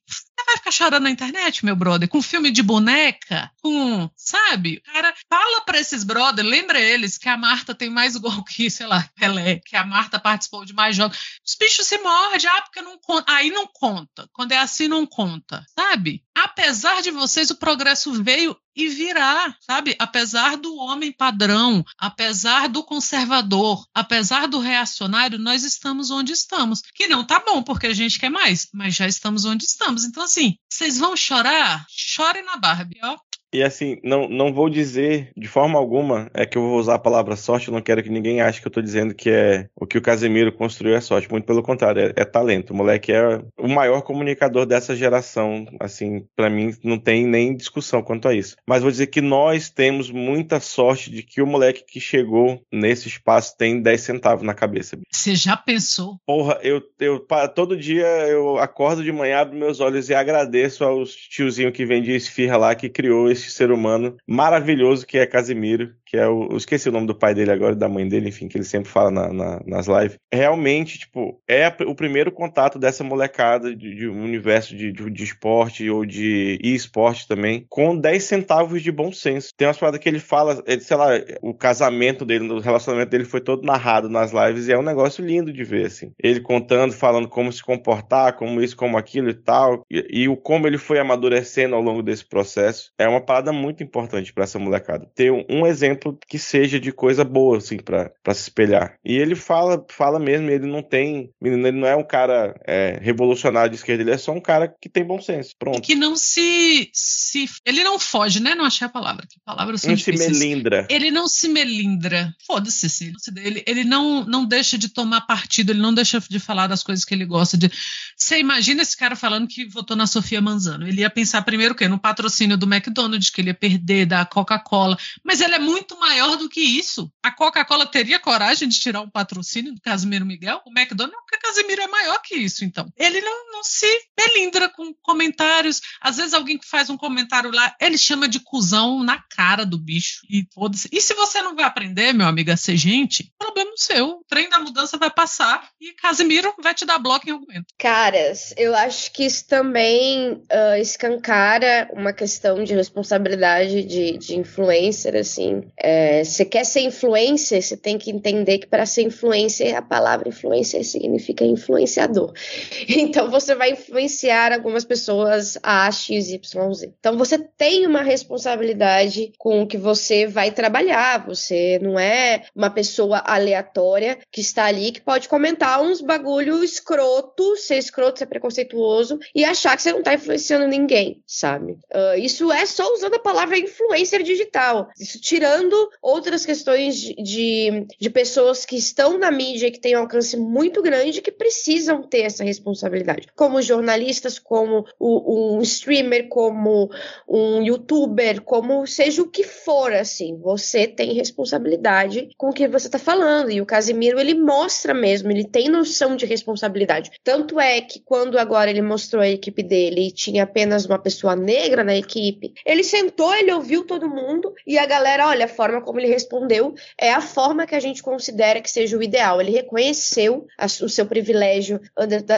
vai 0.45 0.57
ficar 0.57 0.71
chorando 0.71 1.03
na 1.03 1.09
internet, 1.09 1.65
meu 1.65 1.75
brother, 1.75 2.07
com 2.07 2.21
filme 2.21 2.51
de 2.51 2.61
boneca, 2.61 3.51
com, 3.61 4.09
sabe? 4.15 4.81
Cara, 4.81 5.13
fala 5.29 5.61
pra 5.61 5.79
esses 5.79 6.03
brothers, 6.03 6.47
lembra 6.47 6.79
eles 6.79 7.17
que 7.17 7.29
a 7.29 7.37
Marta 7.37 7.73
tem 7.73 7.89
mais 7.89 8.15
gol 8.17 8.43
que, 8.43 8.69
sei 8.69 8.87
lá, 8.87 9.07
Pelé, 9.15 9.59
que 9.65 9.75
a 9.75 9.85
Marta 9.85 10.19
participou 10.19 10.65
de 10.65 10.73
mais 10.73 10.95
jogos. 10.95 11.17
Os 11.45 11.55
bichos 11.55 11.87
se 11.87 11.97
mordem, 11.97 12.49
ah, 12.49 12.61
porque 12.61 12.81
não 12.81 12.97
conta. 12.99 13.31
Aí 13.31 13.49
não 13.49 13.67
conta. 13.67 14.29
Quando 14.33 14.51
é 14.51 14.57
assim, 14.57 14.87
não 14.87 15.05
conta, 15.05 15.65
sabe? 15.77 16.23
Apesar 16.35 17.01
de 17.01 17.11
vocês, 17.11 17.49
o 17.49 17.55
progresso 17.55 18.11
veio 18.21 18.55
e 18.75 18.89
virá, 18.89 19.55
sabe? 19.61 19.95
Apesar 19.97 20.57
do 20.57 20.75
homem 20.75 21.11
padrão, 21.11 21.83
apesar 21.97 22.67
do 22.67 22.83
conservador, 22.83 23.87
apesar 23.93 24.47
do 24.47 24.59
reacionário, 24.59 25.39
nós 25.39 25.63
estamos 25.63 26.11
onde 26.11 26.33
estamos. 26.33 26.81
Que 26.93 27.07
não 27.07 27.23
tá 27.23 27.39
bom, 27.39 27.63
porque 27.63 27.87
a 27.87 27.93
gente 27.93 28.19
quer 28.19 28.29
mais, 28.29 28.67
mas 28.73 28.93
já 28.93 29.07
estamos 29.07 29.45
onde 29.45 29.63
estamos. 29.63 30.03
Então, 30.03 30.23
assim, 30.23 30.34
vocês 30.69 30.97
vão 30.97 31.15
chorar? 31.15 31.85
Chore 31.89 32.41
na 32.41 32.57
Barbie, 32.57 32.99
ó. 33.03 33.17
E 33.53 33.63
assim, 33.63 33.97
não, 34.03 34.27
não 34.27 34.53
vou 34.53 34.69
dizer 34.69 35.31
de 35.35 35.47
forma 35.47 35.79
alguma 35.79 36.29
é 36.33 36.45
que 36.45 36.57
eu 36.57 36.61
vou 36.61 36.79
usar 36.79 36.95
a 36.95 36.99
palavra 36.99 37.35
sorte, 37.35 37.67
eu 37.67 37.73
não 37.73 37.81
quero 37.81 38.03
que 38.03 38.09
ninguém 38.09 38.41
ache 38.41 38.61
que 38.61 38.67
eu 38.67 38.71
tô 38.71 38.81
dizendo 38.81 39.13
que 39.13 39.29
é 39.29 39.67
o 39.75 39.85
que 39.85 39.97
o 39.97 40.01
Casemiro 40.01 40.51
construiu 40.51 40.95
é 40.95 41.01
sorte, 41.01 41.29
muito 41.31 41.45
pelo 41.45 41.63
contrário, 41.63 42.01
é, 42.01 42.13
é 42.15 42.25
talento. 42.25 42.71
O 42.71 42.75
moleque 42.75 43.11
é 43.11 43.41
o 43.57 43.67
maior 43.67 44.01
comunicador 44.01 44.65
dessa 44.65 44.95
geração, 44.95 45.65
assim, 45.79 46.25
para 46.35 46.49
mim 46.49 46.73
não 46.83 46.97
tem 46.97 47.25
nem 47.25 47.55
discussão 47.55 48.01
quanto 48.01 48.27
a 48.27 48.33
isso. 48.33 48.55
Mas 48.67 48.81
vou 48.81 48.91
dizer 48.91 49.07
que 49.07 49.21
nós 49.21 49.69
temos 49.69 50.11
muita 50.11 50.59
sorte 50.59 51.09
de 51.09 51.23
que 51.23 51.41
o 51.41 51.47
moleque 51.47 51.83
que 51.87 51.99
chegou 51.99 52.61
nesse 52.71 53.07
espaço 53.07 53.55
tem 53.57 53.81
10 53.81 54.01
centavos 54.01 54.43
na 54.43 54.53
cabeça. 54.53 54.97
Você 55.11 55.35
já 55.35 55.55
pensou? 55.55 56.17
Porra, 56.25 56.59
eu, 56.61 56.81
eu 56.99 57.25
todo 57.53 57.77
dia 57.77 58.05
eu 58.27 58.57
acordo 58.57 59.03
de 59.03 59.11
manhã, 59.11 59.39
abro 59.39 59.57
meus 59.57 59.79
olhos 59.79 60.09
e 60.09 60.13
agradeço 60.13 60.83
aos 60.83 61.15
tiozinho 61.15 61.71
que 61.71 61.85
vende 61.85 62.11
esfirra 62.11 62.57
lá 62.57 62.75
que 62.75 62.89
criou 62.89 63.29
esse 63.35 63.51
ser 63.51 63.71
humano 63.71 64.17
maravilhoso 64.27 65.05
que 65.05 65.17
é 65.17 65.25
Casimiro, 65.27 65.93
que 66.15 66.19
é 66.19 66.27
o. 66.27 66.47
Eu 66.51 66.57
esqueci 66.57 66.87
o 66.87 66.91
nome 66.91 67.07
do 67.07 67.15
pai 67.15 67.33
dele 67.33 67.51
agora 67.51 67.73
e 67.73 67.77
da 67.77 67.89
mãe 67.89 68.07
dele, 68.07 68.29
enfim, 68.29 68.47
que 68.47 68.57
ele 68.57 68.63
sempre 68.63 68.89
fala 68.89 69.11
na, 69.11 69.33
na, 69.33 69.61
nas 69.65 69.87
lives. 69.87 70.17
Realmente, 70.31 70.99
tipo, 70.99 71.41
é 71.47 71.67
o 71.85 71.93
primeiro 71.93 72.31
contato 72.31 72.79
dessa 72.79 73.03
molecada 73.03 73.75
de, 73.75 73.93
de 73.93 74.07
um 74.07 74.23
universo 74.23 74.75
de, 74.75 74.91
de, 74.91 75.09
de, 75.09 75.23
esporte 75.23 75.89
ou 75.89 76.05
de 76.05 76.57
e-esporte 76.63 77.27
também, 77.27 77.65
com 77.69 77.97
10 77.97 78.23
centavos 78.23 78.81
de 78.81 78.91
bom 78.91 79.11
senso. 79.11 79.49
Tem 79.57 79.67
umas 79.67 79.77
paradas 79.77 79.99
que 79.99 80.07
ele 80.07 80.19
fala, 80.19 80.63
ele, 80.65 80.81
sei 80.81 80.95
lá, 80.95 81.09
o 81.41 81.53
casamento 81.53 82.23
dele, 82.23 82.51
o 82.51 82.59
relacionamento 82.59 83.09
dele 83.09 83.25
foi 83.25 83.41
todo 83.41 83.65
narrado 83.65 84.07
nas 84.09 84.31
lives 84.31 84.67
e 84.67 84.71
é 84.71 84.79
um 84.79 84.83
negócio 84.83 85.25
lindo 85.25 85.51
de 85.51 85.63
ver, 85.63 85.87
assim. 85.87 86.11
Ele 86.21 86.39
contando, 86.39 86.93
falando 86.93 87.27
como 87.27 87.51
se 87.51 87.61
comportar, 87.61 88.33
como 88.37 88.61
isso, 88.61 88.77
como 88.77 88.97
aquilo 88.97 89.29
e 89.29 89.33
tal, 89.33 89.83
e, 89.91 90.05
e 90.09 90.29
o 90.29 90.37
como 90.37 90.67
ele 90.67 90.77
foi 90.77 90.99
amadurecendo 90.99 91.75
ao 91.75 91.81
longo 91.81 92.01
desse 92.01 92.25
processo. 92.25 92.91
É 92.97 93.07
uma 93.07 93.21
parada 93.21 93.51
muito 93.51 93.83
importante 93.83 94.31
para 94.31 94.45
essa 94.45 94.59
molecada. 94.59 95.09
Ter 95.13 95.31
um, 95.31 95.43
um, 95.49 95.65
exemplo 95.67 96.04
que 96.13 96.37
seja 96.37 96.79
de 96.79 96.91
coisa 96.91 97.23
boa, 97.23 97.57
assim, 97.57 97.77
para 97.77 98.11
se 98.33 98.41
espelhar. 98.43 98.97
E 99.03 99.15
ele 99.15 99.35
fala, 99.35 99.85
fala 99.89 100.19
mesmo, 100.19 100.49
ele 100.49 100.67
não 100.67 100.81
tem, 100.81 101.29
ele 101.41 101.71
não 101.71 101.87
é 101.87 101.95
um 101.95 102.03
cara 102.03 102.55
é, 102.65 102.99
revolucionário 103.01 103.69
de 103.69 103.77
esquerda, 103.77 104.03
ele 104.03 104.11
é 104.11 104.17
só 104.17 104.31
um 104.31 104.41
cara 104.41 104.73
que 104.81 104.89
tem 104.89 105.03
bom 105.03 105.21
senso. 105.21 105.51
Pronto. 105.57 105.77
E 105.77 105.81
que 105.81 105.95
não 105.95 106.15
se, 106.15 106.89
se. 106.93 107.45
Ele 107.65 107.83
não 107.83 107.99
foge, 107.99 108.39
né? 108.39 108.55
Não 108.55 108.65
achei 108.65 108.85
a 108.85 108.89
palavra. 108.89 109.25
Que 109.27 109.39
palavras 109.45 109.81
são 109.81 109.91
não 109.91 109.97
se 109.97 110.11
melindra. 110.11 110.87
Ele 110.89 111.11
não 111.11 111.27
se 111.27 111.47
melindra. 111.47 112.33
Foda-se, 112.45 112.89
sim. 112.89 113.13
Ele, 113.37 113.63
ele 113.65 113.83
não, 113.83 114.25
não 114.25 114.45
deixa 114.45 114.77
de 114.77 114.89
tomar 114.89 115.21
partido, 115.21 115.71
ele 115.71 115.81
não 115.81 115.93
deixa 115.93 116.19
de 116.19 116.39
falar 116.39 116.67
das 116.67 116.83
coisas 116.83 117.05
que 117.05 117.13
ele 117.13 117.25
gosta 117.25 117.57
de. 117.57 117.71
Você 118.17 118.39
imagina 118.39 118.81
esse 118.81 118.95
cara 118.95 119.15
falando 119.15 119.47
que 119.47 119.65
votou 119.65 119.95
na 119.95 120.07
Sofia 120.07 120.41
Manzano. 120.41 120.87
Ele 120.87 121.01
ia 121.01 121.09
pensar 121.09 121.41
primeiro 121.43 121.73
o 121.73 121.77
quê? 121.77 121.87
No 121.87 121.99
patrocínio 121.99 122.57
do 122.57 122.65
McDonald's, 122.65 123.29
que 123.29 123.41
ele 123.41 123.49
ia 123.49 123.53
perder, 123.53 124.05
da 124.05 124.25
Coca-Cola. 124.25 124.97
Mas 125.23 125.41
ele 125.41 125.55
é 125.55 125.59
muito 125.59 125.84
maior 125.97 126.35
do 126.37 126.49
que 126.49 126.61
isso. 126.61 127.11
A 127.21 127.31
Coca-Cola 127.31 127.85
teria 127.85 128.19
coragem 128.19 128.67
de 128.67 128.79
tirar 128.79 129.01
um 129.01 129.09
patrocínio 129.09 129.73
do 129.73 129.81
Casimiro 129.81 130.25
Miguel? 130.25 130.61
O 130.65 130.71
McDonald's, 130.71 131.19
porque 131.21 131.45
Casimiro 131.45 131.81
é 131.81 131.87
maior 131.87 132.19
que 132.21 132.35
isso, 132.35 132.65
então. 132.65 132.87
Ele 132.97 133.21
não, 133.21 133.51
não 133.51 133.63
se 133.63 133.87
melindra 134.17 134.69
com 134.69 134.93
comentários. 135.01 135.81
Às 136.01 136.17
vezes 136.17 136.33
alguém 136.33 136.57
que 136.57 136.67
faz 136.67 136.89
um 136.89 136.97
comentário 136.97 137.51
lá, 137.51 137.75
ele 137.79 137.97
chama 137.97 138.27
de 138.27 138.39
cuzão 138.39 139.03
na 139.03 139.21
cara 139.29 139.65
do 139.65 139.77
bicho. 139.77 140.21
E 140.29 140.47
foda-se. 140.53 140.89
E 140.91 140.99
se 140.99 141.13
você 141.13 141.41
não 141.41 141.55
vai 141.55 141.65
aprender, 141.65 142.13
meu 142.13 142.27
amigo, 142.27 142.51
a 142.51 142.57
ser 142.57 142.77
gente, 142.77 143.31
problema 143.37 143.65
seu. 143.75 144.09
O 144.09 144.23
trem 144.27 144.49
da 144.49 144.59
mudança 144.59 144.97
vai 144.97 145.09
passar 145.09 145.69
e 145.79 145.93
Casimiro 145.93 146.53
vai 146.61 146.73
te 146.73 146.85
dar 146.85 146.99
bloco 146.99 147.27
em 147.27 147.31
algum 147.31 147.45
momento. 147.45 147.73
Caras, 147.77 148.53
eu 148.57 148.75
acho 148.75 149.11
que 149.11 149.25
isso 149.25 149.47
também 149.47 150.33
uh, 150.33 150.79
escancara 150.79 151.89
uma 151.93 152.13
questão 152.13 152.63
de 152.63 152.73
responsabilidade 152.73 153.83
de, 153.83 154.17
de 154.17 154.35
influencer, 154.35 155.15
assim. 155.15 155.63
É, 155.77 156.23
você 156.23 156.45
quer 156.45 156.65
ser 156.65 156.81
influencer, 156.81 157.61
você 157.61 157.75
tem 157.75 157.97
que 157.97 158.11
entender 158.11 158.59
que 158.59 158.67
para 158.67 158.85
ser 158.85 159.03
influencer, 159.03 159.75
a 159.75 159.81
palavra 159.81 160.29
influencer 160.29 160.83
significa 160.83 161.43
influenciador. 161.43 162.33
Então 163.05 163.29
você 163.29 163.53
vai 163.55 163.71
influenciar 163.71 164.51
algumas 164.51 164.83
pessoas 164.85 165.57
a 165.61 165.91
X, 165.91 166.29
Y, 166.29 166.73
Z. 166.73 166.93
Então 166.99 167.17
você 167.17 167.37
tem 167.37 167.85
uma 167.85 168.01
responsabilidade 168.01 169.33
com 169.37 169.61
o 169.61 169.67
que 169.67 169.77
você 169.77 170.25
vai 170.25 170.51
trabalhar. 170.51 171.25
Você 171.27 171.79
não 171.81 171.99
é 171.99 172.43
uma 172.55 172.69
pessoa 172.69 173.21
aleatória 173.25 174.17
que 174.31 174.41
está 174.41 174.65
ali 174.65 174.91
que 174.91 175.01
pode 175.01 175.27
comentar 175.27 175.81
uns 175.81 176.01
bagulho 176.01 176.63
escroto, 176.63 177.55
ser 177.57 177.77
escroto, 177.77 178.19
ser 178.19 178.25
preconceituoso 178.27 179.19
e 179.33 179.43
achar 179.43 179.75
que 179.75 179.83
você 179.83 179.91
não 179.91 179.99
está 179.99 180.13
influenciando 180.13 180.67
ninguém, 180.67 181.21
sabe? 181.27 181.73
Uh, 181.93 182.17
isso 182.17 182.51
é 182.51 182.65
só 182.65 182.91
usando 182.93 183.15
a 183.15 183.19
palavra 183.19 183.57
influencer 183.57 184.23
digital. 184.23 184.89
Isso 184.99 185.19
tirando 185.19 185.64
outras 186.01 186.45
questões 186.45 186.95
de, 186.95 187.15
de, 187.15 187.87
de 187.99 188.09
pessoas 188.09 188.65
que 188.65 188.75
estão 188.75 189.17
na 189.17 189.31
mídia 189.31 189.71
que 189.71 189.79
têm 189.79 189.95
um 189.95 190.01
alcance 190.01 190.37
muito 190.37 190.81
grande 190.81 191.21
que 191.21 191.31
precisam 191.31 192.01
ter 192.03 192.21
essa 192.21 192.43
responsabilidade. 192.43 193.27
Como 193.35 193.61
jornalistas, 193.61 194.39
como 194.39 194.85
o, 194.99 195.57
um 195.57 195.61
streamer, 195.61 196.27
como 196.29 196.89
um 197.27 197.61
youtuber, 197.61 198.41
como 198.41 198.85
seja 198.85 199.21
o 199.21 199.29
que 199.29 199.43
for, 199.43 199.93
assim. 199.93 200.37
Você 200.39 200.87
tem 200.87 201.13
responsabilidade 201.13 202.29
com 202.37 202.49
o 202.49 202.53
que 202.53 202.67
você 202.67 202.87
está 202.87 202.99
falando. 202.99 203.51
E 203.51 203.61
o 203.61 203.65
Casimiro, 203.65 204.19
ele 204.19 204.33
mostra 204.33 204.93
mesmo, 204.93 205.31
ele 205.31 205.45
tem 205.45 205.69
noção 205.69 206.15
de 206.15 206.25
responsabilidade. 206.25 207.11
Tanto 207.23 207.59
é 207.59 207.81
que 207.81 207.99
quando 207.99 208.37
agora 208.37 208.69
ele 208.69 208.81
mostrou 208.81 209.21
a 209.21 209.29
equipe 209.29 209.63
dele 209.63 210.07
e 210.07 210.11
tinha 210.11 210.43
apenas 210.43 210.85
uma 210.85 210.99
pessoa 210.99 211.35
negra 211.35 211.83
na 211.83 211.95
equipe, 211.95 212.53
ele 212.65 212.83
sentou, 212.83 213.33
ele 213.33 213.51
ouviu 213.51 213.85
todo 213.85 214.09
mundo 214.09 214.53
e 214.65 214.77
a 214.77 214.85
galera, 214.85 215.27
olha, 215.27 215.47
forma 215.55 215.81
como 215.81 215.99
ele 215.99 216.07
respondeu 216.07 216.75
é 216.99 217.11
a 217.11 217.21
forma 217.21 217.65
que 217.65 217.75
a 217.75 217.79
gente 217.79 218.03
considera 218.03 218.61
que 218.61 218.69
seja 218.69 218.97
o 218.97 219.03
ideal. 219.03 219.41
Ele 219.41 219.51
reconheceu 219.51 220.45
a, 220.57 220.65
o 220.65 220.89
seu 220.89 221.05
privilégio 221.05 221.79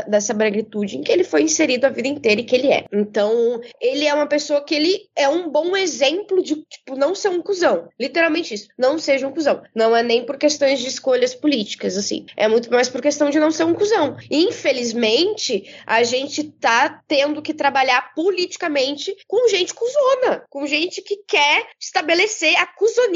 dessa 0.07 0.33
branquitude 0.33 0.97
em 0.97 1.01
que 1.01 1.11
ele 1.11 1.23
foi 1.23 1.41
inserido 1.41 1.85
a 1.85 1.89
vida 1.89 2.07
inteira 2.07 2.41
e 2.41 2.43
que 2.43 2.55
ele 2.55 2.71
é. 2.71 2.85
Então, 2.91 3.59
ele 3.81 4.05
é 4.05 4.13
uma 4.13 4.27
pessoa 4.27 4.63
que 4.63 4.75
ele 4.75 5.09
é 5.15 5.27
um 5.27 5.49
bom 5.49 5.75
exemplo 5.75 6.41
de, 6.41 6.55
tipo, 6.63 6.95
não 6.95 7.15
ser 7.15 7.29
um 7.29 7.41
cuzão. 7.41 7.89
Literalmente 7.99 8.53
isso. 8.53 8.67
Não 8.77 8.99
seja 8.99 9.27
um 9.27 9.31
cuzão. 9.31 9.63
Não 9.73 9.95
é 9.95 10.03
nem 10.03 10.25
por 10.25 10.37
questões 10.37 10.79
de 10.79 10.87
escolhas 10.87 11.33
políticas, 11.33 11.97
assim. 11.97 12.25
É 12.35 12.47
muito 12.47 12.71
mais 12.71 12.89
por 12.89 13.01
questão 13.01 13.29
de 13.29 13.39
não 13.39 13.51
ser 13.51 13.63
um 13.63 13.73
cuzão. 13.73 14.15
Infelizmente, 14.29 15.73
a 15.85 16.03
gente 16.03 16.43
tá 16.43 17.01
tendo 17.07 17.41
que 17.41 17.53
trabalhar 17.53 18.13
politicamente 18.13 19.15
com 19.27 19.47
gente 19.47 19.73
cuzona, 19.73 20.43
com 20.49 20.65
gente 20.67 21.01
que 21.01 21.17
quer 21.27 21.67
estabelecer 21.79 22.55
a 22.57 22.65
cuzonice 22.65 23.06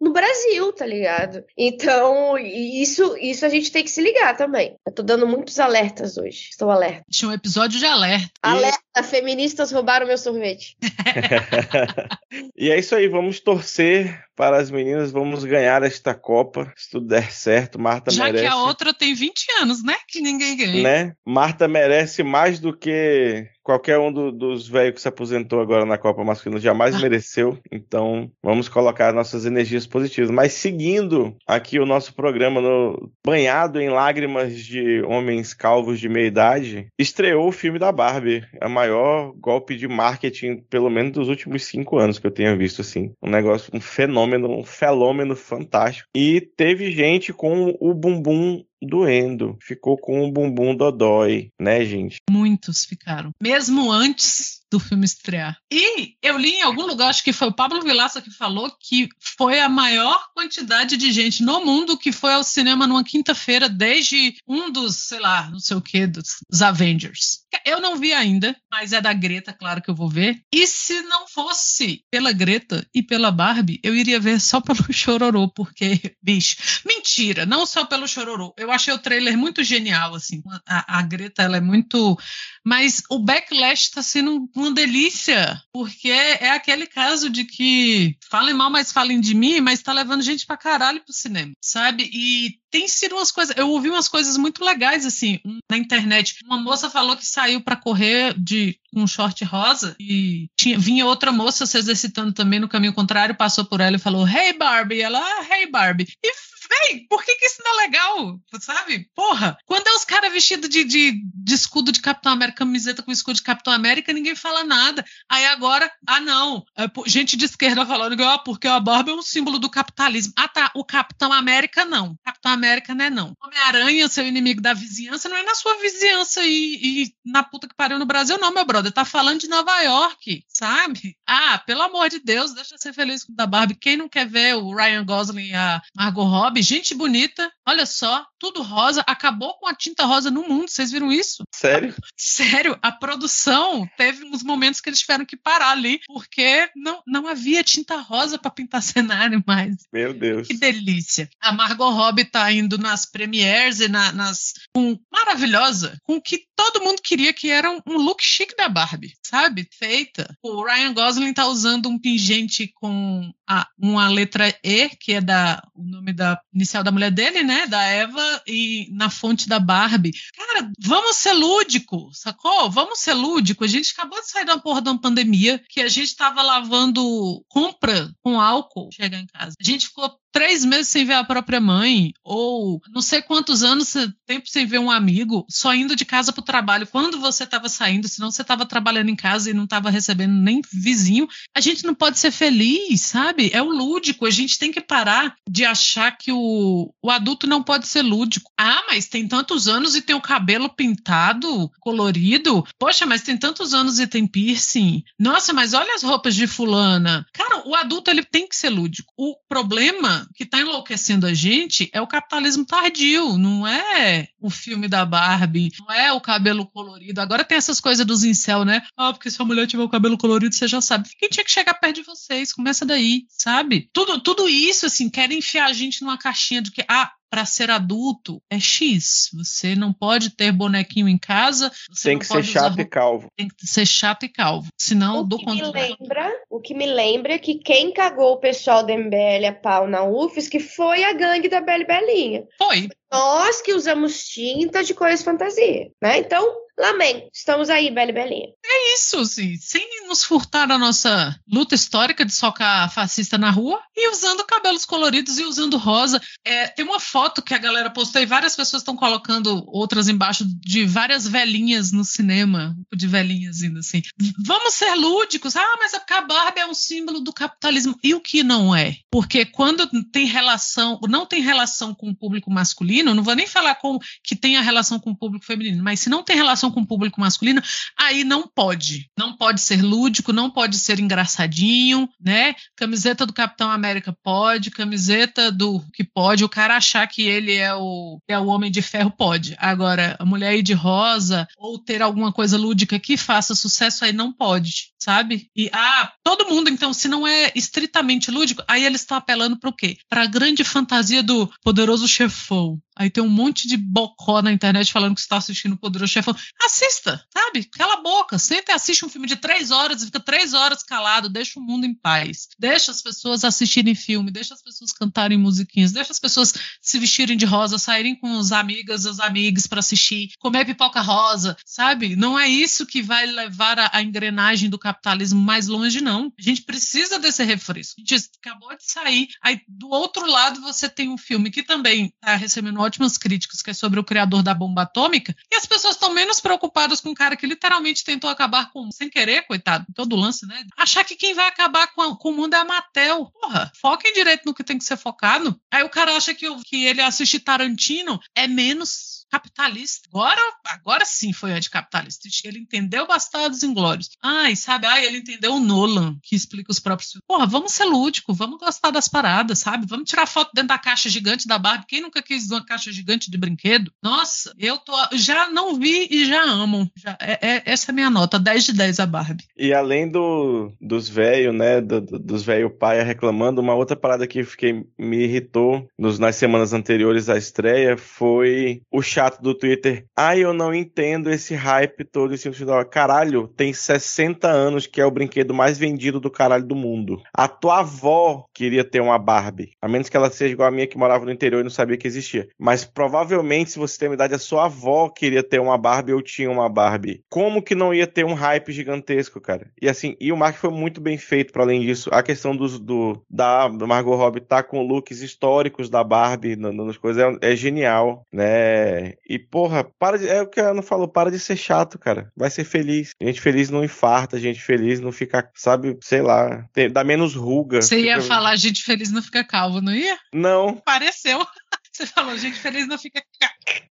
no 0.00 0.12
Brasil, 0.12 0.72
tá 0.72 0.86
ligado? 0.86 1.44
Então, 1.56 2.38
isso, 2.38 3.16
isso 3.16 3.44
a 3.44 3.48
gente 3.48 3.70
tem 3.70 3.84
que 3.84 3.90
se 3.90 4.02
ligar 4.02 4.36
também. 4.36 4.76
Eu 4.86 4.92
tô 4.92 5.02
dando 5.02 5.26
muitos 5.26 5.58
alertas 5.58 6.16
hoje. 6.16 6.48
Estou 6.50 6.70
alerta. 6.70 7.04
Tinha 7.10 7.30
um 7.30 7.34
episódio 7.34 7.78
de 7.78 7.86
alerta. 7.86 8.30
Alerta, 8.42 9.02
feministas 9.02 9.72
roubaram 9.72 10.06
meu 10.06 10.18
sorvete. 10.18 10.76
e 12.56 12.70
é 12.70 12.78
isso 12.78 12.94
aí, 12.94 13.08
vamos 13.08 13.40
torcer 13.40 14.22
para 14.34 14.58
as 14.58 14.70
meninas, 14.70 15.12
vamos 15.12 15.44
ganhar 15.44 15.82
esta 15.82 16.14
Copa, 16.14 16.72
se 16.76 16.90
tudo 16.90 17.06
der 17.06 17.30
certo. 17.30 17.78
Marta 17.78 18.10
Já 18.10 18.24
merece. 18.24 18.44
Já 18.44 18.50
que 18.50 18.56
a 18.56 18.62
outra 18.62 18.94
tem 18.94 19.14
20 19.14 19.46
anos, 19.60 19.84
né? 19.84 19.96
Que 20.08 20.20
ninguém 20.20 20.56
ganha. 20.56 20.82
Né? 20.82 21.16
Marta 21.24 21.68
merece 21.68 22.22
mais 22.22 22.58
do 22.58 22.76
que 22.76 23.48
qualquer 23.62 23.98
um 23.98 24.12
do, 24.12 24.32
dos 24.32 24.68
velhos 24.68 24.94
que 24.94 25.00
se 25.00 25.08
aposentou 25.08 25.60
agora 25.60 25.86
na 25.86 25.98
Copa 25.98 26.24
Masculina 26.24 26.60
jamais 26.60 26.94
ah. 26.96 26.98
mereceu. 26.98 27.58
Então, 27.70 28.30
vamos 28.42 28.68
colocar 28.68 29.12
nossas 29.12 29.46
energias 29.46 29.86
positivas. 29.86 30.30
Mas 30.30 30.52
seguindo 30.52 31.34
aqui 31.46 31.78
o 31.78 31.86
nosso 31.86 32.14
programa 32.14 32.60
no 32.60 33.10
banhado 33.24 33.80
em 33.80 33.88
lágrimas 33.88 34.56
de 34.56 35.02
homens 35.02 35.54
calvos 35.54 36.00
de 36.00 36.08
meia 36.08 36.26
idade, 36.26 36.88
estreou 36.98 37.48
o 37.48 37.52
filme 37.52 37.78
da 37.78 37.92
Barbie, 37.92 38.44
a 38.60 38.68
maior 38.68 39.32
golpe 39.36 39.76
de 39.76 39.88
marketing, 39.88 40.64
pelo 40.68 40.90
menos 40.90 41.12
dos 41.12 41.28
últimos 41.28 41.64
cinco 41.64 41.98
anos 41.98 42.18
que 42.18 42.26
eu 42.26 42.30
tenha 42.30 42.56
visto 42.56 42.80
assim, 42.80 43.12
um 43.22 43.30
negócio, 43.30 43.70
um 43.74 43.80
fenômeno, 43.80 44.50
um 44.50 44.64
fenômeno 44.64 45.36
fantástico. 45.36 46.08
E 46.14 46.40
teve 46.40 46.90
gente 46.90 47.32
com 47.32 47.76
o 47.80 47.94
bumbum 47.94 48.62
doendo. 48.82 49.56
Ficou 49.60 49.96
com 49.96 50.24
o 50.24 50.32
bumbum 50.32 50.76
dodói, 50.76 51.50
né, 51.60 51.84
gente? 51.84 52.16
Muitos 52.30 52.84
ficaram. 52.84 53.30
Mesmo 53.40 53.90
antes 53.90 54.61
do 54.72 54.80
filme 54.80 55.04
estrear. 55.04 55.58
E 55.70 56.14
eu 56.22 56.38
li 56.38 56.50
em 56.54 56.62
algum 56.62 56.86
lugar, 56.86 57.10
acho 57.10 57.22
que 57.22 57.32
foi 57.32 57.48
o 57.48 57.52
Pablo 57.52 57.82
Vilaça 57.82 58.22
que 58.22 58.30
falou 58.30 58.74
que 58.80 59.08
foi 59.36 59.60
a 59.60 59.68
maior 59.68 60.28
quantidade 60.34 60.96
de 60.96 61.12
gente 61.12 61.42
no 61.42 61.64
mundo 61.64 61.96
que 61.96 62.10
foi 62.10 62.32
ao 62.32 62.42
cinema 62.42 62.86
numa 62.86 63.04
quinta-feira 63.04 63.68
desde 63.68 64.34
um 64.48 64.72
dos, 64.72 64.96
sei 64.96 65.20
lá, 65.20 65.50
não 65.50 65.60
sei 65.60 65.76
o 65.76 65.82
que, 65.82 66.06
dos, 66.06 66.62
Avengers. 66.62 67.42
Eu 67.66 67.80
não 67.80 67.98
vi 67.98 68.14
ainda, 68.14 68.56
mas 68.70 68.94
é 68.94 69.00
da 69.00 69.12
Greta, 69.12 69.52
claro 69.52 69.82
que 69.82 69.90
eu 69.90 69.94
vou 69.94 70.08
ver. 70.08 70.40
E 70.50 70.66
se 70.66 71.02
não 71.02 71.28
fosse 71.28 72.02
pela 72.10 72.32
Greta 72.32 72.86
e 72.94 73.02
pela 73.02 73.30
Barbie, 73.30 73.78
eu 73.82 73.94
iria 73.94 74.18
ver 74.18 74.40
só 74.40 74.58
pelo 74.60 74.78
Chororô, 74.90 75.50
porque, 75.50 76.16
bicho, 76.22 76.56
mentira, 76.86 77.44
não 77.44 77.66
só 77.66 77.84
pelo 77.84 78.08
Chororô. 78.08 78.54
Eu 78.56 78.70
achei 78.70 78.94
o 78.94 78.98
trailer 78.98 79.36
muito 79.36 79.62
genial, 79.62 80.14
assim. 80.14 80.42
A, 80.66 80.98
a 80.98 81.02
Greta, 81.02 81.42
ela 81.42 81.58
é 81.58 81.60
muito. 81.60 82.18
Mas 82.64 83.02
o 83.10 83.18
backlash 83.18 83.90
tá 83.90 84.02
sendo 84.02 84.48
uma 84.62 84.72
delícia, 84.72 85.60
porque 85.72 86.08
é, 86.08 86.50
aquele 86.50 86.86
caso 86.86 87.28
de 87.28 87.44
que 87.44 88.16
falem 88.30 88.54
mal, 88.54 88.70
mas 88.70 88.92
falem 88.92 89.20
de 89.20 89.34
mim, 89.34 89.60
mas 89.60 89.82
tá 89.82 89.92
levando 89.92 90.22
gente 90.22 90.46
pra 90.46 90.56
caralho 90.56 91.00
pro 91.00 91.12
cinema, 91.12 91.52
sabe? 91.60 92.10
E 92.12 92.58
tem 92.70 92.88
sido 92.88 93.16
umas 93.16 93.30
coisas. 93.30 93.56
Eu 93.56 93.68
ouvi 93.68 93.90
umas 93.90 94.08
coisas 94.08 94.36
muito 94.36 94.64
legais, 94.64 95.04
assim, 95.04 95.38
na 95.70 95.76
internet. 95.76 96.36
Uma 96.44 96.56
moça 96.56 96.88
falou 96.88 97.16
que 97.16 97.26
saiu 97.26 97.60
para 97.60 97.76
correr 97.76 98.34
de 98.38 98.78
um 98.94 99.06
short 99.06 99.44
rosa 99.44 99.94
e 100.00 100.48
tinha, 100.58 100.78
vinha 100.78 101.06
outra 101.06 101.30
moça 101.30 101.66
se 101.66 101.78
exercitando 101.78 102.32
também 102.32 102.60
no 102.60 102.68
caminho 102.68 102.92
contrário, 102.92 103.34
passou 103.34 103.64
por 103.64 103.80
ela 103.80 103.96
e 103.96 104.00
falou: 104.00 104.26
Hey 104.26 104.54
Barbie! 104.54 104.96
E 104.96 105.02
ela, 105.02 105.18
ah, 105.18 105.46
Hey 105.50 105.70
Barbie! 105.70 106.06
E 106.22 106.32
Véi, 106.72 107.06
por 107.08 107.24
que, 107.24 107.34
que 107.34 107.46
isso 107.46 107.62
não 107.64 107.80
é 107.80 107.84
legal? 107.84 108.40
Sabe? 108.60 109.10
Porra, 109.14 109.58
quando 109.66 109.86
é 109.86 109.92
os 109.92 110.04
caras 110.04 110.32
vestidos 110.32 110.68
de, 110.68 110.84
de, 110.84 111.12
de, 111.12 111.54
escudo 111.54 111.92
de 111.92 112.00
Capitão 112.00 112.32
América, 112.32 112.58
camiseta 112.58 113.02
com 113.02 113.12
escudo 113.12 113.36
de 113.36 113.42
Capitão 113.42 113.72
América, 113.72 114.12
ninguém 114.12 114.34
fala 114.34 114.64
nada. 114.64 115.04
Aí 115.28 115.44
agora, 115.46 115.90
ah, 116.06 116.20
não. 116.20 116.64
É, 116.76 116.84
gente 117.06 117.36
de 117.36 117.44
esquerda 117.44 117.84
falando 117.84 118.16
que, 118.16 118.22
ah, 118.22 118.38
porque 118.38 118.68
a 118.68 118.80
Barbie 118.80 119.10
é 119.10 119.14
um 119.14 119.22
símbolo 119.22 119.58
do 119.58 119.70
capitalismo. 119.70 120.32
Ah, 120.36 120.48
tá. 120.48 120.70
O 120.74 120.84
Capitão 120.84 121.32
América, 121.32 121.84
não. 121.84 122.16
Capitão 122.24 122.52
América 122.52 122.94
não 122.94 123.04
é, 123.04 123.10
não. 123.10 123.36
Homem-Aranha, 123.42 124.08
seu 124.08 124.26
inimigo 124.26 124.60
da 124.60 124.72
vizinhança, 124.74 125.28
não 125.28 125.36
é 125.36 125.42
na 125.42 125.54
sua 125.54 125.76
vizinhança 125.78 126.44
e, 126.44 127.02
e 127.04 127.14
na 127.24 127.42
puta 127.42 127.68
que 127.68 127.74
pariu 127.74 127.98
no 127.98 128.06
Brasil, 128.06 128.38
não, 128.38 128.52
meu 128.52 128.64
brother. 128.64 128.92
Tá 128.92 129.04
falando 129.04 129.40
de 129.40 129.48
Nova 129.48 129.80
York, 129.80 130.44
sabe? 130.48 131.16
Ah, 131.26 131.58
pelo 131.58 131.82
amor 131.82 132.08
de 132.08 132.18
Deus, 132.18 132.54
deixa 132.54 132.74
eu 132.74 132.78
ser 132.78 132.92
feliz 132.92 133.24
com 133.24 133.32
o 133.32 133.36
da 133.36 133.46
Barbie. 133.46 133.74
Quem 133.74 133.96
não 133.96 134.08
quer 134.08 134.26
ver 134.26 134.56
o 134.56 134.74
Ryan 134.74 135.04
Gosling 135.04 135.48
e 135.48 135.54
a 135.54 135.82
Margot 135.94 136.24
Robbie, 136.24 136.61
gente 136.62 136.94
bonita, 136.94 137.52
olha 137.66 137.84
só, 137.84 138.24
tudo 138.42 138.60
rosa, 138.60 139.04
acabou 139.06 139.54
com 139.54 139.68
a 139.68 139.74
tinta 139.74 140.04
rosa 140.04 140.28
no 140.28 140.42
mundo, 140.42 140.68
vocês 140.68 140.90
viram 140.90 141.12
isso? 141.12 141.44
Sério? 141.54 141.94
Sério, 142.16 142.76
a 142.82 142.90
produção 142.90 143.88
teve 143.96 144.24
uns 144.24 144.42
momentos 144.42 144.80
que 144.80 144.88
eles 144.88 144.98
tiveram 144.98 145.24
que 145.24 145.36
parar 145.36 145.70
ali, 145.70 146.00
porque 146.08 146.68
não, 146.74 147.00
não 147.06 147.28
havia 147.28 147.62
tinta 147.62 148.00
rosa 148.00 148.36
para 148.36 148.50
pintar 148.50 148.82
cenário 148.82 149.40
mais. 149.46 149.76
Meu 149.92 150.12
Deus. 150.12 150.48
Que 150.48 150.54
delícia. 150.54 151.30
A 151.40 151.52
Margot 151.52 151.88
Robbie 151.88 152.24
tá 152.24 152.50
indo 152.50 152.76
nas 152.76 153.06
premieres 153.06 153.78
e 153.78 153.86
na, 153.86 154.10
nas. 154.10 154.54
Com, 154.74 154.98
maravilhosa, 155.12 155.96
com 156.02 156.16
o 156.16 156.20
que 156.20 156.44
todo 156.56 156.82
mundo 156.82 157.00
queria 157.00 157.32
que 157.32 157.48
era 157.48 157.70
um, 157.70 157.80
um 157.86 157.96
look 157.96 158.24
chique 158.24 158.56
da 158.56 158.68
Barbie, 158.68 159.14
sabe? 159.24 159.68
Feita. 159.78 160.36
O 160.42 160.64
Ryan 160.64 160.92
Gosling 160.92 161.32
tá 161.32 161.46
usando 161.46 161.88
um 161.88 161.98
pingente 161.98 162.72
com 162.74 163.32
a, 163.48 163.68
uma 163.78 164.08
letra 164.08 164.52
E, 164.64 164.88
que 164.88 165.12
é 165.12 165.20
da, 165.20 165.62
o 165.74 165.84
nome 165.84 166.12
da 166.12 166.40
inicial 166.54 166.82
da 166.82 166.90
mulher 166.90 167.10
dele, 167.10 167.42
né? 167.42 167.66
Da 167.66 167.82
Eva, 167.82 168.31
e 168.46 168.88
na 168.92 169.10
fonte 169.10 169.48
da 169.48 169.58
Barbie. 169.58 170.12
Cara, 170.36 170.70
vamos 170.78 171.16
ser 171.16 171.32
lúdico, 171.32 172.10
sacou? 172.12 172.70
Vamos 172.70 173.00
ser 173.00 173.14
lúdico. 173.14 173.64
A 173.64 173.68
gente 173.68 173.92
acabou 173.92 174.20
de 174.20 174.30
sair 174.30 174.44
da 174.44 174.58
porra 174.58 174.82
de 174.82 174.88
uma 174.88 175.00
pandemia 175.00 175.62
que 175.68 175.80
a 175.80 175.88
gente 175.88 176.16
tava 176.16 176.42
lavando 176.42 177.44
compra 177.48 178.12
com 178.22 178.40
álcool 178.40 178.90
chegar 178.92 179.18
em 179.18 179.26
casa. 179.26 179.54
A 179.60 179.64
gente 179.64 179.88
ficou 179.88 180.16
três 180.32 180.64
meses 180.64 180.88
sem 180.88 181.04
ver 181.04 181.14
a 181.14 181.24
própria 181.24 181.60
mãe, 181.60 182.12
ou 182.24 182.80
não 182.90 183.02
sei 183.02 183.20
quantos 183.20 183.62
anos, 183.62 183.94
tempo 184.26 184.48
sem 184.48 184.66
ver 184.66 184.78
um 184.78 184.90
amigo, 184.90 185.46
só 185.48 185.74
indo 185.74 185.94
de 185.94 186.04
casa 186.04 186.32
para 186.32 186.40
o 186.40 186.44
trabalho. 186.44 186.86
Quando 186.86 187.20
você 187.20 187.44
estava 187.44 187.68
saindo, 187.68 188.08
senão 188.08 188.30
você 188.30 188.42
estava 188.42 188.64
trabalhando 188.64 189.10
em 189.10 189.16
casa 189.16 189.50
e 189.50 189.54
não 189.54 189.64
estava 189.64 189.90
recebendo 189.90 190.32
nem 190.32 190.62
vizinho, 190.72 191.28
a 191.54 191.60
gente 191.60 191.84
não 191.84 191.94
pode 191.94 192.18
ser 192.18 192.30
feliz, 192.30 193.02
sabe? 193.02 193.50
É 193.52 193.62
o 193.62 193.70
lúdico. 193.70 194.26
A 194.26 194.30
gente 194.30 194.58
tem 194.58 194.72
que 194.72 194.80
parar 194.80 195.34
de 195.48 195.64
achar 195.64 196.16
que 196.16 196.32
o, 196.32 196.92
o 197.02 197.10
adulto 197.10 197.46
não 197.46 197.62
pode 197.62 197.86
ser 197.86 198.02
lúdico. 198.02 198.50
Ah, 198.58 198.84
mas 198.88 199.08
tem 199.08 199.28
tantos 199.28 199.68
anos 199.68 199.94
e 199.94 200.00
tem 200.00 200.16
o 200.16 200.20
cabelo 200.20 200.68
pintado, 200.70 201.70
colorido. 201.78 202.64
Poxa, 202.78 203.04
mas 203.04 203.22
tem 203.22 203.36
tantos 203.36 203.74
anos 203.74 203.98
e 203.98 204.06
tem 204.06 204.26
piercing. 204.26 205.02
Nossa, 205.18 205.52
mas 205.52 205.74
olha 205.74 205.94
as 205.94 206.02
roupas 206.02 206.34
de 206.34 206.46
fulana. 206.46 207.26
Cara, 207.32 207.68
o 207.68 207.74
adulto 207.74 208.10
ele 208.10 208.24
tem 208.24 208.48
que 208.48 208.56
ser 208.56 208.70
lúdico. 208.70 209.12
O 209.16 209.36
problema 209.48 210.21
que 210.34 210.44
está 210.44 210.60
enlouquecendo 210.60 211.26
a 211.26 211.34
gente 211.34 211.90
é 211.92 212.00
o 212.00 212.06
capitalismo 212.06 212.64
tardio, 212.64 213.36
não 213.38 213.66
é 213.66 214.28
o 214.40 214.50
filme 214.50 214.88
da 214.88 215.04
Barbie, 215.04 215.72
não 215.78 215.94
é 215.94 216.12
o 216.12 216.20
cabelo 216.20 216.66
colorido. 216.66 217.20
Agora 217.20 217.44
tem 217.44 217.58
essas 217.58 217.80
coisas 217.80 218.04
dos 218.04 218.24
incel, 218.24 218.64
né? 218.64 218.82
Ah, 218.96 219.12
porque 219.12 219.30
se 219.30 219.40
a 219.40 219.44
mulher 219.44 219.66
tiver 219.66 219.82
o 219.82 219.88
cabelo 219.88 220.18
colorido, 220.18 220.54
você 220.54 220.68
já 220.68 220.80
sabe. 220.80 221.08
Quem 221.18 221.28
tinha 221.28 221.44
que 221.44 221.50
chegar 221.50 221.74
perto 221.74 221.96
de 221.96 222.02
vocês? 222.02 222.52
Começa 222.52 222.84
daí, 222.84 223.24
sabe? 223.28 223.88
Tudo, 223.92 224.20
tudo 224.20 224.48
isso, 224.48 224.86
assim, 224.86 225.08
querem 225.08 225.38
enfiar 225.38 225.66
a 225.66 225.72
gente 225.72 226.02
numa 226.02 226.18
caixinha 226.18 226.62
de 226.62 226.70
que, 226.70 226.84
ah, 226.88 227.12
para 227.32 227.46
ser 227.46 227.70
adulto 227.70 228.42
é 228.50 228.60
X. 228.60 229.30
Você 229.32 229.74
não 229.74 229.90
pode 229.90 230.36
ter 230.36 230.52
bonequinho 230.52 231.08
em 231.08 231.16
casa. 231.16 231.72
tem 232.02 232.18
que 232.18 232.26
ser 232.26 232.44
chato 232.44 232.78
e 232.78 232.84
calvo. 232.84 233.28
Tem 233.34 233.48
que 233.48 233.66
ser 233.66 233.86
chato 233.86 234.26
e 234.26 234.28
calvo. 234.28 234.68
Senão, 234.78 235.20
o 235.20 235.24
do 235.24 235.38
que 235.38 235.46
me 235.46 235.62
lembra, 235.62 236.30
O 236.50 236.60
que 236.60 236.74
me 236.74 236.84
lembra 236.84 237.32
é 237.32 237.38
que 237.38 237.54
quem 237.54 237.90
cagou 237.90 238.34
o 238.34 238.36
pessoal 238.36 238.84
da 238.84 238.92
MBL 238.94 239.46
a 239.48 239.52
pau 239.54 239.88
na 239.88 240.04
UFES 240.04 240.46
que 240.46 240.60
foi 240.60 241.04
a 241.04 241.14
gangue 241.14 241.48
da 241.48 241.62
Beli 241.62 241.86
Belinha. 241.86 242.44
Foi. 242.58 242.90
Nós 243.10 243.62
que 243.62 243.72
usamos 243.72 244.24
tinta 244.24 244.84
de 244.84 244.92
cores 244.92 245.22
fantasia, 245.22 245.90
né? 246.02 246.18
Então, 246.18 246.44
Lamento. 246.78 247.28
Estamos 247.32 247.68
aí, 247.68 247.90
Beli 247.90 248.12
Belinha. 248.12 248.48
É 248.64 248.94
isso, 248.94 249.24
sim. 249.26 249.56
Sem 249.56 250.06
nos 250.08 250.24
furtar 250.24 250.70
a 250.70 250.78
nossa 250.78 251.38
luta 251.50 251.74
histórica 251.74 252.24
de 252.24 252.34
socar 252.34 252.92
fascista 252.92 253.36
na 253.36 253.50
rua 253.50 253.80
e 253.96 254.10
usando 254.10 254.44
cabelos 254.44 254.84
coloridos 254.84 255.38
e 255.38 255.44
usando 255.44 255.76
rosa. 255.76 256.20
É, 256.44 256.66
tem 256.68 256.84
uma 256.84 256.98
foto 256.98 257.42
que 257.42 257.54
a 257.54 257.58
galera 257.58 257.90
postou 257.90 258.22
e 258.22 258.26
várias 258.26 258.56
pessoas 258.56 258.82
estão 258.82 258.96
colocando 258.96 259.64
outras 259.68 260.08
embaixo 260.08 260.44
de 260.60 260.84
várias 260.84 261.26
velhinhas 261.26 261.92
no 261.92 262.04
cinema, 262.04 262.74
de 262.94 263.06
velhinhas 263.06 263.62
ainda 263.62 263.80
assim. 263.80 264.02
Vamos 264.44 264.74
ser 264.74 264.94
lúdicos. 264.94 265.56
Ah, 265.56 265.76
mas 265.78 265.94
a 265.94 266.20
Barbie 266.22 266.60
é 266.60 266.66
um 266.66 266.74
símbolo 266.74 267.20
do 267.20 267.32
capitalismo. 267.32 267.98
E 268.02 268.14
o 268.14 268.20
que 268.20 268.42
não 268.42 268.74
é? 268.74 268.96
Porque 269.10 269.44
quando 269.44 269.86
tem 270.10 270.26
relação, 270.26 270.98
não 271.08 271.26
tem 271.26 271.42
relação 271.42 271.94
com 271.94 272.10
o 272.10 272.16
público 272.16 272.50
masculino, 272.50 273.14
não 273.14 273.22
vou 273.22 273.34
nem 273.34 273.46
falar 273.46 273.74
com 273.76 273.98
que 274.22 274.34
tem 274.34 274.56
a 274.56 274.62
relação 274.62 274.98
com 274.98 275.10
o 275.10 275.16
público 275.16 275.44
feminino, 275.44 275.82
mas 275.82 276.00
se 276.00 276.08
não 276.08 276.22
tem 276.22 276.36
relação 276.36 276.61
com 276.70 276.80
o 276.80 276.86
público 276.86 277.20
masculino, 277.20 277.62
aí 277.98 278.24
não 278.24 278.46
pode. 278.46 279.10
Não 279.18 279.36
pode 279.36 279.60
ser 279.60 279.82
lúdico, 279.82 280.32
não 280.32 280.50
pode 280.50 280.78
ser 280.78 281.00
engraçadinho, 281.00 282.08
né? 282.20 282.54
Camiseta 282.76 283.26
do 283.26 283.32
Capitão 283.32 283.70
América 283.70 284.16
pode, 284.22 284.70
camiseta 284.70 285.50
do 285.50 285.80
que 285.92 286.04
pode, 286.04 286.44
o 286.44 286.48
cara 286.48 286.76
achar 286.76 287.06
que 287.06 287.22
ele 287.22 287.54
é 287.54 287.74
o, 287.74 288.18
é 288.28 288.38
o 288.38 288.46
Homem 288.46 288.70
de 288.70 288.82
Ferro 288.82 289.10
pode. 289.10 289.56
Agora, 289.58 290.16
a 290.18 290.24
mulher 290.24 290.54
ir 290.56 290.62
de 290.62 290.72
rosa 290.72 291.46
ou 291.56 291.78
ter 291.78 292.02
alguma 292.02 292.32
coisa 292.32 292.56
lúdica 292.56 292.98
que 292.98 293.16
faça 293.16 293.54
sucesso 293.54 294.04
aí 294.04 294.12
não 294.12 294.32
pode, 294.32 294.91
sabe? 295.02 295.50
E 295.56 295.68
ah, 295.72 296.12
todo 296.22 296.48
mundo 296.48 296.68
então, 296.68 296.92
se 296.92 297.08
não 297.08 297.26
é 297.26 297.52
estritamente 297.54 298.30
lúdico, 298.30 298.62
aí 298.68 298.84
eles 298.84 299.00
estão 299.00 299.16
apelando 299.16 299.58
para 299.58 299.70
o 299.70 299.72
quê? 299.72 299.96
Para 300.08 300.22
a 300.22 300.26
grande 300.26 300.64
fantasia 300.64 301.22
do 301.22 301.50
poderoso 301.62 302.06
chefão. 302.06 302.80
Aí 302.94 303.08
tem 303.08 303.22
um 303.22 303.28
monte 303.28 303.66
de 303.66 303.76
bocó 303.76 304.42
na 304.42 304.52
internet 304.52 304.92
falando 304.92 305.14
que 305.14 305.20
está 305.20 305.38
assistindo 305.38 305.72
o 305.72 305.78
Poderoso 305.78 306.12
Chefão. 306.12 306.36
Assista, 306.62 307.24
sabe? 307.32 307.64
Cala 307.64 307.94
a 307.94 308.02
boca. 308.02 308.38
Senta 308.38 308.72
e 308.72 308.74
assiste 308.74 309.04
um 309.04 309.08
filme 309.08 309.26
de 309.26 309.36
três 309.36 309.70
horas 309.70 310.02
e 310.02 310.06
fica 310.06 310.20
três 310.20 310.52
horas 310.52 310.82
calado. 310.82 311.28
Deixa 311.28 311.58
o 311.58 311.62
mundo 311.62 311.86
em 311.86 311.94
paz. 311.94 312.48
Deixa 312.58 312.90
as 312.90 313.00
pessoas 313.00 313.44
assistirem 313.44 313.94
filme. 313.94 314.30
Deixa 314.30 314.52
as 314.52 314.62
pessoas 314.62 314.92
cantarem 314.92 315.38
musiquinhas. 315.38 315.92
Deixa 315.92 316.12
as 316.12 316.18
pessoas 316.18 316.52
se 316.82 316.98
vestirem 316.98 317.36
de 317.36 317.46
rosa, 317.46 317.78
saírem 317.78 318.14
com 318.14 318.36
os 318.36 318.52
amigas, 318.52 319.06
os 319.06 319.20
amigos 319.20 319.66
para 319.66 319.80
assistir. 319.80 320.30
Comer 320.38 320.66
pipoca 320.66 321.00
rosa, 321.00 321.56
sabe? 321.64 322.14
Não 322.14 322.38
é 322.38 322.46
isso 322.46 322.86
que 322.86 323.02
vai 323.02 323.24
levar 323.24 323.78
a, 323.78 323.90
a 323.94 324.02
engrenagem 324.02 324.68
do 324.68 324.78
capitalismo 324.92 325.40
mais 325.40 325.66
longe, 325.66 326.00
não. 326.00 326.32
A 326.38 326.42
gente 326.42 326.62
precisa 326.62 327.18
desse 327.18 327.42
refresco. 327.42 327.94
A 327.98 328.14
gente 328.14 328.30
acabou 328.38 328.76
de 328.76 328.84
sair. 328.84 329.28
Aí 329.42 329.60
do 329.66 329.88
outro 329.88 330.26
lado 330.26 330.60
você 330.60 330.88
tem 330.88 331.08
um 331.08 331.18
filme 331.18 331.50
que 331.50 331.62
também 331.62 332.06
está 332.06 332.36
recebendo 332.36 332.80
ótimas 332.80 333.16
críticas, 333.16 333.62
que 333.62 333.70
é 333.70 333.74
sobre 333.74 333.98
o 333.98 334.04
criador 334.04 334.42
da 334.42 334.54
bomba 334.54 334.82
atômica, 334.82 335.34
e 335.50 335.56
as 335.56 335.66
pessoas 335.66 335.94
estão 335.94 336.12
menos 336.12 336.40
preocupadas 336.40 337.00
com 337.00 337.10
um 337.10 337.14
cara 337.14 337.36
que 337.36 337.46
literalmente 337.46 338.04
tentou 338.04 338.28
acabar 338.28 338.70
com, 338.70 338.90
sem 338.90 339.08
querer, 339.08 339.46
coitado, 339.46 339.86
todo 339.94 340.16
lance, 340.16 340.46
né? 340.46 340.64
Achar 340.76 341.04
que 341.04 341.16
quem 341.16 341.34
vai 341.34 341.48
acabar 341.48 341.86
com, 341.88 342.02
a, 342.02 342.16
com 342.16 342.30
o 342.30 342.36
mundo 342.36 342.54
é 342.54 342.58
a 342.58 342.64
Mattel. 342.64 343.30
Porra, 343.40 343.72
foquem 343.80 344.12
direito 344.12 344.42
no 344.44 344.54
que 344.54 344.64
tem 344.64 344.78
que 344.78 344.84
ser 344.84 344.96
focado. 344.96 345.58
Aí 345.70 345.82
o 345.82 345.90
cara 345.90 346.16
acha 346.16 346.34
que, 346.34 346.46
que 346.64 346.84
ele 346.84 347.00
assistir 347.00 347.40
Tarantino 347.40 348.20
é 348.34 348.46
menos 348.46 349.11
capitalista. 349.32 350.08
Agora, 350.12 350.40
agora 350.66 351.04
sim 351.06 351.32
foi 351.32 351.52
anticapitalista. 351.52 352.28
Ele 352.44 352.58
entendeu 352.58 353.06
Bastardos 353.06 353.62
Inglórios. 353.62 354.10
Ai, 354.22 354.54
sabe? 354.54 354.86
Ai, 354.86 355.06
ele 355.06 355.18
entendeu 355.18 355.54
o 355.54 355.60
Nolan, 355.60 356.18
que 356.22 356.36
explica 356.36 356.70
os 356.70 356.78
próprios 356.78 357.12
Porra, 357.26 357.46
vamos 357.46 357.72
ser 357.72 357.84
lúdico, 357.84 358.34
vamos 358.34 358.58
gostar 358.58 358.90
das 358.90 359.08
paradas, 359.08 359.60
sabe? 359.60 359.86
Vamos 359.88 360.08
tirar 360.08 360.26
foto 360.26 360.50
dentro 360.54 360.68
da 360.68 360.78
caixa 360.78 361.08
gigante 361.08 361.46
da 361.46 361.58
Barbie. 361.58 361.86
Quem 361.88 362.02
nunca 362.02 362.22
quis 362.22 362.50
uma 362.50 362.64
caixa 362.64 362.92
gigante 362.92 363.30
de 363.30 363.38
brinquedo? 363.38 363.90
Nossa, 364.02 364.52
eu 364.58 364.76
tô, 364.76 364.92
já 365.14 365.48
não 365.50 365.78
vi 365.78 366.08
e 366.10 366.26
já 366.26 366.42
amo. 366.42 366.90
Já, 366.96 367.16
é, 367.20 367.56
é, 367.56 367.62
essa 367.64 367.90
é 367.90 367.92
a 367.92 367.94
minha 367.94 368.10
nota, 368.10 368.38
10 368.38 368.64
de 368.66 368.72
10 368.74 369.00
a 369.00 369.06
Barbie. 369.06 369.44
E 369.56 369.72
além 369.72 370.10
do, 370.10 370.72
dos 370.80 371.08
velhos, 371.08 371.54
né, 371.54 371.80
do, 371.80 372.00
dos 372.00 372.42
velho 372.42 372.70
pai 372.70 373.02
reclamando, 373.02 373.60
uma 373.60 373.74
outra 373.74 373.96
parada 373.96 374.26
que 374.26 374.44
fiquei, 374.44 374.84
me 374.98 375.24
irritou 375.24 375.88
nos, 375.98 376.18
nas 376.18 376.36
semanas 376.36 376.72
anteriores 376.72 377.28
à 377.28 377.38
estreia 377.38 377.96
foi 377.96 378.82
o 378.90 379.00
chá 379.00 379.21
chato 379.22 379.40
do 379.40 379.54
Twitter. 379.54 380.04
Ai, 380.16 380.40
eu 380.40 380.52
não 380.52 380.74
entendo 380.74 381.30
esse 381.30 381.54
hype 381.54 382.04
todo 382.04 382.34
em 382.34 382.36
cima 382.36 382.52
Caralho, 382.84 383.48
tem 383.48 383.72
60 383.72 384.48
anos 384.48 384.86
que 384.86 385.00
é 385.00 385.06
o 385.06 385.10
brinquedo 385.10 385.54
mais 385.54 385.78
vendido 385.78 386.18
do 386.18 386.30
caralho 386.30 386.64
do 386.64 386.74
mundo. 386.74 387.20
A 387.32 387.46
tua 387.46 387.80
avó 387.80 388.44
queria 388.52 388.84
ter 388.84 389.00
uma 389.00 389.18
Barbie. 389.18 389.72
A 389.80 389.88
menos 389.88 390.08
que 390.08 390.16
ela 390.16 390.30
seja 390.30 390.52
igual 390.52 390.68
a 390.68 390.72
minha 390.72 390.86
que 390.86 390.98
morava 390.98 391.24
no 391.24 391.30
interior 391.30 391.60
e 391.60 391.62
não 391.62 391.70
sabia 391.70 391.96
que 391.96 392.06
existia. 392.06 392.48
Mas 392.58 392.84
provavelmente, 392.84 393.70
se 393.70 393.78
você 393.78 393.98
tem 393.98 394.08
uma 394.08 394.14
idade, 394.14 394.34
a 394.34 394.38
sua 394.38 394.64
avó 394.64 395.08
queria 395.08 395.42
ter 395.42 395.60
uma 395.60 395.78
Barbie 395.78 396.12
ou 396.12 396.22
tinha 396.22 396.50
uma 396.50 396.68
Barbie. 396.68 397.22
Como 397.30 397.62
que 397.62 397.74
não 397.74 397.94
ia 397.94 398.06
ter 398.06 398.24
um 398.24 398.34
hype 398.34 398.72
gigantesco, 398.72 399.40
cara? 399.40 399.70
E 399.80 399.88
assim, 399.88 400.16
e 400.20 400.32
o 400.32 400.36
marketing 400.36 400.60
foi 400.60 400.70
muito 400.70 401.00
bem 401.00 401.16
feito 401.16 401.52
para 401.52 401.62
além 401.62 401.80
disso. 401.80 402.10
A 402.12 402.22
questão 402.22 402.56
dos, 402.56 402.78
do, 402.78 403.22
da 403.30 403.68
Margot 403.68 404.16
Robbie 404.16 404.40
tá 404.40 404.62
com 404.62 404.82
looks 404.82 405.22
históricos 405.22 405.88
da 405.88 406.02
Barbie 406.02 406.56
nas 406.56 406.96
coisas 406.96 407.22
é, 407.22 407.52
é, 407.52 407.56
genial, 407.56 408.26
né? 408.32 409.11
E 409.28 409.38
porra, 409.38 409.84
para 409.84 410.18
de, 410.18 410.28
é 410.28 410.42
o 410.42 410.46
que 410.46 410.60
a 410.60 410.70
Ana 410.70 410.82
falou, 410.82 411.08
para 411.08 411.30
de 411.30 411.38
ser 411.38 411.56
chato, 411.56 411.98
cara. 411.98 412.30
Vai 412.36 412.50
ser 412.50 412.64
feliz. 412.64 413.10
Gente 413.20 413.40
feliz 413.40 413.70
não 413.70 413.84
infarta, 413.84 414.38
gente 414.38 414.60
feliz 414.60 415.00
não 415.00 415.12
fica, 415.12 415.48
sabe, 415.54 415.96
sei 416.00 416.22
lá, 416.22 416.66
tem, 416.72 416.90
dá 416.90 417.04
menos 417.04 417.34
ruga. 417.34 417.82
Você 417.82 418.00
ia 418.00 418.20
fica... 418.20 418.34
falar 418.34 418.56
gente 418.56 418.82
feliz 418.82 419.10
não 419.10 419.22
fica 419.22 419.44
calvo, 419.44 419.80
não 419.80 419.94
ia? 419.94 420.16
Não. 420.32 420.76
Pareceu. 420.76 421.44
Você 421.92 422.06
falou, 422.06 422.36
gente 422.38 422.58
feliz 422.58 422.88
não 422.88 422.98
fica. 422.98 423.22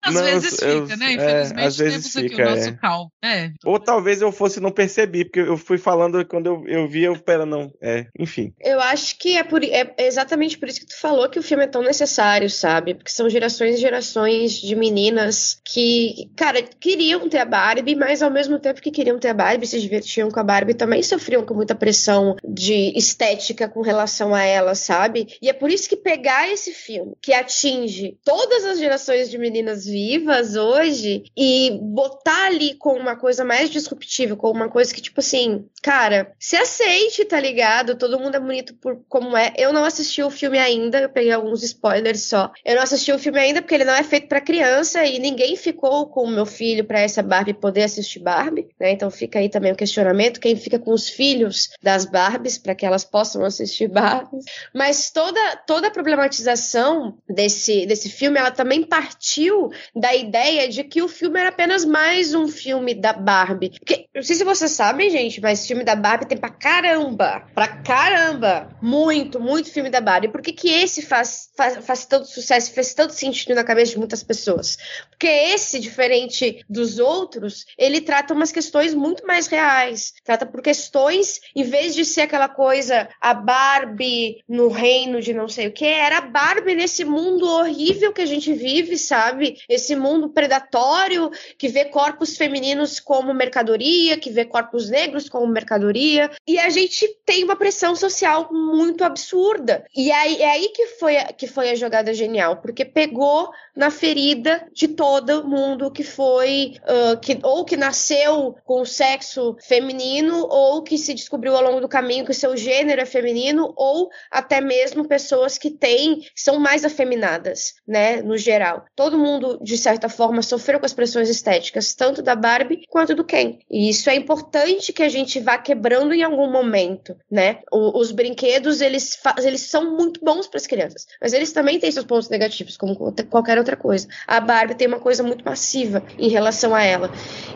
Às 0.01 0.15
não, 0.15 0.23
vezes 0.23 0.63
eu, 0.63 0.83
fica, 0.83 0.97
né? 0.97 1.13
Infelizmente, 1.15 1.61
é, 1.61 1.67
às 1.67 1.77
vezes 1.77 2.13
temos 2.13 2.31
fica, 2.31 2.43
aqui 2.43 2.53
o 2.53 2.57
nosso 2.57 2.69
é. 2.69 2.73
cal. 2.77 3.13
É. 3.23 3.51
Ou 3.65 3.81
talvez 3.81 4.23
eu 4.23 4.31
fosse 4.31 4.61
não 4.61 4.71
percebi, 4.71 5.25
porque 5.25 5.41
eu 5.41 5.57
fui 5.57 5.79
falando 5.79 6.25
quando 6.25 6.47
eu, 6.47 6.69
eu 6.69 6.89
vi, 6.89 7.03
eu, 7.03 7.19
pera, 7.19 7.45
não. 7.45 7.73
É, 7.83 8.07
enfim. 8.17 8.53
Eu 8.61 8.81
acho 8.81 9.19
que 9.19 9.37
é, 9.37 9.43
por, 9.43 9.65
é 9.65 9.95
exatamente 9.99 10.57
por 10.57 10.69
isso 10.69 10.81
que 10.81 10.87
tu 10.87 10.99
falou 10.99 11.29
que 11.29 11.41
o 11.41 11.43
filme 11.43 11.65
é 11.65 11.67
tão 11.67 11.83
necessário, 11.83 12.49
sabe? 12.49 12.95
Porque 12.95 13.11
são 13.11 13.29
gerações 13.29 13.77
e 13.77 13.81
gerações 13.81 14.53
de 14.53 14.77
meninas 14.77 15.61
que, 15.65 16.31
cara, 16.37 16.63
queriam 16.63 17.29
ter 17.29 17.39
a 17.39 17.45
Barbie, 17.45 17.97
mas 17.97 18.23
ao 18.23 18.31
mesmo 18.31 18.61
tempo 18.61 18.81
que 18.81 18.93
queriam 18.93 19.19
ter 19.19 19.29
a 19.29 19.35
Barbie, 19.35 19.67
se 19.67 19.81
divertiam 19.81 20.31
com 20.31 20.39
a 20.39 20.45
Barbie, 20.45 20.75
também 20.75 21.03
sofriam 21.03 21.45
com 21.45 21.55
muita 21.55 21.75
pressão 21.75 22.37
de 22.47 22.97
estética 22.97 23.69
com 23.69 23.81
relação 23.81 24.33
a 24.35 24.45
ela, 24.45 24.77
sabe? 24.77 25.27
E 25.43 25.49
é 25.49 25.53
por 25.53 25.71
isso 25.71 25.89
que 25.89 25.97
pegar 25.97 26.49
esse 26.49 26.73
filme, 26.73 27.15
que 27.21 27.33
atinge 27.33 27.88
todas 28.25 28.65
as 28.65 28.79
gerações 28.79 29.31
de 29.31 29.39
meninas 29.39 29.85
vivas 29.85 30.57
hoje 30.57 31.25
e 31.37 31.79
botar 31.83 32.47
ali 32.47 32.75
com 32.75 32.95
uma 32.95 33.17
coisa 33.17 33.45
mais 33.45 33.71
disruptiva, 33.71 34.37
com 34.37 34.51
uma 34.51 34.69
coisa 34.69 34.93
que, 34.95 35.01
tipo 35.01 35.21
assim, 35.21 35.65
cara, 35.83 36.33
se 36.39 36.57
aceite, 36.57 37.25
tá 37.25 37.41
ligado? 37.41 37.97
Todo 37.97 38.19
mundo 38.19 38.37
é 38.37 38.41
bonito 38.41 38.75
por 38.75 39.01
como 39.09 39.37
é. 39.37 39.53
Eu 39.57 39.73
não 39.73 39.85
assisti 39.85 40.23
o 40.23 40.31
filme 40.31 40.59
ainda, 40.59 41.01
eu 41.01 41.09
peguei 41.09 41.33
alguns 41.33 41.63
spoilers 41.63 42.23
só. 42.23 42.51
Eu 42.65 42.77
não 42.77 42.83
assisti 42.83 43.13
o 43.13 43.19
filme 43.19 43.39
ainda 43.39 43.63
porque 43.63 43.75
ele 43.75 43.85
não 43.85 43.95
é 43.95 44.03
feito 44.03 44.29
para 44.29 44.41
criança 44.41 45.05
e 45.05 45.19
ninguém 45.19 45.57
ficou 45.57 46.07
com 46.07 46.25
o 46.25 46.31
meu 46.31 46.47
filho 46.47 46.85
para 46.85 47.01
essa 47.01 47.23
Barbie 47.23 47.55
poder 47.55 47.85
assistir 47.85 48.21
Barbie, 48.21 48.69
né? 48.79 48.93
Então 48.93 49.11
fica 49.11 49.39
aí 49.39 49.49
também 49.49 49.73
o 49.73 49.77
questionamento, 49.77 50.41
quem 50.41 50.57
fica 50.57 50.79
com 50.79 50.93
os 50.93 51.09
filhos 51.09 51.71
das 51.83 52.05
Barbies 52.05 52.59
para 52.59 52.75
que 52.75 52.87
elas 52.87 53.05
possam 53.05 53.45
assistir 53.45 53.89
Barbies. 53.89 54.45
Mas 54.75 55.11
toda 55.11 55.57
toda 55.67 55.89
a 55.89 55.91
problematização 55.91 57.19
desse 57.29 57.78
desse 57.87 58.09
filme, 58.09 58.39
ela 58.39 58.51
também 58.51 58.83
partiu 58.83 59.71
da 59.95 60.15
ideia 60.15 60.69
de 60.69 60.85
que 60.85 61.03
o 61.03 61.09
filme 61.09 61.39
era 61.39 61.49
apenas 61.49 61.85
mais 61.85 62.35
um 62.35 62.49
filme 62.49 62.95
da 62.95 63.13
Barbie. 63.13 63.71
Porque, 63.71 64.07
não 64.15 64.23
sei 64.23 64.37
se 64.37 64.45
vocês 64.45 64.71
sabem, 64.73 65.11
gente, 65.11 65.41
mas 65.41 65.67
filme 65.67 65.85
da 65.85 65.95
Barbie 65.95 66.27
tem 66.27 66.39
pra 66.39 66.51
caramba. 66.51 67.45
Pra 67.55 67.69
caramba. 67.69 68.71
Muito, 68.81 69.41
muito 69.41 69.71
filme 69.71 69.91
da 69.91 70.01
Barbie. 70.01 70.29
Por 70.29 70.43
que, 70.43 70.53
que 70.53 70.69
esse 70.69 71.03
faz, 71.03 71.51
faz, 71.57 71.85
faz 71.85 72.07
tanto 72.07 72.27
sucesso, 72.27 72.73
fez 72.73 72.95
tanto 72.95 73.15
sentido 73.15 73.55
na 73.55 73.65
cabeça 73.65 73.93
de 73.93 73.99
muitas 73.99 74.23
pessoas? 74.23 74.77
Porque 75.11 75.27
esse, 75.27 75.79
diferente 75.79 76.65
dos 76.69 76.99
outros, 76.99 77.67
ele 77.77 78.01
trata 78.01 78.35
umas 78.35 78.53
questões 78.53 78.95
muito 78.95 79.27
mais 79.27 79.47
reais. 79.47 80.13
Trata 80.25 80.47
por 80.47 80.63
questões, 80.63 81.41
em 81.55 81.63
vez 81.63 81.95
de 81.95 82.05
ser 82.05 82.23
aquela 82.23 82.49
coisa, 82.49 83.09
a 83.21 83.35
Barbie 83.35 84.43
no 84.49 84.69
reino 84.69 85.21
de 85.21 85.33
não 85.33 85.49
sei 85.49 85.69
o 85.69 85.73
que, 85.73 85.85
era 85.85 86.19
a 86.19 86.23
Barbie 86.23 86.75
nesse 86.75 87.05
mundo 87.05 87.47
horrível 87.49 87.68
que 88.13 88.23
a 88.23 88.27
gente 88.27 88.53
vive, 88.53 88.99
sabe? 88.99 89.59
Esse 89.69 89.95
mundo 89.95 90.29
predatório 90.29 91.31
que 91.57 91.69
vê 91.69 91.85
corpos 91.85 92.37
femininos 92.37 93.01
como 93.01 93.33
mercadoria, 93.33 94.19
que 94.19 94.31
vê 94.31 94.45
corpos 94.45 94.89
negros 94.91 95.29
como 95.29 95.47
mercadoria. 95.47 96.31
E 96.47 96.59
a 96.59 96.69
gente 96.69 97.09
tem 97.25 97.45
uma 97.45 97.57
pressão 97.57 97.95
social 97.95 98.49
muito 98.53 99.05
absurda. 99.05 99.85
E 99.97 100.11
aí, 100.11 100.43
é 100.43 100.51
aí 100.51 100.69
que 100.71 100.87
foi, 100.87 101.15
que 101.37 101.47
foi 101.47 101.71
a 101.71 101.75
jogada 101.75 102.13
genial, 102.13 102.57
porque 102.59 102.85
pegou 102.85 103.51
na 103.77 103.91
ferida 103.91 104.67
de 104.73 104.89
todo 104.89 105.47
mundo 105.47 105.91
que 105.91 106.03
foi, 106.03 106.75
uh, 106.83 107.19
que, 107.21 107.39
ou 107.43 107.65
que 107.65 107.77
nasceu 107.77 108.57
com 108.65 108.81
o 108.81 108.87
sexo 108.87 109.57
feminino, 109.61 110.47
ou 110.49 110.83
que 110.83 110.99
se 110.99 111.15
descobriu 111.15 111.55
ao 111.55 111.63
longo 111.63 111.81
do 111.81 111.89
caminho 111.89 112.27
que 112.27 112.35
seu 112.35 112.57
gênero 112.57 113.01
é 113.01 113.07
feminino, 113.07 113.73
ou 113.77 114.11
até 114.31 114.61
mesmo 114.61 115.07
pessoas 115.07 115.57
que 115.57 115.71
têm, 115.71 116.27
são 116.35 116.59
mais 116.59 116.85
afeminadas, 116.85 117.58
né, 117.87 118.23
no 118.23 118.37
geral. 118.37 118.85
Todo 118.95 119.19
mundo, 119.19 119.59
de 119.63 119.77
certa 119.77 120.09
forma, 120.09 120.43
sofreu 120.43 120.79
com 120.79 120.87
as 120.87 120.93
pressões 120.93 121.29
estéticas, 121.29 121.95
tanto 121.95 122.23
da 122.23 122.35
Barbie 122.35 122.83
quanto 122.89 123.15
do 123.15 123.25
Ken. 123.25 123.59
E 123.71 123.89
isso 123.89 124.09
é 124.11 124.15
importante 124.15 124.93
que 124.93 125.03
a 125.03 125.09
gente 125.09 125.41
vá 125.41 125.59
quebrando 125.59 126.13
em 126.15 126.23
algum 126.23 126.51
momento, 126.51 127.17
né? 127.31 127.61
O, 127.73 127.99
os 127.99 128.11
brinquedos, 128.11 128.81
eles, 128.81 129.19
eles 129.43 129.63
são 129.63 129.97
muito 129.97 130.21
bons 130.25 130.47
para 130.47 130.59
as 130.59 130.67
crianças, 130.67 131.07
mas 131.21 131.33
eles 131.33 131.53
também 131.53 131.79
têm 131.79 131.91
seus 131.91 132.07
pontos 132.07 132.29
negativos, 132.29 132.77
como 132.77 132.97
qualquer 133.31 133.59
outra 133.59 133.77
coisa. 133.77 134.09
A 134.27 134.41
Barbie 134.41 134.75
tem 134.75 134.89
uma 134.89 135.01
coisa 135.01 135.23
muito 135.23 135.45
massiva 135.45 136.03
em 136.19 136.29
relação 136.29 136.75
a 136.75 136.83
ela. 136.83 137.11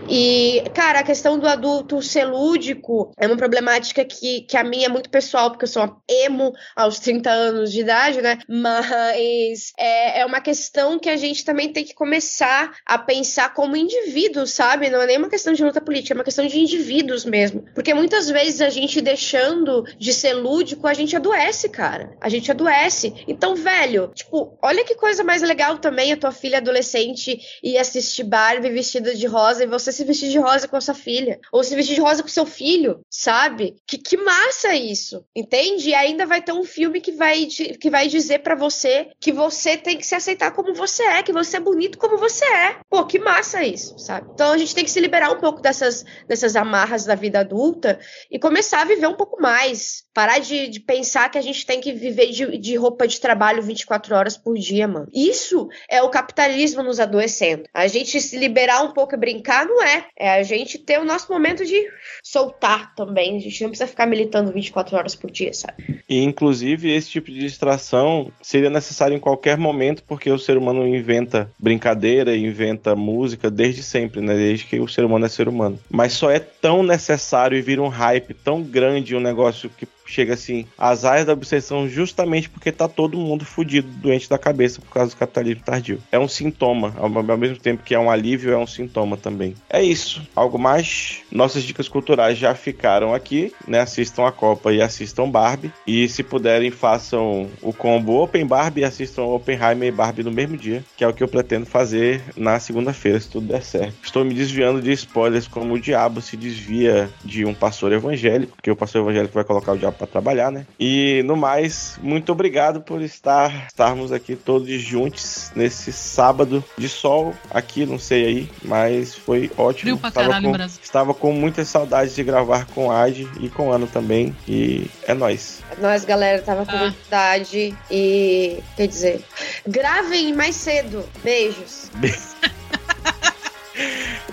E, 0.09 0.63
cara, 0.75 1.01
a 1.01 1.05
questão 1.05 1.39
do 1.39 1.47
adulto 1.47 2.03
ser 2.03 2.25
lúdico 2.25 3.13
é 3.17 3.27
uma 3.27 3.37
problemática 3.37 4.05
que, 4.05 4.43
que 4.43 4.57
a 4.57 4.65
minha 4.65 4.87
é 4.87 4.89
muito 4.89 5.11
pessoal, 5.11 5.51
porque 5.51 5.65
eu 5.65 5.69
sou 5.69 5.97
emo 6.09 6.53
aos 6.75 6.99
30 6.99 7.31
anos 7.31 7.73
de 7.73 7.81
idade, 7.81 8.21
né? 8.21 8.39
Mas 8.49 9.73
é, 9.79 9.92
é 10.21 10.27
uma 10.27 10.41
questão 10.41 10.99
que 10.99 11.09
a 11.09 11.17
gente 11.17 11.45
também 11.45 11.73
tem 11.73 11.85
que 11.85 11.95
começar 11.95 12.77
a 12.87 12.99
pensar 12.99 13.55
como 13.55 13.77
indivíduos, 13.77 14.53
sabe? 14.53 14.91
Não 14.91 15.01
é 15.01 15.07
nem 15.07 15.19
uma 15.19 15.29
questão 15.29 15.53
de 15.53 15.65
luta 15.65 15.81
política, 15.81 16.15
é 16.15 16.17
uma 16.17 16.25
questão 16.25 16.47
de 16.47 16.59
indivíduos 16.59 17.25
mesmo. 17.25 17.65
Porque 17.75 17.95
muitas 17.95 18.29
vezes 18.29 18.61
a 18.61 18.71
gente 18.71 19.01
deixando 19.01 19.85
de 19.99 20.13
ser 20.13 20.35
lúdico, 20.35 20.87
a 20.87 20.95
gente 20.95 21.17
adoece, 21.17 21.69
cara. 21.69 22.17
A 22.21 22.29
gente 22.29 22.51
adoece. 22.51 23.15
Então, 23.27 23.55
velho, 23.55 24.11
tipo, 24.15 24.59
olha 24.63 24.85
que 24.85 24.95
coisa 24.95 25.25
mais 25.25 25.43
legal 25.43 25.79
também 25.79 26.13
a 26.13 26.17
tua 26.17 26.33
filha 26.33 26.59
adolescente 26.59 27.41
ir 27.63 27.79
assistir 27.79 28.25
Barbie 28.25 28.71
vestida 28.71 29.15
de 29.15 29.27
rosa 29.27 29.65
e 29.65 29.67
você 29.67 29.93
se 29.93 30.05
vestir 30.05 30.31
de 30.31 30.39
rosa 30.39 30.69
com 30.69 30.77
a 30.77 30.81
sua 30.81 30.95
filha. 30.95 31.41
Ou 31.53 31.63
se 31.63 31.75
vestir 31.75 31.95
de 31.95 32.01
rosa 32.01 32.23
com 32.23 32.29
seu 32.29 32.47
filho, 32.47 33.01
sabe? 33.11 33.77
Que, 33.87 33.99
que 33.99 34.17
massa 34.17 34.75
isso, 34.75 35.25
entende? 35.35 35.91
E 35.91 35.95
ainda 35.95 36.27
vai 36.27 36.43
ter 36.43 36.53
um 36.53 36.65
filme 36.65 37.01
que 37.01 37.13
vai, 37.13 37.47
que 37.47 37.91
vai 37.91 38.09
dizer 38.09 38.41
para 38.41 38.55
você 38.55 39.09
que 39.21 39.33
você 39.33 39.72
tem 39.77 39.97
que 39.97 40.07
se 40.07 40.15
aceitar 40.15 40.51
como 40.53 40.75
você 40.75 41.03
é, 41.03 41.23
que 41.23 41.33
você 41.33 41.57
é 41.57 41.61
bonito 41.61 41.99
como 41.99 42.17
você 42.17 42.45
é. 42.45 42.77
Pô, 42.89 43.05
que 43.05 43.19
massa 43.19 43.63
isso, 43.63 43.99
sabe? 43.99 44.29
Então 44.35 44.53
a 44.53 44.59
gente 44.59 44.75
tem 44.75 44.85
que 44.85 44.91
se 44.91 45.01
liberar 45.01 45.31
um 45.31 45.41
pouco 45.41 45.61
dessas, 45.61 46.05
dessas 46.27 46.57
amarras 46.57 47.05
da 47.05 47.15
vida 47.15 47.41
adulta 47.41 47.99
e 48.31 48.39
começar 48.39 48.83
a 48.83 48.85
viver 48.85 49.07
um 49.07 49.15
pouco 49.15 49.41
mais. 49.41 50.05
Parar 50.15 50.39
de, 50.39 50.69
de 50.69 50.81
pensar 50.81 51.31
que 51.31 51.39
a 51.39 51.43
gente 51.43 51.65
tem 51.65 51.81
que 51.81 51.93
viver 51.93 52.31
de, 52.31 52.59
de 52.59 52.77
roupa 52.77 53.09
de 53.09 53.21
trabalho 53.21 53.63
24 53.63 54.15
horas 54.15 54.37
por 54.37 54.59
dia, 54.59 54.87
mano. 54.87 55.09
Isso 55.13 55.69
é 55.89 56.03
o 56.03 56.11
capitalismo 56.11 56.83
nos 56.83 57.01
adoecendo. 57.01 57.65
A 57.73 57.87
gente 57.87 58.21
se 58.21 58.37
liberar 58.37 58.83
um 58.83 58.93
pouco 58.93 59.15
e 59.15 59.19
brincar 59.19 59.65
não 59.65 59.83
é. 59.83 60.07
É 60.19 60.31
a 60.35 60.43
gente 60.43 60.79
ter 60.79 61.01
o 61.01 61.05
nosso 61.05 61.33
momento 61.33 61.65
de 61.65 61.83
soltar 62.23 62.95
também. 62.95 63.37
A 63.37 63.41
gente 63.41 63.63
não 63.63 63.71
precisa 63.71 63.89
ficar 63.89 64.07
militando 64.07 64.53
24 64.53 64.97
horas 64.97 65.15
por 65.15 65.31
dia, 65.31 65.53
sabe? 65.55 66.03
E 66.09 66.23
inclusive 66.23 66.95
esse 66.95 67.09
tipo 67.11 67.31
de 67.31 67.41
distração 67.41 68.31
seria 68.43 68.71
necessário 68.71 69.17
em 69.17 69.21
qualquer 69.21 69.57
momento, 69.63 70.03
porque 70.07 70.31
o 70.31 70.39
ser 70.39 70.57
humano 70.59 70.87
inventa 70.87 71.51
brincadeira, 71.59 72.37
inventa 72.37 72.95
música 72.95 73.51
desde 73.51 73.83
sempre, 73.83 74.21
né? 74.21 74.35
Desde 74.35 74.67
que 74.67 74.81
o 74.81 74.89
ser 74.89 75.05
humano 75.05 75.25
é 75.25 75.29
ser 75.29 75.49
humano. 75.49 75.79
Mas 75.91 76.13
só 76.13 76.31
é 76.31 76.39
tão 76.39 76.83
necessário 76.83 77.57
e 77.57 77.63
vira 77.63 77.81
um 77.81 77.89
hype 77.89 78.35
tão 78.35 78.63
grande, 78.63 79.17
um 79.17 79.21
negócio 79.21 79.71
que 79.71 79.87
chega 80.13 80.35
assim, 80.35 80.67
as 80.77 81.05
áreas 81.05 81.27
da 81.27 81.33
obsessão 81.33 81.89
justamente 81.89 82.49
porque 82.49 82.71
tá 82.71 82.87
todo 82.87 83.17
mundo 83.17 83.45
fudido, 83.45 83.89
doente 83.89 84.29
da 84.29 84.39
cabeça 84.39 84.81
por 84.81 84.93
causa 84.93 85.11
do 85.11 85.17
capitalismo 85.17 85.63
tardio. 85.65 85.99
É 86.11 86.19
um 86.19 86.29
sintoma, 86.29 86.95
ao, 86.99 87.31
ao 87.31 87.39
mesmo 87.39 87.57
tempo 87.57 87.83
que 87.83 87.95
é 87.95 87.99
um 87.99 88.11
alívio, 88.11 88.53
é 88.53 88.59
um 88.59 88.67
sintoma 88.67 89.17
também. 89.17 89.55
É 89.69 89.83
isso. 89.83 90.23
Algo 90.35 90.59
mais? 90.59 91.23
Nossas 91.31 91.63
dicas 91.63 91.89
culturais 91.89 92.37
já 92.37 92.55
ficaram 92.55 93.15
aqui, 93.15 93.53
né? 93.67 93.81
Assistam 93.81 94.27
a 94.27 94.33
Copa 94.33 94.73
e 94.73 94.83
assistam 94.83 95.29
Barbie. 95.29 95.73
E 95.87 96.09
se 96.09 96.23
puderem, 96.23 96.71
façam 96.71 97.49
o 97.63 97.73
combo 97.73 98.23
Open 98.23 98.47
Barbie 98.47 98.83
e 98.83 98.85
assistam 98.85 99.23
Oppenheimer 99.23 99.89
e 99.89 99.93
Barbie 99.93 100.23
no 100.23 100.31
mesmo 100.31 100.57
dia, 100.57 100.85
que 100.97 101.05
é 101.05 101.09
o 101.09 101.15
que 101.15 101.23
eu 101.23 101.29
pretendo 101.29 101.67
fazer 101.67 102.23
na 102.37 102.59
segunda-feira, 102.61 103.19
se 103.19 103.29
tudo 103.29 103.47
der 103.47 103.63
certo. 103.63 103.95
Estou 104.03 104.25
me 104.25 104.35
desviando 104.35 104.81
de 104.81 104.93
spoilers 104.93 105.49
como 105.49 105.75
o 105.75 105.81
diabo 105.81 106.21
se 106.21 106.37
desvia 106.37 107.11
de 107.25 107.45
um 107.45 107.55
pastor 107.55 107.93
evangélico, 107.93 108.57
porque 108.57 108.71
o 108.71 108.77
pastor 108.77 109.03
evangélico 109.03 109.35
vai 109.35 109.45
colocar 109.45 109.73
o 109.73 109.79
diabo 109.79 109.97
para 110.03 110.07
trabalhar, 110.11 110.51
né? 110.51 110.67
E 110.81 111.23
no 111.25 111.37
mais, 111.37 111.97
muito 112.03 112.33
obrigado 112.33 112.81
por 112.81 113.01
estar 113.03 113.67
estarmos 113.69 114.11
aqui 114.11 114.35
todos 114.35 114.69
juntos 114.81 115.53
nesse 115.55 115.93
sábado 115.93 116.65
de 116.77 116.89
sol 116.89 117.33
aqui, 117.51 117.87
não 117.87 118.01
sei 118.01 118.27
aí, 118.27 118.51
mas 118.65 119.15
foi 119.15 119.49
ótimo. 119.57 119.97
Pra 119.99 120.09
estava, 120.09 120.27
caralho, 120.27 120.47
com, 120.47 120.53
Brasil. 120.53 120.81
estava 120.83 121.15
com 121.15 121.33
muitas 121.33 121.69
saudades 121.69 122.17
de 122.17 122.25
gravar 122.25 122.67
com 122.75 122.91
a 122.91 123.01
Adi 123.03 123.29
e 123.41 123.49
com 123.49 123.69
o 123.69 123.73
Ano 123.73 123.87
também. 123.87 124.35
E 124.49 124.91
é 125.07 125.15
nóis. 125.15 125.61
Nós, 125.79 126.05
galera, 126.05 126.43
tava 126.43 126.67
com 126.67 126.73
Ah. 126.73 126.91
vontade 126.91 127.73
e. 127.89 128.59
Quer 128.77 128.89
dizer, 128.89 129.25
gravem 129.67 130.33
mais 130.35 130.57
cedo. 130.57 131.05
Beijos. 131.23 131.91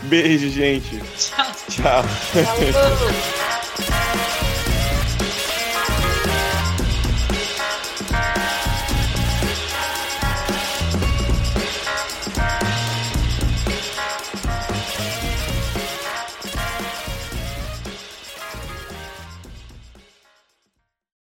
Beijo, 0.04 0.50
gente. 0.50 1.00
Tchau. 1.16 1.46
Tchau. 1.70 2.04
Falou. 2.04 3.59